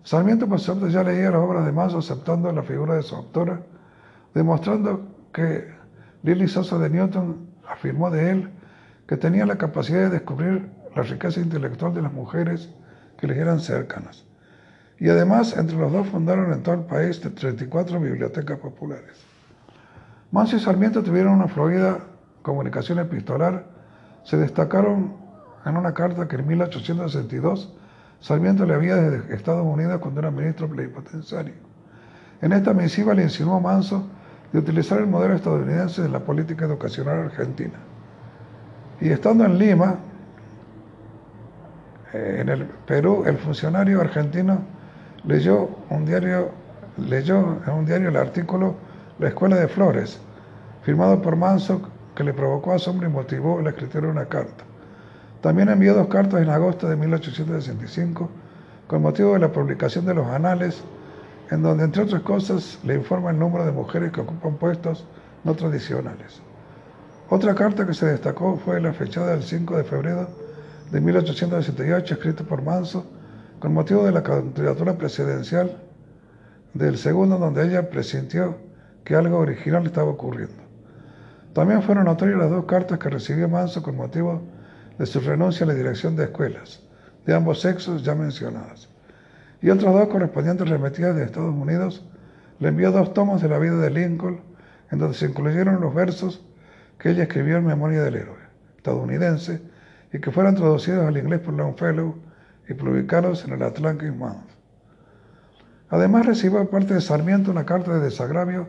Sarmiento, 0.03 0.47
por 0.47 0.59
suerte, 0.59 0.89
ya 0.89 1.03
leía 1.03 1.31
las 1.31 1.41
obras 1.41 1.65
de 1.65 1.71
Manso 1.73 1.97
aceptando 1.97 2.51
la 2.51 2.63
figura 2.63 2.95
de 2.95 3.03
su 3.03 3.15
autora, 3.15 3.59
demostrando 4.33 5.05
que 5.33 5.67
Lily 6.23 6.47
Sosa 6.47 6.77
de 6.77 6.89
Newton 6.89 7.47
afirmó 7.67 8.09
de 8.09 8.31
él 8.31 8.49
que 9.05 9.17
tenía 9.17 9.45
la 9.45 9.57
capacidad 9.57 10.03
de 10.03 10.09
descubrir 10.09 10.69
la 10.95 11.03
riqueza 11.03 11.41
intelectual 11.41 11.93
de 11.93 12.01
las 12.01 12.13
mujeres 12.13 12.69
que 13.17 13.27
le 13.27 13.37
eran 13.39 13.59
cercanas. 13.59 14.25
Y 14.99 15.09
además, 15.09 15.55
entre 15.57 15.77
los 15.77 15.91
dos 15.91 16.07
fundaron 16.07 16.53
en 16.53 16.63
todo 16.63 16.75
el 16.75 16.85
país 16.85 17.19
34 17.19 17.99
bibliotecas 17.99 18.59
populares. 18.59 19.26
Manso 20.31 20.57
y 20.57 20.59
Sarmiento 20.59 21.03
tuvieron 21.03 21.33
una 21.33 21.47
fluida 21.47 21.99
comunicación 22.41 22.99
epistolar. 22.99 23.65
Se 24.23 24.37
destacaron 24.37 25.15
en 25.65 25.77
una 25.77 25.93
carta 25.93 26.27
que 26.27 26.35
en 26.35 26.47
1862 26.47 27.73
Sarmiento 28.19 28.65
le 28.65 28.73
había 28.73 28.95
desde 28.95 29.33
Estados 29.33 29.65
Unidos 29.65 29.99
cuando 30.01 30.19
era 30.19 30.31
ministro 30.31 30.67
plenipotenciario. 30.67 31.53
En 32.41 32.51
esta 32.51 32.73
misiva 32.73 33.13
le 33.13 33.23
insinuó 33.23 33.59
Manso 33.61 34.07
de 34.51 34.59
utilizar 34.59 34.99
el 34.99 35.07
modelo 35.07 35.35
estadounidense 35.35 36.01
de 36.01 36.09
la 36.09 36.19
política 36.19 36.65
educacional 36.65 37.19
argentina. 37.19 37.75
Y 38.99 39.09
estando 39.09 39.45
en 39.45 39.57
Lima, 39.57 39.99
eh, 42.13 42.39
en 42.41 42.49
el 42.49 42.65
Perú, 42.65 43.23
el 43.25 43.37
funcionario 43.37 44.01
argentino 44.01 44.59
leyó 45.23 45.69
un 45.89 46.05
diario, 46.05 46.51
leyó 46.97 47.59
en 47.65 47.73
un 47.73 47.85
diario 47.85 48.09
el 48.09 48.17
artículo 48.17 48.75
La 49.19 49.29
Escuela 49.29 49.55
de 49.55 49.67
Flores, 49.67 50.19
firmado 50.83 51.19
por 51.23 51.35
Manso, 51.35 51.81
que 52.15 52.23
le 52.23 52.33
provocó 52.33 52.73
asombro 52.73 53.07
y 53.07 53.11
motivó 53.11 53.59
escritura 53.67 54.05
de 54.05 54.11
una 54.11 54.25
carta. 54.25 54.63
También 55.41 55.69
envió 55.69 55.95
dos 55.95 56.07
cartas 56.07 56.39
en 56.41 56.49
agosto 56.49 56.87
de 56.87 56.95
1865 56.95 58.29
con 58.85 59.01
motivo 59.01 59.33
de 59.33 59.39
la 59.39 59.51
publicación 59.51 60.05
de 60.05 60.13
los 60.13 60.27
anales, 60.27 60.83
en 61.49 61.63
donde, 61.63 61.85
entre 61.85 62.03
otras 62.03 62.21
cosas, 62.21 62.79
le 62.83 62.93
informa 62.93 63.31
el 63.31 63.39
número 63.39 63.65
de 63.65 63.71
mujeres 63.71 64.11
que 64.11 64.21
ocupan 64.21 64.55
puestos 64.57 65.05
no 65.43 65.55
tradicionales. 65.55 66.39
Otra 67.29 67.55
carta 67.55 67.87
que 67.87 67.95
se 67.95 68.05
destacó 68.05 68.57
fue 68.63 68.79
la 68.79 68.93
fechada 68.93 69.31
del 69.31 69.41
5 69.41 69.77
de 69.77 69.83
febrero 69.83 70.29
de 70.91 71.01
1868, 71.01 72.13
escrita 72.13 72.43
por 72.43 72.61
Manso, 72.61 73.03
con 73.59 73.73
motivo 73.73 74.05
de 74.05 74.11
la 74.11 74.21
candidatura 74.21 74.95
presidencial 74.95 75.75
del 76.75 76.99
segundo, 76.99 77.39
donde 77.39 77.65
ella 77.65 77.89
presintió 77.89 78.66
que 79.07 79.15
algo 79.15 79.37
original 79.37 79.85
estaba 79.85 80.11
ocurriendo. 80.11 80.61
También 81.53 81.81
fueron 81.81 82.03
notorias 82.03 82.39
las 82.39 82.49
dos 82.49 82.65
cartas 82.65 82.99
que 82.99 83.09
recibió 83.09 83.47
Manso 83.47 83.81
con 83.81 83.95
motivo 83.95 84.41
de 84.99 85.05
su 85.05 85.21
renuncia 85.21 85.63
a 85.63 85.67
la 85.67 85.75
dirección 85.75 86.17
de 86.17 86.25
escuelas, 86.25 86.83
de 87.25 87.33
ambos 87.33 87.61
sexos 87.61 88.03
ya 88.03 88.15
mencionadas. 88.15 88.89
Y 89.61 89.69
otras 89.69 89.93
dos 89.93 90.09
correspondientes 90.09 90.67
remitidas 90.67 91.15
de 91.15 91.23
Estados 91.23 91.55
Unidos, 91.55 92.05
le 92.59 92.67
envió 92.67 92.91
dos 92.91 93.13
tomos 93.13 93.41
de 93.41 93.47
la 93.47 93.59
vida 93.59 93.77
de 93.77 93.91
Lincoln, 93.91 94.41
en 94.91 94.99
donde 94.99 95.15
se 95.15 95.27
incluyeron 95.27 95.79
los 95.79 95.95
versos 95.95 96.45
que 96.99 97.11
ella 97.11 97.23
escribió 97.23 97.55
en 97.55 97.65
memoria 97.65 98.03
del 98.03 98.17
héroe 98.17 98.39
estadounidense 98.75 99.61
y 100.11 100.19
que 100.19 100.31
fueron 100.31 100.55
traducidos 100.55 101.05
al 101.05 101.15
inglés 101.15 101.39
por 101.39 101.53
Longfellow 101.53 102.13
y 102.67 102.73
publicados 102.73 103.45
en 103.45 103.53
el 103.53 103.63
Atlantic 103.63 104.13
Month. 104.13 104.49
Además 105.91 106.25
recibió 106.25 106.69
parte 106.69 106.93
de 106.93 106.99
Sarmiento 106.99 107.51
una 107.51 107.65
carta 107.65 107.93
de 107.93 108.01
desagravio 108.01 108.67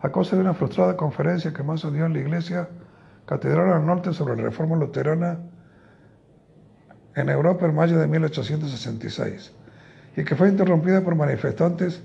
a 0.00 0.10
causa 0.10 0.36
de 0.36 0.42
una 0.42 0.54
frustrada 0.54 0.96
conferencia 0.96 1.52
que 1.52 1.62
Manso 1.62 1.90
dio 1.90 2.06
en 2.06 2.12
la 2.12 2.20
iglesia 2.20 2.68
Catedral 3.26 3.72
al 3.72 3.84
Norte 3.84 4.12
sobre 4.12 4.36
la 4.36 4.42
reforma 4.42 4.76
luterana 4.76 5.38
en 7.14 7.28
Europa 7.28 7.66
en 7.66 7.74
mayo 7.74 7.98
de 7.98 8.06
1866 8.06 9.52
y 10.16 10.24
que 10.24 10.36
fue 10.36 10.48
interrumpida 10.48 11.02
por 11.02 11.14
manifestantes 11.14 12.02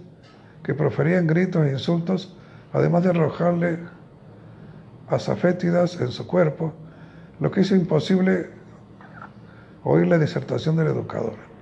que 0.64 0.74
proferían 0.74 1.28
gritos 1.28 1.66
e 1.66 1.72
insultos, 1.72 2.36
además 2.72 3.04
de 3.04 3.10
arrojarle 3.10 3.80
azafétidas 5.08 6.00
en 6.00 6.12
su 6.12 6.26
cuerpo, 6.26 6.74
lo 7.40 7.52
que 7.52 7.62
hizo 7.62 7.76
imposible 7.76 8.50
oír 9.84 10.08
la 10.08 10.18
disertación 10.18 10.76
de 10.76 10.86
la 10.86 10.92
educadora. 10.92 11.53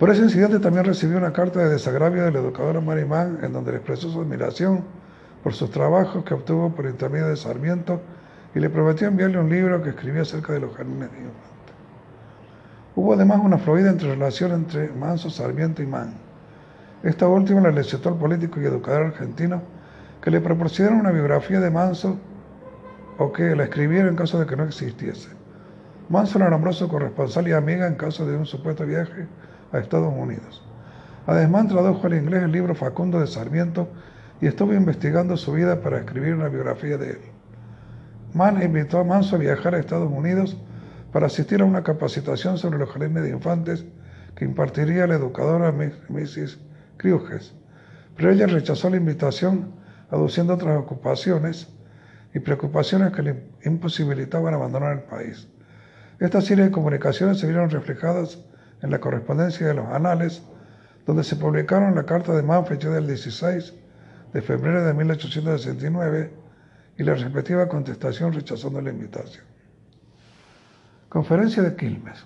Por 0.00 0.08
ese 0.08 0.22
incidente 0.22 0.60
también 0.60 0.86
recibió 0.86 1.18
una 1.18 1.34
carta 1.34 1.60
de 1.60 1.68
desagravio 1.68 2.24
de 2.24 2.32
la 2.32 2.38
educadora 2.38 2.80
Marimán 2.80 3.40
en 3.42 3.52
donde 3.52 3.72
le 3.72 3.76
expresó 3.76 4.08
su 4.08 4.22
admiración 4.22 4.82
por 5.42 5.52
sus 5.52 5.70
trabajos 5.70 6.24
que 6.24 6.32
obtuvo 6.32 6.74
por 6.74 6.86
intermedio 6.86 7.28
de 7.28 7.36
Sarmiento 7.36 8.00
y 8.54 8.60
le 8.60 8.70
prometió 8.70 9.08
enviarle 9.08 9.38
un 9.38 9.50
libro 9.50 9.82
que 9.82 9.90
escribía 9.90 10.22
acerca 10.22 10.54
de 10.54 10.60
los 10.60 10.74
jardines 10.74 11.12
de 11.12 11.18
Infante. 11.18 11.72
Hubo 12.96 13.12
además 13.12 13.40
una 13.44 13.58
fluida 13.58 13.90
entre 13.90 14.08
relación 14.08 14.52
entre 14.52 14.88
Manso, 14.88 15.28
Sarmiento 15.28 15.82
y 15.82 15.86
Mann. 15.86 16.14
Esta 17.02 17.28
última 17.28 17.60
le 17.60 17.70
recetó 17.70 18.08
al 18.08 18.16
político 18.16 18.58
y 18.58 18.64
educador 18.64 19.02
argentino 19.02 19.60
que 20.22 20.30
le 20.30 20.40
proporcionara 20.40 20.96
una 20.96 21.10
biografía 21.10 21.60
de 21.60 21.70
Manso 21.70 22.16
o 23.18 23.30
que 23.30 23.54
la 23.54 23.64
escribiera 23.64 24.08
en 24.08 24.16
caso 24.16 24.40
de 24.40 24.46
que 24.46 24.56
no 24.56 24.64
existiese. 24.64 25.28
Manso 26.08 26.38
la 26.38 26.48
nombró 26.48 26.72
su 26.72 26.88
corresponsal 26.88 27.48
y 27.48 27.52
amiga 27.52 27.86
en 27.86 27.96
caso 27.96 28.24
de 28.24 28.38
un 28.38 28.46
supuesto 28.46 28.86
viaje 28.86 29.28
a 29.72 29.78
Estados 29.78 30.12
Unidos. 30.16 30.62
Además, 31.26 31.68
tradujo 31.68 32.06
al 32.06 32.14
inglés 32.14 32.42
el 32.42 32.52
libro 32.52 32.74
Facundo 32.74 33.20
de 33.20 33.26
Sarmiento 33.26 33.88
y 34.40 34.46
estuvo 34.46 34.72
investigando 34.74 35.36
su 35.36 35.52
vida 35.52 35.80
para 35.80 35.98
escribir 35.98 36.34
una 36.34 36.48
biografía 36.48 36.96
de 36.96 37.10
él. 37.10 37.20
Mann 38.32 38.62
invitó 38.62 38.98
a 38.98 39.04
Manso 39.04 39.36
a 39.36 39.38
viajar 39.38 39.74
a 39.74 39.78
Estados 39.78 40.10
Unidos 40.10 40.56
para 41.12 41.26
asistir 41.26 41.60
a 41.60 41.64
una 41.64 41.82
capacitación 41.82 42.58
sobre 42.58 42.78
los 42.78 42.90
jardines 42.90 43.22
de 43.22 43.30
infantes 43.30 43.84
que 44.36 44.44
impartiría 44.44 45.06
la 45.06 45.16
educadora 45.16 45.72
Mrs. 45.72 46.58
Cruges, 46.96 47.54
pero 48.16 48.30
ella 48.30 48.46
rechazó 48.46 48.88
la 48.88 48.96
invitación 48.96 49.72
aduciendo 50.10 50.54
otras 50.54 50.78
ocupaciones 50.78 51.68
y 52.34 52.38
preocupaciones 52.38 53.12
que 53.12 53.22
le 53.22 53.42
imposibilitaban 53.64 54.54
abandonar 54.54 54.92
el 54.92 55.02
país. 55.02 55.48
Esta 56.20 56.40
serie 56.40 56.64
de 56.64 56.70
comunicaciones 56.70 57.38
se 57.38 57.46
vieron 57.46 57.70
reflejadas 57.70 58.38
en 58.82 58.90
la 58.90 59.00
correspondencia 59.00 59.66
de 59.66 59.74
los 59.74 59.86
anales, 59.86 60.42
donde 61.06 61.24
se 61.24 61.36
publicaron 61.36 61.94
la 61.94 62.04
carta 62.04 62.34
de 62.34 62.42
Manfred 62.42 62.78
del 62.78 63.06
16 63.06 63.74
de 64.32 64.42
febrero 64.42 64.84
de 64.84 64.94
1869 64.94 66.32
y 66.98 67.02
la 67.02 67.14
respectiva 67.14 67.68
contestación 67.68 68.32
rechazando 68.32 68.80
la 68.80 68.90
invitación. 68.90 69.44
Conferencia 71.08 71.62
de 71.62 71.74
Quilmes. 71.74 72.24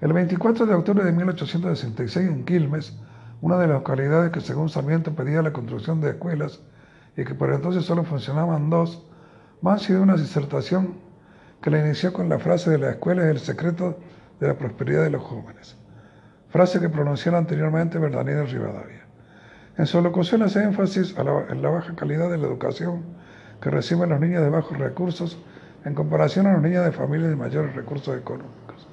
El 0.00 0.12
24 0.12 0.66
de 0.66 0.74
octubre 0.74 1.04
de 1.04 1.12
1866 1.12 2.28
en 2.28 2.44
Quilmes, 2.44 2.96
una 3.40 3.58
de 3.58 3.66
las 3.66 3.76
localidades 3.76 4.32
que 4.32 4.40
según 4.40 4.68
Sarmiento 4.68 5.14
pedía 5.14 5.42
la 5.42 5.52
construcción 5.52 6.00
de 6.00 6.10
escuelas 6.10 6.60
y 7.16 7.24
que 7.24 7.34
por 7.34 7.52
entonces 7.52 7.84
solo 7.84 8.04
funcionaban 8.04 8.70
dos, 8.70 9.04
Mansi 9.60 9.92
dio 9.92 10.02
una 10.02 10.16
disertación 10.16 10.94
que 11.60 11.70
la 11.70 11.84
inició 11.84 12.12
con 12.12 12.28
la 12.28 12.38
frase 12.38 12.70
de 12.70 12.78
la 12.78 12.90
escuela 12.90 13.22
es 13.24 13.30
el 13.30 13.38
secreto 13.38 13.98
de 14.42 14.48
la 14.48 14.54
prosperidad 14.54 15.04
de 15.04 15.10
los 15.10 15.22
jóvenes, 15.22 15.76
frase 16.48 16.80
que 16.80 16.88
pronunció 16.88 17.34
anteriormente 17.36 17.98
Bernardino 17.98 18.44
Rivadavia. 18.44 19.06
En 19.78 19.86
su 19.86 20.02
locución 20.02 20.42
hace 20.42 20.64
énfasis 20.64 21.14
en 21.16 21.62
la 21.62 21.70
baja 21.70 21.94
calidad 21.94 22.28
de 22.28 22.38
la 22.38 22.48
educación 22.48 23.04
que 23.60 23.70
reciben 23.70 24.10
los 24.10 24.18
niños 24.18 24.42
de 24.42 24.50
bajos 24.50 24.76
recursos 24.76 25.38
en 25.84 25.94
comparación 25.94 26.48
a 26.48 26.54
los 26.54 26.62
niños 26.62 26.84
de 26.84 26.90
familias 26.90 27.30
de 27.30 27.36
mayores 27.36 27.76
recursos 27.76 28.18
económicos, 28.18 28.88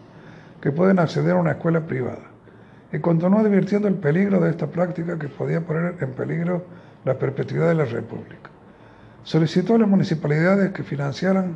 que 0.62 0.72
pueden 0.72 1.00
acceder 1.00 1.32
a 1.32 1.40
una 1.40 1.52
escuela 1.54 1.82
privada. 1.82 2.30
Y 2.94 3.00
continuó 3.00 3.40
advirtiendo 3.40 3.88
el 3.88 3.96
peligro 3.96 4.40
de 4.40 4.52
esta 4.52 4.68
práctica 4.68 5.18
que 5.18 5.30
podía 5.30 5.62
poner 5.62 5.96
en 6.00 6.12
peligro 6.12 6.64
la 7.06 7.18
perpetuidad 7.18 7.70
de 7.70 7.76
la 7.76 7.86
República. 7.86 8.52
Solicitó 9.24 9.76
a 9.76 9.80
las 9.80 9.90
municipalidades 9.90 10.72
que 10.74 10.84
financiaran 10.84 11.56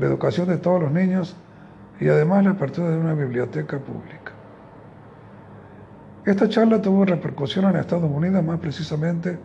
la 0.00 0.06
educación 0.06 0.48
de 0.48 0.58
todos 0.58 0.82
los 0.82 0.90
niños 0.90 1.36
y 2.00 2.08
además 2.08 2.44
la 2.44 2.52
apertura 2.52 2.90
de 2.90 2.98
una 2.98 3.14
biblioteca 3.14 3.78
pública. 3.78 4.32
Esta 6.24 6.48
charla 6.48 6.80
tuvo 6.80 7.04
repercusión 7.04 7.66
en 7.66 7.76
Estados 7.76 8.10
Unidos, 8.10 8.42
más 8.42 8.58
precisamente 8.58 9.38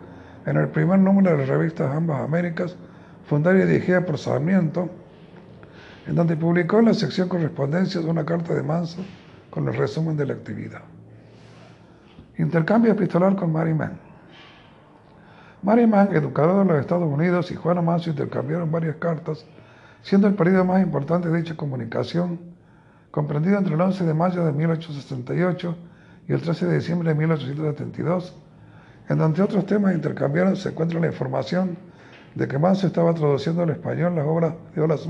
en 0.46 0.56
el 0.56 0.68
primer 0.68 0.98
número 0.98 1.32
de 1.32 1.38
la 1.38 1.44
revista 1.44 1.94
Ambas 1.94 2.20
Américas, 2.22 2.76
fundada 3.26 3.58
y 3.58 3.66
dirigida 3.66 4.04
por 4.04 4.18
Sarmiento, 4.18 4.88
en 6.06 6.14
donde 6.14 6.36
publicó 6.36 6.78
en 6.78 6.86
la 6.86 6.94
sección 6.94 7.28
correspondencias 7.28 8.04
una 8.04 8.24
carta 8.24 8.54
de 8.54 8.62
Manso 8.62 9.04
con 9.50 9.68
el 9.68 9.74
resumen 9.74 10.16
de 10.16 10.26
la 10.26 10.34
actividad. 10.34 10.82
Intercambio 12.38 12.92
epistolar 12.92 13.34
con 13.36 13.52
Mary 13.52 13.74
Mann. 13.74 13.98
Mary 15.62 15.86
Mann, 15.86 16.14
educadora 16.14 16.60
de 16.60 16.64
los 16.66 16.80
Estados 16.80 17.10
Unidos, 17.10 17.50
y 17.50 17.56
Juana 17.56 17.82
Manso 17.82 18.10
intercambiaron 18.10 18.70
varias 18.70 18.96
cartas 18.96 19.44
siendo 20.06 20.28
el 20.28 20.34
periodo 20.34 20.64
más 20.64 20.80
importante 20.80 21.28
de 21.28 21.38
dicha 21.38 21.56
comunicación, 21.56 22.38
comprendido 23.10 23.58
entre 23.58 23.74
el 23.74 23.80
11 23.80 24.04
de 24.04 24.14
mayo 24.14 24.44
de 24.44 24.52
1868 24.52 25.76
y 26.28 26.32
el 26.32 26.40
13 26.42 26.66
de 26.66 26.74
diciembre 26.76 27.08
de 27.08 27.16
1872, 27.16 28.36
en 29.08 29.18
donde 29.18 29.42
otros 29.42 29.66
temas 29.66 29.96
intercambiaron 29.96 30.54
se 30.54 30.68
encuentra 30.68 31.00
la 31.00 31.08
información 31.08 31.76
de 32.36 32.46
que 32.46 32.56
Manso 32.56 32.86
estaba 32.86 33.12
traduciendo 33.14 33.64
al 33.64 33.70
español 33.70 34.14
las 34.14 34.26
obras 34.26 34.54
de 34.76 34.80
Olas 34.80 35.08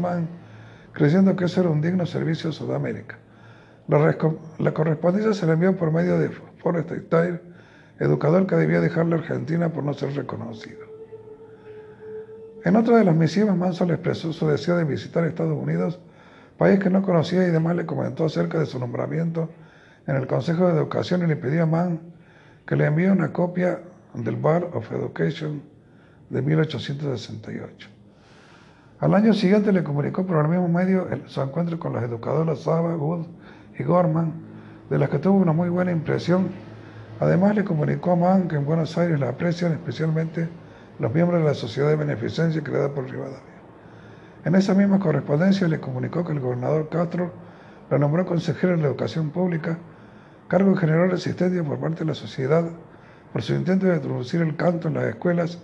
creyendo 0.92 1.36
que 1.36 1.44
eso 1.44 1.60
era 1.60 1.68
un 1.68 1.82
digno 1.82 2.06
servicio 2.06 2.48
a 2.48 2.54
Sudamérica. 2.54 3.18
La, 3.88 4.16
la 4.58 4.72
correspondencia 4.72 5.34
se 5.34 5.44
le 5.44 5.52
envió 5.52 5.76
por 5.76 5.92
medio 5.92 6.18
de 6.18 6.30
Forrest 6.30 6.90
Tyre, 7.10 7.42
educador 7.98 8.46
que 8.46 8.56
debía 8.56 8.80
dejar 8.80 9.04
la 9.04 9.16
Argentina 9.16 9.68
por 9.68 9.84
no 9.84 9.92
ser 9.92 10.14
reconocido. 10.14 10.85
En 12.66 12.74
otra 12.74 12.96
de 12.96 13.04
las 13.04 13.14
misivas, 13.14 13.56
Manso 13.56 13.84
le 13.84 13.94
expresó 13.94 14.32
su 14.32 14.48
deseo 14.48 14.76
de 14.76 14.82
visitar 14.82 15.24
Estados 15.24 15.56
Unidos, 15.56 16.00
país 16.58 16.80
que 16.80 16.90
no 16.90 17.00
conocía 17.00 17.46
y 17.46 17.50
además 17.50 17.76
le 17.76 17.86
comentó 17.86 18.24
acerca 18.24 18.58
de 18.58 18.66
su 18.66 18.80
nombramiento 18.80 19.48
en 20.08 20.16
el 20.16 20.26
Consejo 20.26 20.66
de 20.66 20.72
Educación 20.72 21.22
y 21.22 21.28
le 21.28 21.36
pidió 21.36 21.62
a 21.62 21.66
Mann 21.66 22.00
que 22.66 22.74
le 22.74 22.86
envíe 22.86 23.06
una 23.06 23.32
copia 23.32 23.82
del 24.14 24.34
Bar 24.34 24.68
of 24.72 24.90
Education 24.90 25.62
de 26.28 26.42
1868. 26.42 27.88
Al 28.98 29.14
año 29.14 29.32
siguiente 29.32 29.70
le 29.70 29.84
comunicó 29.84 30.26
por 30.26 30.44
el 30.44 30.48
mismo 30.48 30.66
medio 30.66 31.06
su 31.26 31.40
encuentro 31.40 31.78
con 31.78 31.92
las 31.92 32.02
educadoras 32.02 32.62
Saba, 32.62 32.96
Wood 32.96 33.26
y 33.78 33.84
Gorman, 33.84 34.32
de 34.90 34.98
las 34.98 35.08
que 35.08 35.20
tuvo 35.20 35.38
una 35.38 35.52
muy 35.52 35.68
buena 35.68 35.92
impresión. 35.92 36.48
Además 37.20 37.54
le 37.54 37.62
comunicó 37.62 38.10
a 38.10 38.16
Mann 38.16 38.48
que 38.48 38.56
en 38.56 38.66
Buenos 38.66 38.98
Aires 38.98 39.20
la 39.20 39.28
aprecian 39.28 39.70
especialmente 39.70 40.48
los 40.98 41.12
miembros 41.12 41.40
de 41.40 41.46
la 41.46 41.54
Sociedad 41.54 41.88
de 41.90 41.96
Beneficencia 41.96 42.62
creada 42.62 42.92
por 42.92 43.10
Rivadavia. 43.10 43.40
En 44.44 44.54
esa 44.54 44.74
misma 44.74 44.98
correspondencia 44.98 45.68
le 45.68 45.80
comunicó 45.80 46.24
que 46.24 46.32
el 46.32 46.40
gobernador 46.40 46.88
Castro 46.88 47.32
la 47.90 47.98
nombró 47.98 48.24
consejero 48.24 48.76
de 48.76 48.82
la 48.82 48.88
educación 48.88 49.30
pública, 49.30 49.78
cargo 50.48 50.74
que 50.74 50.80
generó 50.80 51.06
resistencia 51.08 51.62
por 51.62 51.78
parte 51.78 52.00
de 52.00 52.06
la 52.06 52.14
sociedad 52.14 52.64
por 53.32 53.42
su 53.42 53.54
intento 53.54 53.86
de 53.86 53.96
introducir 53.96 54.40
el 54.40 54.56
canto 54.56 54.88
en 54.88 54.94
las 54.94 55.04
escuelas 55.04 55.58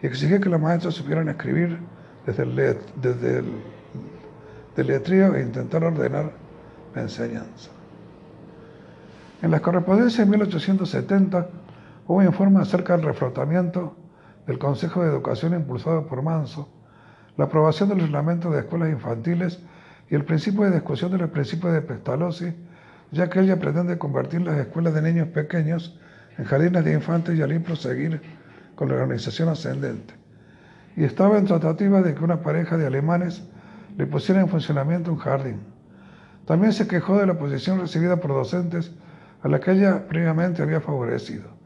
y 0.00 0.06
exigía 0.06 0.40
que 0.40 0.48
los 0.48 0.60
maestros 0.60 0.94
supieran 0.94 1.28
escribir 1.28 1.78
desde 2.24 2.44
el, 2.44 2.78
desde 3.02 3.42
el 4.76 4.86
letrío 4.86 5.34
e 5.34 5.42
intentar 5.42 5.84
ordenar 5.84 6.32
la 6.94 7.02
enseñanza. 7.02 7.70
En 9.42 9.50
las 9.50 9.60
correspondencias 9.60 10.26
de 10.26 10.30
1870 10.30 11.48
hubo 12.06 12.22
informe 12.22 12.60
acerca 12.60 12.96
del 12.96 13.04
reflotamiento 13.04 13.94
del 14.48 14.58
Consejo 14.58 15.02
de 15.02 15.10
Educación 15.10 15.52
impulsado 15.52 16.06
por 16.06 16.22
Manso, 16.22 16.70
la 17.36 17.44
aprobación 17.44 17.90
del 17.90 18.00
reglamento 18.00 18.50
de 18.50 18.60
escuelas 18.60 18.88
infantiles 18.88 19.60
y 20.08 20.14
el 20.14 20.24
principio 20.24 20.62
de 20.64 20.70
discusión 20.70 21.12
de 21.12 21.18
los 21.18 21.28
principios 21.28 21.74
de 21.74 21.82
Pestalozzi, 21.82 22.54
ya 23.12 23.28
que 23.28 23.40
ella 23.40 23.58
pretende 23.58 23.98
convertir 23.98 24.40
las 24.40 24.56
escuelas 24.56 24.94
de 24.94 25.02
niños 25.02 25.28
pequeños 25.28 26.00
en 26.38 26.46
jardines 26.46 26.82
de 26.82 26.94
infantes 26.94 27.38
y 27.38 27.42
al 27.42 27.60
proseguir 27.60 28.22
con 28.74 28.88
la 28.88 28.94
organización 28.94 29.50
ascendente. 29.50 30.14
Y 30.96 31.04
estaba 31.04 31.36
en 31.36 31.44
tratativa 31.44 32.00
de 32.00 32.14
que 32.14 32.24
una 32.24 32.40
pareja 32.40 32.78
de 32.78 32.86
alemanes 32.86 33.46
le 33.98 34.06
pusiera 34.06 34.40
en 34.40 34.48
funcionamiento 34.48 35.12
un 35.12 35.18
jardín. 35.18 35.60
También 36.46 36.72
se 36.72 36.88
quejó 36.88 37.18
de 37.18 37.26
la 37.26 37.38
posición 37.38 37.80
recibida 37.80 38.16
por 38.16 38.30
docentes 38.30 38.92
a 39.42 39.48
la 39.48 39.60
que 39.60 39.72
ella 39.72 40.08
previamente 40.08 40.62
había 40.62 40.80
favorecido. 40.80 41.57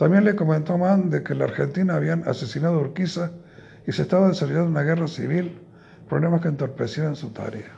También 0.00 0.24
le 0.24 0.34
comentó 0.34 0.78
Mann 0.78 1.10
de 1.10 1.22
que 1.22 1.34
en 1.34 1.40
la 1.40 1.44
Argentina 1.44 1.94
habían 1.94 2.26
asesinado 2.26 2.78
a 2.78 2.80
Urquiza 2.80 3.32
y 3.86 3.92
se 3.92 4.00
estaba 4.00 4.28
desarrollando 4.28 4.70
una 4.70 4.80
guerra 4.80 5.06
civil, 5.06 5.60
problemas 6.08 6.40
que 6.40 6.48
entorpecieron 6.48 7.16
su 7.16 7.34
tarea. 7.34 7.68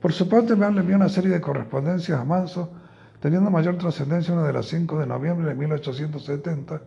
Por 0.00 0.12
su 0.12 0.28
parte, 0.28 0.56
Mann 0.56 0.74
le 0.74 0.80
envió 0.80 0.96
una 0.96 1.08
serie 1.08 1.30
de 1.30 1.40
correspondencias 1.40 2.18
a 2.18 2.24
Manso, 2.24 2.72
teniendo 3.20 3.48
mayor 3.48 3.78
trascendencia 3.78 4.34
una 4.34 4.42
de 4.42 4.54
las 4.54 4.66
5 4.66 4.98
de 4.98 5.06
noviembre 5.06 5.50
de 5.50 5.54
1870, 5.54 6.82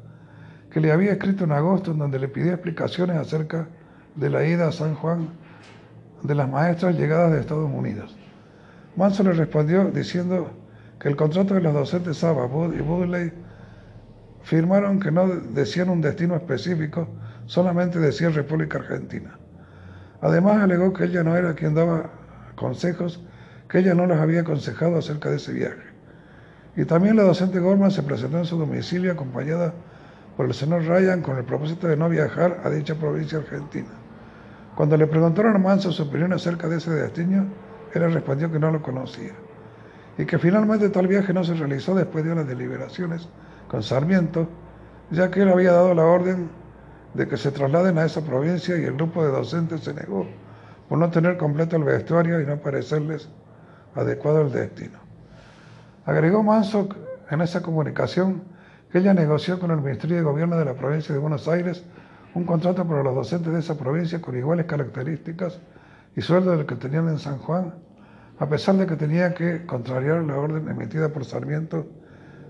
que 0.69 0.81
le 0.81 0.91
había 0.91 1.13
escrito 1.13 1.45
en 1.45 1.53
agosto, 1.53 1.91
en 1.91 1.99
donde 1.99 2.19
le 2.19 2.27
pidió 2.27 2.51
explicaciones 2.51 3.15
acerca 3.15 3.69
de 4.15 4.29
la 4.29 4.45
ida 4.45 4.67
a 4.67 4.71
San 4.73 4.95
Juan 4.95 5.29
de 6.21 6.35
las 6.35 6.49
maestras 6.49 6.97
llegadas 6.97 7.31
de 7.31 7.39
Estados 7.39 7.71
Unidos. 7.73 8.13
Manso 8.97 9.23
le 9.23 9.31
respondió 9.31 9.85
diciendo 9.85 10.49
que 10.99 11.07
el 11.07 11.15
contrato 11.15 11.53
de 11.53 11.61
los 11.61 11.73
docentes 11.73 12.17
Saba 12.17 12.45
y 12.45 12.81
Budley 12.81 13.44
firmaron 14.45 14.99
que 14.99 15.11
no 15.11 15.27
decían 15.27 15.89
un 15.89 16.01
destino 16.01 16.35
específico, 16.35 17.07
solamente 17.47 17.99
decía 17.99 18.29
República 18.29 18.77
Argentina. 18.77 19.37
Además 20.21 20.61
alegó 20.61 20.93
que 20.93 21.05
ella 21.05 21.23
no 21.23 21.35
era 21.35 21.55
quien 21.55 21.73
daba 21.73 22.11
consejos, 22.55 23.25
que 23.67 23.79
ella 23.79 23.95
no 23.95 24.05
les 24.05 24.19
había 24.19 24.41
aconsejado 24.41 24.99
acerca 24.99 25.31
de 25.31 25.37
ese 25.37 25.51
viaje. 25.51 25.83
Y 26.75 26.85
también 26.85 27.15
la 27.15 27.23
docente 27.23 27.59
Gorman 27.59 27.89
se 27.89 28.03
presentó 28.03 28.37
en 28.37 28.45
su 28.45 28.57
domicilio 28.57 29.11
acompañada 29.11 29.73
por 30.37 30.45
el 30.45 30.53
señor 30.53 30.85
Ryan 30.85 31.21
con 31.21 31.37
el 31.37 31.43
propósito 31.43 31.87
de 31.87 31.97
no 31.97 32.07
viajar 32.07 32.61
a 32.63 32.69
dicha 32.69 32.93
provincia 32.93 33.39
argentina. 33.39 33.89
Cuando 34.75 34.95
le 34.95 35.07
preguntaron 35.07 35.55
a 35.55 35.59
Manso 35.59 35.91
su 35.91 36.03
opinión 36.03 36.33
acerca 36.33 36.67
de 36.67 36.77
ese 36.77 36.91
destino, 36.91 37.47
él 37.93 38.13
respondió 38.13 38.51
que 38.51 38.59
no 38.59 38.69
lo 38.69 38.81
conocía 38.81 39.31
y 40.19 40.25
que 40.25 40.37
finalmente 40.37 40.89
tal 40.89 41.07
viaje 41.07 41.33
no 41.33 41.43
se 41.43 41.55
realizó 41.55 41.95
después 41.95 42.23
de 42.23 42.31
unas 42.31 42.47
deliberaciones 42.47 43.27
con 43.67 43.83
Sarmiento, 43.83 44.47
ya 45.11 45.29
que 45.31 45.41
él 45.41 45.49
había 45.49 45.71
dado 45.71 45.93
la 45.93 46.03
orden 46.03 46.49
de 47.13 47.27
que 47.27 47.37
se 47.37 47.51
trasladen 47.51 47.97
a 47.97 48.05
esa 48.05 48.21
provincia 48.21 48.77
y 48.77 48.83
el 48.83 48.93
grupo 48.93 49.23
de 49.23 49.31
docentes 49.31 49.81
se 49.81 49.93
negó 49.93 50.27
por 50.89 50.97
no 50.97 51.09
tener 51.09 51.37
completo 51.37 51.75
el 51.77 51.83
vestuario 51.83 52.41
y 52.41 52.45
no 52.45 52.57
parecerles 52.57 53.29
adecuado 53.95 54.41
el 54.41 54.51
destino. 54.51 54.99
Agregó 56.05 56.43
Manso 56.43 56.89
en 57.29 57.41
esa 57.41 57.61
comunicación 57.61 58.43
que 58.91 58.99
ella 58.99 59.13
negoció 59.13 59.59
con 59.59 59.71
el 59.71 59.81
Ministerio 59.81 60.17
de 60.17 60.23
Gobierno 60.23 60.57
de 60.57 60.65
la 60.65 60.73
provincia 60.73 61.13
de 61.13 61.19
Buenos 61.19 61.47
Aires 61.47 61.83
un 62.35 62.43
contrato 62.43 62.85
para 62.85 63.01
los 63.01 63.15
docentes 63.15 63.53
de 63.53 63.59
esa 63.59 63.77
provincia 63.77 64.21
con 64.21 64.37
iguales 64.37 64.65
características 64.65 65.59
y 66.15 66.21
sueldo 66.21 66.51
del 66.51 66.65
que 66.65 66.75
tenían 66.75 67.07
en 67.07 67.17
San 67.17 67.37
Juan, 67.39 67.73
a 68.37 68.47
pesar 68.47 68.75
de 68.75 68.85
que 68.85 68.97
tenía 68.97 69.33
que 69.33 69.65
contrariar 69.65 70.21
la 70.23 70.35
orden 70.35 70.67
emitida 70.67 71.09
por 71.09 71.23
Sarmiento 71.23 71.87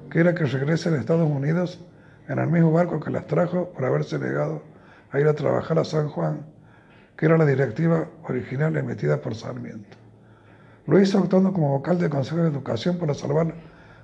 que 0.10 0.20
era 0.20 0.36
que 0.36 0.46
regresen 0.46 0.94
a 0.94 0.98
Estados 0.98 1.30
Unidos 1.30 1.84
en 2.28 2.40
el 2.40 2.48
mismo 2.48 2.72
barco 2.72 3.00
que 3.00 3.12
las 3.12 3.28
trajo 3.28 3.72
por 3.72 3.86
haberse 3.86 4.18
negado 4.20 4.62
a 5.12 5.20
ir 5.20 5.28
a 5.28 5.34
trabajar 5.34 5.80
a 5.80 5.86
San 5.86 6.10
Juan, 6.10 6.46
que 7.18 7.26
era 7.26 7.38
la 7.38 7.46
directiva 7.46 8.08
original 8.24 8.76
emitida 8.78 9.22
por 9.22 9.36
Sarmiento. 9.36 9.98
Lo 10.88 11.00
hizo 11.00 11.20
actuando 11.20 11.54
como 11.54 11.70
vocal 11.70 11.98
del 11.98 12.10
Consejo 12.10 12.38
de 12.38 12.50
Educación 12.50 12.98
para 12.98 13.14
salvar 13.14 13.54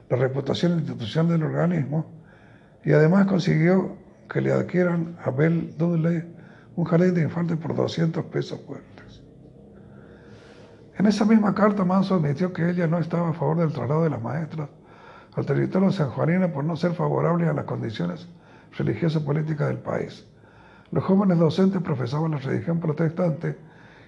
la 0.10 0.18
reputación 0.18 0.80
institucional 0.80 1.32
del 1.32 1.44
organismo 1.44 2.06
y 2.84 2.92
además 2.94 3.28
consiguió 3.28 3.98
que 4.30 4.42
le 4.42 4.52
adquieran 4.52 5.18
a 5.24 5.30
Bell 5.30 5.76
Dudley 5.78 6.24
un 6.76 6.86
jardín 6.86 7.14
de 7.14 7.22
infantes 7.22 7.58
por 7.58 7.76
200 7.76 8.26
pesos 8.26 8.60
fuertes. 8.66 9.22
En 10.98 11.06
esa 11.06 11.26
misma 11.26 11.54
carta 11.54 11.84
Manso 11.84 12.16
admitió 12.16 12.54
que 12.54 12.70
ella 12.70 12.88
no 12.88 13.00
estaba 13.00 13.30
a 13.30 13.34
favor 13.34 13.58
del 13.58 13.74
traslado 13.74 14.04
de 14.04 14.10
las 14.10 14.22
maestras 14.22 14.70
al 15.36 15.46
territorio 15.46 15.92
sanjuanino 15.92 16.52
por 16.52 16.64
no 16.64 16.76
ser 16.76 16.94
favorables 16.94 17.48
a 17.48 17.54
las 17.54 17.66
condiciones 17.66 18.28
religiosas 18.78 19.22
y 19.22 19.26
políticas 19.26 19.68
del 19.68 19.80
país. 19.80 20.26
Los 20.92 21.04
jóvenes 21.04 21.40
docentes 21.40 21.82
profesaban 21.82 22.32
la 22.32 22.38
religión 22.38 22.80
protestante 22.80 23.58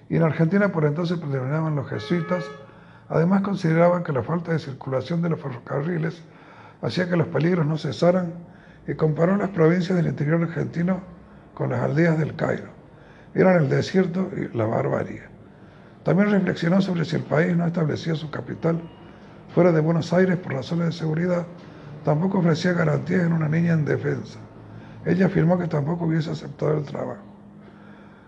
y 0.08 0.16
en 0.16 0.22
Argentina 0.22 0.70
por 0.70 0.84
entonces 0.84 1.18
predominaban 1.18 1.74
los 1.74 1.88
jesuitas. 1.88 2.44
Además 3.08 3.42
consideraban 3.42 4.02
que 4.02 4.12
la 4.12 4.22
falta 4.22 4.52
de 4.52 4.58
circulación 4.58 5.22
de 5.22 5.30
los 5.30 5.40
ferrocarriles 5.40 6.22
hacía 6.82 7.08
que 7.08 7.16
los 7.16 7.28
peligros 7.28 7.66
no 7.66 7.78
cesaran 7.78 8.34
y 8.86 8.94
comparó 8.94 9.36
las 9.36 9.50
provincias 9.50 9.96
del 9.96 10.08
interior 10.08 10.42
argentino 10.42 11.00
con 11.54 11.70
las 11.70 11.80
aldeas 11.80 12.18
del 12.18 12.36
Cairo. 12.36 12.68
Eran 13.34 13.62
el 13.62 13.68
desierto 13.70 14.28
y 14.36 14.54
la 14.56 14.66
barbarie. 14.66 15.22
También 16.02 16.30
reflexionó 16.30 16.82
sobre 16.82 17.06
si 17.06 17.16
el 17.16 17.22
país 17.22 17.56
no 17.56 17.66
establecía 17.66 18.14
su 18.14 18.30
capital 18.30 18.82
fuera 19.54 19.70
de 19.70 19.80
Buenos 19.80 20.12
Aires 20.12 20.36
por 20.36 20.52
razones 20.52 20.86
de 20.86 20.92
seguridad, 20.92 21.46
tampoco 22.04 22.38
ofrecía 22.38 22.72
garantías 22.72 23.22
en 23.22 23.32
una 23.32 23.48
niña 23.48 23.74
en 23.74 23.84
defensa. 23.84 24.40
Ella 25.06 25.26
afirmó 25.26 25.56
que 25.56 25.68
tampoco 25.68 26.06
hubiese 26.06 26.32
aceptado 26.32 26.76
el 26.76 26.84
trabajo. 26.84 27.22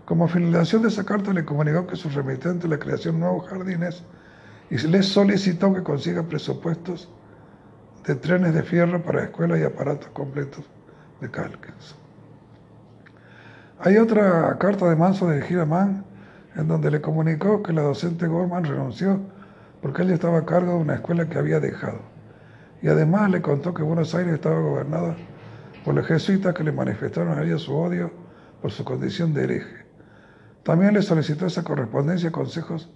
Como 0.05 0.29
finalización 0.29 0.83
de 0.83 0.87
esa 0.87 1.03
carta 1.03 1.33
le 1.33 1.43
comunicó 1.43 1.85
que 1.85 1.97
su 1.97 2.07
remitente 2.09 2.69
le 2.69 2.79
creación 2.79 3.19
nuevos 3.19 3.45
jardines 3.49 4.03
y 4.69 4.77
le 4.77 5.03
solicitó 5.03 5.73
que 5.73 5.83
consiga 5.83 6.23
presupuestos 6.23 7.09
de 8.05 8.15
trenes 8.15 8.53
de 8.53 8.63
fierro 8.63 9.03
para 9.03 9.23
escuelas 9.23 9.59
y 9.59 9.63
aparatos 9.63 10.07
completos 10.11 10.63
de 11.19 11.29
Calkins. 11.29 11.95
Hay 13.79 13.97
otra 13.97 14.57
carta 14.59 14.89
de 14.89 14.95
Manso 14.95 15.29
dirigida 15.29 15.63
a 15.63 15.65
Mann 15.65 16.05
en 16.55 16.69
donde 16.69 16.89
le 16.89 17.01
comunicó 17.01 17.61
que 17.61 17.73
la 17.73 17.81
docente 17.81 18.27
Gorman 18.27 18.63
renunció 18.63 19.19
porque 19.81 20.01
él 20.01 20.11
estaba 20.11 20.39
a 20.39 20.45
cargo 20.45 20.73
de 20.73 20.79
una 20.79 20.95
escuela 20.95 21.27
que 21.27 21.37
había 21.37 21.59
dejado. 21.59 21.99
Y 22.81 22.87
además 22.87 23.29
le 23.31 23.41
contó 23.41 23.73
que 23.73 23.83
Buenos 23.83 24.13
Aires 24.15 24.35
estaba 24.35 24.59
gobernada 24.59 25.15
por 25.83 25.95
los 25.95 26.05
jesuitas 26.05 26.53
que 26.53 26.63
le 26.63 26.71
manifestaron 26.71 27.37
a 27.37 27.43
ella 27.43 27.57
su 27.57 27.75
odio 27.75 28.11
por 28.61 28.71
su 28.71 28.83
condición 28.83 29.33
de 29.33 29.43
hereje. 29.43 29.85
También 30.63 30.93
le 30.93 31.01
solicitó 31.01 31.45
esa 31.45 31.63
correspondencia 31.63 32.29
y 32.29 32.31
consejos 32.31 32.91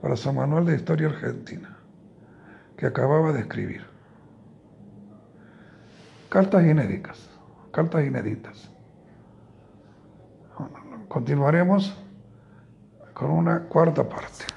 para 0.00 0.16
su 0.16 0.32
manual 0.32 0.64
de 0.64 0.76
historia 0.76 1.08
argentina, 1.08 1.76
que 2.76 2.86
acababa 2.86 3.32
de 3.32 3.40
escribir. 3.40 3.84
Cartas 6.28 6.64
inéditas, 6.64 7.28
cartas 7.72 8.04
inéditas. 8.04 8.70
Continuaremos 11.08 11.96
con 13.14 13.30
una 13.30 13.64
cuarta 13.64 14.08
parte. 14.08 14.55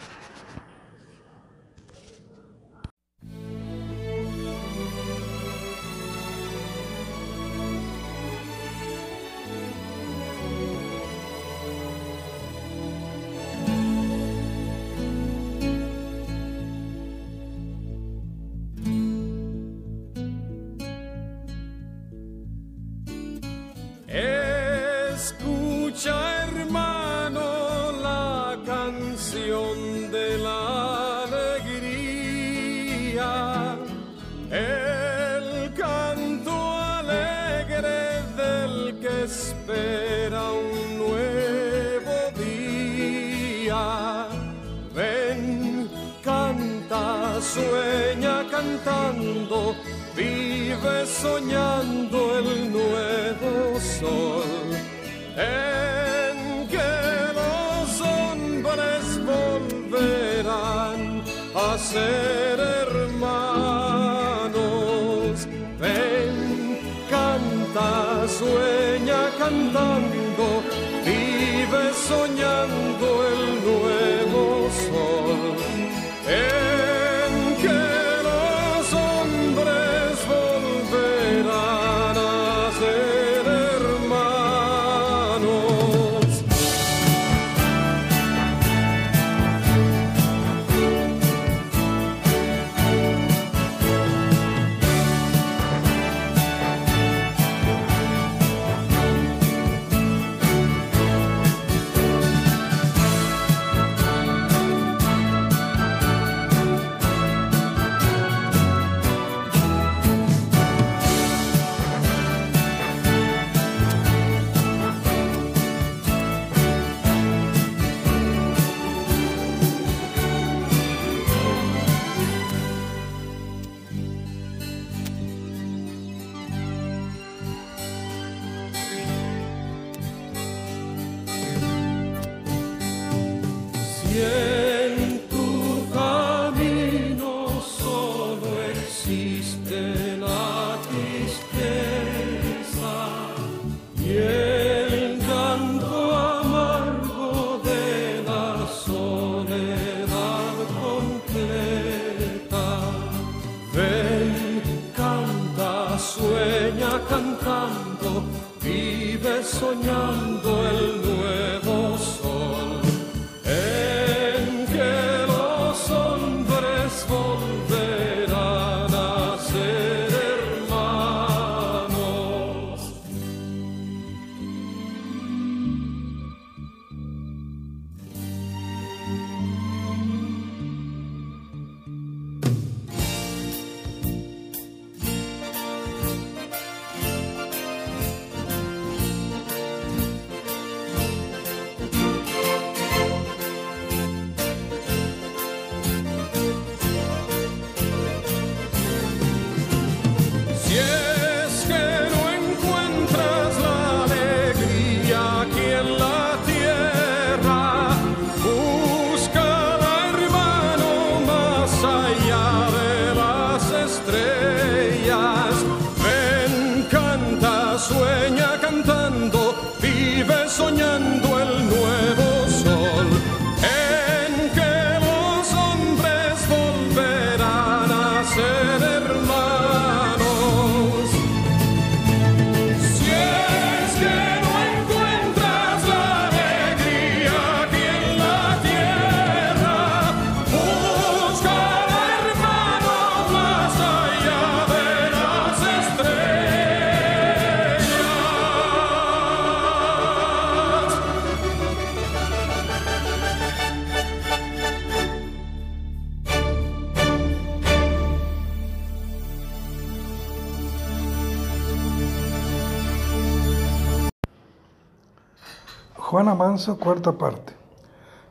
Juana 266.19 266.35
Manso, 266.35 266.77
cuarta 266.77 267.13
parte. 267.13 267.53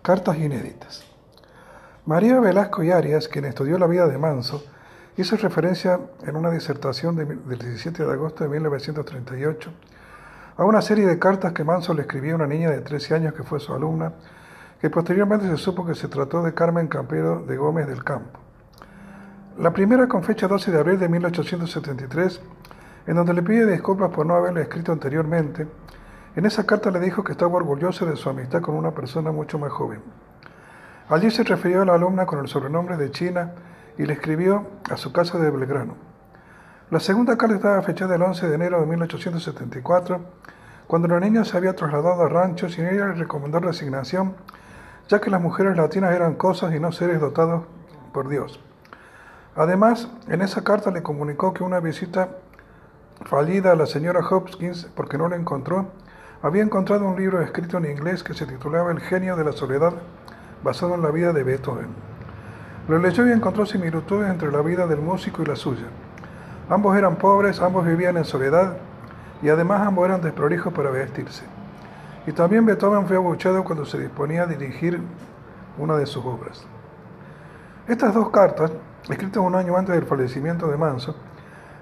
Cartas 0.03 0.37
inéditas. 0.37 1.07
María 2.05 2.39
Velasco 2.39 2.83
y 2.83 2.91
Arias, 2.91 3.29
quien 3.29 3.47
estudió 3.47 3.79
la 3.79 3.87
vida 3.87 4.07
de 4.07 4.19
Manso, 4.19 4.63
hizo 5.17 5.39
referencia 5.39 5.99
en 6.27 6.37
una 6.37 6.51
disertación 6.51 7.17
de- 7.17 7.25
del 7.25 7.59
17 7.59 8.05
de 8.05 8.13
agosto 8.13 8.45
de 8.45 8.51
1938 8.51 9.71
a 10.59 10.65
una 10.67 10.83
serie 10.83 11.07
de 11.07 11.19
cartas 11.19 11.55
que 11.55 11.65
Manso 11.65 11.95
le 11.95 12.03
escribió 12.03 12.35
a 12.35 12.37
una 12.37 12.47
niña 12.47 12.69
de 12.69 12.83
13 12.83 13.15
años 13.15 13.33
que 13.33 13.43
fue 13.43 13.59
su 13.59 13.73
alumna, 13.73 14.13
que 14.83 14.91
posteriormente 14.91 15.49
se 15.49 15.57
supo 15.57 15.87
que 15.87 15.95
se 15.95 16.09
trató 16.09 16.43
de 16.43 16.53
Carmen 16.53 16.89
Campero 16.89 17.41
de 17.41 17.57
Gómez 17.57 17.87
del 17.87 18.05
Campo. 18.05 18.39
La 19.57 19.73
primera 19.73 20.07
con 20.09 20.23
fecha 20.23 20.47
12 20.47 20.71
de 20.71 20.79
abril 20.79 20.99
de 20.99 21.09
1873, 21.09 22.39
en 23.07 23.17
donde 23.17 23.33
le 23.33 23.43
pide 23.43 23.65
disculpas 23.65 24.11
por 24.11 24.27
no 24.27 24.35
haberle 24.35 24.61
escrito 24.61 24.93
anteriormente, 24.93 25.67
en 26.39 26.47
esa 26.47 26.67
carta 26.67 26.93
le 26.93 27.01
dijo 27.01 27.25
que 27.25 27.33
estaba 27.33 27.57
orgulloso 27.57 28.07
de 28.07 28.15
su 28.15 28.31
amistad 28.31 28.63
con 28.63 28.77
una 28.77 28.93
persona 28.93 29.33
mucho 29.33 29.59
más 29.59 29.73
joven. 29.73 30.01
Allí 31.09 31.33
se 31.33 31.43
refirió 31.43 31.83
a 31.83 31.85
la 31.85 31.95
alumna 31.95 32.27
con 32.27 32.39
el 32.39 32.47
sobrenombre 32.47 32.97
de 32.97 33.11
China 33.11 33.55
y 33.97 34.07
le 34.07 34.13
escribió 34.13 34.69
a 34.89 34.97
su 34.97 35.13
casa 35.13 35.37
de 35.41 35.51
Belgrano. 35.51 35.97
La 36.91 37.01
segunda 37.01 37.37
carta 37.37 37.57
estaba 37.57 37.83
fechada 37.83 38.15
el 38.15 38.23
11 38.23 38.47
de 38.51 38.55
enero 38.55 38.81
de 38.81 38.87
1874, 38.87 40.21
cuando 40.87 41.09
la 41.09 41.19
niña 41.19 41.45
se 41.45 41.57
había 41.57 41.75
trasladado 41.75 42.23
a 42.23 42.29
ranchos 42.29 42.79
y 42.79 42.83
ella 42.83 43.07
le 43.07 43.15
recomendó 43.15 43.59
resignación, 43.59 44.37
ya 45.09 45.21
que 45.21 45.31
las 45.31 45.43
mujeres 45.43 45.77
latinas 45.77 46.15
eran 46.15 46.37
cosas 46.37 46.73
y 46.73 46.79
no 46.79 46.93
seres 46.93 47.21
dotados 47.21 47.65
por 48.13 48.29
Dios. 48.29 48.61
Además, 49.57 50.09
en 50.29 50.43
esa 50.43 50.63
carta 50.63 50.93
le 50.93 51.03
comunicó 51.03 51.53
que 51.53 51.65
una 51.65 51.81
visita 51.81 52.29
fallida 53.25 53.73
a 53.73 53.75
la 53.75 53.87
señora 53.87 54.21
Hopkins, 54.21 54.89
porque 54.95 55.19
no 55.19 55.29
la 55.29 55.35
encontró, 55.35 55.89
había 56.43 56.63
encontrado 56.63 57.07
un 57.07 57.17
libro 57.17 57.41
escrito 57.41 57.79
en 57.79 57.87
inglés 57.87 58.23
que 58.23 58.35
se 58.35 58.47
titulaba 58.47 58.91
El 58.91 59.01
genio 59.01 59.37
de 59.37 59.45
la 59.45 59.53
soledad, 59.53 59.93
basado 60.63 60.95
en 60.95 61.03
la 61.03 61.11
vida 61.11 61.33
de 61.33 61.43
Beethoven. 61.43 61.89
Lo 62.89 62.99
leyó 62.99 63.27
y 63.27 63.33
encontró 63.33 63.67
similitudes 63.67 64.31
entre 64.31 64.51
la 64.51 64.63
vida 64.63 64.87
del 64.87 65.01
músico 65.01 65.43
y 65.43 65.47
la 65.47 65.57
suya. 65.57 65.87
Ambos 66.69 66.97
eran 66.97 67.17
pobres, 67.17 67.61
ambos 67.61 67.87
vivían 67.87 68.17
en 68.17 68.25
soledad 68.25 68.77
y 69.43 69.49
además 69.49 69.87
ambos 69.87 70.07
eran 70.07 70.21
desprolijos 70.21 70.73
para 70.73 70.91
vestirse. 70.91 71.45
Y 72.27 72.33
también 72.33 72.67
Beethoven 72.67 73.07
fue 73.07 73.17
abuchado 73.17 73.65
cuando 73.65 73.85
se 73.85 73.99
disponía 73.99 74.43
a 74.43 74.47
dirigir 74.47 75.01
una 75.79 75.97
de 75.97 76.07
sus 76.07 76.25
obras. 76.25 76.67
Estas 77.87 78.15
dos 78.15 78.31
cartas 78.31 78.71
escritos 79.13 79.43
un 79.45 79.55
año 79.55 79.77
antes 79.77 79.95
del 79.95 80.07
fallecimiento 80.07 80.69
de 80.69 80.77
Manso, 80.77 81.15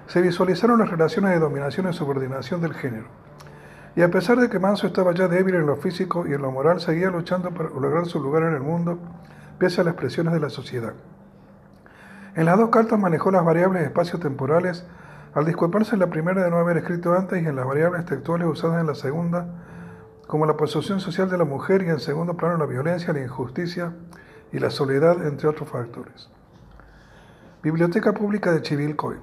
se 0.07 0.21
visualizaron 0.21 0.79
las 0.79 0.89
relaciones 0.89 1.31
de 1.31 1.39
dominación 1.39 1.89
y 1.89 1.93
subordinación 1.93 2.61
del 2.61 2.73
género. 2.73 3.05
Y 3.97 4.03
a 4.03 4.11
pesar 4.11 4.39
de 4.39 4.47
que 4.47 4.59
Manso 4.59 4.85
estaba 4.85 5.11
ya 5.11 5.27
débil 5.27 5.55
en 5.55 5.65
lo 5.65 5.75
físico 5.75 6.27
y 6.27 6.33
en 6.33 6.43
lo 6.43 6.51
moral, 6.51 6.79
seguía 6.79 7.09
luchando 7.09 7.49
para 7.49 7.69
lograr 7.69 8.05
su 8.05 8.21
lugar 8.21 8.43
en 8.43 8.53
el 8.53 8.61
mundo, 8.61 8.99
pese 9.57 9.81
a 9.81 9.83
las 9.83 9.95
presiones 9.95 10.33
de 10.33 10.39
la 10.39 10.51
sociedad. 10.51 10.93
En 12.35 12.45
las 12.45 12.59
dos 12.59 12.69
cartas 12.69 12.99
manejó 12.99 13.31
las 13.31 13.43
variables 13.43 13.81
espacio-temporales, 13.81 14.85
al 15.33 15.45
disculparse 15.45 15.95
en 15.95 16.01
la 16.01 16.11
primera 16.11 16.43
de 16.43 16.51
no 16.51 16.57
haber 16.57 16.77
escrito 16.77 17.15
antes 17.15 17.41
y 17.41 17.47
en 17.47 17.55
las 17.55 17.65
variables 17.65 18.05
textuales 18.05 18.47
usadas 18.47 18.81
en 18.81 18.85
la 18.85 18.93
segunda, 18.93 19.47
como 20.27 20.45
la 20.45 20.57
posición 20.57 20.99
social 20.99 21.27
de 21.31 21.39
la 21.39 21.45
mujer 21.45 21.81
y 21.81 21.89
en 21.89 21.99
segundo 21.99 22.37
plano 22.37 22.57
la 22.57 22.67
violencia, 22.67 23.13
la 23.13 23.23
injusticia 23.23 23.93
y 24.51 24.59
la 24.59 24.69
soledad, 24.69 25.25
entre 25.25 25.47
otros 25.47 25.69
factores. 25.69 26.29
Biblioteca 27.63 28.13
Pública 28.13 28.51
de 28.51 28.61
Chivilcoy. 28.61 29.15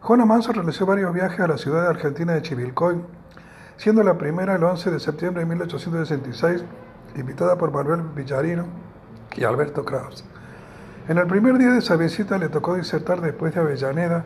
Juana 0.00 0.26
Manso 0.26 0.52
realizó 0.52 0.84
varios 0.84 1.14
viajes 1.14 1.38
a 1.38 1.46
la 1.46 1.58
ciudad 1.58 1.82
de 1.82 1.90
argentina 1.90 2.32
de 2.32 2.42
Chivilcoy, 2.42 3.00
siendo 3.76 4.02
la 4.02 4.18
primera 4.18 4.54
el 4.54 4.64
11 4.64 4.90
de 4.90 5.00
septiembre 5.00 5.42
de 5.42 5.48
1866, 5.50 6.64
invitada 7.16 7.56
por 7.56 7.70
Manuel 7.72 8.02
Villarino 8.14 8.66
y 9.36 9.44
Alberto 9.44 9.84
Kraus. 9.84 10.24
En 11.08 11.18
el 11.18 11.26
primer 11.26 11.58
día 11.58 11.70
de 11.70 11.78
esa 11.78 11.96
visita 11.96 12.38
le 12.38 12.48
tocó 12.48 12.74
disertar 12.74 13.20
después 13.20 13.54
de 13.54 13.60
Avellaneda, 13.60 14.24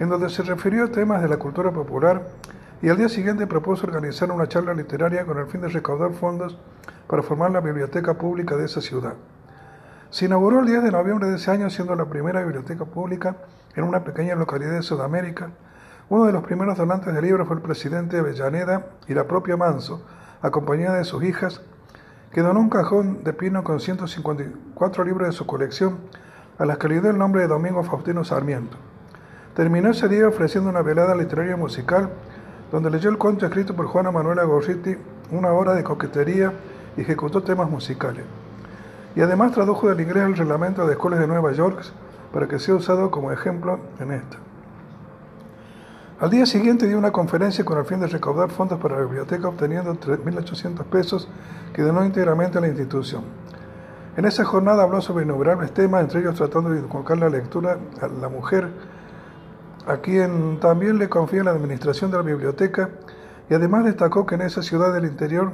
en 0.00 0.08
donde 0.08 0.28
se 0.28 0.42
refirió 0.42 0.84
a 0.84 0.88
temas 0.88 1.22
de 1.22 1.28
la 1.28 1.36
cultura 1.36 1.70
popular 1.70 2.26
y 2.82 2.88
al 2.88 2.96
día 2.96 3.08
siguiente 3.08 3.46
propuso 3.46 3.86
organizar 3.86 4.30
una 4.30 4.48
charla 4.48 4.74
literaria 4.74 5.24
con 5.24 5.38
el 5.38 5.46
fin 5.46 5.60
de 5.60 5.68
recaudar 5.68 6.12
fondos 6.12 6.58
para 7.06 7.22
formar 7.22 7.50
la 7.50 7.60
biblioteca 7.60 8.14
pública 8.14 8.56
de 8.56 8.66
esa 8.66 8.80
ciudad. 8.80 9.14
Se 10.10 10.26
inauguró 10.26 10.60
el 10.60 10.66
10 10.66 10.82
de 10.84 10.90
noviembre 10.90 11.28
de 11.28 11.36
ese 11.36 11.50
año 11.50 11.70
siendo 11.70 11.94
la 11.94 12.06
primera 12.06 12.42
biblioteca 12.42 12.84
pública 12.84 13.36
en 13.74 13.84
una 13.84 14.04
pequeña 14.04 14.34
localidad 14.34 14.72
de 14.72 14.82
Sudamérica. 14.82 15.50
Uno 16.08 16.24
de 16.24 16.32
los 16.32 16.44
primeros 16.44 16.78
donantes 16.78 17.12
del 17.12 17.24
libro 17.24 17.46
fue 17.46 17.56
el 17.56 17.62
presidente 17.62 18.14
de 18.14 18.20
Avellaneda 18.20 18.86
y 19.08 19.14
la 19.14 19.26
propia 19.26 19.56
Manso, 19.56 20.02
acompañada 20.40 20.98
de 20.98 21.04
sus 21.04 21.24
hijas, 21.24 21.62
que 22.30 22.42
donó 22.42 22.60
un 22.60 22.70
cajón 22.70 23.24
de 23.24 23.32
pino 23.32 23.64
con 23.64 23.80
154 23.80 25.02
libros 25.02 25.26
de 25.26 25.32
su 25.32 25.46
colección, 25.46 25.98
a 26.58 26.64
las 26.64 26.78
que 26.78 26.86
le 26.86 27.00
dio 27.00 27.10
el 27.10 27.18
nombre 27.18 27.40
de 27.42 27.48
Domingo 27.48 27.82
Faustino 27.82 28.22
Sarmiento. 28.22 28.76
Terminó 29.56 29.90
ese 29.90 30.06
día 30.06 30.28
ofreciendo 30.28 30.70
una 30.70 30.82
velada 30.82 31.16
literaria 31.16 31.56
musical, 31.56 32.10
donde 32.70 32.90
leyó 32.90 33.10
el 33.10 33.18
cuento 33.18 33.44
escrito 33.44 33.74
por 33.74 33.86
Juana 33.86 34.12
Manuela 34.12 34.44
Gorriti, 34.44 34.96
Una 35.32 35.52
hora 35.52 35.74
de 35.74 35.82
coquetería, 35.82 36.52
y 36.96 37.00
ejecutó 37.00 37.42
temas 37.42 37.68
musicales. 37.68 38.24
Y 39.16 39.22
además 39.22 39.50
tradujo 39.50 39.88
del 39.88 40.00
inglés 40.00 40.22
el 40.22 40.36
reglamento 40.36 40.86
de 40.86 40.92
escuelas 40.92 41.18
de 41.18 41.26
Nueva 41.26 41.50
York 41.50 41.82
para 42.32 42.46
que 42.46 42.60
sea 42.60 42.76
usado 42.76 43.10
como 43.10 43.32
ejemplo 43.32 43.80
en 43.98 44.12
esta. 44.12 44.45
Al 46.18 46.30
día 46.30 46.46
siguiente 46.46 46.88
dio 46.88 46.96
una 46.96 47.12
conferencia 47.12 47.62
con 47.62 47.76
el 47.76 47.84
fin 47.84 48.00
de 48.00 48.06
recaudar 48.06 48.48
fondos 48.48 48.80
para 48.80 48.96
la 48.96 49.02
biblioteca, 49.02 49.48
obteniendo 49.48 49.92
3.800 49.92 50.84
pesos 50.84 51.28
que 51.74 51.82
donó 51.82 52.06
íntegramente 52.06 52.56
a 52.56 52.62
la 52.62 52.68
institución. 52.68 53.22
En 54.16 54.24
esa 54.24 54.42
jornada 54.42 54.82
habló 54.82 55.02
sobre 55.02 55.26
innumerables 55.26 55.74
temas, 55.74 56.00
entre 56.00 56.20
ellos 56.20 56.36
tratando 56.36 56.70
de 56.70 56.80
inculcar 56.80 57.18
la 57.18 57.28
lectura 57.28 57.76
a 58.00 58.08
la 58.08 58.30
mujer, 58.30 58.70
a 59.86 59.98
quien 59.98 60.58
también 60.58 60.98
le 60.98 61.10
confía 61.10 61.44
la 61.44 61.50
administración 61.50 62.10
de 62.10 62.16
la 62.16 62.22
biblioteca, 62.22 62.88
y 63.50 63.54
además 63.54 63.84
destacó 63.84 64.24
que 64.24 64.36
en 64.36 64.40
esa 64.40 64.62
ciudad 64.62 64.94
del 64.94 65.04
interior 65.04 65.52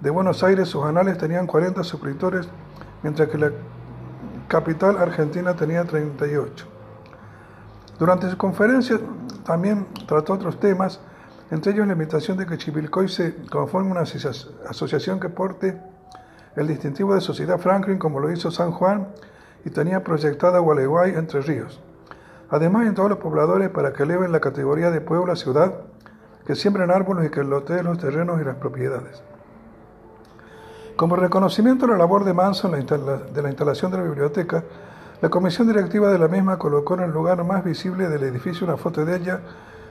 de 0.00 0.10
Buenos 0.10 0.44
Aires 0.44 0.68
sus 0.68 0.84
anales 0.84 1.18
tenían 1.18 1.48
40 1.48 1.82
suscriptores, 1.82 2.48
mientras 3.02 3.28
que 3.30 3.36
la 3.36 3.50
capital 4.46 4.96
argentina 4.98 5.56
tenía 5.56 5.82
38. 5.82 6.66
Durante 7.98 8.30
su 8.30 8.36
conferencia 8.36 8.98
también 9.44 9.86
trató 10.06 10.34
otros 10.34 10.58
temas, 10.60 11.00
entre 11.50 11.72
ellos 11.72 11.86
la 11.86 11.92
invitación 11.92 12.38
de 12.38 12.46
que 12.46 12.58
Chivilcoy 12.58 13.08
se 13.08 13.34
conforme 13.46 13.90
una 13.90 14.02
asociación 14.02 15.20
que 15.20 15.28
porte 15.28 15.78
el 16.56 16.66
distintivo 16.66 17.14
de 17.14 17.20
Sociedad 17.20 17.58
Franklin 17.58 17.98
como 17.98 18.20
lo 18.20 18.30
hizo 18.30 18.50
San 18.50 18.72
Juan 18.72 19.08
y 19.64 19.70
tenía 19.70 20.02
proyectada 20.02 20.58
Gualeguay 20.58 21.14
entre 21.14 21.40
ríos. 21.40 21.80
Además, 22.50 22.86
en 22.86 22.94
todos 22.94 23.08
los 23.08 23.18
pobladores 23.18 23.70
para 23.70 23.92
que 23.92 24.02
eleven 24.02 24.32
la 24.32 24.40
categoría 24.40 24.90
de 24.90 25.00
pueblo 25.00 25.32
a 25.32 25.36
ciudad, 25.36 25.72
que 26.46 26.54
siembren 26.54 26.90
árboles 26.90 27.26
y 27.26 27.30
que 27.30 27.42
loteen 27.42 27.84
los 27.84 27.98
terrenos 27.98 28.40
y 28.40 28.44
las 28.44 28.56
propiedades. 28.56 29.22
Como 30.96 31.16
reconocimiento 31.16 31.86
a 31.86 31.88
la 31.88 31.96
labor 31.96 32.24
de 32.24 32.34
Manso 32.34 32.68
de 32.68 33.42
la 33.42 33.48
instalación 33.48 33.90
de 33.90 33.98
la 33.98 34.04
biblioteca, 34.04 34.64
la 35.22 35.30
comisión 35.30 35.68
directiva 35.68 36.10
de 36.10 36.18
la 36.18 36.26
misma 36.26 36.58
colocó 36.58 36.94
en 36.94 37.02
el 37.02 37.12
lugar 37.12 37.44
más 37.44 37.62
visible 37.62 38.08
del 38.08 38.24
edificio 38.24 38.66
una 38.66 38.76
foto 38.76 39.04
de 39.04 39.16
ella 39.16 39.40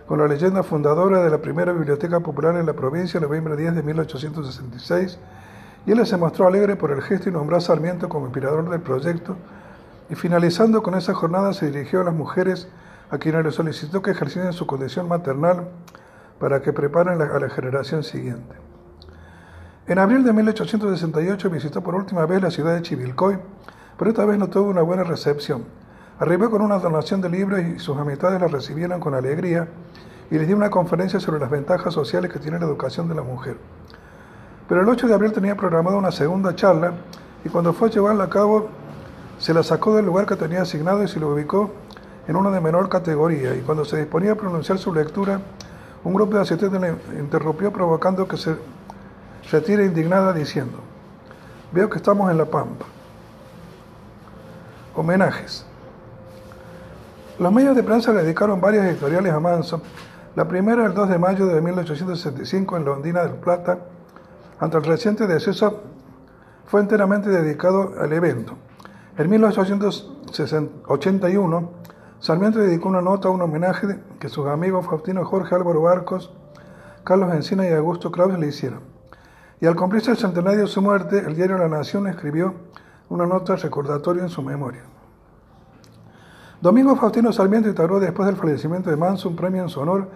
con 0.06 0.20
la 0.20 0.28
leyenda 0.28 0.62
fundadora 0.62 1.24
de 1.24 1.30
la 1.30 1.38
primera 1.38 1.72
biblioteca 1.72 2.20
popular 2.20 2.58
en 2.58 2.66
la 2.66 2.74
provincia, 2.74 3.18
noviembre 3.18 3.56
10 3.56 3.76
de 3.76 3.82
1866, 3.82 5.18
y 5.86 5.92
él 5.94 6.06
se 6.06 6.18
mostró 6.18 6.48
alegre 6.48 6.76
por 6.76 6.92
el 6.92 7.02
gesto 7.02 7.30
y 7.30 7.32
nombró 7.32 7.56
a 7.56 7.62
Sarmiento 7.62 8.10
como 8.10 8.26
inspirador 8.26 8.70
del 8.70 8.82
proyecto, 8.82 9.38
y 10.10 10.16
finalizando 10.16 10.84
con 10.84 10.96
esa 10.96 11.14
jornada 11.14 11.54
se 11.54 11.72
dirigió 11.72 12.02
a 12.02 12.04
las 12.04 12.14
mujeres 12.14 12.68
a 13.10 13.18
quienes 13.18 13.46
le 13.46 13.52
solicitó 13.54 14.02
que 14.02 14.12
ejercieran 14.12 14.52
su 14.52 14.68
condición 14.68 15.08
maternal 15.08 15.70
para 16.42 16.62
que 16.62 16.74
preparen 16.74 17.22
a 17.22 17.40
la 17.40 17.50
generación 17.50 18.04
siguiente. 18.04 18.54
En 19.88 19.98
abril 19.98 20.26
de 20.26 20.34
1868 20.34 21.50
visitó 21.50 21.82
por 21.82 21.96
última 21.96 22.26
vez 22.26 22.42
la 22.42 22.52
ciudad 22.52 22.76
de 22.76 22.82
Chivilcoy, 22.82 23.40
pero 24.02 24.10
esta 24.10 24.26
vez 24.26 24.40
no 24.40 24.50
tuvo 24.50 24.72
una 24.72 24.82
buena 24.82 25.04
recepción. 25.04 25.64
Arribó 26.18 26.50
con 26.50 26.64
una 26.64 26.80
donación 26.80 27.22
de 27.22 27.30
libros 27.30 27.60
y 27.60 27.78
sus 27.78 27.96
amistades 28.00 28.42
la 28.42 28.48
recibieron 28.48 29.00
con 29.00 29.14
alegría 29.14 29.68
y 30.32 30.40
les 30.40 30.48
dio 30.48 30.58
una 30.58 30.72
conferencia 30.72 31.20
sobre 31.20 31.40
las 31.40 31.52
ventajas 31.52 31.94
sociales 31.94 32.34
que 32.34 32.40
tiene 32.40 32.58
la 32.58 32.66
educación 32.66 33.08
de 33.08 33.14
la 33.14 33.22
mujer. 33.22 33.58
Pero 34.68 34.82
el 34.82 34.90
8 34.90 35.08
de 35.08 35.14
abril 35.14 35.34
tenía 35.34 35.56
programada 35.56 35.98
una 35.98 36.12
segunda 36.12 36.56
charla 36.56 36.94
y 37.46 37.50
cuando 37.50 37.74
fue 37.74 37.90
a 37.90 37.92
llevarla 37.92 38.24
a 38.24 38.30
cabo 38.32 38.70
se 39.38 39.54
la 39.54 39.62
sacó 39.62 39.96
del 39.96 40.08
lugar 40.08 40.26
que 40.26 40.36
tenía 40.36 40.64
asignado 40.64 41.04
y 41.04 41.08
se 41.08 41.20
lo 41.20 41.32
ubicó 41.32 41.70
en 42.28 42.36
uno 42.36 42.50
de 42.50 42.60
menor 42.60 42.90
categoría 42.90 43.56
y 43.56 43.60
cuando 43.60 43.86
se 43.86 43.98
disponía 43.98 44.32
a 44.32 44.36
pronunciar 44.36 44.80
su 44.80 44.92
lectura, 44.92 45.42
un 46.04 46.16
grupo 46.16 46.38
de 46.38 46.42
asistentes 46.42 46.82
le 46.82 47.20
interrumpió 47.20 47.72
provocando 47.72 48.28
que 48.28 48.38
se 48.38 48.56
retire 49.52 49.86
indignada 49.86 50.34
diciendo, 50.34 50.80
veo 51.72 51.88
que 51.88 51.98
estamos 51.98 52.32
en 52.32 52.40
la 52.40 52.46
pampa. 52.46 52.88
Homenajes. 54.96 55.66
Los 57.40 57.52
medios 57.52 57.76
de 57.76 57.84
prensa 57.84 58.14
le 58.14 58.24
dedicaron 58.24 58.62
varias 58.62 58.86
editoriales 58.86 59.34
a 59.34 59.40
Manso. 59.40 59.82
La 60.36 60.48
primera 60.48 60.86
el 60.86 60.94
2 60.94 61.10
de 61.10 61.18
mayo 61.18 61.48
de 61.48 61.60
1865 61.62 62.78
en 62.78 62.86
Londina 62.86 63.24
del 63.24 63.34
Plata, 63.36 63.80
ante 64.60 64.78
el 64.78 64.84
reciente 64.84 65.26
deceso, 65.28 65.82
fue 66.66 66.82
enteramente 66.82 67.30
dedicado 67.30 67.94
al 68.00 68.14
evento. 68.14 68.58
En 69.18 69.30
1881, 69.30 71.72
Sarmiento 72.20 72.60
dedicó 72.60 72.90
una 72.90 73.02
nota 73.02 73.28
a 73.28 73.32
un 73.32 73.42
homenaje 73.42 74.00
que 74.20 74.30
sus 74.30 74.48
amigos 74.48 74.86
Faustino 74.86 75.26
Jorge 75.26 75.56
Álvaro 75.56 75.82
Barcos, 75.82 76.32
Carlos 77.04 77.34
Encina 77.34 77.68
y 77.68 77.74
Augusto 77.74 78.12
Kraus 78.12 78.38
le 78.38 78.48
hicieron. 78.48 78.82
Y 79.60 79.66
al 79.66 79.76
cumplirse 79.76 80.12
el 80.12 80.18
centenario 80.18 80.62
de 80.62 80.68
su 80.68 80.82
muerte, 80.82 81.20
el 81.20 81.36
diario 81.36 81.58
La 81.58 81.68
Nación 81.68 82.08
escribió 82.08 82.54
una 83.12 83.26
nota 83.26 83.58
recordatoria 83.58 84.24
en 84.24 84.30
su 84.30 84.42
memoria. 84.42 84.84
Domingo 86.62 86.96
Faustino 86.96 87.34
Sarmiento 87.34 87.68
instauró 87.68 88.00
después 88.00 88.26
del 88.26 88.38
fallecimiento 88.38 88.90
de 88.90 88.96
Manso 88.96 89.28
un 89.28 89.36
premio 89.36 89.62
en 89.62 89.68
su 89.68 89.82
honor 89.82 90.08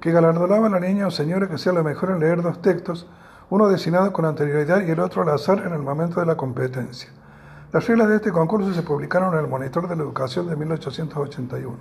que 0.00 0.10
galardonaba 0.10 0.66
a 0.66 0.70
la 0.70 0.80
niña 0.80 1.06
o 1.06 1.12
señora 1.12 1.48
que 1.48 1.58
sea 1.58 1.72
la 1.72 1.84
mejor 1.84 2.10
en 2.10 2.18
leer 2.18 2.42
dos 2.42 2.60
textos, 2.60 3.06
uno 3.50 3.68
designado 3.68 4.12
con 4.12 4.24
anterioridad 4.24 4.84
y 4.84 4.90
el 4.90 4.98
otro 4.98 5.22
al 5.22 5.28
azar 5.28 5.62
en 5.64 5.72
el 5.72 5.82
momento 5.82 6.18
de 6.18 6.26
la 6.26 6.36
competencia. 6.36 7.10
Las 7.72 7.86
reglas 7.86 8.08
de 8.08 8.16
este 8.16 8.32
concurso 8.32 8.74
se 8.74 8.82
publicaron 8.82 9.32
en 9.34 9.44
el 9.44 9.48
Monitor 9.48 9.88
de 9.88 9.94
la 9.94 10.02
Educación 10.02 10.48
de 10.48 10.56
1881. 10.56 11.76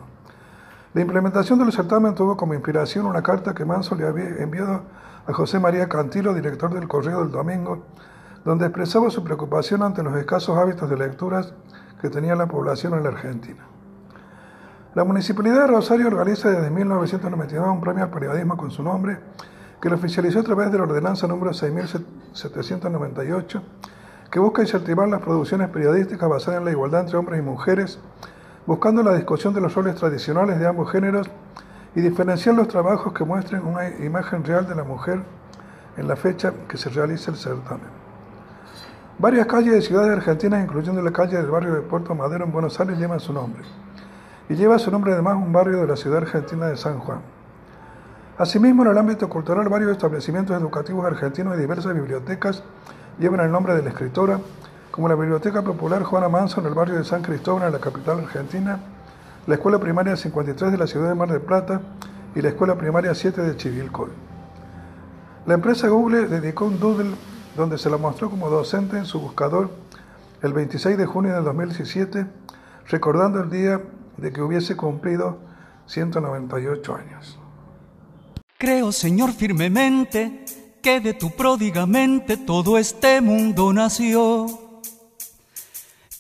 La 0.94 1.02
implementación 1.02 1.58
del 1.58 1.72
certamen 1.72 2.14
tuvo 2.14 2.38
como 2.38 2.54
inspiración 2.54 3.08
una 3.08 3.24
carta 3.24 3.56
que 3.56 3.66
Manso 3.66 3.96
le 3.96 4.06
había 4.06 4.38
enviado 4.38 4.84
a 5.26 5.34
José 5.34 5.60
María 5.60 5.90
Cantilo, 5.90 6.36
director 6.36 6.72
del 6.72 6.88
Correo 6.88 7.22
del 7.22 7.32
Domingo, 7.32 7.86
donde 8.46 8.66
expresaba 8.66 9.10
su 9.10 9.24
preocupación 9.24 9.84
ante 9.84 10.04
los 10.04 10.16
escasos 10.16 10.58
hábitos 10.58 10.90
de 10.90 10.98
lecturas 10.98 11.54
que 12.02 12.10
tenía 12.10 12.36
la 12.36 12.48
población 12.48 12.94
en 12.94 13.04
la 13.04 13.10
Argentina. 13.10 13.66
La 14.96 15.04
Municipalidad 15.04 15.62
de 15.62 15.68
Rosario 15.68 16.08
organiza 16.08 16.50
desde 16.50 16.72
1999 16.72 17.70
un 17.70 17.80
premio 17.80 18.06
al 18.06 18.10
periodismo 18.10 18.58
con 18.58 18.72
su 18.72 18.82
nombre, 18.82 19.20
que 19.80 19.90
lo 19.90 19.96
oficializó 19.96 20.40
a 20.40 20.44
través 20.44 20.72
de 20.72 20.78
la 20.78 20.86
ordenanza 20.86 21.28
número 21.28 21.54
6798, 21.54 23.62
que 24.32 24.40
busca 24.40 24.64
incentivar 24.64 25.08
las 25.08 25.22
producciones 25.22 25.70
periodísticas 25.70 26.28
basadas 26.28 26.60
en 26.60 26.66
la 26.66 26.72
igualdad 26.72 27.02
entre 27.02 27.18
hombres 27.18 27.40
y 27.40 27.44
mujeres, 27.44 28.00
buscando 28.66 29.04
la 29.04 29.14
discusión 29.14 29.54
de 29.54 29.62
los 29.62 29.76
roles 29.76 29.96
tradicionales 29.96 30.60
de 30.60 30.68
ambos 30.68 30.92
géneros 30.92 31.30
y 31.96 32.02
diferenciar 32.02 32.56
los 32.56 32.68
trabajos 32.68 33.14
que 33.14 33.24
muestren 33.24 33.66
una 33.66 33.90
imagen 33.90 34.44
real 34.44 34.68
de 34.68 34.76
la 34.76 34.84
mujer 34.84 35.24
en 35.98 36.08
la 36.08 36.16
fecha 36.16 36.54
que 36.68 36.78
se 36.78 36.90
realiza 36.90 37.32
el 37.32 37.38
certamen. 37.38 37.99
Varias 39.20 39.48
calles 39.48 39.74
de 39.74 39.82
ciudades 39.82 40.12
argentinas, 40.16 40.64
incluyendo 40.64 41.02
la 41.02 41.12
calle 41.12 41.36
del 41.36 41.48
barrio 41.48 41.74
de 41.74 41.82
Puerto 41.82 42.16
Madero 42.16 42.46
en 42.46 42.54
Buenos 42.54 42.80
Aires, 42.80 42.98
llevan 42.98 43.20
su 43.20 43.34
nombre. 43.34 43.64
Y 44.48 44.56
lleva 44.56 44.80
su 44.80 44.90
nombre 44.92 45.12
además 45.12 45.36
un 45.36 45.52
barrio 45.52 45.82
de 45.82 45.88
la 45.88 45.98
ciudad 45.98 46.20
argentina 46.20 46.68
de 46.68 46.78
San 46.78 47.00
Juan. 47.00 47.20
Asimismo, 48.38 48.84
en 48.84 48.92
el 48.92 48.98
ámbito 48.98 49.28
cultural, 49.28 49.68
varios 49.68 49.92
establecimientos 49.92 50.58
educativos 50.58 51.06
argentinos 51.06 51.58
y 51.58 51.60
diversas 51.60 51.94
bibliotecas 51.94 52.64
llevan 53.20 53.42
el 53.42 53.52
nombre 53.52 53.76
de 53.76 53.84
la 53.84 53.90
escritora, 53.90 54.40
como 54.90 55.10
la 55.10 55.16
Biblioteca 55.16 55.64
Popular 55.64 56.02
Juana 56.04 56.30
Manso 56.30 56.62
en 56.62 56.68
el 56.68 56.74
barrio 56.74 56.96
de 56.96 57.04
San 57.04 57.22
Cristóbal, 57.22 57.68
en 57.68 57.74
la 57.74 57.80
capital 57.80 58.20
argentina, 58.20 58.80
la 59.48 59.56
Escuela 59.56 59.80
Primaria 59.80 60.16
53 60.16 60.72
de 60.72 60.78
la 60.78 60.88
ciudad 60.88 61.10
de 61.10 61.16
Mar 61.16 61.30
del 61.30 61.42
Plata 61.42 61.82
y 62.36 62.42
la 62.42 62.48
Escuela 62.48 62.76
Primaria 62.76 63.14
7 63.14 63.42
de 63.42 63.58
Chivilcoy. 63.58 64.12
La 65.46 65.56
empresa 65.56 65.90
Google 65.90 66.28
dedicó 66.28 66.64
un 66.64 66.80
doodle 66.80 67.12
donde 67.56 67.78
se 67.78 67.90
la 67.90 67.98
mostró 67.98 68.30
como 68.30 68.50
docente 68.50 68.98
en 68.98 69.06
su 69.06 69.20
buscador 69.20 69.70
el 70.42 70.54
26 70.54 70.98
de 70.98 71.06
junio 71.06 71.34
del 71.34 71.44
2017, 71.44 72.26
recordando 72.88 73.42
el 73.42 73.50
día 73.50 73.82
de 74.18 74.32
que 74.32 74.42
hubiese 74.42 74.76
cumplido 74.76 75.40
198 75.88 76.96
años. 76.96 77.40
Creo, 78.58 78.92
Señor, 78.92 79.32
firmemente 79.34 80.46
que 80.82 81.00
de 81.00 81.14
tu 81.14 81.32
pródigamente 81.32 82.38
todo 82.38 82.78
este 82.78 83.22
mundo 83.22 83.74
nació, 83.74 84.48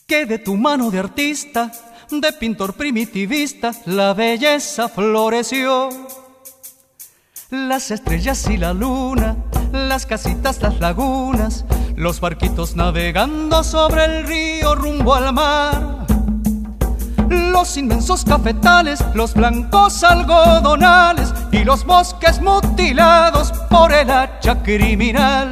que 0.05 0.25
de 0.25 0.39
tu 0.39 0.55
mano 0.55 0.91
de 0.91 0.99
artista, 0.99 1.71
de 2.09 2.33
pintor 2.33 2.73
primitivista, 2.73 3.71
la 3.85 4.13
belleza 4.13 4.89
floreció. 4.89 5.89
Las 7.51 7.91
estrellas 7.91 8.47
y 8.49 8.57
la 8.57 8.73
luna 8.73 9.35
las 9.71 10.05
casitas, 10.05 10.61
las 10.61 10.79
lagunas, 10.79 11.65
los 11.95 12.19
barquitos 12.19 12.75
navegando 12.75 13.63
sobre 13.63 14.05
el 14.05 14.27
río 14.27 14.75
rumbo 14.75 15.15
al 15.15 15.33
mar. 15.33 16.05
Los 17.29 17.77
inmensos 17.77 18.23
cafetales, 18.23 19.03
los 19.13 19.33
blancos 19.33 20.03
algodonales 20.03 21.33
y 21.51 21.63
los 21.63 21.85
bosques 21.85 22.41
mutilados 22.41 23.51
por 23.69 23.91
el 23.91 24.09
hacha 24.09 24.61
criminal. 24.63 25.51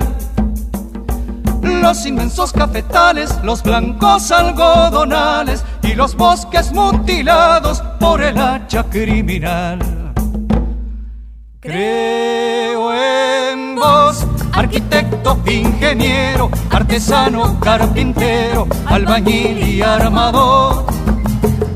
Los 1.61 2.05
inmensos 2.05 2.53
cafetales, 2.53 3.37
los 3.43 3.61
blancos 3.61 4.31
algodonales 4.31 5.63
y 5.83 5.93
los 5.93 6.15
bosques 6.15 6.71
mutilados 6.71 7.81
por 7.99 8.21
el 8.21 8.37
hacha 8.37 8.83
criminal. 8.83 9.79
Creo 11.59 12.93
en 12.93 13.46
vos, 13.77 14.25
arquitecto, 14.53 15.39
ingeniero, 15.45 16.49
artesano, 16.69 17.59
carpintero, 17.59 18.67
albañil 18.85 19.67
y 19.67 19.81
armador. 19.81 20.85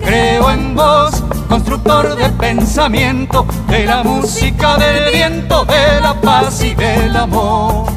Creo 0.03 0.49
en 0.51 0.75
vos, 0.75 1.23
constructor 1.47 2.15
de 2.15 2.29
pensamiento, 2.29 3.45
de 3.67 3.85
la 3.85 4.03
música, 4.03 4.77
del 4.77 5.13
viento, 5.13 5.65
de 5.65 6.01
la 6.01 6.19
paz 6.19 6.63
y 6.63 6.73
del 6.73 7.15
amor. 7.15 7.91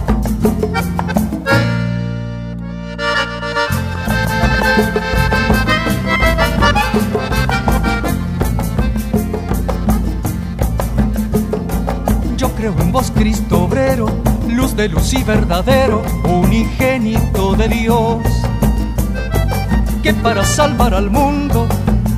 creo 12.65 12.81
en 12.81 12.93
vos, 12.93 13.11
Cristo 13.15 13.64
de 14.77 14.89
luz 14.89 15.13
y 15.13 15.23
verdadero, 15.23 16.03
unigénito 16.25 17.55
de 17.55 17.69
Dios, 17.69 18.23
que 20.03 20.13
para 20.15 20.45
salvar 20.45 20.95
al 20.95 21.11
mundo, 21.11 21.67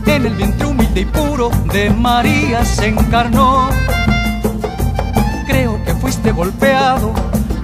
en 0.07 0.27
el 0.27 0.35
vientre 0.35 0.66
humilde 0.66 1.01
y 1.03 1.05
puro 1.05 1.51
de 1.73 1.91
María 1.91 2.65
se 2.65 2.89
encarnó. 2.89 3.69
Creo 5.47 5.85
que 5.85 5.95
fuiste 5.95 6.33
golpeado, 6.33 7.12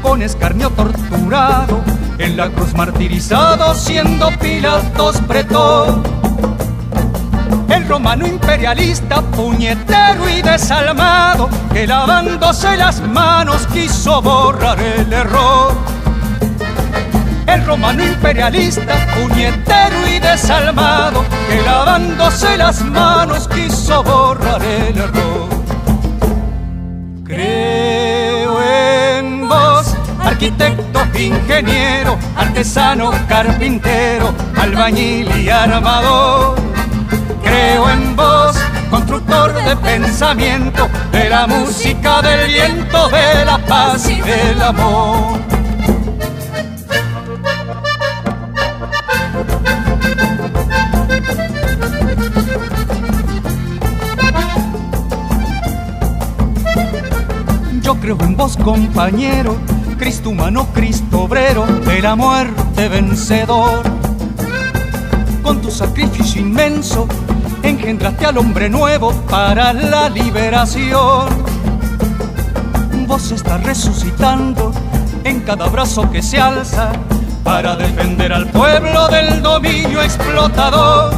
con 0.03 0.21
escarnio 0.21 0.71
torturado, 0.71 1.81
en 2.19 2.37
la 2.37 2.51
cruz 2.51 2.75
martirizado, 2.75 3.75
siendo 3.75 4.31
Pilatos 4.39 5.17
pretor 5.27 6.22
el 7.73 7.89
romano 7.89 8.27
imperialista, 8.27 9.23
puñetero 9.23 10.29
y 10.29 10.43
desalmado, 10.43 11.49
que 11.73 11.87
lavándose 11.87 12.77
las 12.77 13.01
manos 13.01 13.67
quiso 13.69 14.21
borrar 14.21 14.79
el 14.79 15.11
error. 15.11 15.75
El 17.47 17.65
romano 17.65 18.05
imperialista, 18.05 18.95
puñetero 19.15 20.09
y 20.09 20.19
desalmado, 20.19 21.25
que 21.49 21.63
lavándose 21.63 22.59
las 22.59 22.83
manos 22.83 23.49
quiso 23.49 24.03
borrar 24.03 24.63
el 24.63 24.99
error. 24.99 25.49
Creo 27.25 28.63
en 28.63 29.49
vos, 29.49 29.95
arquitecto, 30.23 31.01
ingeniero, 31.19 32.19
artesano, 32.37 33.13
carpintero, 33.29 34.35
albañil 34.57 35.31
y 35.39 35.49
armador 35.49 36.72
Creo 37.43 37.91
en 37.91 38.17
vos, 38.17 38.57
constructor 38.91 39.53
de 39.53 39.77
pensamiento, 39.77 40.89
de 41.11 41.29
la 41.29 41.47
música, 41.47 42.23
del 42.23 42.47
viento, 42.47 43.09
de 43.09 43.45
la 43.45 43.59
paz 43.59 44.09
y 44.09 44.21
del 44.21 44.63
amor. 44.63 45.41
Yo 57.83 57.97
creo 58.01 58.17
en 58.21 58.37
vos, 58.37 58.57
compañero, 58.57 59.57
Cristo 59.99 60.31
humano, 60.31 60.69
Cristo 60.73 61.23
obrero, 61.23 61.67
de 61.67 62.01
la 62.01 62.15
muerte 62.17 62.89
vencedor. 62.89 63.83
Con 65.43 65.61
tu 65.61 65.71
sacrificio 65.71 66.41
inmenso, 66.41 67.07
engendraste 67.83 68.27
al 68.27 68.39
hombre 68.39 68.71
nuevo 68.71 69.13
para 69.29 69.73
la 69.73 70.09
liberación. 70.09 71.27
Vos 73.09 73.33
estás 73.33 73.61
resucitando 73.65 74.73
en 75.25 75.41
cada 75.41 75.67
brazo 75.67 76.09
que 76.09 76.23
se 76.23 76.39
alza 76.39 76.93
para 77.43 77.75
defender 77.75 78.33
al 78.33 78.47
pueblo 78.47 79.09
del 79.09 79.43
dominio 79.43 80.01
explotador. 80.01 81.13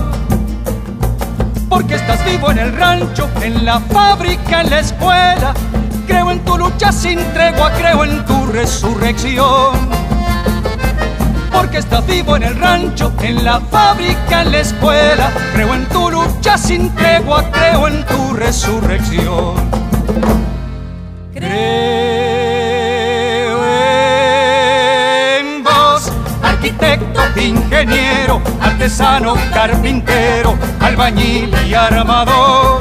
Porque 1.69 1.97
estás 1.97 2.25
vivo 2.25 2.51
en 2.51 2.59
el 2.59 2.73
rancho, 2.75 3.29
en 3.43 3.67
la 3.67 3.79
fábrica, 3.81 4.63
en 4.63 4.71
la 4.71 4.81
escuela. 4.81 5.53
Creo 6.07 6.31
en 6.31 6.43
tu 6.47 6.57
lucha 6.57 6.91
sin 6.93 7.19
tregua, 7.35 7.73
creo 7.73 8.05
en 8.05 8.25
tu 8.25 8.47
resurrección 8.47 9.94
porque 11.55 11.79
estás 11.79 12.05
vivo 12.07 12.37
en 12.37 12.43
el 12.43 12.57
rancho, 12.59 13.13
en 13.23 13.45
la 13.45 13.61
fábrica, 13.61 14.43
en 14.43 14.53
la 14.53 14.59
escuela. 14.59 15.31
Creo 15.55 15.73
en 15.73 15.87
tu 15.87 16.11
lucha 16.11 16.59
sin 16.59 16.93
tregua, 16.95 17.49
creo 17.53 17.87
en 17.89 18.05
tu 18.05 18.35
resurrección. 18.35 19.55
Creo 21.33 21.55
en 25.39 25.63
vos, 25.63 26.13
arquitecto, 26.43 27.21
ingeniero, 27.41 28.43
artesano, 28.61 29.35
carpintero, 29.53 30.57
albañil 30.81 31.55
y 31.67 31.75
armador. 31.75 32.81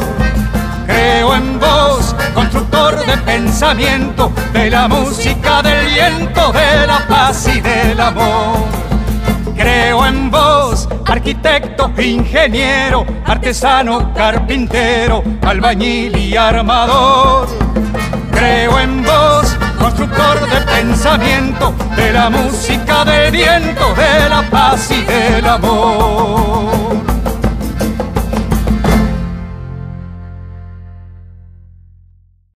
Creo 0.88 1.36
en 1.36 1.60
vos, 1.60 2.16
constructor 2.34 2.73
de 2.92 3.18
pensamiento, 3.20 4.32
de 4.52 4.70
la 4.70 4.90
música, 4.90 5.62
del 5.62 5.88
viento, 5.88 6.52
de 6.52 6.86
la 6.86 7.06
paz 7.08 7.48
y 7.48 7.62
del 7.62 8.00
amor. 8.00 8.58
Creo 9.56 10.06
en 10.06 10.30
vos, 10.30 10.90
arquitecto, 11.06 11.92
ingeniero, 11.98 13.06
artesano, 13.26 14.14
carpintero, 14.14 15.24
albañil 15.44 16.18
y 16.18 16.36
armador. 16.36 17.48
Creo 18.32 18.78
en 18.80 19.02
vos, 19.02 19.56
constructor 19.80 20.42
de 20.50 20.62
pensamiento, 20.62 21.74
de 21.96 22.12
la 22.12 22.30
música, 22.30 23.06
del 23.06 23.32
viento, 23.32 23.94
de 23.96 24.30
la 24.30 24.42
paz 24.52 24.92
y 24.92 25.04
del 25.04 25.48
amor. 25.48 26.93